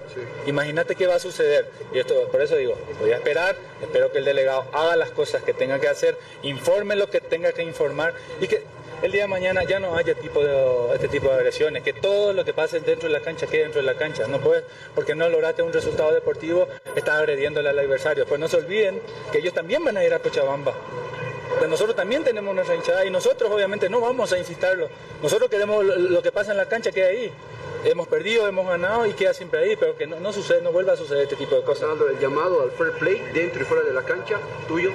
imagínate 0.46 0.96
qué 0.96 1.08
va 1.08 1.16
a 1.16 1.20
suceder. 1.20 1.70
Y 1.94 2.00
esto, 2.00 2.28
por 2.32 2.42
eso 2.42 2.56
digo, 2.56 2.76
voy 3.00 3.12
a 3.12 3.16
esperar, 3.16 3.56
espero 3.82 4.12
que 4.12 4.20
el 4.20 4.26
delegado 4.26 4.66
haga 4.72 4.96
las 4.96 5.12
cosas 5.12 5.44
que 5.44 5.54
tenga 5.54 5.80
que 5.80 5.88
hacer, 5.88 6.18
informe 6.44 6.96
lo 6.96 7.10
que 7.10 7.22
tenga 7.22 7.52
que 7.52 7.64
informar 7.64 8.14
y 8.40 8.48
que 8.48 8.64
el 9.02 9.12
día 9.12 9.24
de 9.24 9.28
mañana 9.28 9.64
ya 9.64 9.80
no 9.80 9.96
haya 9.96 10.16
tipo 10.16 10.44
de, 10.44 10.96
este 10.96 11.08
tipo 11.08 11.28
de 11.28 11.36
agresiones, 11.36 11.84
que 11.84 11.94
todo 11.94 12.34
lo 12.34 12.46
que 12.46 12.54
pase 12.54 12.80
dentro 12.80 13.08
de 13.10 13.14
la 13.14 13.22
cancha 13.22 13.46
quede 13.48 13.64
dentro 13.64 13.82
de 13.82 13.86
la 13.86 13.96
cancha. 13.96 14.28
No 14.28 14.40
puedes, 14.40 14.64
porque 14.94 15.16
no 15.16 15.28
lograste 15.30 15.62
un 15.62 15.74
resultado 15.74 16.12
deportivo, 16.14 16.68
estás 16.96 17.16
agrediéndole 17.16 17.70
al 17.70 17.80
adversario. 17.80 18.26
Pues 18.26 18.40
no 18.40 18.48
se 18.48 18.58
olviden 18.58 19.02
que 19.32 19.40
ellos 19.40 19.54
también 19.54 19.84
van 19.84 19.98
a 19.98 20.04
ir 20.04 20.14
a 20.14 20.20
Cochabamba. 20.20 20.74
Pues 21.58 21.70
nosotros 21.70 21.96
también 21.96 22.24
tenemos 22.24 22.54
nuestra 22.54 22.76
hinchada 22.76 23.06
y 23.06 23.10
nosotros 23.12 23.50
obviamente 23.52 23.90
no 23.90 24.02
vamos 24.02 24.32
a 24.34 24.38
incitarlo. 24.38 24.90
Nosotros 25.22 25.50
queremos 25.50 25.84
lo, 25.86 26.22
que 26.22 26.32
pasa 26.32 26.52
en 26.52 26.58
la 26.58 26.66
cancha 26.68 26.92
quede 26.92 27.08
ahí. 27.08 27.32
Hemos 27.84 28.08
perdido, 28.08 28.48
hemos 28.48 28.68
ganado 28.68 29.06
y 29.06 29.14
queda 29.14 29.34
siempre 29.34 29.60
ahí, 29.62 29.76
pero 29.76 29.96
que 29.96 30.08
no, 30.08 30.20
no 30.20 30.34
sucede, 30.34 30.62
no 30.62 30.72
vuelva 30.72 30.94
a 30.94 30.98
suceder 30.98 31.24
este 31.24 31.36
tipo 31.36 31.56
de 31.56 31.62
cosas. 31.64 31.90
Del 32.00 32.20
llamado 32.20 32.62
al 32.64 32.72
fair 32.72 32.92
play 32.94 33.20
dentro 33.34 33.62
y 33.62 33.66
fuera 33.66 33.84
de 33.84 33.94
la 33.94 34.02
cancha, 34.02 34.40
tuyo. 34.68 34.92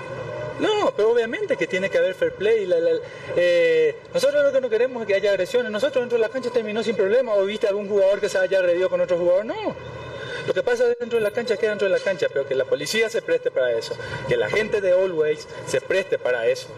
No, 0.58 0.92
pero 0.94 1.10
obviamente 1.12 1.56
que 1.56 1.66
tiene 1.66 1.88
que 1.88 1.96
haber 1.98 2.14
fair 2.14 2.32
play. 2.34 2.66
La- 2.66 2.80
la- 2.80 2.90
eh, 3.36 3.96
nosotros 4.12 4.42
lo 4.44 4.52
que 4.52 4.60
no 4.60 4.68
queremos 4.68 5.00
es 5.02 5.06
que 5.08 5.14
haya 5.14 5.30
agresiones. 5.30 5.70
Nosotros 5.70 6.02
dentro 6.02 6.18
de 6.18 6.22
la 6.22 6.28
cancha 6.28 6.50
terminó 6.50 6.82
sin 6.82 6.96
problema. 6.96 7.32
¿O 7.34 7.44
viste 7.46 7.66
algún 7.68 7.88
jugador 7.88 8.20
que 8.20 8.28
se 8.28 8.36
haya 8.38 8.58
agredido 8.58 8.90
con 8.90 9.00
otro 9.00 9.16
jugador? 9.16 9.46
No. 9.46 9.54
Lo 10.46 10.54
que 10.54 10.62
pasa 10.62 10.84
dentro 10.98 11.18
de 11.18 11.24
la 11.24 11.30
cancha 11.30 11.56
queda 11.56 11.70
dentro 11.70 11.88
de 11.88 11.96
la 11.96 12.02
cancha, 12.02 12.26
pero 12.32 12.46
que 12.46 12.54
la 12.54 12.64
policía 12.64 13.08
se 13.08 13.22
preste 13.22 13.50
para 13.50 13.72
eso. 13.72 13.96
Que 14.28 14.36
la 14.36 14.48
gente 14.48 14.80
de 14.80 14.92
Always 14.92 15.46
se 15.66 15.80
preste 15.80 16.18
para 16.18 16.46
eso. 16.46 16.68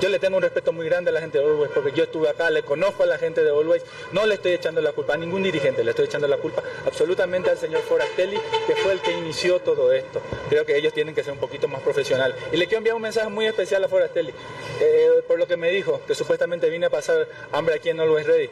Yo 0.00 0.10
le 0.10 0.18
tengo 0.18 0.36
un 0.36 0.42
respeto 0.42 0.74
muy 0.74 0.84
grande 0.86 1.08
a 1.08 1.12
la 1.14 1.20
gente 1.20 1.38
de 1.38 1.44
Always 1.44 1.70
porque 1.72 1.90
yo 1.92 2.04
estuve 2.04 2.28
acá, 2.28 2.50
le 2.50 2.62
conozco 2.62 3.02
a 3.02 3.06
la 3.06 3.16
gente 3.16 3.42
de 3.42 3.48
Always, 3.48 3.82
no 4.12 4.26
le 4.26 4.34
estoy 4.34 4.52
echando 4.52 4.82
la 4.82 4.92
culpa 4.92 5.14
a 5.14 5.16
ningún 5.16 5.42
dirigente, 5.42 5.82
le 5.82 5.90
estoy 5.90 6.04
echando 6.04 6.28
la 6.28 6.36
culpa 6.36 6.62
absolutamente 6.84 7.48
al 7.48 7.56
señor 7.56 7.80
Forastelli, 7.80 8.38
que 8.66 8.76
fue 8.76 8.92
el 8.92 9.00
que 9.00 9.12
inició 9.12 9.58
todo 9.60 9.92
esto. 9.92 10.20
Creo 10.50 10.66
que 10.66 10.76
ellos 10.76 10.92
tienen 10.92 11.14
que 11.14 11.24
ser 11.24 11.32
un 11.32 11.38
poquito 11.38 11.66
más 11.66 11.80
profesionales. 11.80 12.36
Y 12.52 12.58
le 12.58 12.66
quiero 12.66 12.78
enviar 12.78 12.96
un 12.96 13.02
mensaje 13.02 13.28
muy 13.28 13.46
especial 13.46 13.82
a 13.84 13.88
Forastelli, 13.88 14.34
eh, 14.80 15.22
por 15.26 15.38
lo 15.38 15.46
que 15.46 15.56
me 15.56 15.70
dijo, 15.70 16.02
que 16.06 16.14
supuestamente 16.14 16.68
vine 16.68 16.86
a 16.86 16.90
pasar 16.90 17.26
hambre 17.52 17.76
aquí 17.76 17.88
en 17.88 17.98
Always 17.98 18.26
Ready. 18.26 18.50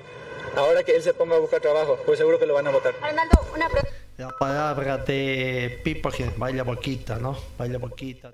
Ahora 0.56 0.82
que 0.82 0.96
él 0.96 1.02
se 1.02 1.12
ponga 1.12 1.36
a 1.36 1.40
buscar 1.40 1.60
trabajo, 1.60 1.98
pues 2.06 2.18
seguro 2.18 2.38
que 2.38 2.46
lo 2.46 2.54
van 2.54 2.68
a 2.68 2.70
votar. 2.70 2.94
Arnaldo, 3.02 3.38
una 3.54 3.68
pregunta. 3.68 4.03
La 4.16 4.30
palabra 4.30 4.98
de 4.98 5.80
Pipo 5.82 6.10
que 6.10 6.30
vaya 6.36 6.62
boquita, 6.62 7.18
¿no? 7.18 7.36
Vaya 7.58 7.78
boquita. 7.78 8.32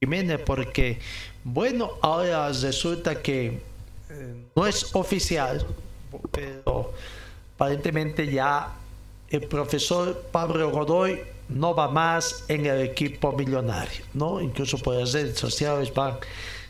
Jiménez, 0.00 0.40
porque, 0.46 0.98
bueno, 1.44 1.92
ahora 2.00 2.48
resulta 2.48 3.20
que 3.20 3.60
eh, 4.08 4.34
no 4.56 4.66
es 4.66 4.94
oficial, 4.94 5.66
pero 6.32 6.94
aparentemente 7.54 8.30
ya 8.32 8.72
el 9.28 9.42
profesor 9.42 10.22
Pablo 10.32 10.70
Godoy 10.70 11.20
no 11.50 11.74
va 11.74 11.90
más 11.90 12.44
en 12.48 12.64
el 12.64 12.80
equipo 12.80 13.32
millonario, 13.32 14.06
¿no? 14.14 14.40
Incluso 14.40 14.78
por 14.78 14.94
las 14.94 15.12
redes 15.12 15.38
sociales 15.38 15.92
van 15.92 16.16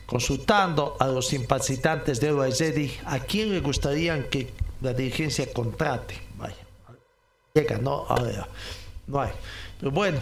consultando 0.06 0.96
a 0.98 1.06
los 1.06 1.28
simpatizantes 1.28 2.20
de 2.20 2.32
Oaizedi 2.32 2.92
a 3.04 3.20
quién 3.20 3.52
le 3.52 3.60
gustaría 3.60 4.28
que 4.28 4.50
la 4.80 4.92
dirigencia 4.92 5.52
contrate. 5.52 6.29
Llega, 7.54 7.78
¿no? 7.78 8.06
Hay. 8.08 9.30
Pero 9.78 9.90
bueno, 9.90 10.18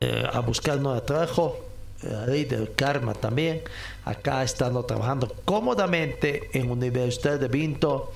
eh, 0.00 0.24
a 0.32 0.40
buscar 0.40 0.78
nuevo 0.78 1.02
trabajo, 1.02 1.58
eh, 2.02 2.08
la 2.10 2.26
ley 2.26 2.44
del 2.44 2.74
karma 2.74 3.14
también. 3.14 3.62
Acá 4.04 4.42
estando 4.42 4.84
trabajando 4.84 5.34
cómodamente 5.44 6.50
en 6.52 6.70
Universidad 6.70 7.38
de 7.38 7.48
Vinto. 7.48 8.12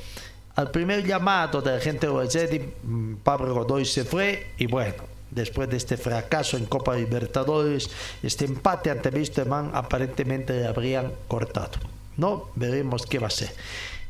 Al 0.54 0.70
primer 0.70 1.06
llamado 1.06 1.62
de 1.62 1.72
la 1.72 1.80
gente 1.80 2.06
de 2.08 2.74
mm, 2.82 3.16
Pablo 3.16 3.54
Godoy 3.54 3.84
se 3.84 4.04
fue 4.04 4.48
y 4.58 4.66
bueno, 4.66 5.04
después 5.30 5.68
de 5.70 5.76
este 5.76 5.96
fracaso 5.96 6.56
en 6.56 6.66
Copa 6.66 6.96
Libertadores, 6.96 7.90
este 8.22 8.44
empate 8.44 8.90
ante 8.90 9.08
Wisterman, 9.10 9.70
aparentemente 9.74 10.54
le 10.54 10.66
habrían 10.66 11.12
cortado. 11.26 11.78
No, 12.16 12.48
veremos 12.56 13.06
qué 13.06 13.18
va 13.18 13.28
a 13.28 13.30
ser. 13.30 13.54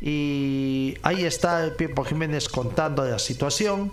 Y 0.01 0.97
ahí 1.03 1.25
está 1.25 1.65
el 1.65 1.73
Pipo 1.73 2.05
Jiménez 2.05 2.49
contando 2.49 3.05
la 3.05 3.19
situación. 3.19 3.93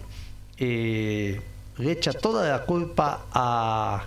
Eh, 0.58 1.42
le 1.78 1.92
echa 1.92 2.14
toda 2.14 2.48
la 2.48 2.66
culpa 2.66 3.26
a, 3.32 4.06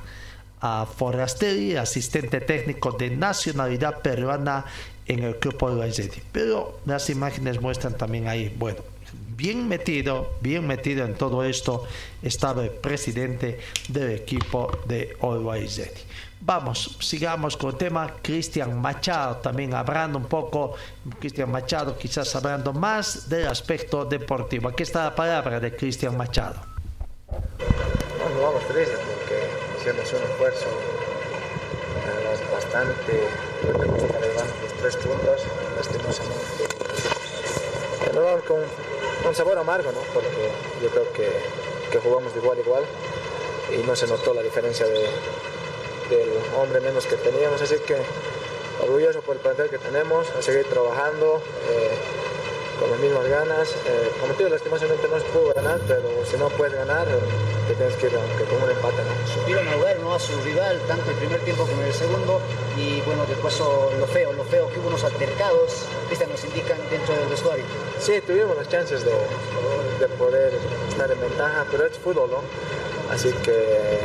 a 0.60 0.86
Forastelli, 0.86 1.76
asistente 1.76 2.40
técnico 2.40 2.92
de 2.92 3.10
nacionalidad 3.10 4.00
peruana 4.00 4.64
en 5.06 5.24
el 5.24 5.36
club 5.36 5.62
Oaizedi. 5.62 6.22
Pero 6.32 6.80
las 6.86 7.10
imágenes 7.10 7.60
muestran 7.60 7.96
también 7.96 8.28
ahí, 8.28 8.54
bueno, 8.56 8.80
bien 9.36 9.68
metido, 9.68 10.34
bien 10.40 10.66
metido 10.66 11.04
en 11.04 11.14
todo 11.14 11.44
esto 11.44 11.84
estaba 12.22 12.64
el 12.64 12.70
presidente 12.70 13.58
del 13.88 14.12
equipo 14.12 14.70
de 14.86 15.16
Oaizedi. 15.20 16.07
Vamos, 16.40 16.96
sigamos 17.00 17.56
con 17.56 17.70
el 17.70 17.76
tema. 17.76 18.14
Cristian 18.22 18.80
Machado 18.80 19.36
también 19.36 19.74
hablando 19.74 20.18
un 20.18 20.26
poco. 20.26 20.74
Cristian 21.18 21.50
Machado 21.50 21.98
quizás 21.98 22.34
hablando 22.36 22.72
más 22.72 23.28
del 23.28 23.48
aspecto 23.48 24.04
deportivo. 24.04 24.68
Aquí 24.68 24.84
está 24.84 25.04
la 25.04 25.14
palabra 25.14 25.58
de 25.58 25.74
Cristian 25.74 26.16
Machado. 26.16 26.56
Bueno, 27.28 28.40
vamos 28.40 28.62
tristes 28.68 28.98
porque 28.98 29.50
hicimos 29.80 30.12
un 30.12 30.30
esfuerzo 30.30 30.66
eh, 32.06 32.52
bastante 32.52 33.28
los 34.62 34.72
tres 34.80 34.96
puntos. 34.96 35.42
Lastimosamente, 35.76 36.64
vamos 38.14 38.42
con 38.44 38.58
un 39.28 39.34
sabor 39.34 39.58
amargo, 39.58 39.90
¿no? 39.90 40.00
Porque 40.14 40.50
yo 40.82 40.88
creo 40.88 41.12
que, 41.12 41.28
que 41.90 41.98
jugamos 41.98 42.32
de 42.32 42.40
igual 42.40 42.58
a 42.58 42.60
igual 42.60 42.84
y 43.76 43.86
no 43.86 43.96
se 43.96 44.06
notó 44.06 44.34
la 44.34 44.42
diferencia 44.42 44.86
de, 44.86 45.06
del 46.10 46.30
hombre 46.56 46.80
menos 46.80 47.06
que 47.06 47.16
teníamos. 47.16 47.60
Así 47.62 47.76
que 47.86 47.96
orgulloso 48.82 49.20
por 49.22 49.36
el 49.36 49.42
plantel 49.42 49.70
que 49.70 49.78
tenemos, 49.78 50.28
a 50.30 50.42
seguir 50.42 50.64
trabajando. 50.66 51.42
eh, 51.68 51.90
con 52.78 52.90
las 52.90 53.00
mismas 53.00 53.26
ganas. 53.26 53.70
Eh, 53.86 54.10
como 54.20 54.32
te 54.34 54.44
digo, 54.44 54.50
lastimosamente 54.50 55.08
no 55.08 55.18
se 55.18 55.26
pudo 55.26 55.52
ganar, 55.52 55.80
pero 55.86 56.08
si 56.24 56.36
no 56.36 56.48
puedes 56.50 56.74
ganar, 56.74 57.08
eh, 57.08 57.18
te 57.66 57.74
tienes 57.74 57.96
que 57.96 58.06
ir 58.06 58.14
aunque 58.14 58.44
con 58.44 58.62
un 58.62 58.70
empate. 58.70 59.02
¿no? 59.02 59.26
supieron 59.34 59.68
ahogar 59.68 59.98
¿no? 59.98 60.14
a 60.14 60.18
su 60.18 60.40
rival 60.42 60.80
tanto 60.86 61.10
el 61.10 61.16
primer 61.16 61.40
tiempo 61.40 61.66
como 61.66 61.82
el 61.82 61.92
segundo 61.92 62.40
y 62.76 63.00
bueno 63.02 63.26
después 63.26 63.58
lo 63.58 64.06
feo, 64.06 64.32
lo 64.32 64.44
feo 64.44 64.68
que 64.72 64.78
hubo 64.78 64.88
unos 64.88 65.04
altercados, 65.04 65.84
Cristian 66.06 66.30
nos 66.30 66.44
indican 66.44 66.78
dentro 66.90 67.14
del 67.16 67.28
vestuario. 67.28 67.64
Sí, 67.98 68.20
tuvimos 68.26 68.56
las 68.56 68.68
chances 68.68 69.04
de, 69.04 69.10
de 69.10 70.08
poder 70.16 70.54
estar 70.88 71.10
en 71.10 71.20
ventaja, 71.20 71.66
pero 71.70 71.86
es 71.86 71.98
fútbol, 71.98 72.30
¿no? 72.30 72.42
Así 73.12 73.32
que 73.42 73.98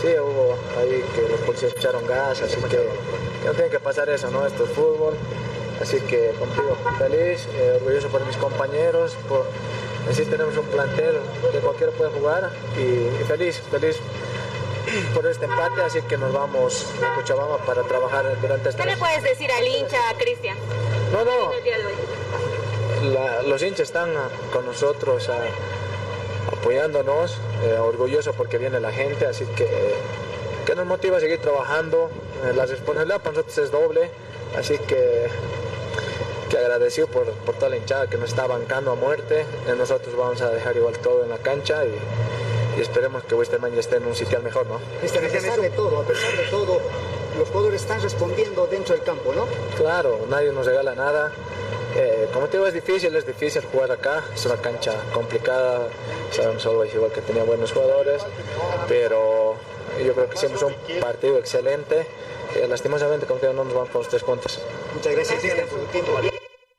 sí, 0.00 0.08
hubo 0.18 0.56
ahí 0.78 1.02
que 1.14 1.22
los 1.30 1.40
policías 1.40 1.72
echaron 1.76 2.06
gas, 2.06 2.40
así 2.42 2.56
que, 2.56 2.68
que 2.68 3.46
no 3.46 3.52
tiene 3.52 3.70
que 3.70 3.80
pasar 3.80 4.08
eso, 4.10 4.30
¿no? 4.30 4.46
Esto 4.46 4.64
es 4.64 4.70
fútbol. 4.70 5.14
Así 5.80 6.00
que, 6.00 6.32
como 6.38 6.52
digo, 6.54 6.76
feliz, 6.98 7.46
eh, 7.54 7.72
orgulloso 7.76 8.08
por 8.08 8.24
mis 8.24 8.36
compañeros, 8.38 9.14
por 9.28 9.46
así 10.10 10.24
tenemos 10.24 10.56
un 10.56 10.64
plantel 10.66 11.18
que 11.52 11.58
cualquiera 11.58 11.92
puede 11.92 12.10
jugar 12.12 12.50
y, 12.78 12.80
y 13.20 13.24
feliz, 13.26 13.60
feliz 13.70 13.98
por 15.14 15.26
este 15.26 15.44
empate, 15.44 15.82
así 15.82 16.00
que 16.02 16.16
nos 16.16 16.32
vamos 16.32 16.86
a 17.02 17.14
Cochabamba 17.16 17.58
para 17.58 17.82
trabajar 17.82 18.40
durante 18.40 18.70
esta 18.70 18.84
¿Qué 18.84 18.90
le 18.90 18.96
puedes 18.96 19.22
decir 19.22 19.50
al 19.52 19.66
hincha, 19.66 19.98
Cristian? 20.16 20.56
No, 21.12 21.24
no. 21.24 21.52
La- 23.12 23.42
los 23.42 23.62
hinchas 23.62 23.88
están 23.88 24.10
con 24.52 24.64
nosotros 24.64 25.28
ah, 25.28 25.44
apoyándonos, 26.66 27.38
eh, 27.62 27.78
orgulloso 27.78 28.32
porque 28.32 28.58
viene 28.58 28.80
la 28.80 28.90
gente, 28.90 29.24
así 29.24 29.46
que, 29.54 29.68
que 30.66 30.74
nos 30.74 30.84
motiva 30.84 31.18
a 31.18 31.20
seguir 31.20 31.38
trabajando. 31.40 32.10
Eh, 32.44 32.52
la 32.54 32.66
responsabilidad 32.66 33.20
para 33.20 33.36
nosotros 33.36 33.56
es 33.58 33.70
doble, 33.70 34.10
así 34.58 34.76
que, 34.78 35.28
que 36.50 36.58
agradecido 36.58 37.06
por, 37.06 37.30
por 37.30 37.54
toda 37.54 37.68
la 37.68 37.76
hinchada 37.76 38.08
que 38.08 38.18
nos 38.18 38.30
está 38.30 38.48
bancando 38.48 38.90
a 38.90 38.96
muerte. 38.96 39.42
Eh, 39.68 39.74
nosotros 39.78 40.16
vamos 40.16 40.42
a 40.42 40.50
dejar 40.50 40.76
igual 40.76 40.98
todo 40.98 41.22
en 41.22 41.30
la 41.30 41.38
cancha 41.38 41.84
y, 41.84 41.94
y 42.76 42.80
esperemos 42.80 43.22
que 43.22 43.36
Westerman 43.36 43.72
ya 43.72 43.78
esté 43.78 43.98
en 43.98 44.06
un 44.06 44.16
sitial 44.16 44.42
mejor, 44.42 44.66
¿no? 44.66 44.80
A 44.80 45.00
pesar 45.00 45.60
de 45.60 45.70
todo, 45.70 46.00
a 46.00 46.04
pesar 46.04 46.36
de 46.36 46.50
todo, 46.50 46.80
los 47.38 47.48
jugadores 47.48 47.82
están 47.82 48.02
respondiendo 48.02 48.66
dentro 48.66 48.96
del 48.96 49.04
campo, 49.04 49.32
¿no? 49.32 49.46
Claro, 49.76 50.18
nadie 50.28 50.50
nos 50.50 50.66
regala 50.66 50.96
nada. 50.96 51.30
Eh, 51.98 52.28
como 52.32 52.46
te 52.46 52.58
digo, 52.58 52.66
es 52.66 52.74
difícil, 52.74 53.14
es 53.16 53.26
difícil 53.26 53.62
jugar 53.72 53.90
acá. 53.90 54.22
Es 54.34 54.44
una 54.44 54.56
cancha 54.56 54.92
complicada. 55.12 55.88
Sabemos 56.30 56.66
Always 56.66 56.94
igual 56.94 57.10
que 57.12 57.22
tenía 57.22 57.42
buenos 57.42 57.72
jugadores, 57.72 58.22
pero 58.86 59.56
yo 60.04 60.12
creo 60.12 60.28
que 60.28 60.36
hicimos 60.36 60.62
un 60.62 60.74
partido 61.00 61.38
excelente. 61.38 62.06
Eh, 62.54 62.66
lastimosamente, 62.68 63.26
como 63.26 63.40
te 63.40 63.46
digo, 63.46 63.56
no 63.56 63.64
nos 63.64 63.74
vamos 63.74 63.88
por 63.88 64.02
los 64.02 64.08
tres 64.10 64.22
puntos. 64.22 64.60
Muchas 64.94 65.12
gracias. 65.14 65.42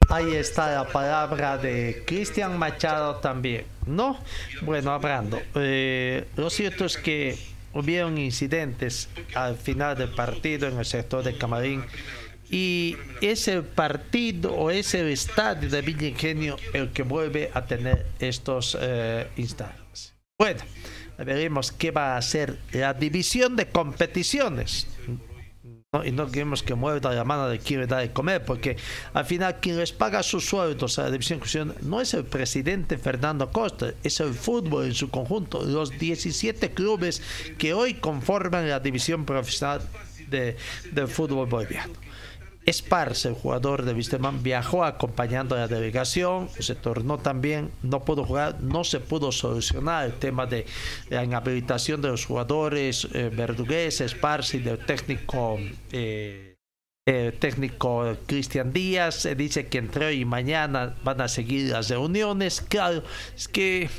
Ahí 0.09 0.35
está 0.35 0.71
la 0.71 0.87
palabra 0.87 1.57
de 1.57 2.03
Cristian 2.05 2.57
Machado 2.57 3.15
también, 3.15 3.65
¿no? 3.85 4.19
Bueno, 4.61 4.91
hablando, 4.91 5.39
eh, 5.55 6.25
lo 6.37 6.49
cierto 6.49 6.85
es 6.85 6.95
que 6.97 7.37
hubieron 7.73 8.17
incidentes 8.17 9.09
al 9.35 9.57
final 9.57 9.97
del 9.97 10.09
partido 10.09 10.67
en 10.67 10.79
el 10.79 10.85
sector 10.85 11.23
de 11.23 11.37
Camarín 11.37 11.83
y 12.49 12.95
es 13.21 13.47
el 13.47 13.63
partido 13.63 14.53
o 14.53 14.71
es 14.71 14.93
el 14.93 15.07
estadio 15.07 15.69
de 15.69 15.81
Villa 15.81 16.07
Ingenio 16.07 16.57
el 16.73 16.91
que 16.91 17.03
vuelve 17.03 17.51
a 17.53 17.65
tener 17.65 18.05
estos 18.19 18.77
eh, 18.79 19.27
instantes. 19.35 20.13
Bueno, 20.39 20.61
veremos 21.17 21.71
qué 21.71 21.91
va 21.91 22.13
a 22.13 22.17
hacer 22.17 22.57
la 22.71 22.93
división 22.93 23.55
de 23.55 23.67
competiciones. 23.69 24.87
y 26.05 26.11
no 26.11 26.29
queremos 26.29 26.61
que 26.61 26.75
mueva 26.75 27.13
la 27.13 27.23
mano 27.23 27.49
de 27.49 27.59
quien 27.59 27.79
le 27.79 27.87
da 27.87 27.97
de 27.97 28.11
comer, 28.11 28.45
porque 28.45 28.77
al 29.13 29.25
final 29.25 29.59
quien 29.59 29.77
les 29.77 29.91
paga 29.91 30.21
sus 30.21 30.45
sueldos 30.45 30.99
a 30.99 31.03
la 31.03 31.11
división 31.11 31.73
no 31.81 32.01
es 32.01 32.13
el 32.13 32.25
presidente 32.25 32.97
Fernando 32.97 33.51
Costa, 33.51 33.93
es 34.03 34.19
el 34.19 34.33
fútbol 34.33 34.85
en 34.85 34.93
su 34.93 35.09
conjunto, 35.09 35.63
los 35.63 35.97
17 35.97 36.71
clubes 36.71 37.21
que 37.57 37.73
hoy 37.73 37.95
conforman 37.95 38.69
la 38.69 38.79
división 38.79 39.25
profesional 39.25 39.81
de, 40.29 40.55
del 40.91 41.07
fútbol 41.07 41.47
boliviano. 41.47 42.06
Esparce, 42.67 43.29
el 43.29 43.33
jugador 43.33 43.85
de 43.85 43.93
Wisterman, 43.93 44.43
viajó 44.43 44.83
acompañando 44.83 45.55
a 45.55 45.59
la 45.59 45.67
delegación, 45.69 46.49
se 46.59 46.75
tornó 46.75 47.17
también, 47.17 47.71
no 47.81 48.03
pudo 48.03 48.25
jugar, 48.25 48.61
no 48.61 48.83
se 48.83 48.99
pudo 48.99 49.31
solucionar 49.31 50.05
el 50.05 50.13
tema 50.13 50.45
de 50.45 50.65
la 51.09 51.23
inhabilitación 51.23 52.01
de 52.01 52.09
los 52.09 52.25
jugadores 52.25 53.07
eh, 53.13 53.31
Verdugués, 53.33 54.01
Esparce 54.01 54.57
y 54.57 54.59
del 54.59 54.79
técnico. 54.85 55.57
eh, 55.93 56.55
el 57.05 57.31
técnico 57.39 58.17
Cristian 58.25 58.73
Díaz 58.73 59.25
dice 59.37 59.67
que 59.67 59.77
entre 59.77 60.07
hoy 60.07 60.21
y 60.21 60.25
mañana 60.25 60.93
van 61.05 61.21
a 61.21 61.29
seguir 61.29 61.71
las 61.71 61.89
reuniones. 61.89 62.59
Claro, 62.59 63.01
es 63.33 63.47
que 63.47 63.89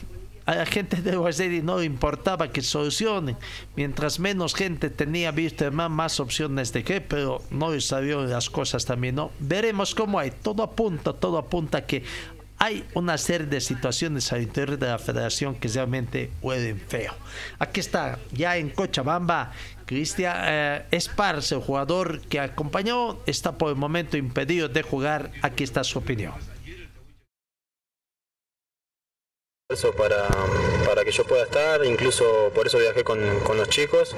a 0.48 0.54
la 0.54 0.64
gente 0.64 1.02
de 1.02 1.14
Guasedi 1.14 1.60
no 1.60 1.78
le 1.78 1.84
importaba 1.84 2.48
que 2.48 2.62
solucionen. 2.62 3.36
Mientras 3.76 4.18
menos 4.18 4.54
gente 4.54 4.88
tenía 4.88 5.30
visto 5.30 5.70
más, 5.70 5.90
más 5.90 6.20
opciones 6.20 6.72
de 6.72 6.82
qué, 6.82 7.02
pero 7.02 7.42
no 7.50 7.78
salieron 7.82 8.30
las 8.30 8.48
cosas 8.48 8.86
también, 8.86 9.16
¿no? 9.16 9.30
Veremos 9.40 9.94
cómo 9.94 10.18
hay. 10.18 10.30
Todo 10.30 10.62
apunta, 10.62 11.12
todo 11.12 11.36
apunta 11.36 11.84
que 11.84 12.02
hay 12.56 12.82
una 12.94 13.18
serie 13.18 13.46
de 13.46 13.60
situaciones 13.60 14.32
al 14.32 14.40
interior 14.40 14.78
de 14.78 14.86
la 14.86 14.98
federación 14.98 15.54
que 15.54 15.68
realmente 15.68 16.30
huelen 16.40 16.80
feo. 16.80 17.12
Aquí 17.58 17.80
está, 17.80 18.18
ya 18.32 18.56
en 18.56 18.70
Cochabamba, 18.70 19.52
Cristian 19.84 20.34
eh, 20.46 20.86
Esparce, 20.90 21.56
el 21.56 21.60
jugador 21.60 22.22
que 22.22 22.40
acompañó, 22.40 23.18
está 23.26 23.58
por 23.58 23.68
el 23.68 23.76
momento 23.76 24.16
impedido 24.16 24.70
de 24.70 24.80
jugar. 24.80 25.30
Aquí 25.42 25.62
está 25.62 25.84
su 25.84 25.98
opinión. 25.98 26.32
Eso 26.38 26.58
para, 29.98 30.26
para 30.86 31.04
que 31.04 31.10
yo 31.10 31.24
pueda 31.24 31.42
estar, 31.42 31.84
incluso 31.84 32.50
por 32.54 32.66
eso 32.66 32.78
viajé 32.78 33.04
con, 33.04 33.40
con 33.40 33.58
los 33.58 33.68
chicos, 33.68 34.16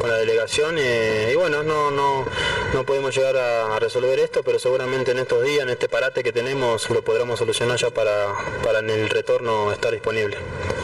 con 0.00 0.08
la 0.08 0.16
delegación 0.16 0.76
eh, 0.78 1.30
y 1.32 1.34
bueno, 1.34 1.64
no, 1.64 1.90
no, 1.90 2.24
no 2.72 2.86
podemos 2.86 3.12
llegar 3.12 3.36
a, 3.36 3.74
a 3.74 3.80
resolver 3.80 4.20
esto, 4.20 4.44
pero 4.44 4.60
seguramente 4.60 5.10
en 5.10 5.18
estos 5.18 5.42
días, 5.42 5.64
en 5.64 5.70
este 5.70 5.88
parate 5.88 6.22
que 6.22 6.30
tenemos, 6.30 6.88
lo 6.88 7.02
podremos 7.02 7.40
solucionar 7.40 7.78
ya 7.78 7.90
para, 7.90 8.28
para 8.62 8.78
en 8.78 8.90
el 8.90 9.10
retorno 9.10 9.72
estar 9.72 9.90
disponible. 9.90 10.36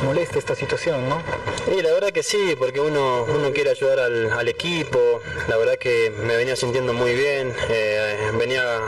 Molesta 0.02 0.40
esta 0.40 0.56
situación, 0.56 1.08
¿no? 1.08 1.22
Y 1.72 1.80
la 1.80 1.92
verdad 1.92 2.10
que 2.10 2.24
sí, 2.24 2.56
porque 2.58 2.80
uno, 2.80 3.22
uno 3.22 3.52
quiere 3.52 3.70
ayudar 3.70 4.00
al, 4.00 4.32
al 4.32 4.48
equipo, 4.48 5.20
la 5.46 5.56
verdad 5.58 5.76
que 5.78 6.10
me 6.10 6.34
venía 6.34 6.56
sintiendo 6.56 6.92
muy 6.92 7.14
bien, 7.14 7.54
eh, 7.68 8.32
venía 8.36 8.80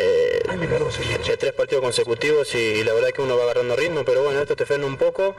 eh, 0.00 0.25
de 0.58 1.36
tres 1.36 1.52
partidos 1.52 1.82
consecutivos 1.82 2.54
y, 2.54 2.58
y 2.58 2.84
la 2.84 2.94
verdad 2.94 3.10
que 3.10 3.22
uno 3.22 3.36
va 3.36 3.44
agarrando 3.44 3.76
ritmo, 3.76 4.04
pero 4.04 4.22
bueno, 4.22 4.40
esto 4.40 4.56
te 4.56 4.64
frena 4.64 4.86
un 4.86 4.96
poco, 4.96 5.36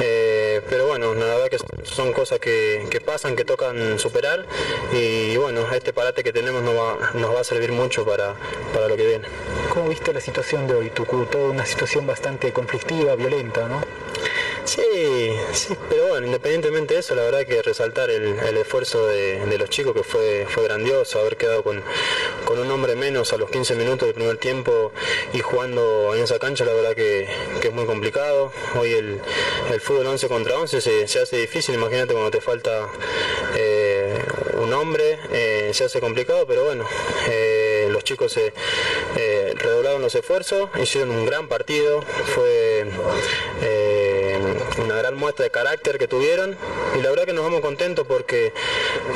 eh, 0.00 0.60
pero 0.68 0.86
bueno, 0.86 1.14
la 1.14 1.24
verdad 1.24 1.48
que 1.48 1.58
son 1.84 2.12
cosas 2.12 2.38
que, 2.38 2.86
que 2.90 3.00
pasan, 3.00 3.36
que 3.36 3.44
tocan 3.44 3.98
superar 3.98 4.44
y 4.92 5.36
bueno, 5.36 5.66
este 5.72 5.92
parate 5.92 6.22
que 6.22 6.32
tenemos 6.32 6.62
nos 6.62 6.74
va, 6.74 7.10
nos 7.14 7.34
va 7.34 7.40
a 7.40 7.44
servir 7.44 7.72
mucho 7.72 8.04
para, 8.04 8.34
para 8.72 8.88
lo 8.88 8.96
que 8.96 9.06
viene. 9.06 9.28
¿Cómo 9.72 9.88
viste 9.88 10.12
la 10.12 10.20
situación 10.20 10.66
de 10.66 10.74
hoy, 10.74 10.90
Tucu? 10.90 11.26
Toda 11.26 11.50
una 11.50 11.64
situación 11.66 12.06
bastante 12.06 12.52
conflictiva, 12.52 13.14
violenta, 13.14 13.66
¿no? 13.68 13.80
Sí, 14.64 15.32
sí, 15.52 15.76
pero 15.88 16.08
bueno, 16.08 16.26
independientemente 16.26 16.94
de 16.94 17.00
eso, 17.00 17.14
la 17.14 17.22
verdad 17.22 17.44
que 17.44 17.60
resaltar 17.62 18.10
el, 18.10 18.38
el 18.38 18.56
esfuerzo 18.56 19.06
de, 19.06 19.58
los 19.58 19.68
chicos 19.68 19.94
que 19.94 20.04
fue, 20.04 20.46
fue 20.48 20.62
grandioso, 20.64 21.18
haber 21.18 21.36
quedado 21.36 21.62
con, 21.62 21.82
con 22.44 22.58
un 22.58 22.70
hombre 22.70 22.94
menos 22.94 23.32
a 23.32 23.36
los 23.36 23.50
15 23.50 23.74
minutos 23.74 24.06
del 24.06 24.14
primer 24.14 24.36
tiempo 24.36 24.92
y 25.32 25.40
jugando 25.40 26.14
en 26.14 26.22
esa 26.22 26.38
cancha, 26.38 26.64
la 26.64 26.72
verdad 26.72 26.94
que, 26.94 27.28
que 27.60 27.68
es 27.68 27.74
muy 27.74 27.84
complicado. 27.86 28.52
Hoy 28.78 28.92
el, 28.92 29.20
el 29.72 29.80
fútbol 29.80 30.06
11 30.06 30.28
contra 30.28 30.56
11 30.56 30.80
se, 30.80 31.08
se 31.08 31.20
hace 31.20 31.36
difícil, 31.38 31.74
imagínate 31.74 32.12
cuando 32.12 32.30
te 32.30 32.40
falta 32.40 32.88
eh, 33.56 34.22
un 34.54 34.72
hombre, 34.72 35.18
eh, 35.32 35.70
se 35.72 35.84
hace 35.84 36.00
complicado, 36.00 36.46
pero 36.46 36.64
bueno, 36.64 36.86
eh, 37.28 37.88
los 37.90 38.04
chicos 38.04 38.32
se 38.32 38.52
eh, 39.16 39.52
redoblaron 39.56 40.00
los 40.02 40.14
esfuerzos, 40.14 40.70
hicieron 40.80 41.10
un 41.10 41.26
gran 41.26 41.48
partido, 41.48 42.02
fue 42.02 42.86
eh, 43.62 44.09
una 44.82 44.96
gran 44.96 45.14
muestra 45.14 45.44
de 45.44 45.50
carácter 45.50 45.98
que 45.98 46.08
tuvieron 46.08 46.56
y 46.98 47.02
la 47.02 47.10
verdad 47.10 47.24
que 47.24 47.32
nos 47.32 47.44
vamos 47.44 47.60
contentos 47.60 48.06
porque 48.06 48.52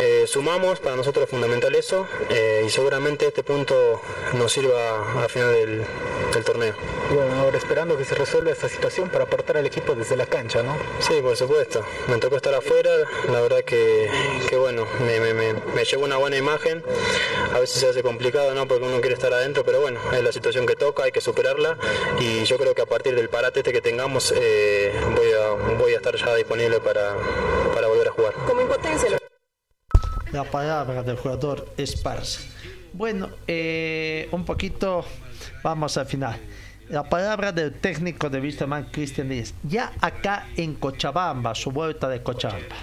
eh, 0.01 0.25
sumamos, 0.27 0.81
para 0.81 0.97
nosotros 0.97 1.25
es 1.25 1.31
fundamental 1.31 1.75
eso 1.75 2.07
eh, 2.31 2.65
y 2.67 2.71
seguramente 2.71 3.27
este 3.27 3.43
punto 3.43 4.01
nos 4.35 4.53
sirva 4.53 5.23
al 5.23 5.31
final 5.31 5.53
del, 5.53 5.85
del 6.33 6.45
torneo. 6.45 6.75
Bueno, 7.11 7.35
ahora 7.41 7.59
esperando 7.59 7.97
que 7.97 8.05
se 8.05 8.15
resuelva 8.15 8.51
esta 8.51 8.69
situación 8.69 9.09
para 9.09 9.25
aportar 9.25 9.57
al 9.57 9.67
equipo 9.67 9.95
desde 9.95 10.17
la 10.17 10.27
cancha, 10.27 10.62
¿no? 10.62 10.77
Sí, 11.01 11.21
por 11.21 11.37
supuesto. 11.37 11.85
Me 12.09 12.17
tocó 12.19 12.37
estar 12.37 12.55
afuera, 12.55 12.91
la 13.31 13.41
verdad 13.41 13.62
que, 13.62 14.11
que 14.49 14.57
bueno, 14.57 14.87
me, 15.01 15.21
me, 15.21 15.35
me, 15.35 15.53
me 15.53 15.85
llevo 15.85 16.05
una 16.05 16.17
buena 16.17 16.37
imagen. 16.37 16.83
A 17.53 17.59
veces 17.61 17.81
se 17.81 17.89
hace 17.89 18.03
complicado, 18.03 18.55
¿no? 18.55 18.67
Porque 18.67 18.85
uno 18.85 19.01
quiere 19.01 19.15
estar 19.15 19.33
adentro, 19.33 19.65
pero 19.65 19.81
bueno, 19.81 20.01
es 20.12 20.23
la 20.23 20.33
situación 20.33 20.67
que 20.67 20.77
toca, 20.77 21.05
hay 21.05 21.12
que 21.12 21.21
superarla. 21.21 21.79
Y 22.19 22.45
yo 22.45 22.59
creo 22.59 22.75
que 22.75 22.83
a 22.83 22.87
partir 22.87 23.15
del 23.15 23.29
parate 23.29 23.61
este 23.61 23.73
que 23.73 23.81
tengamos, 23.81 24.33
eh, 24.37 24.93
voy, 25.15 25.33
a, 25.33 25.53
voy 25.57 25.92
a 25.92 25.96
estar 25.96 26.14
ya 26.16 26.34
disponible 26.34 26.80
para, 26.80 27.14
para 27.74 27.86
volver 27.88 28.09
a 28.09 28.11
jugar. 28.12 28.32
Como 28.46 28.61
impotencia. 28.61 29.18
La 30.32 30.44
palabra 30.44 31.02
del 31.02 31.16
jugador 31.16 31.68
Esparza. 31.76 32.40
Bueno, 32.92 33.30
eh, 33.46 34.28
un 34.32 34.44
poquito, 34.44 35.05
vamos 35.62 35.96
al 35.96 36.07
final. 36.07 36.38
La 36.88 37.02
palabra 37.02 37.50
del 37.50 37.72
técnico 37.72 38.28
de 38.28 38.40
Wisterman, 38.40 38.90
Cristian 38.90 39.28
Díaz. 39.28 39.55
Ya 39.62 39.92
acá 40.00 40.48
en 40.57 40.74
Cochabamba, 40.74 41.55
su 41.55 41.70
vuelta 41.70 42.09
de 42.09 42.22
Cochabamba. 42.22 42.76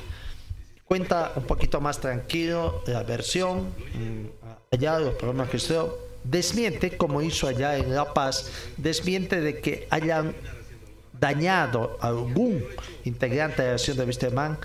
Cuenta 0.86 1.32
un 1.36 1.44
poquito 1.44 1.80
más 1.80 2.00
tranquilo 2.00 2.84
la 2.88 3.04
versión. 3.04 3.74
mm, 3.94 4.26
Allá 4.72 5.00
los 5.00 5.16
problemas 5.16 5.50
que 5.50 5.58
usted 5.58 5.82
desmiente, 6.24 6.98
como 6.98 7.22
hizo 7.22 7.48
allá 7.48 7.78
en 7.78 7.94
La 7.94 8.14
Paz, 8.14 8.50
desmiente 8.78 9.42
de 9.42 9.60
que 9.60 9.88
hayan 9.90 10.34
dañado 11.22 11.98
a 12.02 12.08
algún 12.08 12.66
integrante 13.06 13.62
de 13.62 13.70
la 13.70 13.74
acción 13.76 13.96
de 13.96 14.04
Wisterman 14.04 14.58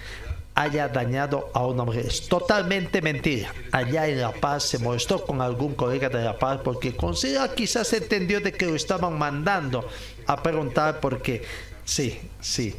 haya 0.56 0.88
dañado 0.88 1.50
a 1.52 1.66
una 1.66 1.84
mujer. 1.84 2.06
Es 2.06 2.28
totalmente 2.28 3.02
mentira. 3.02 3.52
Allá 3.72 4.08
en 4.08 4.22
La 4.22 4.32
Paz 4.32 4.64
se 4.64 4.78
molestó 4.78 5.24
con 5.24 5.42
algún 5.42 5.74
colega 5.74 6.08
de 6.08 6.24
La 6.24 6.38
Paz 6.38 6.60
porque 6.64 6.96
considera 6.96 7.54
quizás 7.54 7.92
entendió 7.92 8.40
de 8.40 8.52
que 8.52 8.64
lo 8.64 8.74
estaban 8.74 9.18
mandando 9.18 9.86
a 10.26 10.42
preguntar 10.42 10.98
porque 10.98 11.42
sí, 11.86 12.18
sí, 12.42 12.74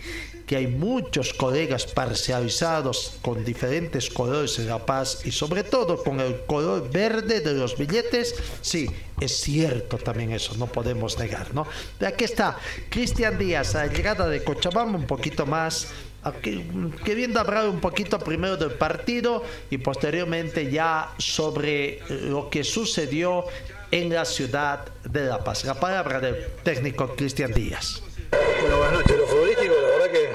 que 0.45 0.55
hay 0.55 0.67
muchos 0.67 1.33
colegas 1.33 1.85
parcializados 1.87 3.17
con 3.21 3.43
diferentes 3.43 4.09
colores 4.09 4.59
en 4.59 4.67
La 4.67 4.85
Paz 4.85 5.21
y 5.25 5.31
sobre 5.31 5.63
todo 5.63 6.03
con 6.03 6.21
el 6.21 6.41
color 6.45 6.89
verde 6.89 7.41
de 7.41 7.53
los 7.53 7.77
billetes, 7.77 8.35
sí, 8.61 8.89
es 9.19 9.41
cierto 9.41 9.97
también 9.97 10.31
eso, 10.31 10.55
no 10.57 10.67
podemos 10.67 11.17
negar, 11.19 11.53
¿no? 11.53 11.67
De 11.99 12.07
aquí 12.07 12.23
está 12.23 12.57
Cristian 12.89 13.37
Díaz, 13.37 13.75
a 13.75 13.85
la 13.85 13.93
llegada 13.93 14.29
de 14.29 14.43
Cochabamba 14.43 14.97
un 14.97 15.07
poquito 15.07 15.45
más 15.45 15.87
aquí, 16.23 16.65
queriendo 17.03 17.41
hablar 17.41 17.67
un 17.67 17.81
poquito 17.81 18.19
primero 18.19 18.55
del 18.55 18.71
partido 18.71 19.43
y 19.69 19.79
posteriormente 19.79 20.71
ya 20.71 21.13
sobre 21.17 21.99
lo 22.09 22.49
que 22.49 22.63
sucedió 22.63 23.43
en 23.91 24.13
la 24.13 24.23
ciudad 24.23 24.85
de 25.03 25.25
La 25.25 25.43
Paz. 25.43 25.65
La 25.65 25.79
palabra 25.79 26.21
del 26.21 26.47
técnico 26.63 27.15
Cristian 27.15 27.53
Díaz. 27.53 28.06
Bueno, 28.31 28.77
buenas 28.77 28.93
noches. 28.93 29.17
Lo 29.17 29.27
futbolístico, 29.27 29.75
la 29.75 29.87
verdad 29.89 30.11
que 30.11 30.25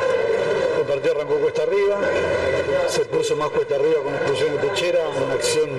el 0.80 0.86
partido 0.86 1.14
arrancó 1.14 1.34
cuesta 1.36 1.62
arriba, 1.62 2.00
se 2.88 3.04
puso 3.06 3.36
más 3.36 3.50
cuesta 3.50 3.74
arriba 3.74 4.02
con 4.02 4.12
la 4.12 4.18
expulsión 4.18 4.52
de 4.52 4.68
Techera, 4.68 5.08
una 5.08 5.34
acción 5.34 5.70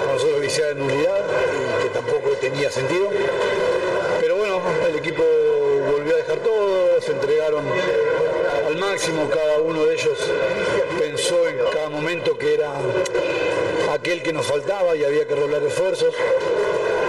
para 0.00 0.12
nosotros 0.12 0.40
viciada 0.40 0.70
en 0.72 0.82
unidad 0.82 1.20
y 1.80 1.82
que 1.82 1.88
tampoco 1.90 2.30
tenía 2.40 2.70
sentido. 2.70 3.08
Pero 4.20 4.36
bueno, 4.36 4.60
el 4.88 4.96
equipo 4.96 5.22
volvió 5.90 6.14
a 6.14 6.18
dejar 6.18 6.38
todo, 6.38 7.00
se 7.00 7.12
entregaron 7.12 7.64
al 8.66 8.76
máximo, 8.76 9.28
cada 9.30 9.58
uno 9.58 9.84
de 9.84 9.94
ellos 9.94 10.18
pensó 10.98 11.48
en 11.48 11.56
cada 11.72 11.88
momento 11.88 12.38
que 12.38 12.54
era 12.54 12.72
aquel 13.92 14.22
que 14.22 14.32
nos 14.32 14.46
faltaba 14.46 14.96
y 14.96 15.04
había 15.04 15.26
que 15.26 15.34
rolar 15.34 15.62
esfuerzos 15.62 16.14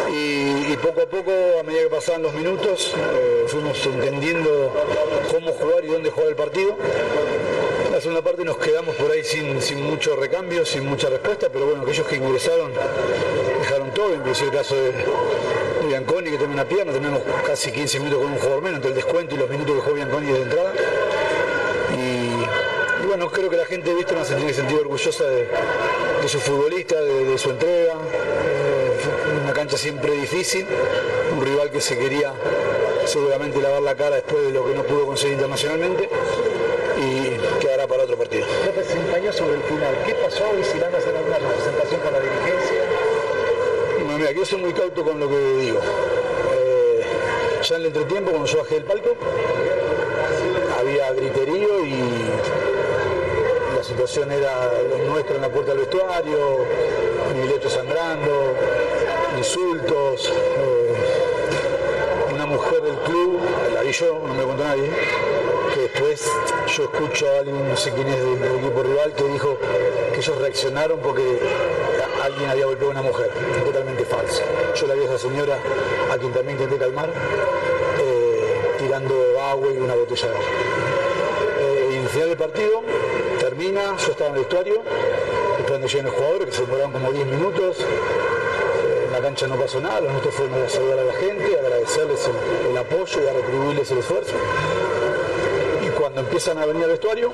y, 0.10 0.78
poco 0.78 1.01
a 1.01 1.05
poco, 1.05 1.32
a 1.60 1.64
medida 1.64 1.84
que 1.84 1.89
pasaban 1.89 2.22
los 2.24 2.34
minutos, 2.34 2.93
eh, 2.95 3.45
fuimos 3.47 3.86
entendiendo 3.86 4.72
cómo 5.32 5.51
jugar 5.51 5.84
y 5.84 5.88
dónde 5.88 6.10
jugar 6.12 6.30
el 6.30 6.36
partido. 6.36 6.78
La 7.91 7.99
segunda 7.99 8.22
parte 8.22 8.43
nos 8.45 8.58
quedamos 8.58 8.95
por 8.95 9.12
ahí 9.12 9.24
sin, 9.24 9.62
sin 9.62 9.82
mucho 9.84 10.16
recambio, 10.16 10.66
sin 10.66 10.86
mucha 10.86 11.10
respuesta, 11.10 11.49
pero 11.51 11.66
bueno, 11.66 11.82
aquellos 11.82 12.05
que 12.05 12.18
ingresaron 12.18 12.72
dejaron 13.60 13.91
todo, 13.91 14.14
inclusive 14.14 14.49
el 14.49 14.55
caso 14.55 14.76
de, 14.76 14.91
de 14.91 15.88
Bianconi 15.88 16.30
que 16.30 16.38
tiene 16.38 16.53
una 16.53 16.66
pierna, 16.66 16.93
tenemos 16.93 17.22
casi 17.45 17.72
15 17.72 17.99
minutos 17.99 18.22
con 18.22 18.32
un 18.34 18.38
jugador 18.38 18.62
menos, 18.62 18.76
entre 18.78 18.89
el 18.89 18.95
descuento 18.95 19.36
y 19.36 19.38
los 19.39 19.49
minutos 19.49 19.76
que 19.76 19.82
jugó 19.82 19.95
Bianconi 19.95 20.32
de 20.32 20.41
entrada. 20.41 20.74
Y, 21.97 23.05
bueno, 23.08 23.32
creo 23.32 23.49
que 23.49 23.58
la 23.58 23.66
gente 23.66 23.93
¿viste? 23.93 24.14
se 24.26 24.36
tiene 24.36 24.53
sentido 24.53 24.82
orgullosa 24.82 25.24
de, 25.24 25.47
de 26.22 26.28
su 26.28 26.39
futbolista, 26.39 27.01
de, 27.01 27.26
de 27.26 27.38
su 27.38 27.49
entrega. 27.49 27.93
Eh, 27.93 28.86
una 29.48 29.54
cancha 29.54 29.78
siempre 29.78 30.12
difícil, 30.12 30.68
un 31.32 31.41
rival 31.41 31.72
que 31.72 31.80
se 31.80 31.98
quería 31.98 32.34
seguramente 33.06 33.62
lavar 33.62 33.82
la 33.82 33.95
cara 33.95 34.18
después 34.18 34.43
de 34.43 34.52
lo 34.52 34.68
que 34.68 34.76
no 34.76 34.84
pudo 34.84 35.06
conseguir 35.06 35.36
internacionalmente 35.36 36.10
y 36.98 37.62
quedará 37.62 37.88
para 37.88 38.04
otro 38.04 38.18
partido. 38.18 38.45
López 38.66 38.88
se 38.88 39.00
empañó 39.00 39.32
sobre 39.32 39.56
el 39.56 39.62
final. 39.62 39.95
¿Qué 40.06 40.16
pasó 40.16 40.43
y 40.60 40.66
si 40.66 40.78
van 40.80 40.93
a 40.93 40.98
hacer 40.98 41.16
alguna 41.16 41.38
representación 41.38 42.02
con 42.02 42.12
la 42.12 42.20
dirigencia? 42.20 42.82
Bueno, 44.04 44.18
mira, 44.18 44.32
yo 44.34 44.43
soy 44.43 44.60
muy 44.60 44.74
cauto 44.74 45.02
con 45.02 45.18
lo 45.18 45.30
que 45.30 45.38
digo. 45.38 45.80
Eh, 46.54 47.06
ya 47.64 47.76
en 47.76 47.82
el 47.82 47.88
entretiempo, 47.88 48.32
cuando 48.32 48.48
yo 48.50 48.58
bajé 48.58 48.74
del 48.76 48.84
palco, 48.84 49.16
había 50.78 51.14
griterío 51.14 51.86
y 51.86 52.04
la 53.78 53.82
situación 53.82 54.30
era 54.30 54.74
lo 54.89 54.98
nuestro 55.14 55.38
en 55.38 55.41
la 55.41 55.50
puerta 55.50 55.72
del 55.72 55.80
vestuario, 55.80 56.66
Miguelito 57.34 57.70
sangrando, 57.70 58.56
insultos. 59.38 60.31
Eh, 60.57 60.93
una 62.33 62.45
mujer 62.45 62.81
del 62.81 62.95
club, 62.97 63.39
la 63.73 63.81
vi 63.81 63.91
yo, 63.91 64.21
no 64.25 64.33
me 64.33 64.43
contó 64.43 64.63
nadie, 64.63 64.91
que 65.73 65.81
después 65.81 66.31
yo 66.75 66.83
escucho 66.83 67.27
a 67.27 67.39
alguien, 67.39 67.69
no 67.69 67.77
sé 67.77 67.91
quién 67.91 68.07
es 68.07 68.19
del, 68.19 68.39
del 68.39 68.55
equipo 68.57 68.83
rival, 68.83 69.13
que 69.13 69.23
dijo 69.23 69.57
que 70.13 70.19
ellos 70.19 70.38
reaccionaron 70.38 70.99
porque 70.99 71.39
alguien 72.21 72.49
había 72.49 72.65
golpeado 72.65 72.89
a 72.89 72.91
una 72.91 73.01
mujer, 73.01 73.29
totalmente 73.63 74.05
falso. 74.05 74.43
Yo 74.75 74.88
la 74.88 74.93
vi 74.93 75.01
a 75.01 75.05
esa 75.05 75.17
señora, 75.17 75.57
a 76.11 76.17
quien 76.17 76.33
también 76.33 76.57
intenté 76.57 76.77
calmar, 76.77 77.09
eh, 77.99 78.75
tirando 78.79 79.15
agua 79.41 79.67
y 79.71 79.77
una 79.77 79.95
botella 79.95 80.27
de 80.27 80.33
agua. 80.35 80.47
Eh, 81.59 81.89
y 81.93 81.95
el 81.97 82.09
final 82.09 82.29
del 82.29 82.38
partido, 82.38 82.81
termina, 83.39 83.95
yo 83.97 84.11
estaba 84.11 84.29
en 84.29 84.35
el 84.35 84.41
vestuario, 84.41 84.81
esperando 85.59 85.88
lleguen 85.88 86.05
los 86.05 86.15
jugadores, 86.15 86.45
que 86.47 86.51
se 86.51 86.61
demoraron 86.61 86.91
como 86.91 87.11
10 87.11 87.25
minutos, 87.27 87.77
la 89.18 89.24
cancha 89.24 89.47
no 89.47 89.55
pasó 89.55 89.82
nada, 89.82 89.99
lo 89.99 90.11
nuestro 90.11 90.32
fue 90.32 90.45
a 90.45 90.70
saludar 90.70 90.99
a 90.99 91.03
la 91.03 91.13
gente, 91.13 91.57
agradecerles 91.57 92.30
el, 92.70 92.78
apoyo 92.78 93.24
y 93.24 93.28
a 93.28 93.34
retribuirles 93.34 93.89
el 93.89 93.97
esfuerzo. 93.97 94.34
Y 95.84 95.89
cuando 95.99 96.22
empiezan 96.22 96.59
a 96.59 96.68
venir 96.68 96.84
al 96.84 96.91
vestuario, 96.91 97.32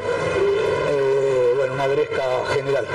eh, 0.89 1.53
bueno, 1.57 1.73
una 1.73 1.87
gresca 1.87 2.23
general. 2.53 2.87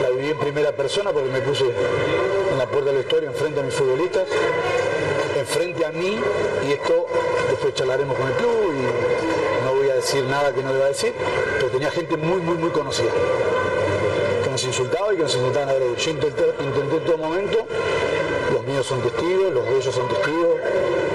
La 0.00 0.08
viví 0.08 0.30
en 0.30 0.38
primera 0.38 0.72
persona 0.72 1.12
porque 1.12 1.28
me 1.28 1.40
puse 1.42 1.64
en 1.66 2.56
la 2.56 2.64
puerta 2.64 2.86
del 2.86 2.96
vestuario 2.96 3.28
enfrente 3.28 3.60
a 3.60 3.62
mis 3.62 3.74
futbolistas, 3.74 4.26
enfrente 5.38 5.84
a 5.84 5.92
mí, 5.92 6.18
y 6.66 6.72
esto 6.72 7.08
después 7.50 7.74
charlaremos 7.74 8.16
con 8.16 8.26
el 8.26 8.34
club 8.36 8.72
y 8.72 9.64
no 9.66 9.74
voy 9.74 9.90
a 9.90 9.96
decir 9.96 10.24
nada 10.24 10.54
que 10.54 10.62
no 10.62 10.72
deba 10.72 10.86
decir, 10.86 11.12
pero 11.56 11.68
tenía 11.68 11.90
gente 11.90 12.16
muy, 12.16 12.40
muy, 12.40 12.56
muy 12.56 12.70
conocida 12.70 13.10
que 14.42 14.50
nos 14.50 14.64
insultaba 14.64 15.12
y 15.12 15.16
que 15.16 15.24
nos 15.24 15.34
intentaban 15.34 15.68
agredir. 15.68 15.96
Yo 15.96 16.10
intenté 16.10 16.44
en 16.58 17.04
todo 17.04 17.18
momento, 17.18 17.66
los 18.52 18.64
míos 18.64 18.86
son 18.86 19.00
testigos, 19.02 19.52
los 19.52 19.64
de 19.66 19.76
ellos 19.76 19.94
son 19.94 20.08
testigos, 20.08 20.56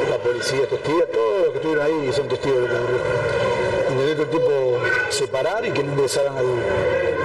la 0.10 0.18
policía 0.18 0.64
es 0.64 0.70
testiga, 0.70 1.06
todos 1.08 1.42
los 1.42 1.50
que 1.52 1.58
estuvieron 1.58 1.86
ahí 1.86 2.14
son 2.14 2.28
testigos 2.28 2.62
de 2.62 2.68
lo 2.68 2.68
que 2.68 2.76
ocurrió. 2.76 3.00
Intenté 3.90 4.26
todo 4.26 4.78
el 4.78 5.12
separar 5.12 5.66
y 5.66 5.72
que 5.72 5.84
no 5.84 5.94
ingresaran 5.94 6.38
al, 6.38 6.46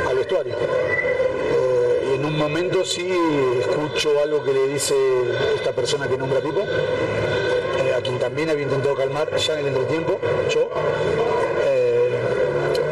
al 0.09 0.17
vestuario. 0.17 0.55
Eh, 0.55 2.09
y 2.11 2.15
en 2.15 2.25
un 2.25 2.37
momento 2.39 2.85
sí 2.85 3.11
escucho 3.61 4.11
algo 4.23 4.43
que 4.45 4.53
le 4.53 4.69
dice 4.69 4.95
esta 5.55 5.73
persona 5.73 6.09
que 6.09 6.17
nombra 6.17 6.41
tipo, 6.41 6.61
eh, 6.61 7.95
a 7.97 8.01
quien 8.01 8.19
también 8.19 8.51
había 8.51 8.65
intentado 8.65 8.95
calmar 8.95 9.35
ya 9.37 9.55
en 9.55 9.61
el 9.61 9.67
entretiempo, 9.69 10.19
yo, 10.51 10.69
eh, 11.67 12.11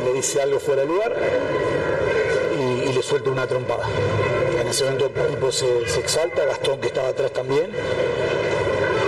le 0.04 0.12
dice 0.14 0.40
algo 0.40 0.58
fuera 0.58 0.82
de 0.82 0.88
lugar 0.88 1.16
una 3.24 3.46
trompada. 3.46 3.84
En 4.60 4.68
ese 4.68 4.84
momento 4.84 5.06
el 5.06 5.26
tipo 5.28 5.50
se, 5.50 5.82
exalta, 5.98 6.44
Gastón 6.44 6.80
que 6.80 6.88
estaba 6.88 7.08
atrás 7.08 7.32
también, 7.32 7.70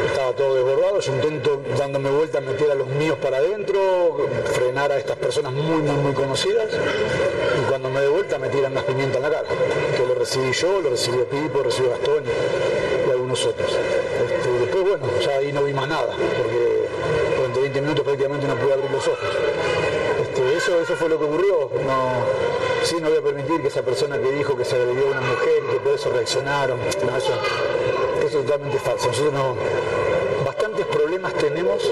estaba 0.07 0.33
todo 0.33 0.55
desbordado, 0.55 1.01
yo 1.01 1.13
intento 1.15 1.61
dándome 1.77 2.11
vuelta 2.11 2.41
meter 2.41 2.71
a 2.71 2.75
los 2.75 2.89
míos 2.89 3.19
para 3.21 3.39
adentro, 3.39 4.29
frenar 4.53 4.93
a 4.93 4.99
estas 4.99 5.17
personas 5.17 5.53
muy, 5.53 5.83
muy, 5.83 5.97
muy 5.97 6.13
conocidas 6.13 6.67
y 6.73 7.69
cuando 7.69 7.91
me 7.91 8.01
de 8.01 8.09
vuelta 8.09 8.39
me 8.39 8.49
tiran 8.49 8.75
más 8.75 8.85
pimienta 8.85 9.19
en 9.19 9.23
la 9.23 9.31
cara, 9.31 9.49
que 9.97 10.07
lo 10.07 10.15
recibí 10.15 10.53
yo, 10.53 10.81
lo 10.81 10.91
recibió 10.91 11.25
Pipo, 11.27 11.63
recibió 11.63 11.91
Gastón 11.91 12.25
y, 12.25 13.11
algunos 13.11 13.45
otros. 13.47 13.71
Este, 13.71 14.51
después, 14.61 14.85
bueno, 14.85 15.07
ya 15.21 15.37
ahí 15.39 15.53
no 15.53 15.65
vi 15.65 15.73
más 15.73 15.89
nada, 15.89 16.15
porque 16.37 16.89
durante 17.37 17.61
20 17.61 17.81
minutos 17.81 18.05
prácticamente 18.05 18.47
no 18.47 18.55
pude 18.57 18.73
abrir 18.73 18.91
los 18.91 19.07
ojos. 19.07 19.29
Este, 20.23 20.57
eso, 20.57 20.81
eso 20.81 20.95
fue 20.97 21.09
lo 21.09 21.19
que 21.19 21.25
ocurrió. 21.25 21.71
No, 21.87 22.78
sí, 22.89 22.97
no 23.03 23.11
voy 23.11 23.19
a 23.19 23.23
permitir 23.23 23.61
que 23.61 23.69
esa 23.69 23.83
persona 23.83 24.19
que 24.19 24.31
dijo 24.33 24.57
que 24.57 24.65
se 24.65 24.77
agredió 24.77 25.09
a 25.09 25.11
una 25.11 25.21
mujer 25.21 25.63
y 25.63 25.73
que 25.75 25.81
por 25.81 25.93
eso 25.93 26.11
reaccionaron, 26.11 26.81
eso, 26.81 27.07
es 28.25 28.33
totalmente 28.33 28.79
falso. 28.79 29.09
Nosotros 29.09 29.35
no, 29.35 29.57
bastantes 30.45 30.87
problemas 30.87 31.35
tenemos 31.35 31.83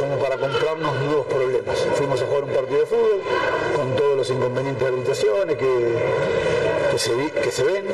como 0.00 0.16
para 0.16 0.38
comprarnos 0.38 0.96
nuevos 1.02 1.26
problemas. 1.26 1.86
Fuimos 1.96 2.22
a 2.22 2.26
jugar 2.26 2.44
un 2.44 2.50
partido 2.50 2.80
de 2.80 2.86
fútbol 2.86 3.20
con 3.74 3.94
todos 3.94 4.16
los 4.16 4.30
inconvenientes 4.30 4.82
de 4.82 4.88
habilitaciones 4.88 5.56
que, 5.56 5.94
que, 6.92 6.98
se, 6.98 7.14
ven, 7.64 7.84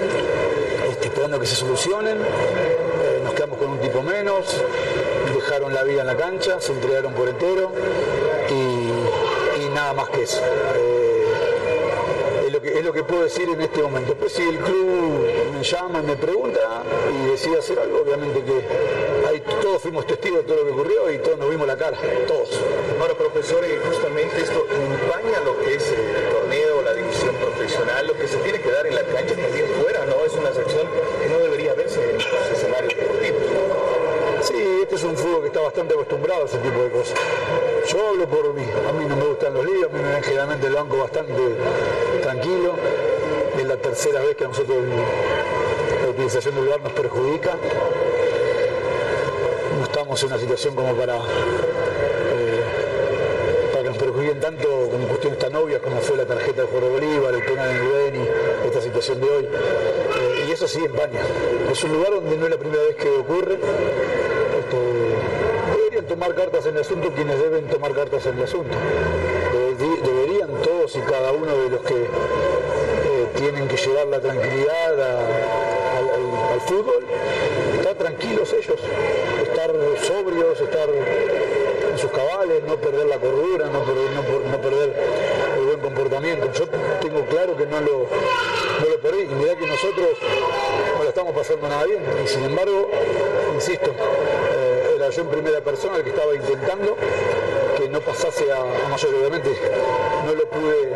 este, 0.91 1.09
esperando 1.09 1.41
que 1.41 1.47
se 1.47 1.57
solucionen. 1.57 2.19
Eh, 2.19 3.21
nos 3.25 3.35
quedamos 3.35 3.59
con 3.59 3.71
un 3.71 3.79
tipo 3.81 4.01
menos, 4.01 4.63
dejaron 5.35 5.75
la 5.75 5.83
vida 5.83 6.03
en 6.03 6.07
la 6.07 6.17
cancha, 6.17 6.61
se 6.61 6.71
entregaron 6.71 7.15
por 7.15 7.29
entero 7.29 7.73
y, 8.49 9.63
y 9.65 9.69
nada 9.75 9.93
más 9.93 10.09
que 10.11 10.23
eso. 10.23 10.41
Eh, 10.77 11.03
es 12.47 12.53
lo, 12.53 12.61
que, 12.61 12.79
es 12.79 12.85
lo 12.85 12.93
que 12.93 13.02
puedo 13.13 13.25
decir 13.25 13.47
en 13.47 13.61
este 13.61 13.83
momento. 13.83 14.13
Después 14.13 14.33
si 14.33 14.43
el 14.43 14.57
club 14.57 15.29
me 15.53 15.63
llama 15.63 16.01
y 16.01 16.07
me 16.07 16.17
pregunta 16.17 16.83
y 17.13 17.31
decide 17.31 17.59
hacer 17.59 17.79
algo, 17.79 18.01
obviamente 18.01 18.43
que 18.43 19.29
ahí 19.29 19.43
todos 19.61 19.83
fuimos 19.83 20.07
testigos 20.07 20.39
de 20.39 20.45
todo 20.45 20.57
lo 20.57 20.65
que 20.65 20.73
ocurrió 20.73 21.13
y 21.13 21.19
todos 21.19 21.39
nos 21.39 21.51
vimos 21.51 21.67
la 21.67 21.77
cara, 21.77 21.99
todos. 22.27 22.59
Ahora, 22.99 23.13
profesor, 23.13 23.63
eh, 23.67 23.79
justamente 23.87 24.41
esto 24.41 24.67
empaña 24.71 25.41
lo 25.45 25.59
que 25.61 25.75
es 25.75 25.93
el 25.93 26.31
torneo, 26.33 26.81
la 26.83 26.95
división 26.95 27.35
profesional, 27.35 28.07
lo 28.07 28.15
que 28.15 28.27
se 28.27 28.39
tiene 28.39 28.59
que 28.63 28.71
dar 28.71 28.87
en 28.87 28.95
la 28.95 29.03
cancha 29.03 29.35
también 29.35 29.67
fuera, 29.79 30.07
¿no? 30.07 30.25
Es 30.25 30.33
una 30.33 30.55
sección 30.55 30.87
que 31.21 31.29
no 31.29 31.39
debería 31.39 31.75
verse 31.75 32.01
en 32.03 32.17
los 32.17 32.51
escenarios 32.51 32.97
deportivos. 32.97 33.43
Sí, 34.41 34.79
este 34.83 34.95
es 34.95 35.05
un 35.05 35.19
fútbol 35.19 35.43
que 35.43 35.49
está 35.49 35.61
bastante 35.61 35.93
acostumbrado 35.93 36.45
a 36.45 36.47
ese 36.47 36.59
tipo 36.59 36.83
de 36.83 36.91
cosas. 36.91 37.19
Por 38.23 38.55
mí, 38.55 38.63
a 38.63 38.93
mí 38.93 39.05
no 39.05 39.17
me 39.17 39.25
gustan 39.25 39.53
los 39.53 39.65
líos, 39.65 39.91
a 39.91 39.97
mí 39.97 40.01
me 40.01 40.13
ven 40.13 40.23
generalmente 40.23 40.69
el 40.69 40.75
banco 40.75 40.97
bastante 40.99 41.33
tranquilo. 42.23 42.75
Es 43.59 43.67
la 43.67 43.77
tercera 43.77 44.21
vez 44.21 44.37
que 44.37 44.45
a 44.45 44.49
nosotros 44.49 44.79
la 46.03 46.09
utilización 46.09 46.55
del 46.55 46.69
bar 46.69 46.81
nos 46.83 46.93
perjudica. 46.93 47.57
No 49.77 49.85
estamos 49.85 50.23
en 50.23 50.29
una 50.29 50.39
situación 50.39 50.77
como 50.77 50.95
para, 50.95 51.17
eh, 51.17 52.63
para 53.73 53.83
que 53.83 53.89
nos 53.89 53.99
perjudiquen 53.99 54.41
tanto 54.41 54.69
con 54.69 55.03
cuestiones 55.07 55.39
tan 55.41 55.57
obvias 55.57 55.83
como 55.83 56.01
fue 56.01 56.17
la 56.17 56.25
tarjeta 56.25 56.63
de 56.63 56.69
Jorge 56.69 56.89
Bolívar, 56.89 57.35
el 57.35 57.45
penal 57.45 57.71
en 57.71 57.93
Beni, 57.93 58.29
esta 58.65 58.81
situación 58.81 59.21
de 59.21 59.31
hoy. 59.31 59.45
Eh, 59.45 60.45
y 60.49 60.53
eso 60.53 60.69
sí 60.69 60.85
empaña. 60.85 61.21
Es 61.71 61.83
un 61.83 61.93
lugar 61.93 62.13
donde 62.13 62.37
no 62.37 62.45
es 62.45 62.51
la 62.53 62.59
primera 62.59 62.85
vez 62.85 62.95
que 62.95 63.11
ocurre. 63.11 63.59
Tomar 66.13 66.35
cartas 66.35 66.67
en 66.67 66.75
el 66.77 66.83
asunto 66.83 67.09
quienes 67.15 67.39
deben 67.41 67.67
tomar 67.69 67.93
cartas 67.95 68.27
en 68.27 68.37
el 68.37 68.45
asunto. 68.45 68.77
Debe- 69.79 70.03
Deberían 70.03 70.51
todos 70.63 70.95
y 70.95 71.01
cada 71.01 71.33
uno 71.33 71.57
de 71.57 71.71
los 71.71 71.81
que 71.81 71.95
eh, 72.03 73.27
tienen 73.39 73.67
que 73.67 73.79
llevar 73.79 74.07
la 74.09 74.21
tranquilidad 74.21 74.93
al, 76.53 76.61
fútbol, 76.67 77.05
estar 77.79 77.95
tranquilos 77.95 78.53
ellos, 78.53 78.79
estar 79.43 79.71
sobrios, 80.03 80.61
estar 80.61 80.89
en 80.91 81.99
sus 81.99 82.11
cabales, 82.11 82.63
no 82.69 82.77
perder 82.77 83.07
la 83.07 83.17
cordura, 83.19 83.67
no 83.69 83.83
perder, 84.61 84.95
el 85.57 85.65
buen 85.65 85.81
comportamiento. 85.81 86.53
Yo 86.53 86.67
tengo 87.01 87.25
claro 87.25 87.57
que 87.57 87.65
no 87.67 87.81
lo, 87.81 88.07
no 88.81 88.89
lo 88.89 89.01
perdí 89.01 89.23
y 89.23 89.35
mirá 89.35 89.57
que 89.57 89.67
nosotros 89.67 90.09
no 90.99 91.03
lo 91.05 91.09
estamos 91.09 91.35
pasando 91.35 91.69
nada 91.69 91.85
bien 91.87 92.03
y 92.23 92.29
sin 92.29 92.45
embargo, 92.45 92.91
insisto, 93.55 93.93
era 95.03 95.11
yo 95.11 95.23
en 95.23 95.29
primera 95.29 95.61
persona 95.61 95.97
el 95.97 96.05
que 96.05 96.11
estaba 96.11 96.33
intentando 96.35 96.97
que 97.77 97.89
no 97.89 98.01
pasase 98.01 98.51
a, 98.53 98.59
a 98.61 98.89
mayor, 98.89 99.15
obviamente 99.17 99.51
no 100.25 100.33
lo 100.35 100.47
pude 100.49 100.93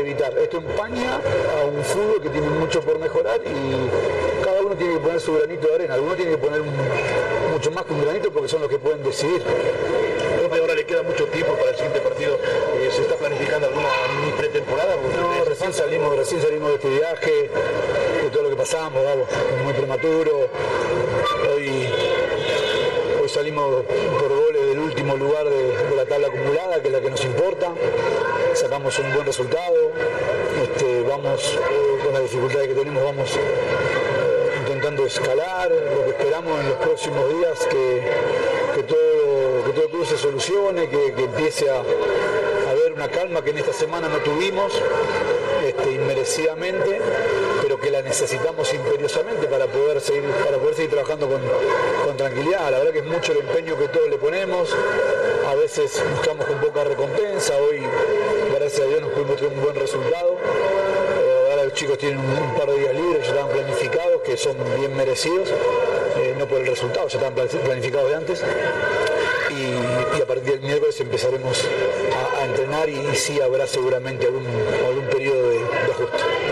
evitar. 0.00 0.36
Esto 0.38 0.58
empaña 0.58 1.16
a 1.60 1.64
un 1.66 1.84
fútbol 1.84 2.22
que 2.22 2.30
tiene 2.30 2.48
mucho 2.48 2.80
por 2.80 2.98
mejorar 2.98 3.40
y 3.44 4.42
cada 4.44 4.60
uno 4.62 4.74
tiene 4.76 4.94
que 4.94 5.00
poner 5.00 5.20
su 5.20 5.34
granito 5.34 5.68
de 5.68 5.74
arena, 5.74 5.94
alguno 5.94 6.14
tiene 6.14 6.30
que 6.32 6.38
poner 6.38 6.60
un- 6.62 6.72
mucho 7.52 7.70
más 7.70 7.84
que 7.84 7.92
un 7.92 8.02
granito 8.02 8.30
porque 8.30 8.48
son 8.48 8.62
los 8.62 8.70
que 8.70 8.78
pueden 8.78 9.02
decidir. 9.02 9.42
Ahora 10.54 10.74
le 10.76 10.86
queda 10.86 11.02
mucho 11.02 11.26
tiempo 11.26 11.52
para 11.54 11.70
el 11.70 11.74
siguiente 11.76 12.00
partido. 12.00 12.38
Eh, 12.80 12.88
¿Se 12.90 13.02
está 13.02 13.16
planificando 13.16 13.66
alguna 13.66 13.88
mini 14.20 14.32
pretemporada? 14.32 14.94
No, 14.96 15.44
recién 15.44 15.72
salimos, 15.74 16.16
recién 16.16 16.40
salimos 16.40 16.68
de 16.70 16.74
este 16.76 16.88
viaje, 16.90 17.50
de 18.22 18.30
todo 18.30 18.44
lo 18.44 18.50
que 18.50 18.56
pasamos, 18.56 19.02
vamos, 19.04 19.26
muy 19.64 19.72
prematuro. 19.74 20.48
Salimos 23.34 23.82
por 24.20 24.28
goles 24.28 24.64
del 24.64 24.78
último 24.78 25.16
lugar 25.16 25.44
de, 25.50 25.96
la 25.96 26.04
tabla 26.04 26.28
acumulada, 26.28 26.80
que 26.80 26.86
es 26.86 26.94
la 26.94 27.00
que 27.00 27.10
nos 27.10 27.24
importa. 27.24 27.72
Sacamos 28.54 28.96
un 29.00 29.12
buen 29.12 29.26
resultado. 29.26 29.90
Este, 30.62 31.02
vamos, 31.02 31.58
eh, 31.58 31.98
con 32.04 32.12
las 32.12 32.22
dificultades 32.22 32.68
que 32.68 32.74
tenemos, 32.74 33.02
vamos 33.02 33.34
eh, 33.34 33.40
intentando 34.60 35.04
escalar. 35.04 35.68
Lo 35.68 36.04
que 36.04 36.10
esperamos 36.10 36.60
en 36.60 36.68
los 36.68 36.78
próximos 36.78 37.28
días 37.36 37.58
que, 37.68 38.02
que 38.76 38.82
todo, 38.84 39.64
que 39.66 39.72
todo 39.72 39.88
club 39.88 40.06
se 40.06 40.16
solucione, 40.16 40.88
que, 40.88 41.12
que 41.14 41.24
empiece 41.24 41.68
a, 41.70 41.78
a 41.78 42.70
haber 42.70 42.92
una 42.92 43.08
calma 43.08 43.42
que 43.42 43.50
en 43.50 43.58
esta 43.58 43.72
semana 43.72 44.08
no 44.08 44.18
tuvimos 44.18 44.80
este, 45.66 45.90
inmerecidamente, 45.90 47.00
que 47.84 47.90
la 47.90 48.00
necesitamos 48.00 48.72
imperiosamente 48.72 49.46
para 49.46 49.66
poder 49.66 50.00
seguir, 50.00 50.24
para 50.44 50.56
poder 50.56 50.74
seguir 50.74 50.90
trabajando 50.90 51.28
con, 51.28 52.16
tranquilidad. 52.16 52.70
La 52.70 52.78
verdad 52.78 52.92
que 52.92 53.00
es 53.00 53.04
mucho 53.04 53.32
el 53.32 53.38
empeño 53.38 53.76
que 53.78 53.88
todos 53.88 54.08
le 54.08 54.16
ponemos, 54.16 54.74
a 55.46 55.54
veces 55.54 56.02
buscamos 56.12 56.46
con 56.46 56.58
poca 56.60 56.84
recompensa, 56.84 57.54
hoy 57.56 57.82
gracias 58.56 58.80
a 58.80 58.88
Dios 58.88 59.02
nos 59.02 59.10
pudimos 59.10 59.36
tener 59.36 59.52
un 59.52 59.62
buen 59.62 59.74
resultado. 59.76 60.38
Eh, 60.38 61.48
ahora 61.50 61.64
los 61.64 61.74
chicos 61.74 61.98
tienen 61.98 62.20
un, 62.20 62.54
par 62.54 62.68
de 62.70 62.78
días 62.78 62.94
libres, 62.94 63.22
ya 63.26 63.30
estaban 63.34 63.50
planificados, 63.52 64.22
que 64.22 64.36
son 64.38 64.56
bien 64.78 64.96
merecidos, 64.96 65.50
eh, 65.50 66.34
no 66.38 66.46
por 66.46 66.60
el 66.60 66.66
resultado, 66.66 67.06
ya 67.08 67.18
estaban 67.18 67.34
plan- 67.34 67.48
planificados 67.48 68.08
de 68.08 68.14
antes 68.16 68.42
y, 69.50 70.22
a 70.22 70.26
partir 70.26 70.52
del 70.52 70.60
miércoles 70.62 70.98
empezaremos 71.00 71.64
a, 72.38 72.40
a 72.40 72.44
entrenar 72.46 72.88
y, 72.88 72.96
y 72.98 73.14
sí 73.14 73.40
habrá 73.42 73.66
seguramente 73.66 74.26
algún, 74.26 74.46
algún 74.86 75.04
periodo 75.06 75.50
de, 75.50 75.58
de 75.58 75.92
ajuste. 75.92 76.43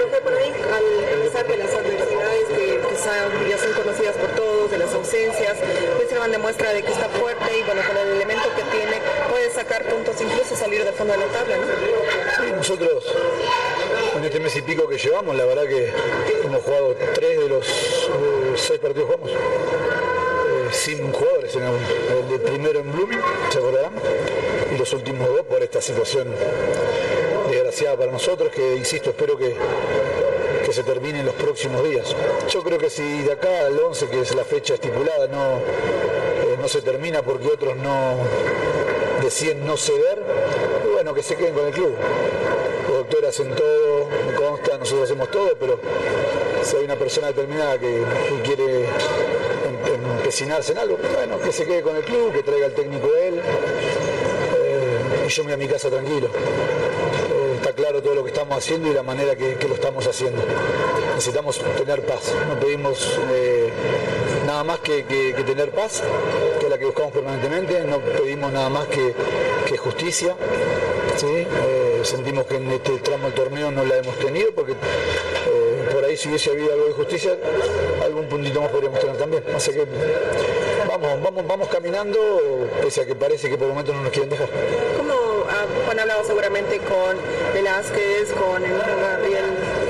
Ya 3.49 3.59
son 3.59 3.73
conocidas 3.73 4.17
por 4.17 4.31
todos, 4.31 4.71
de 4.71 4.79
las 4.79 4.93
ausencias, 4.95 5.57
Wilstermann 5.99 6.31
demuestra 6.31 6.73
de 6.73 6.83
que 6.83 6.93
está 6.93 7.09
fuerte 7.09 7.59
y 7.59 7.63
bueno, 7.63 7.83
con 7.87 7.97
el 7.97 8.09
elemento 8.09 8.45
que 8.55 8.63
tiene 8.77 9.01
puede 9.31 9.51
sacar 9.51 9.85
puntos, 9.85 10.21
incluso 10.21 10.57
salir 10.57 10.85
del 10.85 10.95
fondo 10.95 11.13
de 11.15 11.21
la 11.21 11.27
tabla, 11.27 11.57
¿no? 11.57 12.57
Nosotros 12.57 13.05
en 14.17 14.25
este 14.25 14.41
mes 14.41 14.57
y 14.57 14.63
pico 14.63 14.89
que 14.89 14.99
llevamos, 14.99 15.35
la 15.37 15.45
verdad 15.45 15.65
que 15.65 15.93
hemos 16.45 16.63
jugado 16.63 16.95
tres 17.15 17.39
de 17.41 17.49
los 17.49 17.67
eh, 17.69 18.55
seis 18.57 18.79
partidos 18.81 19.09
jugamos. 19.09 19.31
eh, 19.31 19.37
sin 20.73 21.13
jugadores, 21.13 21.55
en 21.57 21.63
el 21.65 22.29
de 22.29 22.39
primero 22.39 22.81
en 22.81 22.93
Blooming, 22.93 23.21
se 23.51 23.59
acordarán, 23.59 23.93
y 24.75 24.79
los 24.79 24.93
últimos 24.93 25.29
dos 25.29 25.43
por 25.43 25.63
esta 25.63 25.81
situación 25.81 26.29
desgraciada 27.51 27.97
para 27.97 28.13
nosotros, 28.13 28.51
que 28.51 28.77
insisto, 28.77 29.11
espero 29.11 29.37
que, 29.37 29.55
que 30.73 30.77
se 30.77 30.85
termine 30.85 31.21
en 31.21 31.27
los 31.27 31.35
próximos 31.35 31.85
días. 31.85 32.17
Yo 32.49 32.63
creo 32.63 32.79
que 32.79 32.89
si 32.89 33.03
de 33.25 33.33
acá 33.33 33.67
al 33.67 33.79
11, 33.79 34.09
que 34.09 34.21
es 34.21 34.35
la 34.35 34.43
fecha 34.43 34.73
estipulada, 34.73 35.27
no, 35.27 35.59
eh, 35.59 36.57
no 36.59 36.67
se 36.67 36.81
termina 36.81 37.21
porque 37.21 37.49
otros 37.49 37.77
no 37.77 38.15
deciden 39.21 39.67
no 39.67 39.77
ceder, 39.77 40.23
bueno, 40.95 41.13
que 41.13 41.23
se 41.23 41.37
queden 41.37 41.53
con 41.53 41.67
el 41.67 41.73
club. 41.75 41.95
Los 42.89 42.97
doctores 43.01 43.29
hacen 43.29 43.55
todo, 43.55 44.09
me 44.27 44.33
consta, 44.35 44.79
nosotros 44.79 45.05
hacemos 45.11 45.31
todo, 45.31 45.51
pero 45.61 45.79
si 46.65 46.77
hay 46.77 46.85
una 46.87 46.97
persona 46.97 47.27
determinada 47.27 47.79
que, 47.79 48.03
quiere 48.43 48.85
em- 48.85 50.07
empecinarse 50.21 50.73
en 50.73 50.79
algo, 50.79 50.97
bueno, 51.15 51.39
que 51.39 51.53
se 51.53 51.67
quede 51.67 51.83
con 51.83 51.95
el 51.97 52.03
club, 52.03 52.33
que 52.33 52.43
traiga 52.43 52.65
al 52.65 52.73
técnico 52.73 53.09
él, 53.15 53.43
eh, 54.57 55.27
y 55.27 55.29
yo 55.29 55.45
me 55.45 55.55
voy 55.55 55.63
a 55.65 55.67
mi 55.67 55.71
casa 55.71 55.91
tranquilo. 55.91 56.29
Todo 58.01 58.15
lo 58.15 58.25
que 58.25 58.31
estamos 58.31 58.57
haciendo 58.57 58.89
y 58.89 58.95
la 58.95 59.03
manera 59.03 59.37
que, 59.37 59.69
lo 59.69 59.75
estamos 59.75 60.07
haciendo. 60.07 60.43
Necesitamos 61.15 61.61
tener 61.77 62.05
paz, 62.07 62.33
no 62.49 62.59
pedimos 62.59 63.19
eh, 63.31 63.71
nada 64.47 64.65
más 64.65 64.79
que, 64.81 65.03
tener 65.47 65.71
paz, 65.71 66.03
que 66.59 66.65
es 66.65 66.71
la 66.71 66.79
que 66.79 66.87
buscamos 66.87 67.13
permanentemente, 67.13 67.81
no 67.83 67.99
pedimos 67.99 68.51
nada 68.51 68.71
más 68.71 68.87
que, 68.87 69.15
justicia. 69.77 70.35
Eh, 71.23 72.01
sentimos 72.03 72.47
que 72.47 72.57
en 72.57 72.71
este 72.73 72.99
tramo 72.99 73.27
del 73.27 73.35
torneo 73.35 73.71
no 73.71 73.85
la 73.85 73.97
hemos 73.97 74.19
tenido 74.19 74.53
porque 74.53 74.73
eh, 74.73 75.89
por 75.93 76.05
ahí 76.05 76.17
si 76.17 76.29
hubiese 76.29 76.51
habido 76.51 76.73
algo 76.73 76.87
de 76.87 76.93
justicia, 76.93 77.37
algún 78.03 78.27
puntito 78.27 78.61
más 78.61 78.71
podríamos 78.71 79.01
tener 79.01 79.17
también. 79.17 79.45
Así 79.55 79.73
que 79.73 79.87
vamos, 80.89 81.23
vamos, 81.23 81.47
vamos 81.47 81.69
caminando, 81.69 82.19
pese 82.81 83.03
a 83.03 83.07
que 83.07 83.15
parece 83.15 83.49
que 83.49 83.57
por 83.57 83.67
el 83.67 83.71
momento 83.71 83.93
no 83.93 84.03
nos 84.03 84.13
quieren 84.13 84.31
dejar. 84.31 84.49
¿Cómo 84.97 85.13
ah, 85.49 85.67
Juan 85.87 86.01
hablaba 86.01 86.25
seguramente 86.25 86.79
con 86.79 87.17
Velázquez, 87.53 88.33
con 88.33 88.63
Gabriel 88.63 89.45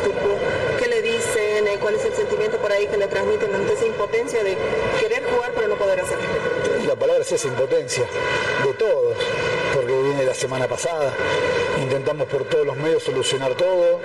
Tucu? 0.05 0.37
¿Qué 0.79 0.89
le 0.89 1.03
dicen? 1.03 1.67
Eh, 1.67 1.79
¿Cuál 1.81 1.95
es 1.95 2.05
el 2.05 2.15
sentimiento 2.15 2.59
por 2.59 2.73
ahí 2.73 2.87
que 2.87 2.97
le 2.97 3.07
transmiten 3.07 3.55
ante 3.55 3.73
esa 3.73 3.87
impotencia 3.87 4.43
de 4.43 4.57
querer 5.01 5.23
jugar 5.25 5.53
pero 5.55 5.69
no 5.69 5.77
poder 5.77 6.01
hacerlo? 6.01 6.25
La 6.87 6.97
palabra 6.97 7.23
es 7.23 7.33
esa 7.33 7.49
impotencia 7.49 8.05
de 8.65 8.73
todos, 8.75 9.17
porque 9.75 9.93
viene 10.03 10.25
la 10.25 10.35
semana 10.35 10.67
pasada, 10.67 11.13
intentamos 11.81 12.27
por 12.27 12.45
todos 12.45 12.67
los 12.67 12.77
medios 12.77 13.03
solucionar 13.03 13.55
todo, 13.55 14.01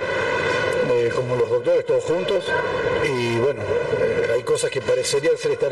eh, 0.90 1.10
como 1.14 1.36
los 1.36 1.50
doctores, 1.50 1.84
todos 1.84 2.04
juntos, 2.04 2.44
y 3.04 3.38
bueno, 3.38 3.62
eh, 4.00 4.30
hay 4.34 4.42
cosas 4.42 4.70
que 4.70 4.80
parecerían 4.80 5.36
ser, 5.36 5.52
estar 5.52 5.70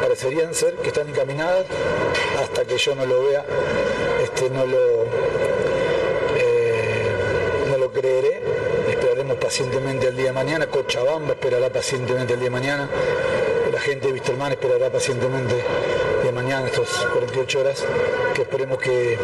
parecerían 0.00 0.54
ser 0.54 0.74
que 0.74 0.88
están 0.88 1.08
encaminadas 1.08 1.66
hasta 2.42 2.64
que 2.64 2.76
yo 2.76 2.94
no 2.94 3.06
lo 3.06 3.22
vea, 3.24 3.44
este, 4.22 4.50
no 4.50 4.66
lo 4.66 5.04
eh, 6.36 7.10
no 7.70 7.76
lo 7.76 7.92
creeré, 7.92 8.42
esperaremos 8.88 9.36
pacientemente 9.50 10.06
el 10.06 10.16
día 10.16 10.26
de 10.26 10.32
mañana, 10.32 10.68
Cochabamba 10.68 11.32
esperará 11.32 11.70
pacientemente 11.70 12.34
el 12.34 12.38
día 12.38 12.50
de 12.50 12.54
mañana, 12.54 12.88
la 13.72 13.80
gente 13.80 14.06
de 14.06 14.12
Wisterman 14.12 14.52
esperará 14.52 14.90
pacientemente 14.90 15.54
el 15.54 16.22
día 16.22 16.26
de 16.26 16.32
mañana, 16.32 16.68
estas 16.68 16.88
48 17.12 17.58
horas, 17.58 17.84
que 18.32 18.42
esperemos 18.42 18.78
que, 18.78 19.18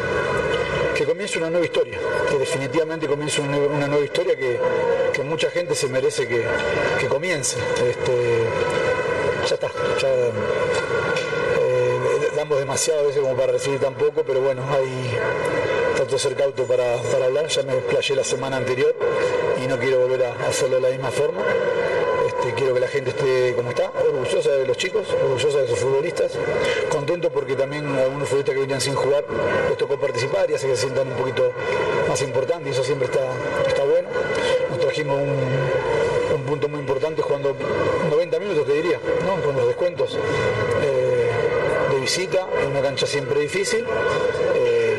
que 0.96 1.04
comience 1.04 1.38
una 1.38 1.48
nueva 1.48 1.64
historia, 1.64 2.00
que 2.28 2.38
definitivamente 2.38 3.06
comience 3.06 3.40
una 3.40 3.86
nueva, 3.86 4.04
historia 4.04 4.34
que, 4.34 4.58
que 5.12 5.22
mucha 5.22 5.48
gente 5.48 5.76
se 5.76 5.86
merece 5.86 6.26
que, 6.26 6.44
que 6.98 7.06
comience. 7.06 7.56
Este, 7.88 8.40
ya 9.48 9.54
está, 9.54 9.68
ya 10.02 10.08
eh, 10.08 10.32
damos 12.34 12.58
demasiado 12.58 12.98
a 12.98 13.02
veces 13.04 13.22
como 13.22 13.36
para 13.36 13.52
recibir 13.52 13.78
tan 13.78 13.94
poco, 13.94 14.24
pero 14.26 14.40
bueno, 14.40 14.64
hay 14.72 15.16
de 16.10 16.18
ser 16.18 16.34
cauto 16.34 16.64
para, 16.64 16.96
para 16.98 17.26
hablar, 17.26 17.46
ya 17.48 17.62
me 17.62 17.74
explayé 17.74 18.14
la 18.14 18.24
semana 18.24 18.56
anterior 18.56 18.94
no 19.66 19.78
quiero 19.78 20.01
volver 20.01 20.24
a 20.24 20.48
hacerlo 20.48 20.76
de 20.76 20.82
la 20.82 20.88
misma 20.90 21.10
forma. 21.10 21.43
Este, 22.26 22.55
quiero 22.55 22.74
que 22.74 22.80
la 22.80 22.88
gente 22.88 23.10
esté 23.10 23.55
como 23.55 23.70
está, 23.70 23.90
orgullosa 23.90 24.51
de 24.51 24.66
los 24.66 24.76
chicos, 24.76 25.06
orgullosa 25.22 25.59
de 25.59 25.68
sus 25.68 25.78
futbolistas, 25.78 26.32
contento 26.88 27.30
porque 27.30 27.55
también 27.55 27.86
algunos 27.97 28.28
futbolistas 28.28 28.55
que 28.55 28.60
venían 28.60 28.80
sin 28.80 28.94
jugar 28.94 29.24
les 29.68 29.76
tocó 29.78 29.97
participar 29.97 30.51
y 30.51 30.55
hace 30.55 30.66
que 30.66 30.76
se 30.76 30.82
sientan 30.82 31.09
un 31.09 31.16
poquito 31.16 31.52
más 32.09 32.20
importantes 32.22 32.68
y 32.68 32.70
eso 32.70 32.84
siempre 32.84 33.06
está, 33.06 33.20
está 33.66 33.84
bueno. 33.84 34.09
Nos 34.70 34.80
trajimos 34.80 35.16
un, 35.20 36.36
un 36.36 36.43
punto 36.43 36.68
muy 36.68 36.80
importante 36.80 37.22
jugando 37.22 37.55
90 38.10 38.38
minutos, 38.38 38.66
te 38.66 38.72
diría, 38.74 39.01
¿no? 39.24 39.43
con 39.43 39.56
los 39.56 39.66
descuentos 39.66 40.18
eh, 40.82 41.30
de 41.90 42.01
visita, 42.01 42.47
una 42.68 42.82
cancha 42.82 43.06
siempre 43.06 43.40
difícil. 43.40 43.84
Eh, 44.55 44.97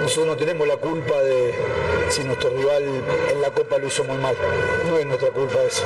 nosotros 0.00 0.26
no 0.26 0.36
tenemos 0.36 0.66
la 0.68 0.76
culpa 0.76 1.20
de 1.22 1.52
si 2.08 2.24
nuestro 2.24 2.50
rival 2.50 2.82
en 3.30 3.40
la 3.42 3.50
Copa 3.50 3.78
lo 3.78 3.86
hizo 3.86 4.04
muy 4.04 4.16
mal. 4.18 4.36
No 4.88 4.98
es 4.98 5.06
nuestra 5.06 5.30
culpa 5.30 5.58
eso. 5.62 5.84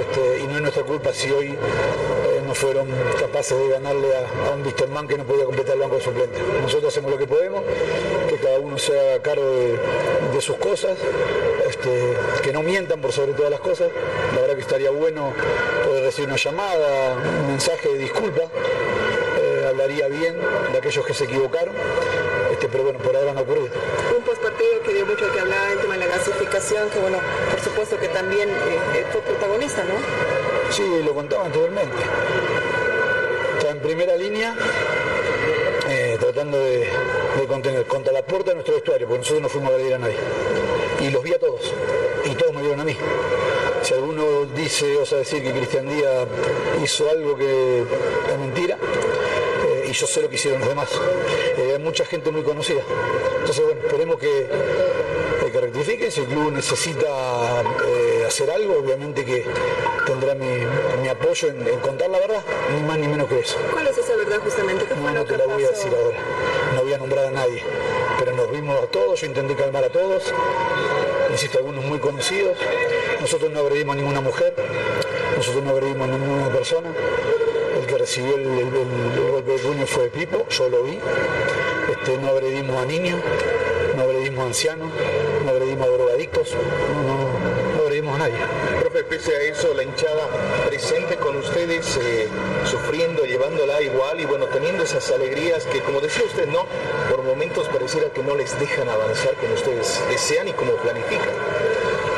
Este, 0.00 0.40
y 0.40 0.46
no 0.46 0.56
es 0.56 0.62
nuestra 0.62 0.82
culpa 0.82 1.12
si 1.12 1.30
hoy 1.30 1.48
eh, 1.48 2.42
no 2.46 2.54
fueron 2.54 2.88
capaces 3.18 3.56
de 3.56 3.68
ganarle 3.68 4.08
a, 4.16 4.48
a 4.50 4.54
un 4.54 4.64
Wisterman 4.64 5.06
que 5.06 5.18
no 5.18 5.24
podía 5.24 5.44
completar 5.44 5.74
el 5.74 5.80
banco 5.80 5.96
de 5.96 6.02
suplentes. 6.02 6.42
Nosotros 6.62 6.92
hacemos 6.92 7.10
lo 7.10 7.18
que 7.18 7.26
podemos, 7.26 7.62
que 8.28 8.36
cada 8.36 8.58
uno 8.58 8.78
se 8.78 8.98
haga 8.98 9.22
cargo 9.22 9.44
de, 9.44 9.78
de 10.32 10.40
sus 10.40 10.56
cosas, 10.56 10.98
este, 11.68 12.14
que 12.42 12.52
no 12.52 12.62
mientan 12.62 13.00
por 13.00 13.12
sobre 13.12 13.32
todas 13.32 13.50
las 13.50 13.60
cosas. 13.60 13.88
La 14.34 14.40
verdad 14.40 14.54
que 14.54 14.62
estaría 14.62 14.90
bueno 14.90 15.32
poder 15.84 16.04
recibir 16.04 16.28
una 16.28 16.38
llamada, 16.38 17.14
un 17.40 17.46
mensaje 17.48 17.88
de 17.88 17.98
disculpa. 17.98 18.42
Eh, 18.42 19.66
hablaría 19.68 20.08
bien 20.08 20.36
de 20.72 20.78
aquellos 20.78 21.04
que 21.06 21.14
se 21.14 21.24
equivocaron. 21.24 21.74
Este, 22.50 22.68
pero 22.68 22.84
bueno, 22.84 22.98
por 22.98 23.14
ahora 23.14 23.32
no 23.32 23.40
ha 23.40 23.42
ocurrido. 23.42 23.68
Postpartido 24.60 24.82
que 24.82 24.94
dio 24.94 25.06
mucho 25.06 25.32
que 25.32 25.40
hablar, 25.40 25.70
el 25.72 25.78
tema 25.78 25.94
de 25.94 26.00
la 26.00 26.06
gasificación, 26.08 26.90
que 26.90 26.98
bueno, 26.98 27.18
por 27.50 27.60
supuesto 27.60 27.98
que 27.98 28.08
también 28.08 28.50
eh, 28.50 29.06
fue 29.10 29.22
protagonista, 29.22 29.82
¿no? 29.84 29.94
Sí, 30.70 30.82
lo 31.02 31.14
contaba 31.14 31.46
anteriormente. 31.46 31.96
Estaba 33.56 33.72
en 33.72 33.80
primera 33.80 34.16
línea, 34.16 34.54
eh, 35.88 36.18
tratando 36.20 36.58
de, 36.58 36.90
de 37.38 37.46
contener 37.46 37.86
contra 37.86 38.12
la 38.12 38.22
puerta 38.22 38.50
de 38.50 38.56
nuestro 38.56 38.74
vestuario, 38.74 39.06
porque 39.06 39.20
nosotros 39.20 39.42
no 39.42 39.48
fuimos 39.48 39.70
a 39.70 39.74
agredir 39.76 39.94
a 39.94 39.98
nadie. 39.98 40.16
Y 41.00 41.10
los 41.10 41.22
vi 41.22 41.32
a 41.32 41.38
todos, 41.38 41.72
y 42.26 42.34
todos 42.34 42.52
me 42.52 42.60
vieron 42.60 42.80
a 42.80 42.84
mí. 42.84 42.96
Si 43.82 43.94
alguno 43.94 44.44
dice, 44.54 44.94
osa 44.98 45.16
decir 45.16 45.42
que 45.42 45.52
Cristian 45.52 45.88
Díaz 45.88 46.26
hizo 46.84 47.08
algo 47.08 47.34
que 47.34 47.80
es 47.80 48.38
mentira, 48.38 48.76
eh, 48.76 49.09
y 49.90 49.92
yo 49.92 50.06
sé 50.06 50.22
lo 50.22 50.28
que 50.28 50.36
hicieron 50.36 50.60
los 50.60 50.68
demás. 50.68 50.88
Eh, 51.56 51.72
hay 51.76 51.82
mucha 51.82 52.04
gente 52.04 52.30
muy 52.30 52.42
conocida. 52.42 52.80
Entonces, 53.40 53.64
bueno, 53.64 53.80
esperemos 53.84 54.18
que, 54.18 54.42
eh, 54.42 55.50
que 55.52 55.60
rectifiquen. 55.60 56.12
Si 56.12 56.20
el 56.20 56.26
club 56.26 56.52
necesita 56.52 57.08
eh, 57.86 58.24
hacer 58.26 58.50
algo, 58.50 58.78
obviamente 58.78 59.24
que 59.24 59.44
tendrá 60.06 60.34
mi, 60.34 60.64
mi 61.02 61.08
apoyo 61.08 61.48
en, 61.48 61.66
en 61.66 61.80
contar 61.80 62.08
la 62.08 62.20
verdad, 62.20 62.42
ni 62.72 62.82
más 62.86 62.98
ni 62.98 63.08
menos 63.08 63.28
que 63.28 63.40
eso. 63.40 63.56
¿Cuál 63.72 63.88
es 63.88 63.98
esa 63.98 64.14
verdad 64.14 64.38
justamente? 64.42 64.84
¿Qué 64.84 64.94
No, 64.94 65.10
no 65.10 65.24
te 65.24 65.36
la 65.36 65.46
voy 65.46 65.64
a 65.64 65.68
decir 65.70 65.92
ahora. 65.92 66.18
No 66.76 66.82
voy 66.82 66.92
a 66.92 66.98
nombrar 66.98 67.24
a 67.26 67.30
nadie. 67.32 67.64
Pero 68.18 68.32
nos 68.36 68.50
vimos 68.52 68.80
a 68.80 68.86
todos, 68.86 69.20
yo 69.20 69.26
intenté 69.26 69.56
calmar 69.56 69.84
a 69.84 69.88
todos. 69.88 70.32
Insisto, 71.32 71.58
algunos 71.58 71.84
muy 71.84 71.98
conocidos. 71.98 72.56
Nosotros 73.20 73.50
no 73.50 73.60
agredimos 73.60 73.94
a 73.94 73.96
ninguna 73.96 74.20
mujer. 74.20 74.54
Nosotros 75.36 75.64
no 75.64 75.70
agredimos 75.70 76.08
a 76.08 76.12
ninguna 76.12 76.48
persona. 76.48 76.90
Que 77.90 77.98
recibió 77.98 78.36
el, 78.36 78.42
el- 78.46 78.58
el- 78.60 79.24
el 79.24 79.30
golpe 79.32 79.50
de 79.52 79.58
puño 79.58 79.84
fue 79.86 80.04
Pipo, 80.10 80.46
yo 80.48 80.68
lo 80.68 80.84
vi. 80.84 80.98
Este, 81.90 82.16
no 82.18 82.28
agredimos 82.28 82.80
a 82.80 82.86
niños, 82.86 83.20
no 83.96 84.02
agredimos 84.04 84.44
a 84.44 84.46
ancianos, 84.46 84.88
no 85.44 85.50
agredimos 85.50 85.88
a 85.88 85.90
drogadictos, 85.90 86.54
no, 86.54 87.02
no- 87.02 87.76
no 87.76 87.82
agredimos 87.82 88.14
a 88.14 88.18
nadie. 88.18 88.34
Profe, 88.80 89.02
pese 89.04 89.34
a 89.34 89.40
eso, 89.42 89.74
la 89.74 89.82
hinchada 89.82 90.28
presente 90.68 91.16
con 91.16 91.36
ustedes, 91.38 91.96
eh, 92.00 92.28
sufriendo, 92.64 93.24
llevándola 93.24 93.82
igual 93.82 94.20
y 94.20 94.24
bueno, 94.26 94.46
teniendo 94.46 94.84
esas 94.84 95.10
alegrías 95.10 95.64
que, 95.64 95.80
como 95.80 96.00
decía 96.00 96.24
usted, 96.24 96.46
¿no? 96.46 96.66
Por 97.10 97.24
momentos 97.24 97.68
pareciera 97.68 98.08
que 98.10 98.22
no 98.22 98.36
les 98.36 98.56
dejan 98.60 98.88
avanzar 98.88 99.34
como 99.34 99.54
ustedes 99.54 100.00
desean 100.08 100.46
y 100.46 100.52
como 100.52 100.74
planifican. 100.74 101.34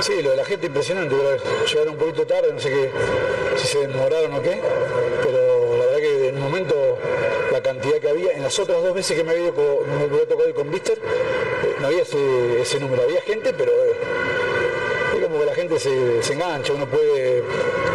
Sí, 0.00 0.20
lo 0.20 0.30
de 0.32 0.36
la 0.36 0.44
gente 0.44 0.66
impresionante, 0.66 1.14
pero 1.16 1.64
llegaron 1.64 1.94
un 1.94 1.98
poquito 1.98 2.26
tarde, 2.26 2.52
no 2.52 2.60
sé 2.60 2.68
qué, 2.70 2.90
si 3.56 3.68
se 3.68 3.86
demoraron 3.86 4.34
o 4.34 4.42
qué, 4.42 4.60
pero 5.22 5.76
la 5.78 5.84
verdad 5.86 5.98
que 6.00 6.28
en 6.28 6.34
un 6.36 6.42
momento 6.42 6.98
la 7.52 7.62
cantidad 7.62 7.98
que 7.98 8.08
había, 8.08 8.32
en 8.32 8.40
las 8.52 8.58
otras 8.58 8.82
dos 8.82 8.92
veces 8.94 9.16
que 9.16 9.24
me 9.24 9.30
había, 9.30 9.50
me 9.50 10.04
había 10.04 10.28
tocado 10.28 10.46
ir 10.46 10.54
con 10.54 10.70
Víctor, 10.70 10.98
eh, 10.98 11.74
no 11.80 11.86
había 11.86 12.02
ese, 12.02 12.78
número, 12.80 13.02
había 13.02 13.22
gente, 13.22 13.54
pero 13.54 13.72
eh, 13.72 13.96
es 15.16 15.24
como 15.24 15.40
que 15.40 15.46
la 15.46 15.54
gente 15.54 15.78
se, 15.80 16.22
se 16.22 16.34
engancha, 16.34 16.74
uno 16.74 16.84
puede, 16.84 17.42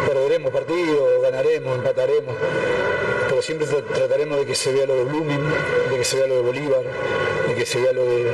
perderemos 0.04 0.50
partidos, 0.52 1.22
ganaremos, 1.22 1.76
empataremos, 1.78 2.34
pero 3.28 3.40
siempre 3.40 3.68
tra- 3.68 3.84
trataremos 3.86 4.36
de 4.40 4.46
que 4.46 4.56
se 4.56 4.72
vea 4.72 4.84
lo 4.86 4.96
de 4.96 5.04
Blooming, 5.04 5.44
de 5.92 5.96
que 5.96 6.04
se 6.04 6.16
vea 6.16 6.26
lo 6.26 6.34
de 6.34 6.42
Bolívar, 6.42 6.82
de 7.46 7.54
que 7.54 7.64
se 7.64 7.80
vea 7.80 7.92
lo 7.92 8.04
de, 8.04 8.32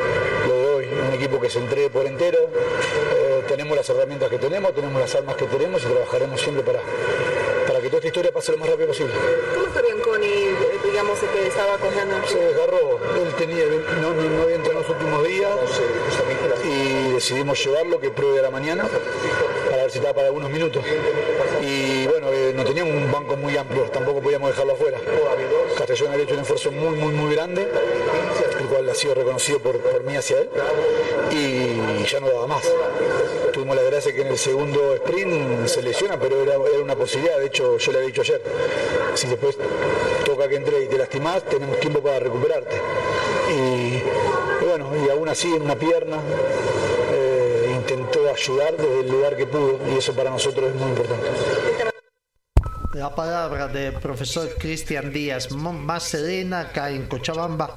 lo 0.49 0.55
de 0.55 0.67
hoy, 0.77 0.89
un 1.07 1.13
equipo 1.13 1.39
que 1.39 1.51
se 1.51 1.59
entregue 1.59 1.91
por 1.91 2.07
entero, 2.07 2.39
eh, 3.19 3.43
tenemos 3.47 3.77
las 3.77 3.87
herramientas 3.91 4.31
que 4.31 4.39
tenemos, 4.39 4.75
tenemos 4.75 4.99
las 4.99 5.15
armas 5.15 5.37
que 5.37 5.45
tenemos 5.45 5.83
y 5.83 5.89
trabajaremos 5.89 6.41
siempre 6.41 6.65
para, 6.65 6.81
para 7.69 7.81
que 7.81 7.89
toda 7.89 7.99
esta 7.99 8.07
historia 8.07 8.33
pase 8.33 8.53
lo 8.53 8.57
más 8.59 8.71
rápido 8.71 8.89
posible. 8.89 9.13
¿Cómo 9.53 9.67
está 9.67 9.83
Bianconi, 9.83 10.49
digamos, 10.95 11.21
el 11.25 11.29
que 11.31 11.49
estaba 11.49 11.77
cogiendo 11.77 12.15
Se 12.25 12.39
desgarró, 12.39 13.01
él 13.17 13.35
tenía, 13.37 13.65
no, 14.01 14.15
no, 14.15 14.23
no 14.23 14.43
había 14.43 14.55
entrado 14.55 14.79
en 14.79 14.87
los 14.87 14.91
últimos 14.91 15.27
días 15.27 15.51
y 16.63 17.13
decidimos 17.15 17.65
llevarlo, 17.65 17.99
que 17.99 18.11
pruebe 18.11 18.39
a 18.39 18.43
la 18.43 18.51
mañana, 18.51 18.89
para 19.71 19.83
ver 19.83 19.91
si 19.91 19.99
estaba 19.99 20.15
para 20.15 20.29
algunos 20.29 20.51
minutos. 20.51 20.85
Y 21.61 22.07
bueno, 22.07 22.29
eh, 22.33 22.53
no 22.55 22.65
teníamos 22.65 22.95
un 22.95 23.11
banco 23.11 23.37
muy 23.37 23.57
amplio, 23.57 23.83
tampoco 23.91 24.21
podíamos 24.21 24.51
dejarlo 24.51 24.75
afuera. 24.75 25.01
Castellón 25.77 26.13
había 26.13 26.25
hecho 26.25 26.35
un 26.35 26.41
esfuerzo 26.41 26.71
muy, 26.71 26.97
muy, 26.97 27.13
muy 27.13 27.35
grande, 27.35 27.69
el 28.61 28.67
cual 28.67 28.89
ha 28.89 28.95
sido 28.95 29.15
reconocido 29.15 29.59
por, 29.59 29.79
por 29.79 30.05
mí 30.05 30.17
hacia 30.17 30.39
él, 30.39 30.51
y 31.33 32.05
ya 32.05 32.21
no 32.21 32.29
daba 32.29 32.47
más. 32.47 32.63
Tuvimos 33.53 33.75
la 33.75 33.83
gracia 33.83 34.15
que 34.15 34.21
en 34.21 34.29
el 34.29 34.39
segundo 34.39 34.95
sprint 34.95 35.67
se 35.67 35.83
lesiona, 35.83 36.21
pero 36.21 36.41
era, 36.41 36.55
era 36.55 36.83
una 36.83 36.95
posibilidad, 36.95 37.39
de 37.39 37.47
hecho 37.47 37.79
yo 37.79 37.91
le 37.91 37.99
había 37.99 38.09
dicho 38.09 38.23
ayer, 38.23 38.41
si 39.15 39.27
después 39.27 39.57
toca 40.35 40.49
que 40.49 40.57
entre 40.57 40.85
y 40.85 40.89
te 40.89 40.99
lastimás, 40.99 41.45
tenemos 41.45 41.79
tiempo 41.79 42.03
para 42.03 42.19
recuperarte. 42.19 42.77
Y, 43.51 43.55
y 43.55 44.67
bueno, 44.67 44.91
y 45.05 45.09
aún 45.11 45.29
así 45.29 45.55
en 45.55 45.63
una 45.63 45.77
pierna 45.77 46.17
eh, 47.13 47.73
intentó 47.77 48.29
ayudar 48.29 48.77
desde 48.77 49.01
el 49.01 49.11
lugar 49.11 49.37
que 49.37 49.47
pudo, 49.47 49.79
y 49.93 49.99
eso 49.99 50.13
para 50.13 50.31
nosotros 50.31 50.71
es 50.71 50.75
muy 50.75 50.91
importante. 50.91 51.29
La 52.95 53.15
palabra 53.15 53.69
del 53.69 53.95
profesor 53.95 54.55
Cristian 54.59 55.13
Díaz, 55.13 55.51
más 55.53 56.05
serena 56.05 56.61
acá 56.61 56.91
en 56.91 57.07
Cochabamba, 57.07 57.77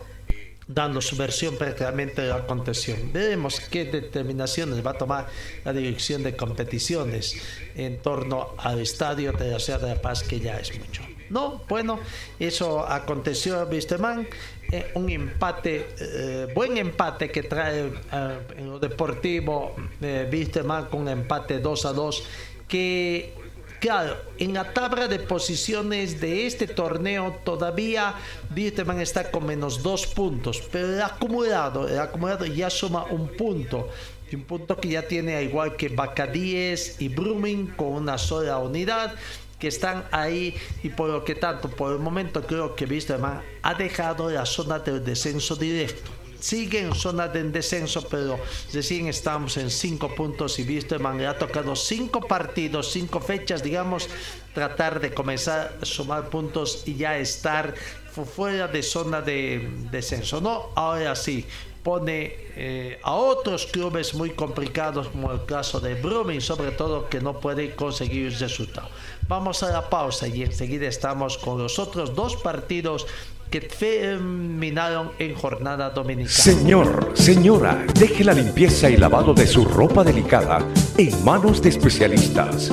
dando 0.68 1.02
su 1.02 1.16
versión 1.16 1.56
prácticamente 1.58 2.22
de 2.22 2.30
la 2.30 2.46
contención. 2.46 3.12
Veremos 3.14 3.60
qué 3.60 3.86
determinaciones 3.86 4.86
va 4.86 4.92
a 4.92 4.98
tomar 4.98 5.28
la 5.64 5.74
dirección 5.74 6.24
de 6.24 6.36
competiciones 6.36 7.36
en 7.76 8.02
torno 8.02 8.56
al 8.58 8.80
estadio 8.80 9.32
de 9.32 9.52
la 9.52 9.60
ciudad 9.60 9.82
de 9.82 9.90
La 9.90 10.02
Paz, 10.02 10.24
que 10.24 10.40
ya 10.40 10.58
es 10.58 10.78
mucho. 10.78 11.04
No, 11.30 11.62
bueno, 11.68 12.00
eso 12.40 12.88
aconteció 12.88 13.60
a 13.60 13.66
Wisterman, 13.66 14.28
eh, 14.72 14.92
un 14.96 15.10
empate, 15.10 15.88
eh, 16.00 16.48
buen 16.54 16.78
empate 16.78 17.32
que 17.32 17.44
trae 17.44 17.88
eh, 17.88 18.40
en 18.58 18.70
lo 18.70 18.80
deportivo 18.80 19.76
Wisterman 20.02 20.86
con 20.86 21.08
empate 21.08 21.60
2 21.60 21.86
a 21.86 21.94
2 21.94 22.24
que 22.68 23.34
Claro, 23.80 24.18
en 24.40 24.56
la 24.56 24.74
tabla 24.74 25.08
de 25.08 25.20
posiciones 25.20 26.20
de 26.20 26.48
este 26.48 26.66
torneo 26.66 27.42
todavía 27.44 28.16
Wisterman 28.56 29.00
está 29.02 29.30
con 29.30 29.46
menos 29.46 29.84
dos 29.84 30.08
puntos, 30.08 30.64
pero 30.72 30.96
el 30.96 31.02
acumulado, 31.02 31.88
el 31.88 32.00
acumulado 32.00 32.46
ya 32.46 32.72
suma 32.72 33.04
un 33.04 33.28
punto. 33.28 33.88
Un 34.34 34.44
punto 34.44 34.76
que 34.78 34.90
ya 34.90 35.04
tiene 35.04 35.38
al 35.38 35.44
igual 35.44 35.76
que 35.76 35.90
Bacadíes 35.90 37.00
y 37.00 37.08
Brumming 37.08 37.68
con 37.78 37.90
una 37.90 38.18
sola 38.18 38.58
unidad 38.58 39.14
que 39.60 39.68
están 39.68 40.06
ahí 40.12 40.56
y 40.84 40.90
por 40.90 41.10
lo 41.10 41.24
que 41.24 41.36
tanto 41.36 41.70
por 41.70 41.92
el 41.94 42.00
momento 42.00 42.46
creo 42.46 42.76
que 42.76 42.86
Wisterman 42.86 43.42
ha 43.64 43.74
dejado 43.74 44.30
la 44.30 44.46
zona 44.46 44.80
del 44.80 45.04
descenso 45.04 45.56
directo 45.56 46.12
sigue 46.40 46.82
en 46.82 46.94
zona 46.94 47.28
de 47.28 47.44
descenso, 47.46 48.08
pero 48.08 48.40
recién 48.72 49.08
estamos 49.08 49.58
en 49.58 49.72
cinco 49.72 50.14
puntos 50.14 50.60
y 50.60 50.64
Wisterman 50.64 51.18
le 51.18 51.26
ha 51.26 51.36
tocado 51.36 51.76
cinco 51.76 52.22
partidos, 52.22 52.92
cinco 52.92 53.20
fechas, 53.20 53.64
digamos, 53.64 54.08
tratar 54.54 55.00
de 55.00 55.12
comenzar 55.12 55.76
a 55.82 55.84
sumar 55.86 56.30
puntos 56.30 56.84
y 56.86 56.94
ya 56.94 57.18
estar 57.18 57.74
fu- 58.14 58.24
fuera 58.24 58.68
de 58.68 58.84
zona 58.84 59.22
de 59.22 59.68
descenso. 59.90 60.40
No, 60.40 60.70
ahora 60.76 61.16
sí, 61.16 61.44
pone 61.88 62.36
eh, 62.58 63.00
a 63.02 63.14
otros 63.14 63.66
clubes 63.68 64.14
muy 64.14 64.32
complicados, 64.32 65.08
como 65.08 65.32
el 65.32 65.46
caso 65.46 65.80
de 65.80 65.96
Brumming, 65.96 66.42
sobre 66.42 66.72
todo, 66.72 67.08
que 67.08 67.22
no 67.22 67.40
puede 67.40 67.76
conseguir 67.76 68.38
resultado. 68.40 68.90
Vamos 69.30 69.64
a 69.64 69.72
la 69.72 69.90
pausa 69.90 70.28
y 70.28 70.44
enseguida 70.44 70.90
estamos 70.90 71.38
con 71.38 71.58
los 71.58 71.80
otros 71.80 72.14
dos 72.14 72.36
partidos 72.36 73.08
que 73.50 73.62
terminaron 73.62 75.14
en 75.18 75.34
jornada 75.34 75.90
dominicana. 75.92 76.36
Señor, 76.36 77.12
señora, 77.14 77.86
deje 77.98 78.26
la 78.26 78.34
limpieza 78.34 78.90
y 78.90 78.98
lavado 78.98 79.34
de 79.34 79.48
su 79.48 79.64
ropa 79.64 80.04
delicada 80.04 80.60
en 80.98 81.24
manos 81.24 81.62
de 81.62 81.70
especialistas. 81.70 82.70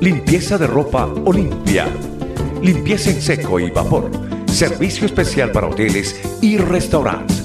Limpieza 0.00 0.58
de 0.58 0.66
ropa 0.66 1.06
Olimpia. 1.24 1.86
Limpieza 2.60 3.10
en 3.10 3.22
seco 3.22 3.60
y 3.60 3.70
vapor. 3.70 4.10
Servicio 4.46 5.06
especial 5.06 5.52
para 5.52 5.68
hoteles 5.68 6.20
y 6.42 6.56
restaurantes. 6.56 7.44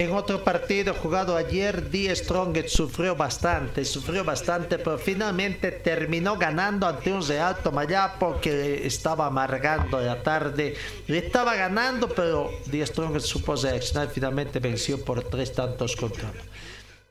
En 0.00 0.12
otro 0.12 0.42
partido 0.42 0.94
jugado 0.94 1.36
ayer, 1.36 1.90
Die 1.90 2.16
Strongest 2.16 2.70
sufrió 2.70 3.14
bastante, 3.14 3.84
sufrió 3.84 4.24
bastante, 4.24 4.78
pero 4.78 4.96
finalmente 4.96 5.70
terminó 5.72 6.38
ganando 6.38 6.86
ante 6.86 7.12
un 7.12 7.20
Real 7.22 7.58
Tomayapo 7.62 8.40
que 8.40 8.86
estaba 8.86 9.26
amargando 9.26 10.00
la 10.00 10.22
tarde. 10.22 10.74
Le 11.06 11.18
estaba 11.18 11.54
ganando, 11.54 12.08
pero 12.08 12.50
Die 12.64 12.86
Strongest 12.86 13.26
supo 13.26 13.54
reaccionar 13.56 14.08
finalmente 14.08 14.58
venció 14.58 15.04
por 15.04 15.22
tres 15.24 15.52
tantos 15.52 15.94
contra 15.96 16.30
uno. 16.30 16.40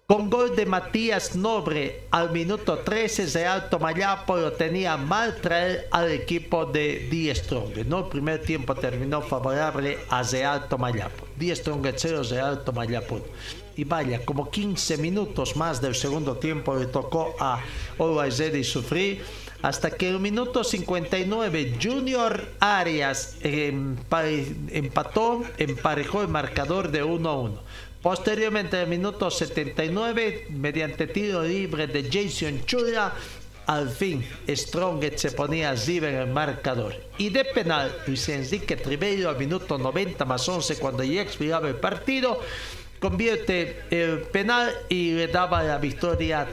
Con 0.10 0.32
gol 0.32 0.56
de 0.56 0.66
Matías 0.66 1.36
Nobre 1.36 2.06
al 2.10 2.32
minuto 2.32 2.80
13, 2.80 3.28
Real 3.28 3.70
Tomayapo 3.70 4.38
lo 4.38 4.54
tenía 4.54 4.98
mal 4.98 5.40
traer 5.40 5.88
al 5.92 6.10
equipo 6.10 6.66
de 6.66 7.08
Die 7.12 7.36
Strong. 7.36 7.86
No, 7.86 8.00
el 8.00 8.06
primer 8.06 8.42
tiempo 8.42 8.74
terminó 8.74 9.22
favorable 9.22 10.00
a 10.10 10.24
Real 10.24 10.68
Tomayapo. 10.68 11.28
Die 11.38 11.56
Strong 11.56 11.86
0, 11.96 12.24
Real 12.24 12.64
Tomayapo. 12.64 13.22
Y 13.78 13.84
vaya, 13.84 14.26
como 14.26 14.50
15 14.50 14.98
minutos 14.98 15.56
más 15.56 15.80
del 15.80 15.94
segundo 15.94 16.38
tiempo 16.38 16.76
le 16.76 16.88
tocó 16.88 17.36
a 17.40 17.62
Always 18.00 18.68
sufrir 18.68 19.24
hasta 19.62 19.92
que 19.92 20.10
el 20.10 20.20
minuto 20.20 20.64
59 20.64 21.78
Junior 21.80 22.48
Arias 22.60 23.36
empató, 23.44 25.44
emparejó 25.58 26.24
el 26.24 26.30
marcador 26.30 26.90
de 26.90 27.04
1 27.04 27.30
a 27.30 27.36
1. 27.36 27.69
Posteriormente, 28.02 28.78
en 28.78 28.84
el 28.84 28.90
minuto 28.90 29.30
79, 29.30 30.48
mediante 30.52 31.08
tiro 31.08 31.44
libre 31.44 31.88
de 31.88 32.10
Jason 32.10 32.64
Chula, 32.66 33.14
al 33.66 33.90
fin 33.90 34.26
Strongest 34.48 35.18
se 35.18 35.32
ponía 35.32 35.72
arriba 35.72 36.08
en 36.08 36.16
el 36.16 36.28
marcador. 36.28 36.96
Y 37.18 37.30
de 37.30 37.44
penal, 37.44 37.94
Luis 38.08 38.28
Enrique 38.30 38.78
Tribeiro 38.78 39.30
al 39.30 39.38
minuto 39.38 39.78
90 39.78 40.24
más 40.24 40.48
11, 40.48 40.78
cuando 40.78 41.04
ya 41.04 41.22
expiraba 41.22 41.68
el 41.68 41.76
partido, 41.76 42.40
convierte 43.00 43.84
el 43.92 44.22
penal 44.22 44.74
y 44.88 45.12
le 45.12 45.28
daba 45.28 45.62
la 45.62 45.78
victoria 45.78 46.48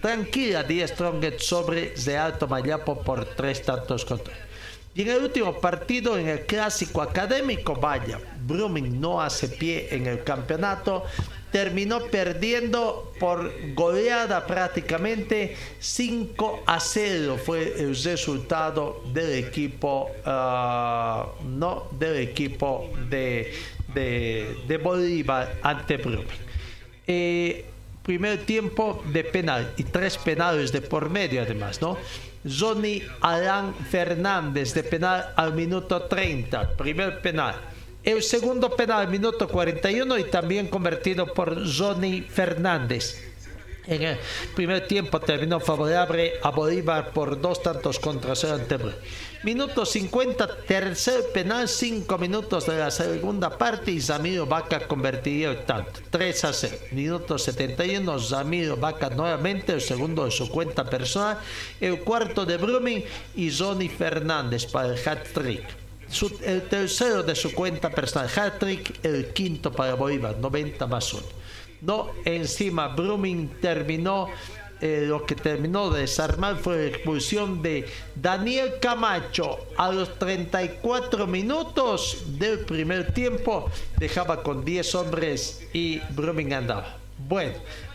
tranquila 0.00 0.62
de 0.62 0.86
Strongest 0.86 1.40
sobre 1.40 1.94
Alto 2.16 2.46
Mayapo 2.46 3.02
por 3.02 3.24
tres 3.24 3.62
tantos 3.62 4.04
contra. 4.04 4.51
Y 4.94 5.02
en 5.02 5.08
el 5.08 5.24
último 5.24 5.58
partido, 5.58 6.18
en 6.18 6.28
el 6.28 6.44
clásico 6.44 7.00
académico, 7.00 7.74
vaya, 7.74 8.20
Brumming 8.46 9.00
no 9.00 9.22
hace 9.22 9.48
pie 9.48 9.88
en 9.90 10.06
el 10.06 10.22
campeonato, 10.22 11.04
terminó 11.50 12.06
perdiendo 12.06 13.12
por 13.20 13.52
goleada 13.74 14.46
prácticamente 14.46 15.54
5 15.78 16.64
a 16.66 16.80
0 16.80 17.38
fue 17.44 17.74
el 17.78 17.94
resultado 18.02 19.02
del 19.12 19.44
equipo 19.44 20.10
ah, 20.24 21.26
no 21.44 21.88
del 21.92 22.16
equipo 22.16 22.90
de, 23.08 23.52
de, 23.94 24.80
Bolívar 24.82 25.58
ante 25.62 25.98
Brumming. 25.98 26.26
Eh, 27.06 27.66
primer 28.02 28.44
tiempo 28.44 29.02
de 29.12 29.24
penal 29.24 29.72
y 29.76 29.84
tres 29.84 30.18
penales 30.18 30.72
de 30.72 30.80
por 30.80 31.10
medio 31.10 31.42
además 31.42 31.80
no 31.80 31.96
Johnny 32.44 33.02
Alan 33.20 33.74
Fernández 33.74 34.74
de 34.74 34.82
penal 34.82 35.32
al 35.36 35.54
minuto 35.54 36.02
30, 36.02 36.76
primer 36.76 37.20
penal. 37.20 37.54
El 38.02 38.22
segundo 38.22 38.74
penal 38.74 39.02
al 39.02 39.08
minuto 39.08 39.46
41 39.46 40.18
y 40.18 40.24
también 40.24 40.66
convertido 40.66 41.32
por 41.32 41.64
Johnny 41.64 42.22
Fernández. 42.22 43.31
En 43.86 44.02
el 44.02 44.18
primer 44.54 44.86
tiempo 44.86 45.18
terminó 45.18 45.58
favorable 45.58 46.34
a 46.42 46.50
Bolívar 46.50 47.10
por 47.10 47.40
dos 47.40 47.62
tantos 47.62 47.98
contra 47.98 48.36
cero 48.36 48.54
ante 48.54 48.78
Minuto 49.42 49.84
50, 49.84 50.46
tercer 50.68 51.32
penal, 51.34 51.68
5 51.68 52.16
minutos 52.16 52.66
de 52.66 52.78
la 52.78 52.92
segunda 52.92 53.58
parte 53.58 53.90
y 53.90 54.00
Zamiro 54.00 54.46
Vaca 54.46 54.86
convertiría 54.86 55.50
el 55.50 55.64
tanto. 55.64 56.00
3 56.10 56.44
a 56.44 56.52
0. 56.52 56.76
Minuto 56.92 57.36
71, 57.38 58.20
Zamiro 58.20 58.76
Vaca 58.76 59.10
nuevamente, 59.10 59.72
el 59.72 59.80
segundo 59.80 60.26
de 60.26 60.30
su 60.30 60.48
cuenta 60.48 60.88
personal. 60.88 61.38
El 61.80 62.02
cuarto 62.02 62.46
de 62.46 62.56
Brumming 62.56 63.02
y 63.34 63.50
Johnny 63.50 63.88
Fernández 63.88 64.66
para 64.66 64.94
el 64.94 65.08
hat-trick. 65.08 65.64
el 66.42 66.62
tercero 66.62 67.24
de 67.24 67.34
su 67.34 67.52
cuenta 67.52 67.90
personal, 67.90 68.28
hat-trick, 68.28 69.04
el 69.04 69.32
quinto 69.32 69.72
para 69.72 69.94
Bolívar, 69.94 70.38
90 70.38 70.86
más 70.86 71.12
1. 71.12 71.41
No, 71.82 72.10
encima 72.24 72.88
Brumming 72.88 73.60
terminó 73.60 74.28
eh, 74.80 75.04
lo 75.06 75.24
que 75.24 75.36
terminó 75.36 75.90
de 75.90 76.00
desarmar 76.00 76.56
fue 76.56 76.76
la 76.76 76.86
expulsión 76.88 77.62
de 77.62 77.86
Daniel 78.16 78.74
Camacho 78.80 79.58
a 79.76 79.92
los 79.92 80.18
34 80.18 81.28
minutos 81.28 82.24
del 82.38 82.60
primer 82.60 83.14
tiempo. 83.14 83.70
Dejaba 83.96 84.42
con 84.42 84.64
10 84.64 84.94
hombres 84.96 85.68
y 85.72 86.00
Brumming 86.10 86.52
andaba. 86.52 86.96
Bueno, 87.28 87.54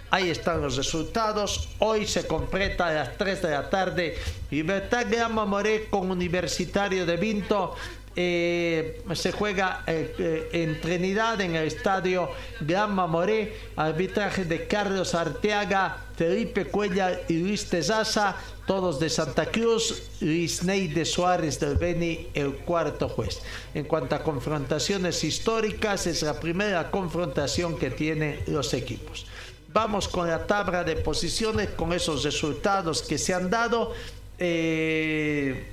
ahí 0.09 0.29
están 0.29 0.61
los 0.61 0.77
resultados. 0.77 1.67
Hoy 1.79 2.07
se 2.07 2.25
completa 2.25 2.87
a 2.87 2.93
las 2.93 3.17
3 3.17 3.41
de 3.41 3.49
la 3.51 3.69
tarde. 3.69 4.15
Libertad 4.49 5.07
Grama 5.09 5.45
Moré 5.45 5.89
con 5.89 6.09
Universitario 6.09 7.05
de 7.05 7.17
Vinto. 7.17 7.75
Eh, 8.19 9.03
se 9.13 9.31
juega 9.31 9.83
eh, 9.85 10.15
eh, 10.17 10.49
en 10.51 10.81
Trinidad, 10.81 11.39
en 11.39 11.55
el 11.55 11.67
estadio 11.67 12.31
Gran 12.59 12.95
Moré, 12.95 13.55
arbitraje 13.75 14.43
de 14.43 14.65
Carlos 14.65 15.13
Arteaga, 15.13 16.05
Felipe 16.15 16.65
Cuellar 16.65 17.21
y 17.27 17.37
Luis 17.37 17.69
Tezaza, 17.69 18.35
todos 18.65 18.99
de 18.99 19.11
Santa 19.11 19.45
Cruz, 19.45 20.01
Luis 20.19 20.63
Neide 20.63 21.05
Suárez 21.05 21.59
del 21.59 21.77
Beni, 21.77 22.29
el 22.33 22.55
cuarto 22.55 23.07
juez. 23.07 23.39
En 23.75 23.83
cuanto 23.83 24.15
a 24.15 24.23
confrontaciones 24.23 25.23
históricas, 25.23 26.07
es 26.07 26.23
la 26.23 26.39
primera 26.39 26.89
confrontación 26.89 27.77
que 27.77 27.91
tienen 27.91 28.39
los 28.47 28.73
equipos. 28.73 29.27
Vamos 29.71 30.07
con 30.07 30.27
la 30.27 30.47
tabla 30.47 30.83
de 30.83 30.95
posiciones, 30.95 31.69
con 31.69 31.93
esos 31.93 32.23
resultados 32.23 33.03
que 33.03 33.19
se 33.19 33.35
han 33.35 33.51
dado. 33.51 33.93
Ahí 34.39 35.65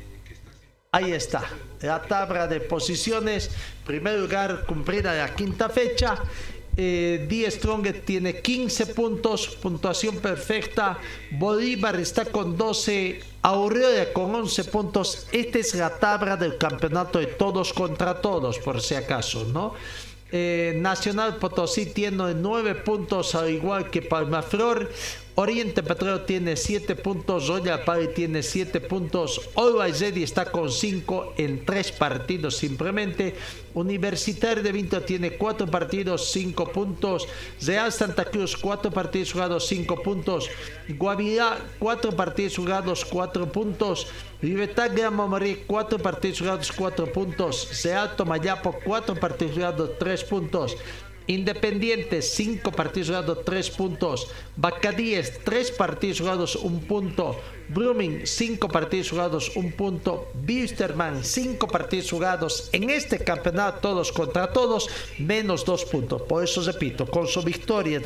está, 1.13 1.43
la 1.85 2.03
tabla 2.03 2.47
de 2.47 2.61
posiciones. 2.61 3.51
Primer 3.87 4.19
lugar, 4.19 4.65
cumplida 4.67 5.15
la 5.15 5.35
quinta 5.35 5.69
fecha. 5.69 6.19
Eh, 6.77 7.27
Die 7.29 7.49
Strong 7.49 8.05
tiene 8.05 8.41
15 8.41 8.87
puntos, 8.87 9.57
puntuación 9.63 10.17
perfecta. 10.17 10.99
Bolívar 11.31 11.97
está 12.01 12.25
con 12.25 12.57
12. 12.57 13.21
Aurora 13.43 14.13
con 14.13 14.35
11 14.35 14.65
puntos. 14.65 15.27
Esta 15.31 15.59
es 15.59 15.75
la 15.75 15.91
tabla 15.91 16.37
del 16.37 16.59
campeonato 16.59 17.19
de 17.19 17.27
todos 17.27 17.73
contra 17.73 18.21
todos, 18.21 18.59
por 18.59 18.81
si 18.81 18.95
acaso, 18.95 19.45
¿no? 19.45 19.75
Eh, 20.33 20.75
Nacional 20.77 21.37
Potosí 21.37 21.87
tiene 21.87 22.35
9 22.35 22.75
puntos, 22.77 23.37
al 23.37 23.51
igual 23.51 23.91
que 23.91 24.03
Palmaflor. 24.03 24.91
Oriente 25.37 25.83
Petróleo 25.83 26.21
tiene 26.21 26.55
7 26.55 26.95
puntos, 26.95 27.49
Royal 27.49 27.83
Party 27.83 28.07
tiene 28.15 28.41
7 28.41 28.81
puntos, 28.81 29.41
Always 29.57 30.01
Ready 30.01 30.23
está 30.23 30.45
con 30.53 30.71
5 30.71 31.35
en 31.37 31.65
3 31.65 31.91
partidos 31.91 32.57
simplemente, 32.57 33.35
Universitario 33.75 34.63
de 34.63 34.71
Vinto 34.71 35.03
tiene 35.03 35.33
4 35.33 35.67
partidos, 35.67 36.31
5 36.31 36.71
puntos, 36.71 37.27
Real 37.61 37.91
Santa 37.91 38.27
Cruz 38.27 38.57
4 38.57 38.93
partidos 38.93 39.33
jugados, 39.33 39.67
5 39.67 40.03
puntos, 40.05 40.49
Guavirá 40.89 41.59
4 41.81 42.13
partidos 42.13 42.57
jugados, 42.57 43.05
4 43.05 43.51
puntos, 43.51 44.07
Libertad 44.41 44.93
Gran 44.95 45.15
Morí 45.15 45.65
4 45.67 45.99
partidos 45.99 46.39
jugados, 46.39 46.71
4 46.71 47.13
puntos, 47.13 47.61
Sealto 47.73 48.25
Mayapo 48.25 48.77
4 48.85 49.17
partidos 49.17 49.55
jugados, 49.55 49.99
3 49.99 50.25
puntos, 50.25 50.77
Independiente, 51.27 52.21
5 52.21 52.71
partidos 52.73 53.09
jugados, 53.09 53.45
3 53.45 53.71
puntos. 53.71 54.29
Bacadíes, 54.57 55.41
3 55.43 55.71
partidos 55.71 56.21
jugados, 56.21 56.57
1 56.57 56.81
punto. 56.81 57.41
Brumming, 57.69 58.27
5 58.27 58.69
partidos 58.69 59.11
jugados, 59.11 59.53
1 59.57 59.71
punto. 59.75 60.29
Bisterman, 60.35 61.25
5 61.25 61.67
partidos 61.67 62.11
jugados. 62.11 62.69
En 62.73 62.91
este 62.91 63.19
campeonato, 63.19 63.81
todos 63.81 64.13
contra 64.13 64.53
todos, 64.53 64.89
menos 65.19 65.65
2 65.65 65.85
puntos. 65.87 66.23
Por 66.23 66.45
eso 66.45 66.63
repito, 66.63 67.07
con 67.07 67.27
su 67.27 67.43
victoria 67.43 68.03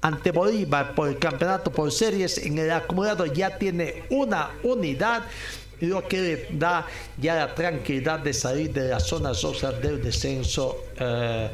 ante 0.00 0.30
Bolívar 0.30 0.94
por 0.94 1.08
el 1.08 1.18
campeonato 1.18 1.70
por 1.70 1.90
series, 1.92 2.38
en 2.38 2.58
el 2.58 2.70
acumulado 2.70 3.26
ya 3.26 3.56
tiene 3.56 4.04
una 4.10 4.50
unidad 4.62 5.24
lo 5.80 6.06
que 6.08 6.20
le 6.20 6.58
da 6.58 6.86
ya 7.18 7.34
la 7.34 7.54
tranquilidad 7.54 8.20
de 8.20 8.32
salir 8.32 8.72
de 8.72 8.88
la 8.88 9.00
zona 9.00 9.34
social 9.34 9.80
del 9.80 10.02
descenso 10.02 10.84
eh, 10.98 11.50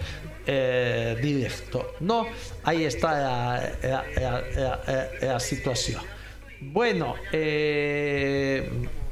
eh, 0.47 1.17
directo. 1.23 1.95
No, 2.01 2.27
ahí 2.65 2.85
está 2.85 3.13
la, 3.13 3.73
la- 3.83 4.05
la- 4.57 5.11
la- 5.21 5.41
situación. 5.41 6.03
Bueno, 6.61 7.15
eh, 7.33 8.69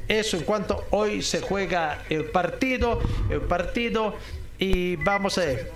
eso 0.07 0.37
en 0.37 0.43
cuanto 0.43 0.85
hoy 0.91 1.21
se 1.21 1.41
juega 1.41 2.03
el 2.09 2.25
partido, 2.25 2.99
el 3.29 3.41
partido 3.41 4.15
y 4.57 4.95
vamos 4.97 5.37
a 5.37 5.45
ver. 5.45 5.71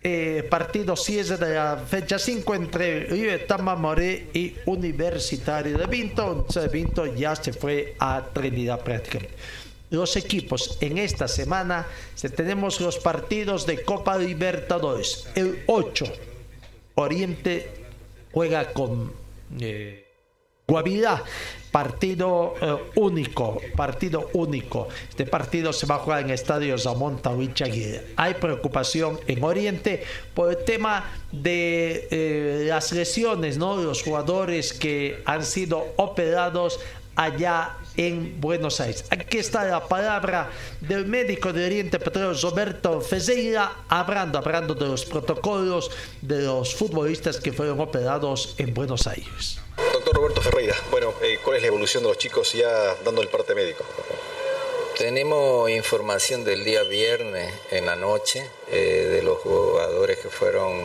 eh, 0.00 0.46
partido 0.48 0.94
7 0.94 1.36
de 1.38 1.54
la 1.56 1.76
fecha 1.76 2.20
5 2.20 2.54
entre 2.54 3.10
Libertad 3.10 3.58
Mamoré 3.58 4.28
y 4.32 4.54
Universitario 4.66 5.76
de 5.76 5.86
Vinto. 5.86 6.22
Entonces, 6.32 6.70
Vinto 6.70 7.04
ya 7.16 7.34
se 7.34 7.52
fue 7.52 7.94
a 7.98 8.22
Trinidad 8.32 8.80
prácticamente. 8.84 9.34
Los 9.90 10.16
equipos 10.16 10.76
en 10.80 10.98
esta 10.98 11.28
semana 11.28 11.86
se 12.14 12.28
tenemos 12.28 12.80
los 12.80 12.98
partidos 12.98 13.66
de 13.66 13.82
Copa 13.82 14.18
Libertadores. 14.18 15.26
El 15.34 15.62
8, 15.66 16.04
Oriente 16.94 17.70
juega 18.32 18.72
con 18.72 19.12
eh, 19.60 20.04
Guavirá, 20.66 21.24
partido 21.70 22.54
eh, 22.60 22.76
único, 22.96 23.58
partido 23.74 24.28
único. 24.34 24.88
Este 25.08 25.24
partido 25.24 25.72
se 25.72 25.86
va 25.86 25.94
a 25.94 25.98
jugar 26.00 26.20
en 26.20 26.26
el 26.26 26.32
Estadio 26.32 26.76
Zamón 26.76 27.22
Tawich 27.22 27.62
Aguirre. 27.62 28.08
Hay 28.16 28.34
preocupación 28.34 29.18
en 29.26 29.42
Oriente 29.42 30.02
por 30.34 30.50
el 30.50 30.62
tema 30.66 31.10
de 31.32 32.08
eh, 32.10 32.64
las 32.68 32.92
lesiones, 32.92 33.56
¿no? 33.56 33.76
Los 33.76 34.02
jugadores 34.02 34.74
que 34.74 35.22
han 35.24 35.42
sido 35.42 35.86
operados 35.96 36.80
allá 37.18 37.76
en 37.96 38.40
Buenos 38.40 38.80
Aires. 38.80 39.04
Aquí 39.10 39.38
está 39.38 39.64
la 39.64 39.88
palabra 39.88 40.50
del 40.80 41.04
médico 41.04 41.52
de 41.52 41.66
Oriente 41.66 41.98
Petróleo, 41.98 42.32
Roberto 42.40 43.00
Fezeira, 43.00 43.72
hablando, 43.88 44.38
hablando 44.38 44.74
de 44.74 44.86
los 44.86 45.04
protocolos 45.04 45.90
de 46.22 46.42
los 46.42 46.76
futbolistas 46.76 47.40
que 47.40 47.52
fueron 47.52 47.80
operados 47.80 48.54
en 48.58 48.72
Buenos 48.72 49.08
Aires. 49.08 49.58
Doctor 49.92 50.14
Roberto 50.14 50.40
Ferreira, 50.40 50.76
bueno, 50.92 51.12
eh, 51.20 51.40
¿cuál 51.44 51.56
es 51.56 51.62
la 51.62 51.68
evolución 51.68 52.04
de 52.04 52.08
los 52.10 52.18
chicos 52.18 52.52
ya 52.52 52.94
dando 53.04 53.20
el 53.20 53.28
parte 53.28 53.52
médico? 53.56 53.84
Tenemos 54.96 55.68
información 55.70 56.44
del 56.44 56.64
día 56.64 56.84
viernes 56.84 57.52
en 57.72 57.86
la 57.86 57.96
noche 57.96 58.48
eh, 58.70 59.08
de 59.10 59.22
los 59.22 59.38
jugadores 59.38 60.18
que 60.18 60.28
fueron 60.28 60.80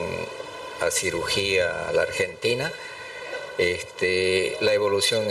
a 0.82 0.90
cirugía 0.90 1.90
a 1.90 1.94
la 1.94 2.02
Argentina. 2.02 2.72
Este, 3.60 4.58
la 4.62 4.74
evolución 4.74 5.28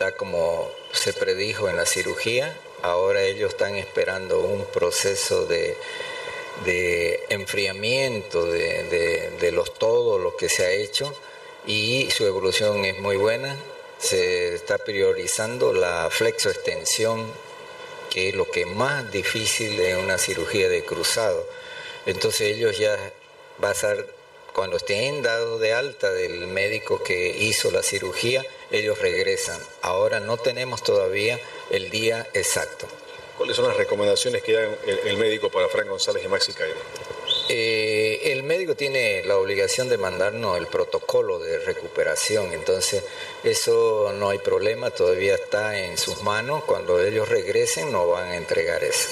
está 0.00 0.16
como 0.16 0.70
se 0.92 1.12
predijo 1.12 1.68
en 1.68 1.76
la 1.76 1.84
cirugía. 1.84 2.56
Ahora 2.80 3.22
ellos 3.22 3.50
están 3.50 3.76
esperando 3.76 4.40
un 4.40 4.64
proceso 4.64 5.44
de, 5.44 5.76
de 6.64 7.22
enfriamiento 7.28 8.46
de, 8.46 9.28
de- 9.38 9.52
los 9.52 9.74
todo 9.74 10.18
lo 10.18 10.36
que 10.36 10.48
se 10.48 10.64
ha 10.64 10.70
hecho 10.70 11.12
y 11.66 12.08
su 12.10 12.24
evolución 12.24 12.82
es 12.86 12.98
muy 12.98 13.16
buena. 13.16 13.54
Se 13.98 14.54
está 14.54 14.78
priorizando 14.78 15.74
la 15.74 16.08
flexoextensión 16.10 17.30
que 18.08 18.30
es 18.30 18.34
lo 18.34 18.50
que 18.50 18.64
más 18.64 19.12
difícil 19.12 19.78
en 19.80 19.98
una 19.98 20.16
cirugía 20.16 20.70
de 20.70 20.82
cruzado. 20.82 21.46
Entonces 22.06 22.56
ellos 22.56 22.78
ya 22.78 22.96
va 23.62 23.68
a 23.70 23.74
ser, 23.74 24.08
cuando 24.54 24.76
estén 24.76 25.22
dados 25.22 25.60
de 25.60 25.72
alta 25.72 26.10
del 26.12 26.46
médico 26.46 27.02
que 27.02 27.28
hizo 27.28 27.70
la 27.70 27.82
cirugía, 27.82 28.44
ellos 28.70 28.98
regresan. 28.98 29.60
Ahora 29.82 30.20
no 30.20 30.36
tenemos 30.36 30.82
todavía 30.82 31.38
el 31.70 31.90
día 31.90 32.28
exacto. 32.34 32.86
¿Cuáles 33.36 33.56
son 33.56 33.68
las 33.68 33.76
recomendaciones 33.76 34.42
que 34.42 34.52
da 34.52 34.64
el, 34.86 34.98
el 35.06 35.16
médico 35.16 35.50
para 35.50 35.68
Fran 35.68 35.88
González 35.88 36.22
y 36.24 36.28
Maxi 36.28 36.52
Caire? 36.52 36.76
Eh, 37.52 38.32
el 38.32 38.44
médico 38.44 38.76
tiene 38.76 39.24
la 39.24 39.36
obligación 39.36 39.88
de 39.88 39.98
mandarnos 39.98 40.56
el 40.56 40.68
protocolo 40.68 41.40
de 41.40 41.58
recuperación, 41.58 42.52
entonces 42.52 43.02
eso 43.42 44.12
no 44.14 44.28
hay 44.28 44.38
problema, 44.38 44.90
todavía 44.90 45.34
está 45.34 45.80
en 45.80 45.98
sus 45.98 46.22
manos. 46.22 46.62
Cuando 46.62 47.02
ellos 47.02 47.28
regresen 47.28 47.90
nos 47.90 48.08
van 48.08 48.28
a 48.28 48.36
entregar 48.36 48.84
eso. 48.84 49.08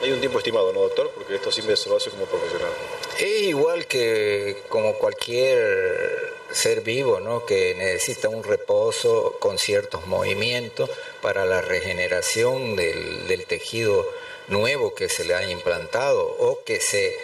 Hay 0.00 0.10
un 0.10 0.20
tiempo 0.20 0.38
estimado, 0.38 0.72
¿no, 0.72 0.80
doctor? 0.80 1.10
Porque 1.14 1.34
esto 1.34 1.52
siempre 1.52 1.76
se 1.76 1.90
lo 1.90 1.96
hace 1.96 2.08
como 2.08 2.24
profesional. 2.24 2.70
Es 3.18 3.42
igual 3.42 3.86
que 3.86 4.62
como 4.68 4.94
cualquier 4.94 6.32
ser 6.52 6.82
vivo, 6.82 7.20
¿no? 7.20 7.44
Que 7.44 7.74
necesita 7.74 8.28
un 8.28 8.42
reposo 8.42 9.36
con 9.40 9.58
ciertos 9.58 10.06
movimientos 10.06 10.90
para 11.20 11.44
la 11.44 11.60
regeneración 11.60 12.76
del, 12.76 13.44
tejido 13.46 14.06
nuevo 14.48 14.94
que 14.94 15.08
se 15.08 15.24
le 15.24 15.34
ha 15.34 15.50
implantado 15.50 16.24
o 16.24 16.62
que 16.64 16.80
se 16.80 17.16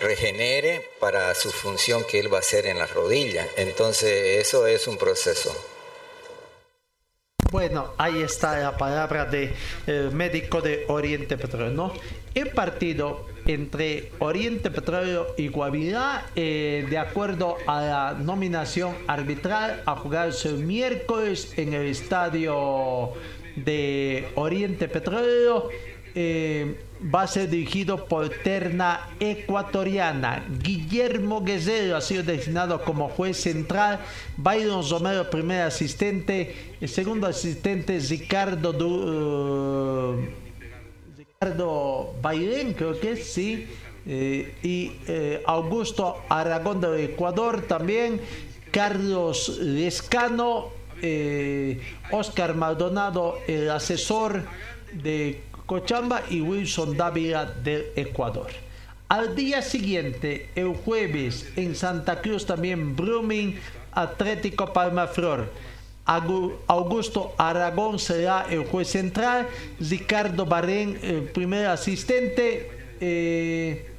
regenere 0.00 0.88
para 0.98 1.34
su 1.34 1.50
función 1.50 2.04
que 2.04 2.18
él 2.18 2.32
va 2.32 2.38
a 2.38 2.40
hacer 2.40 2.66
en 2.66 2.78
las 2.78 2.92
rodillas. 2.94 3.46
Entonces 3.56 4.46
eso 4.46 4.66
es 4.66 4.86
un 4.86 4.96
proceso. 4.96 5.54
Bueno, 7.50 7.94
ahí 7.98 8.22
está 8.22 8.58
la 8.58 8.76
palabra 8.76 9.24
de 9.24 9.52
eh, 9.86 10.08
médico 10.12 10.60
de 10.60 10.84
Oriente 10.88 11.36
Petróleo, 11.36 11.70
¿no? 11.70 11.92
El 12.32 12.50
partido 12.50 13.26
entre 13.52 14.10
Oriente 14.18 14.70
Petróleo 14.70 15.26
y 15.36 15.48
Guavirá, 15.48 16.26
eh, 16.36 16.86
de 16.88 16.98
acuerdo 16.98 17.56
a 17.66 17.80
la 17.82 18.14
nominación 18.18 18.94
arbitral, 19.06 19.82
a 19.86 19.96
jugarse 19.96 20.48
el 20.48 20.58
miércoles 20.58 21.52
en 21.56 21.74
el 21.74 21.86
estadio 21.86 23.12
de 23.56 24.28
Oriente 24.36 24.88
Petróleo. 24.88 25.68
eh, 26.16 26.80
va 27.14 27.22
a 27.22 27.26
ser 27.28 27.48
dirigido 27.48 28.04
por 28.06 28.28
terna 28.30 29.08
ecuatoriana. 29.20 30.44
Guillermo 30.60 31.44
Guerrero 31.44 31.96
ha 31.96 32.00
sido 32.00 32.24
designado 32.24 32.82
como 32.82 33.08
juez 33.08 33.36
central. 33.36 34.00
Byron 34.36 34.82
Romero, 34.90 35.30
primer 35.30 35.62
asistente. 35.62 36.52
El 36.80 36.88
segundo 36.88 37.28
asistente 37.28 37.96
Ricardo, 38.00 38.72
Du- 38.72 40.18
eh, 40.18 40.49
Bailén, 42.20 42.74
creo 42.74 43.00
que 43.00 43.16
sí. 43.16 43.66
Eh, 44.04 44.54
y 44.62 44.92
eh, 45.06 45.42
Augusto 45.46 46.18
Aragón 46.28 46.82
del 46.82 47.00
Ecuador 47.00 47.62
también. 47.62 48.20
Carlos 48.70 49.56
Lescano. 49.58 50.68
eh, 51.00 51.80
Oscar 52.10 52.54
Maldonado, 52.54 53.38
el 53.48 53.70
asesor 53.70 54.42
de 54.92 55.40
Cochamba 55.64 56.20
y 56.28 56.42
Wilson 56.42 56.94
Dávila 56.94 57.46
del 57.46 57.86
Ecuador. 57.96 58.48
Al 59.08 59.34
día 59.34 59.62
siguiente, 59.62 60.50
el 60.54 60.74
jueves, 60.74 61.50
en 61.56 61.74
Santa 61.74 62.20
Cruz 62.20 62.44
también 62.44 62.94
Brumming, 62.94 63.58
Atlético 63.92 64.74
Palmaflor. 64.74 65.48
Augusto 66.04 67.34
Aragón 67.38 67.98
será 67.98 68.46
el 68.50 68.64
juez 68.66 68.88
central, 68.88 69.48
Ricardo 69.78 70.46
Barén 70.46 70.98
el 71.02 71.24
primer 71.24 71.66
asistente, 71.66 72.70
eh, 73.00 73.89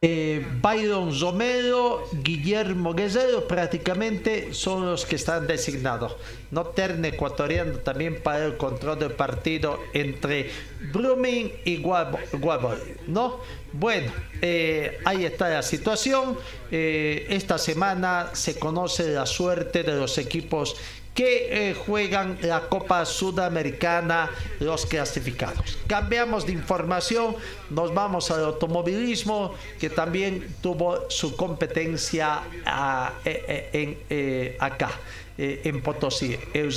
eh, 0.00 0.46
Byron 0.62 1.10
Romero, 1.18 2.04
Guillermo 2.22 2.94
Guerrero 2.94 3.48
prácticamente 3.48 4.54
son 4.54 4.86
los 4.86 5.04
que 5.04 5.16
están 5.16 5.48
designados. 5.48 6.14
No 6.52 6.66
terna 6.66 7.08
ecuatoriano 7.08 7.78
también 7.78 8.22
para 8.22 8.44
el 8.44 8.56
control 8.56 9.00
del 9.00 9.10
partido 9.10 9.80
entre 9.94 10.50
Brumming 10.92 11.50
y 11.64 11.78
Guabo, 11.78 12.20
Guabo, 12.34 12.76
¿no? 13.08 13.40
Bueno, 13.72 14.12
eh, 14.40 14.98
ahí 15.04 15.24
está 15.24 15.48
la 15.48 15.62
situación. 15.62 16.38
Eh, 16.70 17.26
esta 17.30 17.58
semana 17.58 18.30
se 18.34 18.56
conoce 18.56 19.10
la 19.10 19.26
suerte 19.26 19.82
de 19.82 19.96
los 19.96 20.16
equipos 20.18 20.76
que 21.18 21.70
eh, 21.70 21.74
juegan 21.74 22.38
la 22.42 22.68
Copa 22.68 23.04
Sudamericana 23.04 24.30
los 24.60 24.86
clasificados. 24.86 25.76
Cambiamos 25.88 26.46
de 26.46 26.52
información, 26.52 27.34
nos 27.70 27.92
vamos 27.92 28.30
al 28.30 28.44
automovilismo 28.44 29.52
que 29.80 29.90
también 29.90 30.54
tuvo 30.62 31.10
su 31.10 31.34
competencia 31.34 32.42
ah, 32.64 33.14
eh, 33.24 33.66
eh, 33.72 33.98
en, 34.08 34.56
acá. 34.60 34.92
en 35.36 35.82
Potosí, 35.82 36.38
el 36.54 36.70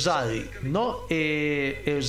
¿no? 0.62 1.06
El 1.08 2.02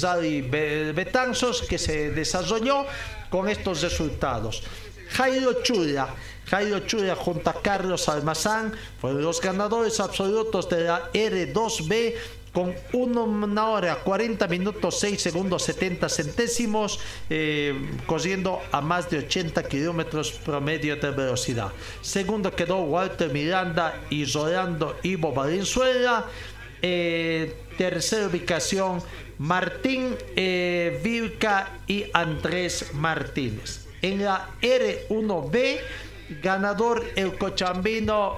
Betanzos 0.96 1.62
que 1.62 1.78
se 1.78 2.10
desarrolló 2.10 2.88
con 3.30 3.48
estos 3.48 3.84
resultados. 3.84 4.64
Jairo 5.10 5.62
Chula, 5.62 6.10
Jairo 6.49 6.80
Chula 6.82 7.15
junto 7.15 7.49
a 7.49 7.61
Carlos 7.61 8.10
Almazán 8.10 8.74
fueron 8.99 9.22
los 9.22 9.41
ganadores 9.41 9.99
absolutos 9.99 10.70
de 10.70 10.82
la 10.86 11.11
R2B 11.11 12.14
con 12.53 12.76
una 12.94 13.70
hora 13.70 13.95
40 13.95 14.48
minutos 14.48 14.99
6 14.99 15.20
segundos 15.20 15.64
70 15.64 16.07
centésimos, 16.07 16.99
eh, 17.30 17.74
corriendo 18.06 18.61
a 18.72 18.80
más 18.80 19.10
de 19.10 19.18
80 19.20 19.64
kilómetros 19.64 20.32
promedio 20.32 20.95
de 20.95 21.11
velocidad. 21.11 21.72
Segundo 22.02 22.56
quedó 22.56 22.84
Walter 22.84 23.32
Miranda 23.34 24.03
y 24.11 24.26
Rolando 24.26 24.98
Ivo 25.02 25.34
Valenzuela. 25.34 26.28
Eh, 26.86 27.56
tercera 27.78 28.28
ubicación 28.28 29.02
Martín 29.40 30.15
eh, 30.36 30.99
Vilca 31.03 31.80
y 31.88 32.06
Andrés 32.14 32.94
Martínez. 32.94 33.88
En 34.02 34.24
la 34.24 34.49
R1B 34.61 35.80
ganador 36.42 37.04
el 37.16 37.38
cochambino 37.38 38.38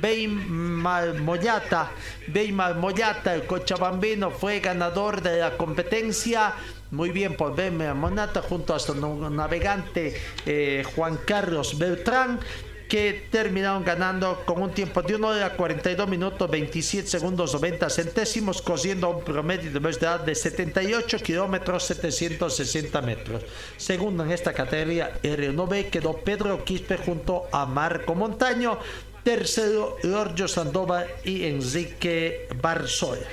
Beymar 0.00 1.14
Moyata. 1.20 1.90
Beymar 2.28 2.76
Moyata, 2.76 3.34
el 3.34 3.46
cochabambino, 3.46 4.30
fue 4.30 4.60
ganador 4.60 5.22
de 5.22 5.38
la 5.40 5.56
competencia. 5.56 6.54
Muy 6.90 7.10
bien 7.10 7.36
por 7.36 7.56
Beymar 7.56 7.94
Monata 7.94 8.42
junto 8.42 8.74
a 8.74 8.78
su 8.78 8.94
navegante 8.94 10.16
eh, 10.44 10.84
Juan 10.94 11.18
Carlos 11.26 11.76
Beltrán 11.78 12.38
que 12.88 13.28
terminaron 13.30 13.84
ganando 13.84 14.42
con 14.46 14.62
un 14.62 14.72
tiempo 14.72 15.02
de 15.02 15.16
1 15.16 15.28
hora 15.28 15.56
42 15.56 16.08
minutos 16.08 16.50
27 16.50 17.08
segundos 17.08 17.52
90 17.54 17.90
centésimos, 17.90 18.62
cosiendo 18.62 19.10
un 19.10 19.24
promedio 19.24 19.72
de 19.72 19.78
velocidad 19.78 20.20
de 20.20 20.34
78 20.34 21.18
kilómetros 21.18 21.84
760 21.84 23.02
metros. 23.02 23.42
Segundo 23.76 24.24
en 24.24 24.30
esta 24.30 24.52
categoría 24.52 25.20
R9 25.22 25.90
quedó 25.90 26.16
Pedro 26.18 26.64
Quispe 26.64 26.96
junto 26.96 27.48
a 27.52 27.66
Marco 27.66 28.14
Montaño. 28.14 28.78
Tercero, 29.24 29.96
Giorgio 30.02 30.46
Sandoval 30.46 31.08
y 31.24 31.46
Enrique 31.46 32.46
Barzoya. 32.62 33.26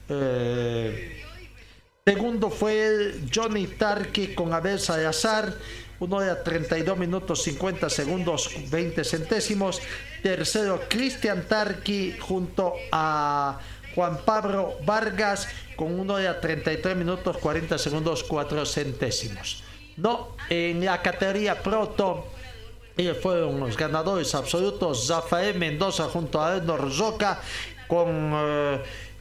Eh, 0.08 1.24
segundo 2.06 2.50
fue 2.50 3.22
Johnny 3.34 3.68
Tarki 3.68 4.36
con 4.36 4.54
Abel 4.54 4.80
Salazar, 4.80 5.54
1 6.00 6.16
hora 6.16 6.44
32 6.44 6.98
minutos 6.98 7.44
50 7.44 7.90
segundos 7.90 8.52
20 8.70 9.04
centésimos. 9.04 9.82
Tercero, 10.22 10.82
Cristian 10.88 11.48
Tarki 11.48 12.16
junto 12.20 12.74
a 12.92 13.60
Juan 13.96 14.20
Pablo 14.24 14.78
Vargas 14.86 15.48
con 15.76 16.00
1 16.00 16.14
hora 16.14 16.40
33 16.40 16.96
minutos 16.96 17.38
40 17.38 17.78
segundos 17.78 18.24
4 18.24 18.66
centésimos. 18.66 19.67
No, 19.98 20.30
en 20.50 20.86
la 20.86 21.02
categoría 21.02 21.62
Proto 21.62 22.26
ellos 22.98 23.18
fueron 23.22 23.60
los 23.60 23.78
ganadores 23.78 24.34
absolutos. 24.34 25.08
Rafael 25.08 25.56
Mendoza 25.58 26.06
junto 26.06 26.42
a 26.42 26.56
Ednor 26.56 26.98
Roca 26.98 27.40
con 27.88 28.34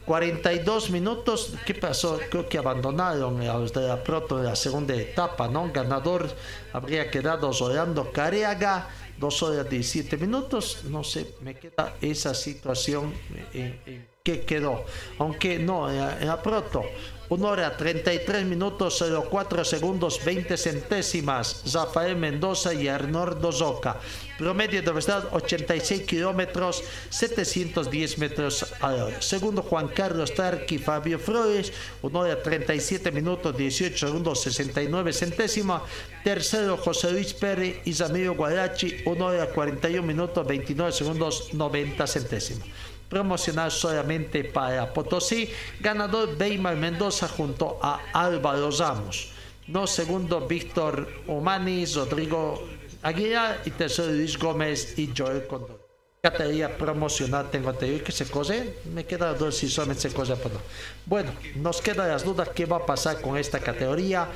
42 0.07 0.89
eh, 0.89 0.93
minutos. 0.93 1.53
¿Qué 1.67 1.75
pasó? 1.75 2.19
Creo 2.31 2.49
que 2.49 2.57
abandonaron 2.57 3.41
a 3.43 3.59
los 3.59 3.73
de 3.75 3.87
la 3.87 4.03
Proto 4.03 4.39
de 4.39 4.45
la 4.45 4.57
segunda 4.57 4.95
etapa, 4.95 5.47
¿no? 5.49 5.71
Ganador 5.71 6.31
habría 6.73 7.11
quedado 7.11 7.51
Orlando 7.51 8.11
Careaga. 8.13 8.89
2 9.19 9.43
horas 9.43 9.71
17 9.71 10.17
minutos. 10.19 10.81
No 10.85 11.03
sé, 11.05 11.35
me 11.41 11.55
queda 11.55 11.95
esa 12.03 12.35
situación 12.35 13.15
en, 13.53 13.81
en 13.87 14.09
que 14.23 14.41
quedó. 14.41 14.85
Aunque 15.19 15.59
no, 15.59 15.91
en 15.91 16.27
la 16.27 16.43
Proto 16.43 16.83
1 17.29 17.49
hora 17.49 17.77
33 17.77 18.45
minutos 18.45 19.03
04 19.03 19.65
segundos 19.65 20.25
20 20.25 20.57
centésimas. 20.57 21.63
Rafael 21.73 22.17
Mendoza 22.17 22.73
y 22.73 22.87
Arnoldo 22.87 23.51
Zoca. 23.51 23.99
Promedio 24.39 24.81
de 24.81 24.87
velocidad 24.87 25.25
86 25.33 26.03
kilómetros 26.03 26.85
710 27.11 28.19
metros 28.19 28.67
a 28.81 28.95
hora. 28.95 29.21
Segundo 29.21 29.63
Juan 29.63 29.89
Carlos 29.89 30.35
Tarqui 30.35 30.79
Fabio 30.79 31.19
Flores. 31.19 31.73
1 32.03 32.19
hora 32.19 32.41
37 32.41 33.11
minutos 33.11 33.57
18 33.57 34.07
segundos 34.07 34.43
69 34.43 35.13
centésimas. 35.13 35.83
Tercero 36.23 36.77
José 36.77 37.11
Luis 37.11 37.35
Pérez 37.35 37.79
y 37.85 37.93
Zamiro 37.93 38.35
Guarachi. 38.35 39.03
1 39.05 39.27
hora 39.27 39.47
41 39.47 40.07
minutos 40.07 40.47
29 40.47 40.93
segundos 40.93 41.53
90 41.53 42.07
centésimas 42.07 42.96
promocional 43.09 43.71
solamente 43.71 44.45
para 44.45 44.93
Potosí, 44.93 45.49
ganador 45.81 46.37
Beymar 46.37 46.77
Mendoza 46.77 47.29
junto 47.29 47.79
a 47.83 48.01
Álvaro 48.13 48.71
Ramos. 48.71 49.33
No 49.69 49.87
segundo 49.87 50.47
Víctor 50.47 51.09
Omanis, 51.27 51.97
Rodrigo 51.97 52.69
Aguilar 53.03 53.63
y 53.65 53.71
tercero 53.71 54.13
Luis 54.13 54.39
Gómez 54.39 54.99
y 54.99 55.13
Joel 55.17 55.47
Condor. 55.47 55.87
Categoría 56.23 56.77
promocional 56.77 57.51
tengo 57.51 57.71
entendido 57.71 58.03
que 58.03 58.11
se 58.11 58.27
cose, 58.27 58.79
me 58.93 59.05
queda 59.05 59.35
dos 59.35 59.57
si 59.57 59.69
solamente 59.69 60.09
se 60.09 60.15
cose 60.15 60.33
no. 60.33 60.61
Bueno, 61.05 61.31
nos 61.57 61.81
quedan 61.81 62.09
las 62.09 62.25
dudas 62.25 62.49
qué 62.55 62.67
va 62.67 62.79
a 62.79 62.87
pasar 62.87 63.21
con 63.21 63.37
esta 63.37 63.61
categoría 63.61 64.29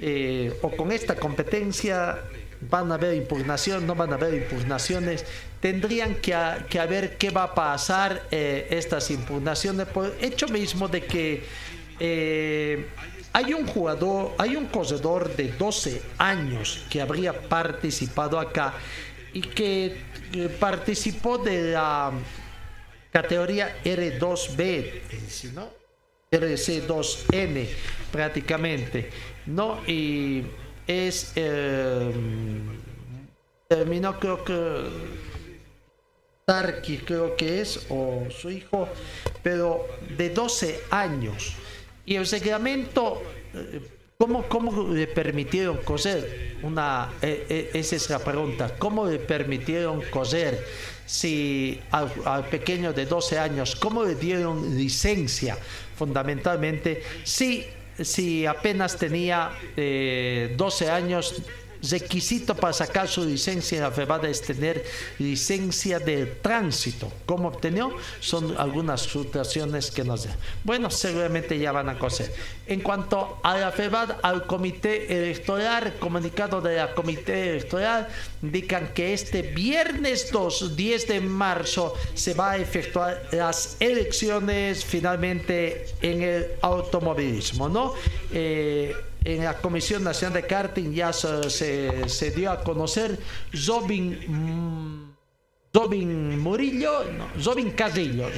eh, 0.00 0.58
o 0.62 0.70
con 0.70 0.90
esta 0.90 1.14
competencia 1.16 2.22
van 2.60 2.90
a 2.90 2.94
haber 2.94 3.14
impugnación, 3.14 3.86
no 3.86 3.94
van 3.94 4.12
a 4.12 4.16
haber 4.16 4.34
impugnaciones, 4.34 5.24
tendrían 5.60 6.16
que, 6.16 6.36
que 6.68 6.86
ver 6.86 7.16
qué 7.16 7.30
va 7.30 7.44
a 7.44 7.54
pasar 7.54 8.26
eh, 8.30 8.68
estas 8.70 9.10
impugnaciones 9.10 9.86
por 9.88 10.14
hecho 10.20 10.48
mismo 10.48 10.88
de 10.88 11.04
que 11.04 11.44
eh, 11.98 12.86
hay 13.32 13.52
un 13.54 13.66
jugador, 13.66 14.34
hay 14.38 14.56
un 14.56 14.66
corredor 14.66 15.34
de 15.36 15.52
12 15.52 16.02
años 16.18 16.84
que 16.90 17.00
habría 17.00 17.32
participado 17.32 18.38
acá 18.38 18.74
y 19.32 19.40
que 19.40 19.96
eh, 20.32 20.56
participó 20.60 21.38
de 21.38 21.72
la 21.72 22.12
categoría 23.10 23.76
R2B, 23.84 25.52
¿no? 25.54 25.68
RC2N 26.30 27.66
prácticamente, 28.12 29.10
¿no? 29.46 29.80
Y 29.86 30.44
es 30.86 31.32
terminó 33.68 34.18
creo 34.18 34.44
que 34.44 35.18
Tarki 36.48 36.96
creo 36.96 37.36
que 37.36 37.60
es 37.60 37.84
o 37.90 38.26
su 38.30 38.50
hijo 38.50 38.88
pero 39.42 39.86
de 40.16 40.30
12 40.30 40.80
años 40.90 41.52
y 42.06 42.16
el 42.16 42.26
reglamento 42.26 43.22
eh, 43.52 43.80
¿Cómo, 44.18 44.48
¿Cómo 44.48 44.92
le 44.92 45.06
permitieron 45.06 45.76
coser? 45.84 46.56
Una, 46.64 47.12
eh, 47.22 47.70
esa 47.72 47.94
es 47.94 48.10
la 48.10 48.18
pregunta. 48.18 48.74
¿Cómo 48.76 49.06
le 49.06 49.20
permitieron 49.20 50.02
coser 50.10 50.58
si 51.06 51.80
al, 51.92 52.48
pequeño 52.50 52.92
de 52.92 53.06
12 53.06 53.38
años, 53.38 53.76
cómo 53.76 54.02
le 54.02 54.16
dieron 54.16 54.76
licencia 54.76 55.56
fundamentalmente 55.96 57.00
si 57.22 57.64
si 58.00 58.46
apenas 58.46 58.96
tenía 58.96 59.50
eh, 59.76 60.54
12 60.56 60.90
años 60.90 61.42
requisito 61.82 62.54
para 62.54 62.72
sacar 62.72 63.08
su 63.08 63.24
licencia 63.24 63.76
en 63.76 63.84
la 63.84 63.90
FEBADA 63.90 64.28
es 64.28 64.42
tener 64.42 64.84
licencia 65.18 65.98
de 65.98 66.26
tránsito. 66.26 67.10
¿Cómo 67.26 67.48
obtenió? 67.48 67.94
Son 68.20 68.56
algunas 68.58 69.06
frustraciones 69.06 69.90
que 69.90 70.04
nos 70.04 70.24
dan. 70.24 70.36
Bueno, 70.64 70.90
seguramente 70.90 71.58
ya 71.58 71.72
van 71.72 71.88
a 71.88 71.98
conocer. 71.98 72.32
En 72.66 72.80
cuanto 72.80 73.38
a 73.42 73.56
la 73.56 73.72
FEBAD, 73.72 74.16
al 74.22 74.46
comité 74.46 75.18
electoral, 75.18 75.94
comunicado 75.98 76.60
de 76.60 76.76
la 76.76 76.94
comité 76.94 77.50
electoral, 77.50 78.08
indican 78.42 78.92
que 78.92 79.14
este 79.14 79.42
viernes 79.42 80.30
2, 80.30 80.76
10 80.76 81.08
de 81.08 81.20
marzo, 81.20 81.94
se 82.14 82.34
va 82.34 82.52
a 82.52 82.56
efectuar 82.58 83.28
las 83.32 83.76
elecciones 83.80 84.84
finalmente 84.84 85.86
en 86.02 86.22
el 86.22 86.46
automovilismo, 86.60 87.68
¿no? 87.68 87.94
Eh, 88.32 88.94
en 89.34 89.44
la 89.44 89.58
Comisión 89.58 90.02
Nacional 90.02 90.40
de 90.40 90.46
Karting 90.46 90.92
ya 90.92 91.12
se, 91.12 91.50
se, 92.08 92.30
dio 92.30 92.50
a 92.50 92.62
conocer. 92.64 93.18
Zobin, 93.54 94.18
mm, 94.26 95.17
Zobin 95.70 96.38
Murillo, 96.38 97.04
no, 97.12 97.28
Zobin 97.40 97.72
Carrillo, 97.72 98.28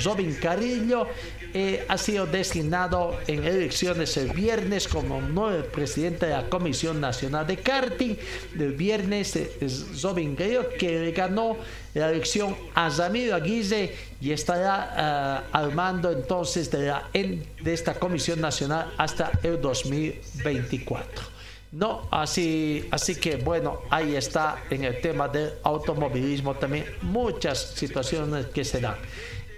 Carrillo 0.42 1.06
eh, 1.54 1.84
ha 1.88 1.96
sido 1.96 2.26
designado 2.26 3.16
en 3.28 3.44
elecciones 3.44 4.16
el 4.16 4.30
viernes 4.30 4.88
como 4.88 5.20
nuevo 5.20 5.64
presidente 5.66 6.26
de 6.26 6.32
la 6.32 6.48
Comisión 6.48 7.00
Nacional 7.00 7.46
de 7.46 7.56
Karting. 7.56 8.16
Del 8.54 8.72
viernes 8.72 9.36
es 9.36 9.86
Zobin 9.94 10.34
Carrillo 10.34 10.70
que 10.70 11.12
ganó 11.12 11.56
la 11.94 12.10
elección 12.10 12.56
a 12.74 12.88
Ramiro 12.88 13.36
Aguirre 13.36 13.94
y 14.20 14.32
estará 14.32 15.46
uh, 15.52 15.56
al 15.56 15.72
mando 15.72 16.10
entonces 16.10 16.68
de, 16.70 16.86
la, 16.86 17.08
en, 17.12 17.44
de 17.62 17.72
esta 17.72 17.94
Comisión 17.94 18.40
Nacional 18.40 18.92
hasta 18.98 19.30
el 19.44 19.60
2024. 19.60 21.29
No, 21.72 22.08
así, 22.10 22.88
así 22.90 23.14
que 23.14 23.36
bueno, 23.36 23.82
ahí 23.90 24.16
está 24.16 24.64
en 24.70 24.84
el 24.84 25.00
tema 25.00 25.28
del 25.28 25.52
automovilismo 25.62 26.54
también 26.54 26.84
muchas 27.02 27.58
situaciones 27.74 28.46
que 28.46 28.64
se 28.64 28.80
dan. 28.80 28.96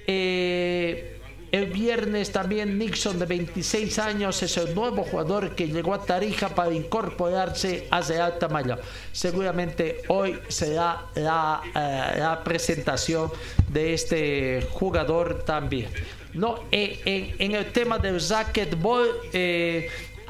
Eh, 0.06 1.18
el 1.52 1.66
viernes 1.66 2.32
también 2.32 2.78
Nixon 2.78 3.18
de 3.18 3.26
26 3.26 3.98
años 3.98 4.42
es 4.42 4.56
el 4.58 4.74
nuevo 4.74 5.04
jugador 5.04 5.54
que 5.54 5.68
llegó 5.68 5.94
a 5.94 6.04
Tarija 6.04 6.50
para 6.50 6.72
incorporarse 6.72 7.88
a 7.90 8.00
Real 8.00 8.38
Tamayo. 8.38 8.78
Seguramente 9.12 10.02
hoy 10.08 10.38
será 10.48 11.06
la, 11.14 11.62
eh, 11.74 12.18
la 12.18 12.42
presentación 12.44 13.30
de 13.68 13.94
este 13.94 14.66
jugador 14.72 15.44
también. 15.44 15.88
No, 16.32 16.60
eh, 16.72 17.34
en, 17.38 17.54
el 17.54 17.70
tema 17.72 17.98
del 17.98 18.18
racquetball, 18.26 19.08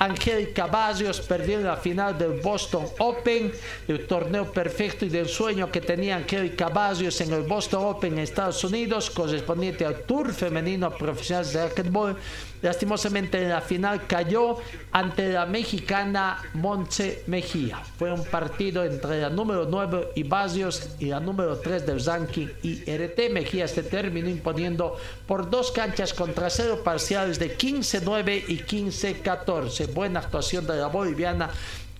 Angélica 0.03 0.67
Barrios 0.67 1.21
perdió 1.21 1.59
en 1.59 1.65
la 1.65 1.77
final 1.77 2.19
del 2.19 2.41
Boston 2.41 2.87
Open, 2.99 3.53
el 3.87 4.05
torneo 4.09 4.51
perfecto 4.51 5.05
y 5.05 5.09
del 5.09 5.29
sueño 5.29 5.71
que 5.71 5.81
tenía 5.81 6.17
Angélica 6.17 6.69
Barrios 6.71 7.21
en 7.21 7.33
el 7.33 7.43
Boston 7.43 7.85
Open 7.85 8.15
en 8.15 8.19
Estados 8.19 8.65
Unidos, 8.65 9.11
correspondiente 9.11 9.85
al 9.85 10.03
Tour 10.03 10.33
Femenino 10.33 10.91
Profesional 10.91 11.53
de 11.53 11.69
Racquetball. 11.69 12.17
Lastimosamente 12.63 13.43
en 13.43 13.51
la 13.51 13.61
final 13.61 14.07
cayó 14.07 14.57
ante 14.93 15.33
la 15.33 15.47
mexicana 15.47 16.39
Montse 16.55 17.25
Mejía. 17.27 17.83
Fue 17.99 18.13
un 18.13 18.25
partido 18.25 18.85
entre 18.85 19.21
la 19.21 19.31
número 19.31 19.67
9 19.69 20.11
y 20.15 20.23
Barrios 20.23 20.91
y 21.01 21.07
la 21.07 21.19
número 21.19 21.59
3 21.59 21.85
del 21.85 22.05
ranking 22.05 22.47
y 22.63 22.85
RT. 22.85 23.31
Mejía 23.33 23.67
se 23.67 23.83
terminó 23.83 24.29
imponiendo 24.29 24.97
por 25.27 25.51
dos 25.51 25.73
canchas 25.73 26.15
contra 26.15 26.51
cero 26.51 26.81
parciales 26.85 27.39
de 27.39 27.59
15-9 27.59 28.45
y 28.49 28.59
15-14. 28.59 29.93
Buena 29.93 30.21
actuación 30.21 30.67
de 30.67 30.77
la 30.77 30.87
boliviana 30.87 31.51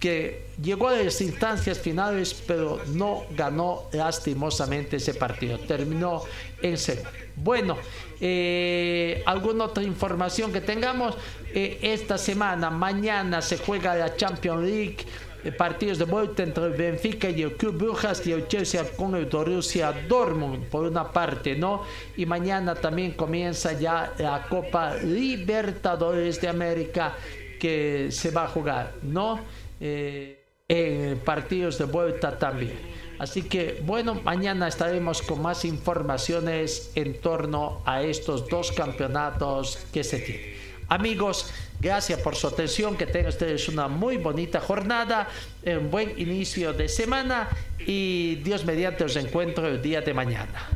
que 0.03 0.49
llegó 0.61 0.89
a 0.89 0.97
las 0.97 1.21
instancias 1.21 1.79
finales, 1.79 2.35
pero 2.45 2.81
no 2.89 3.23
ganó 3.31 3.85
lastimosamente 3.93 4.97
ese 4.97 5.15
partido. 5.15 5.61
Terminó 5.61 6.25
en 6.63 6.79
cero. 6.79 7.03
Bueno, 7.37 7.77
eh, 8.21 9.23
¿alguna 9.27 9.65
otra 9.65 9.83
información 9.83 10.53
que 10.53 10.61
tengamos? 10.61 11.17
Eh, 11.53 11.79
esta 11.83 12.19
semana, 12.19 12.71
mañana 12.71 13.43
se 13.43 13.59
juega 13.59 13.95
la 13.95 14.17
Champions 14.17 14.63
League. 14.65 14.99
Eh, 15.45 15.51
partidos 15.51 15.99
de 15.99 16.05
vuelta 16.05 16.45
entre 16.45 16.69
Benfica 16.69 17.29
y 17.29 17.43
el 17.43 17.57
Club 17.57 17.77
Brujas 17.77 18.25
y 18.25 18.31
el 18.31 18.47
Chelsea 18.47 18.85
con 18.97 19.17
el 19.17 19.27
Borussia 19.27 19.93
Dortmund 20.09 20.67
por 20.67 20.85
una 20.85 21.11
parte, 21.11 21.57
¿no? 21.57 21.83
Y 22.17 22.27
mañana 22.27 22.77
también 22.77 23.11
comienza 23.13 23.73
ya 23.73 24.13
la 24.19 24.47
Copa 24.49 24.95
Libertadores 24.95 26.41
de 26.41 26.47
América 26.47 27.17
que 27.59 28.07
se 28.13 28.31
va 28.31 28.45
a 28.45 28.49
jugar, 28.49 28.95
¿no? 29.03 29.41
En 29.81 31.19
partidos 31.25 31.77
de 31.79 31.87
vuelta 31.87 32.39
también. 32.39 33.02
Así 33.23 33.43
que 33.43 33.81
bueno, 33.85 34.21
mañana 34.25 34.67
estaremos 34.67 35.23
con 35.23 35.41
más 35.43 35.65
informaciones 35.65 36.91
en 36.97 37.21
torno 37.21 37.81
a 37.85 38.03
estos 38.03 38.49
dos 38.49 38.73
campeonatos 38.73 39.79
que 39.93 40.03
se 40.03 40.19
tienen. 40.19 40.57
Amigos, 40.89 41.47
gracias 41.81 42.19
por 42.19 42.35
su 42.35 42.49
atención, 42.49 42.97
que 42.97 43.07
tengan 43.07 43.29
ustedes 43.29 43.69
una 43.69 43.87
muy 43.87 44.17
bonita 44.17 44.59
jornada, 44.59 45.29
un 45.65 45.89
buen 45.89 46.19
inicio 46.19 46.73
de 46.73 46.89
semana 46.89 47.49
y 47.79 48.41
Dios 48.43 48.65
mediante 48.65 49.05
os 49.05 49.15
encuentro 49.15 49.69
el 49.69 49.81
día 49.81 50.01
de 50.01 50.15
mañana. 50.15 50.69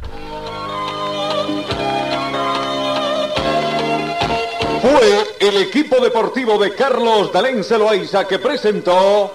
Fue 4.80 5.26
el 5.40 5.56
equipo 5.62 5.96
deportivo 5.96 6.58
de 6.58 6.76
Carlos 6.76 7.32
Dalén 7.32 7.64
Celoaiza 7.64 8.24
que 8.28 8.38
presentó 8.38 9.34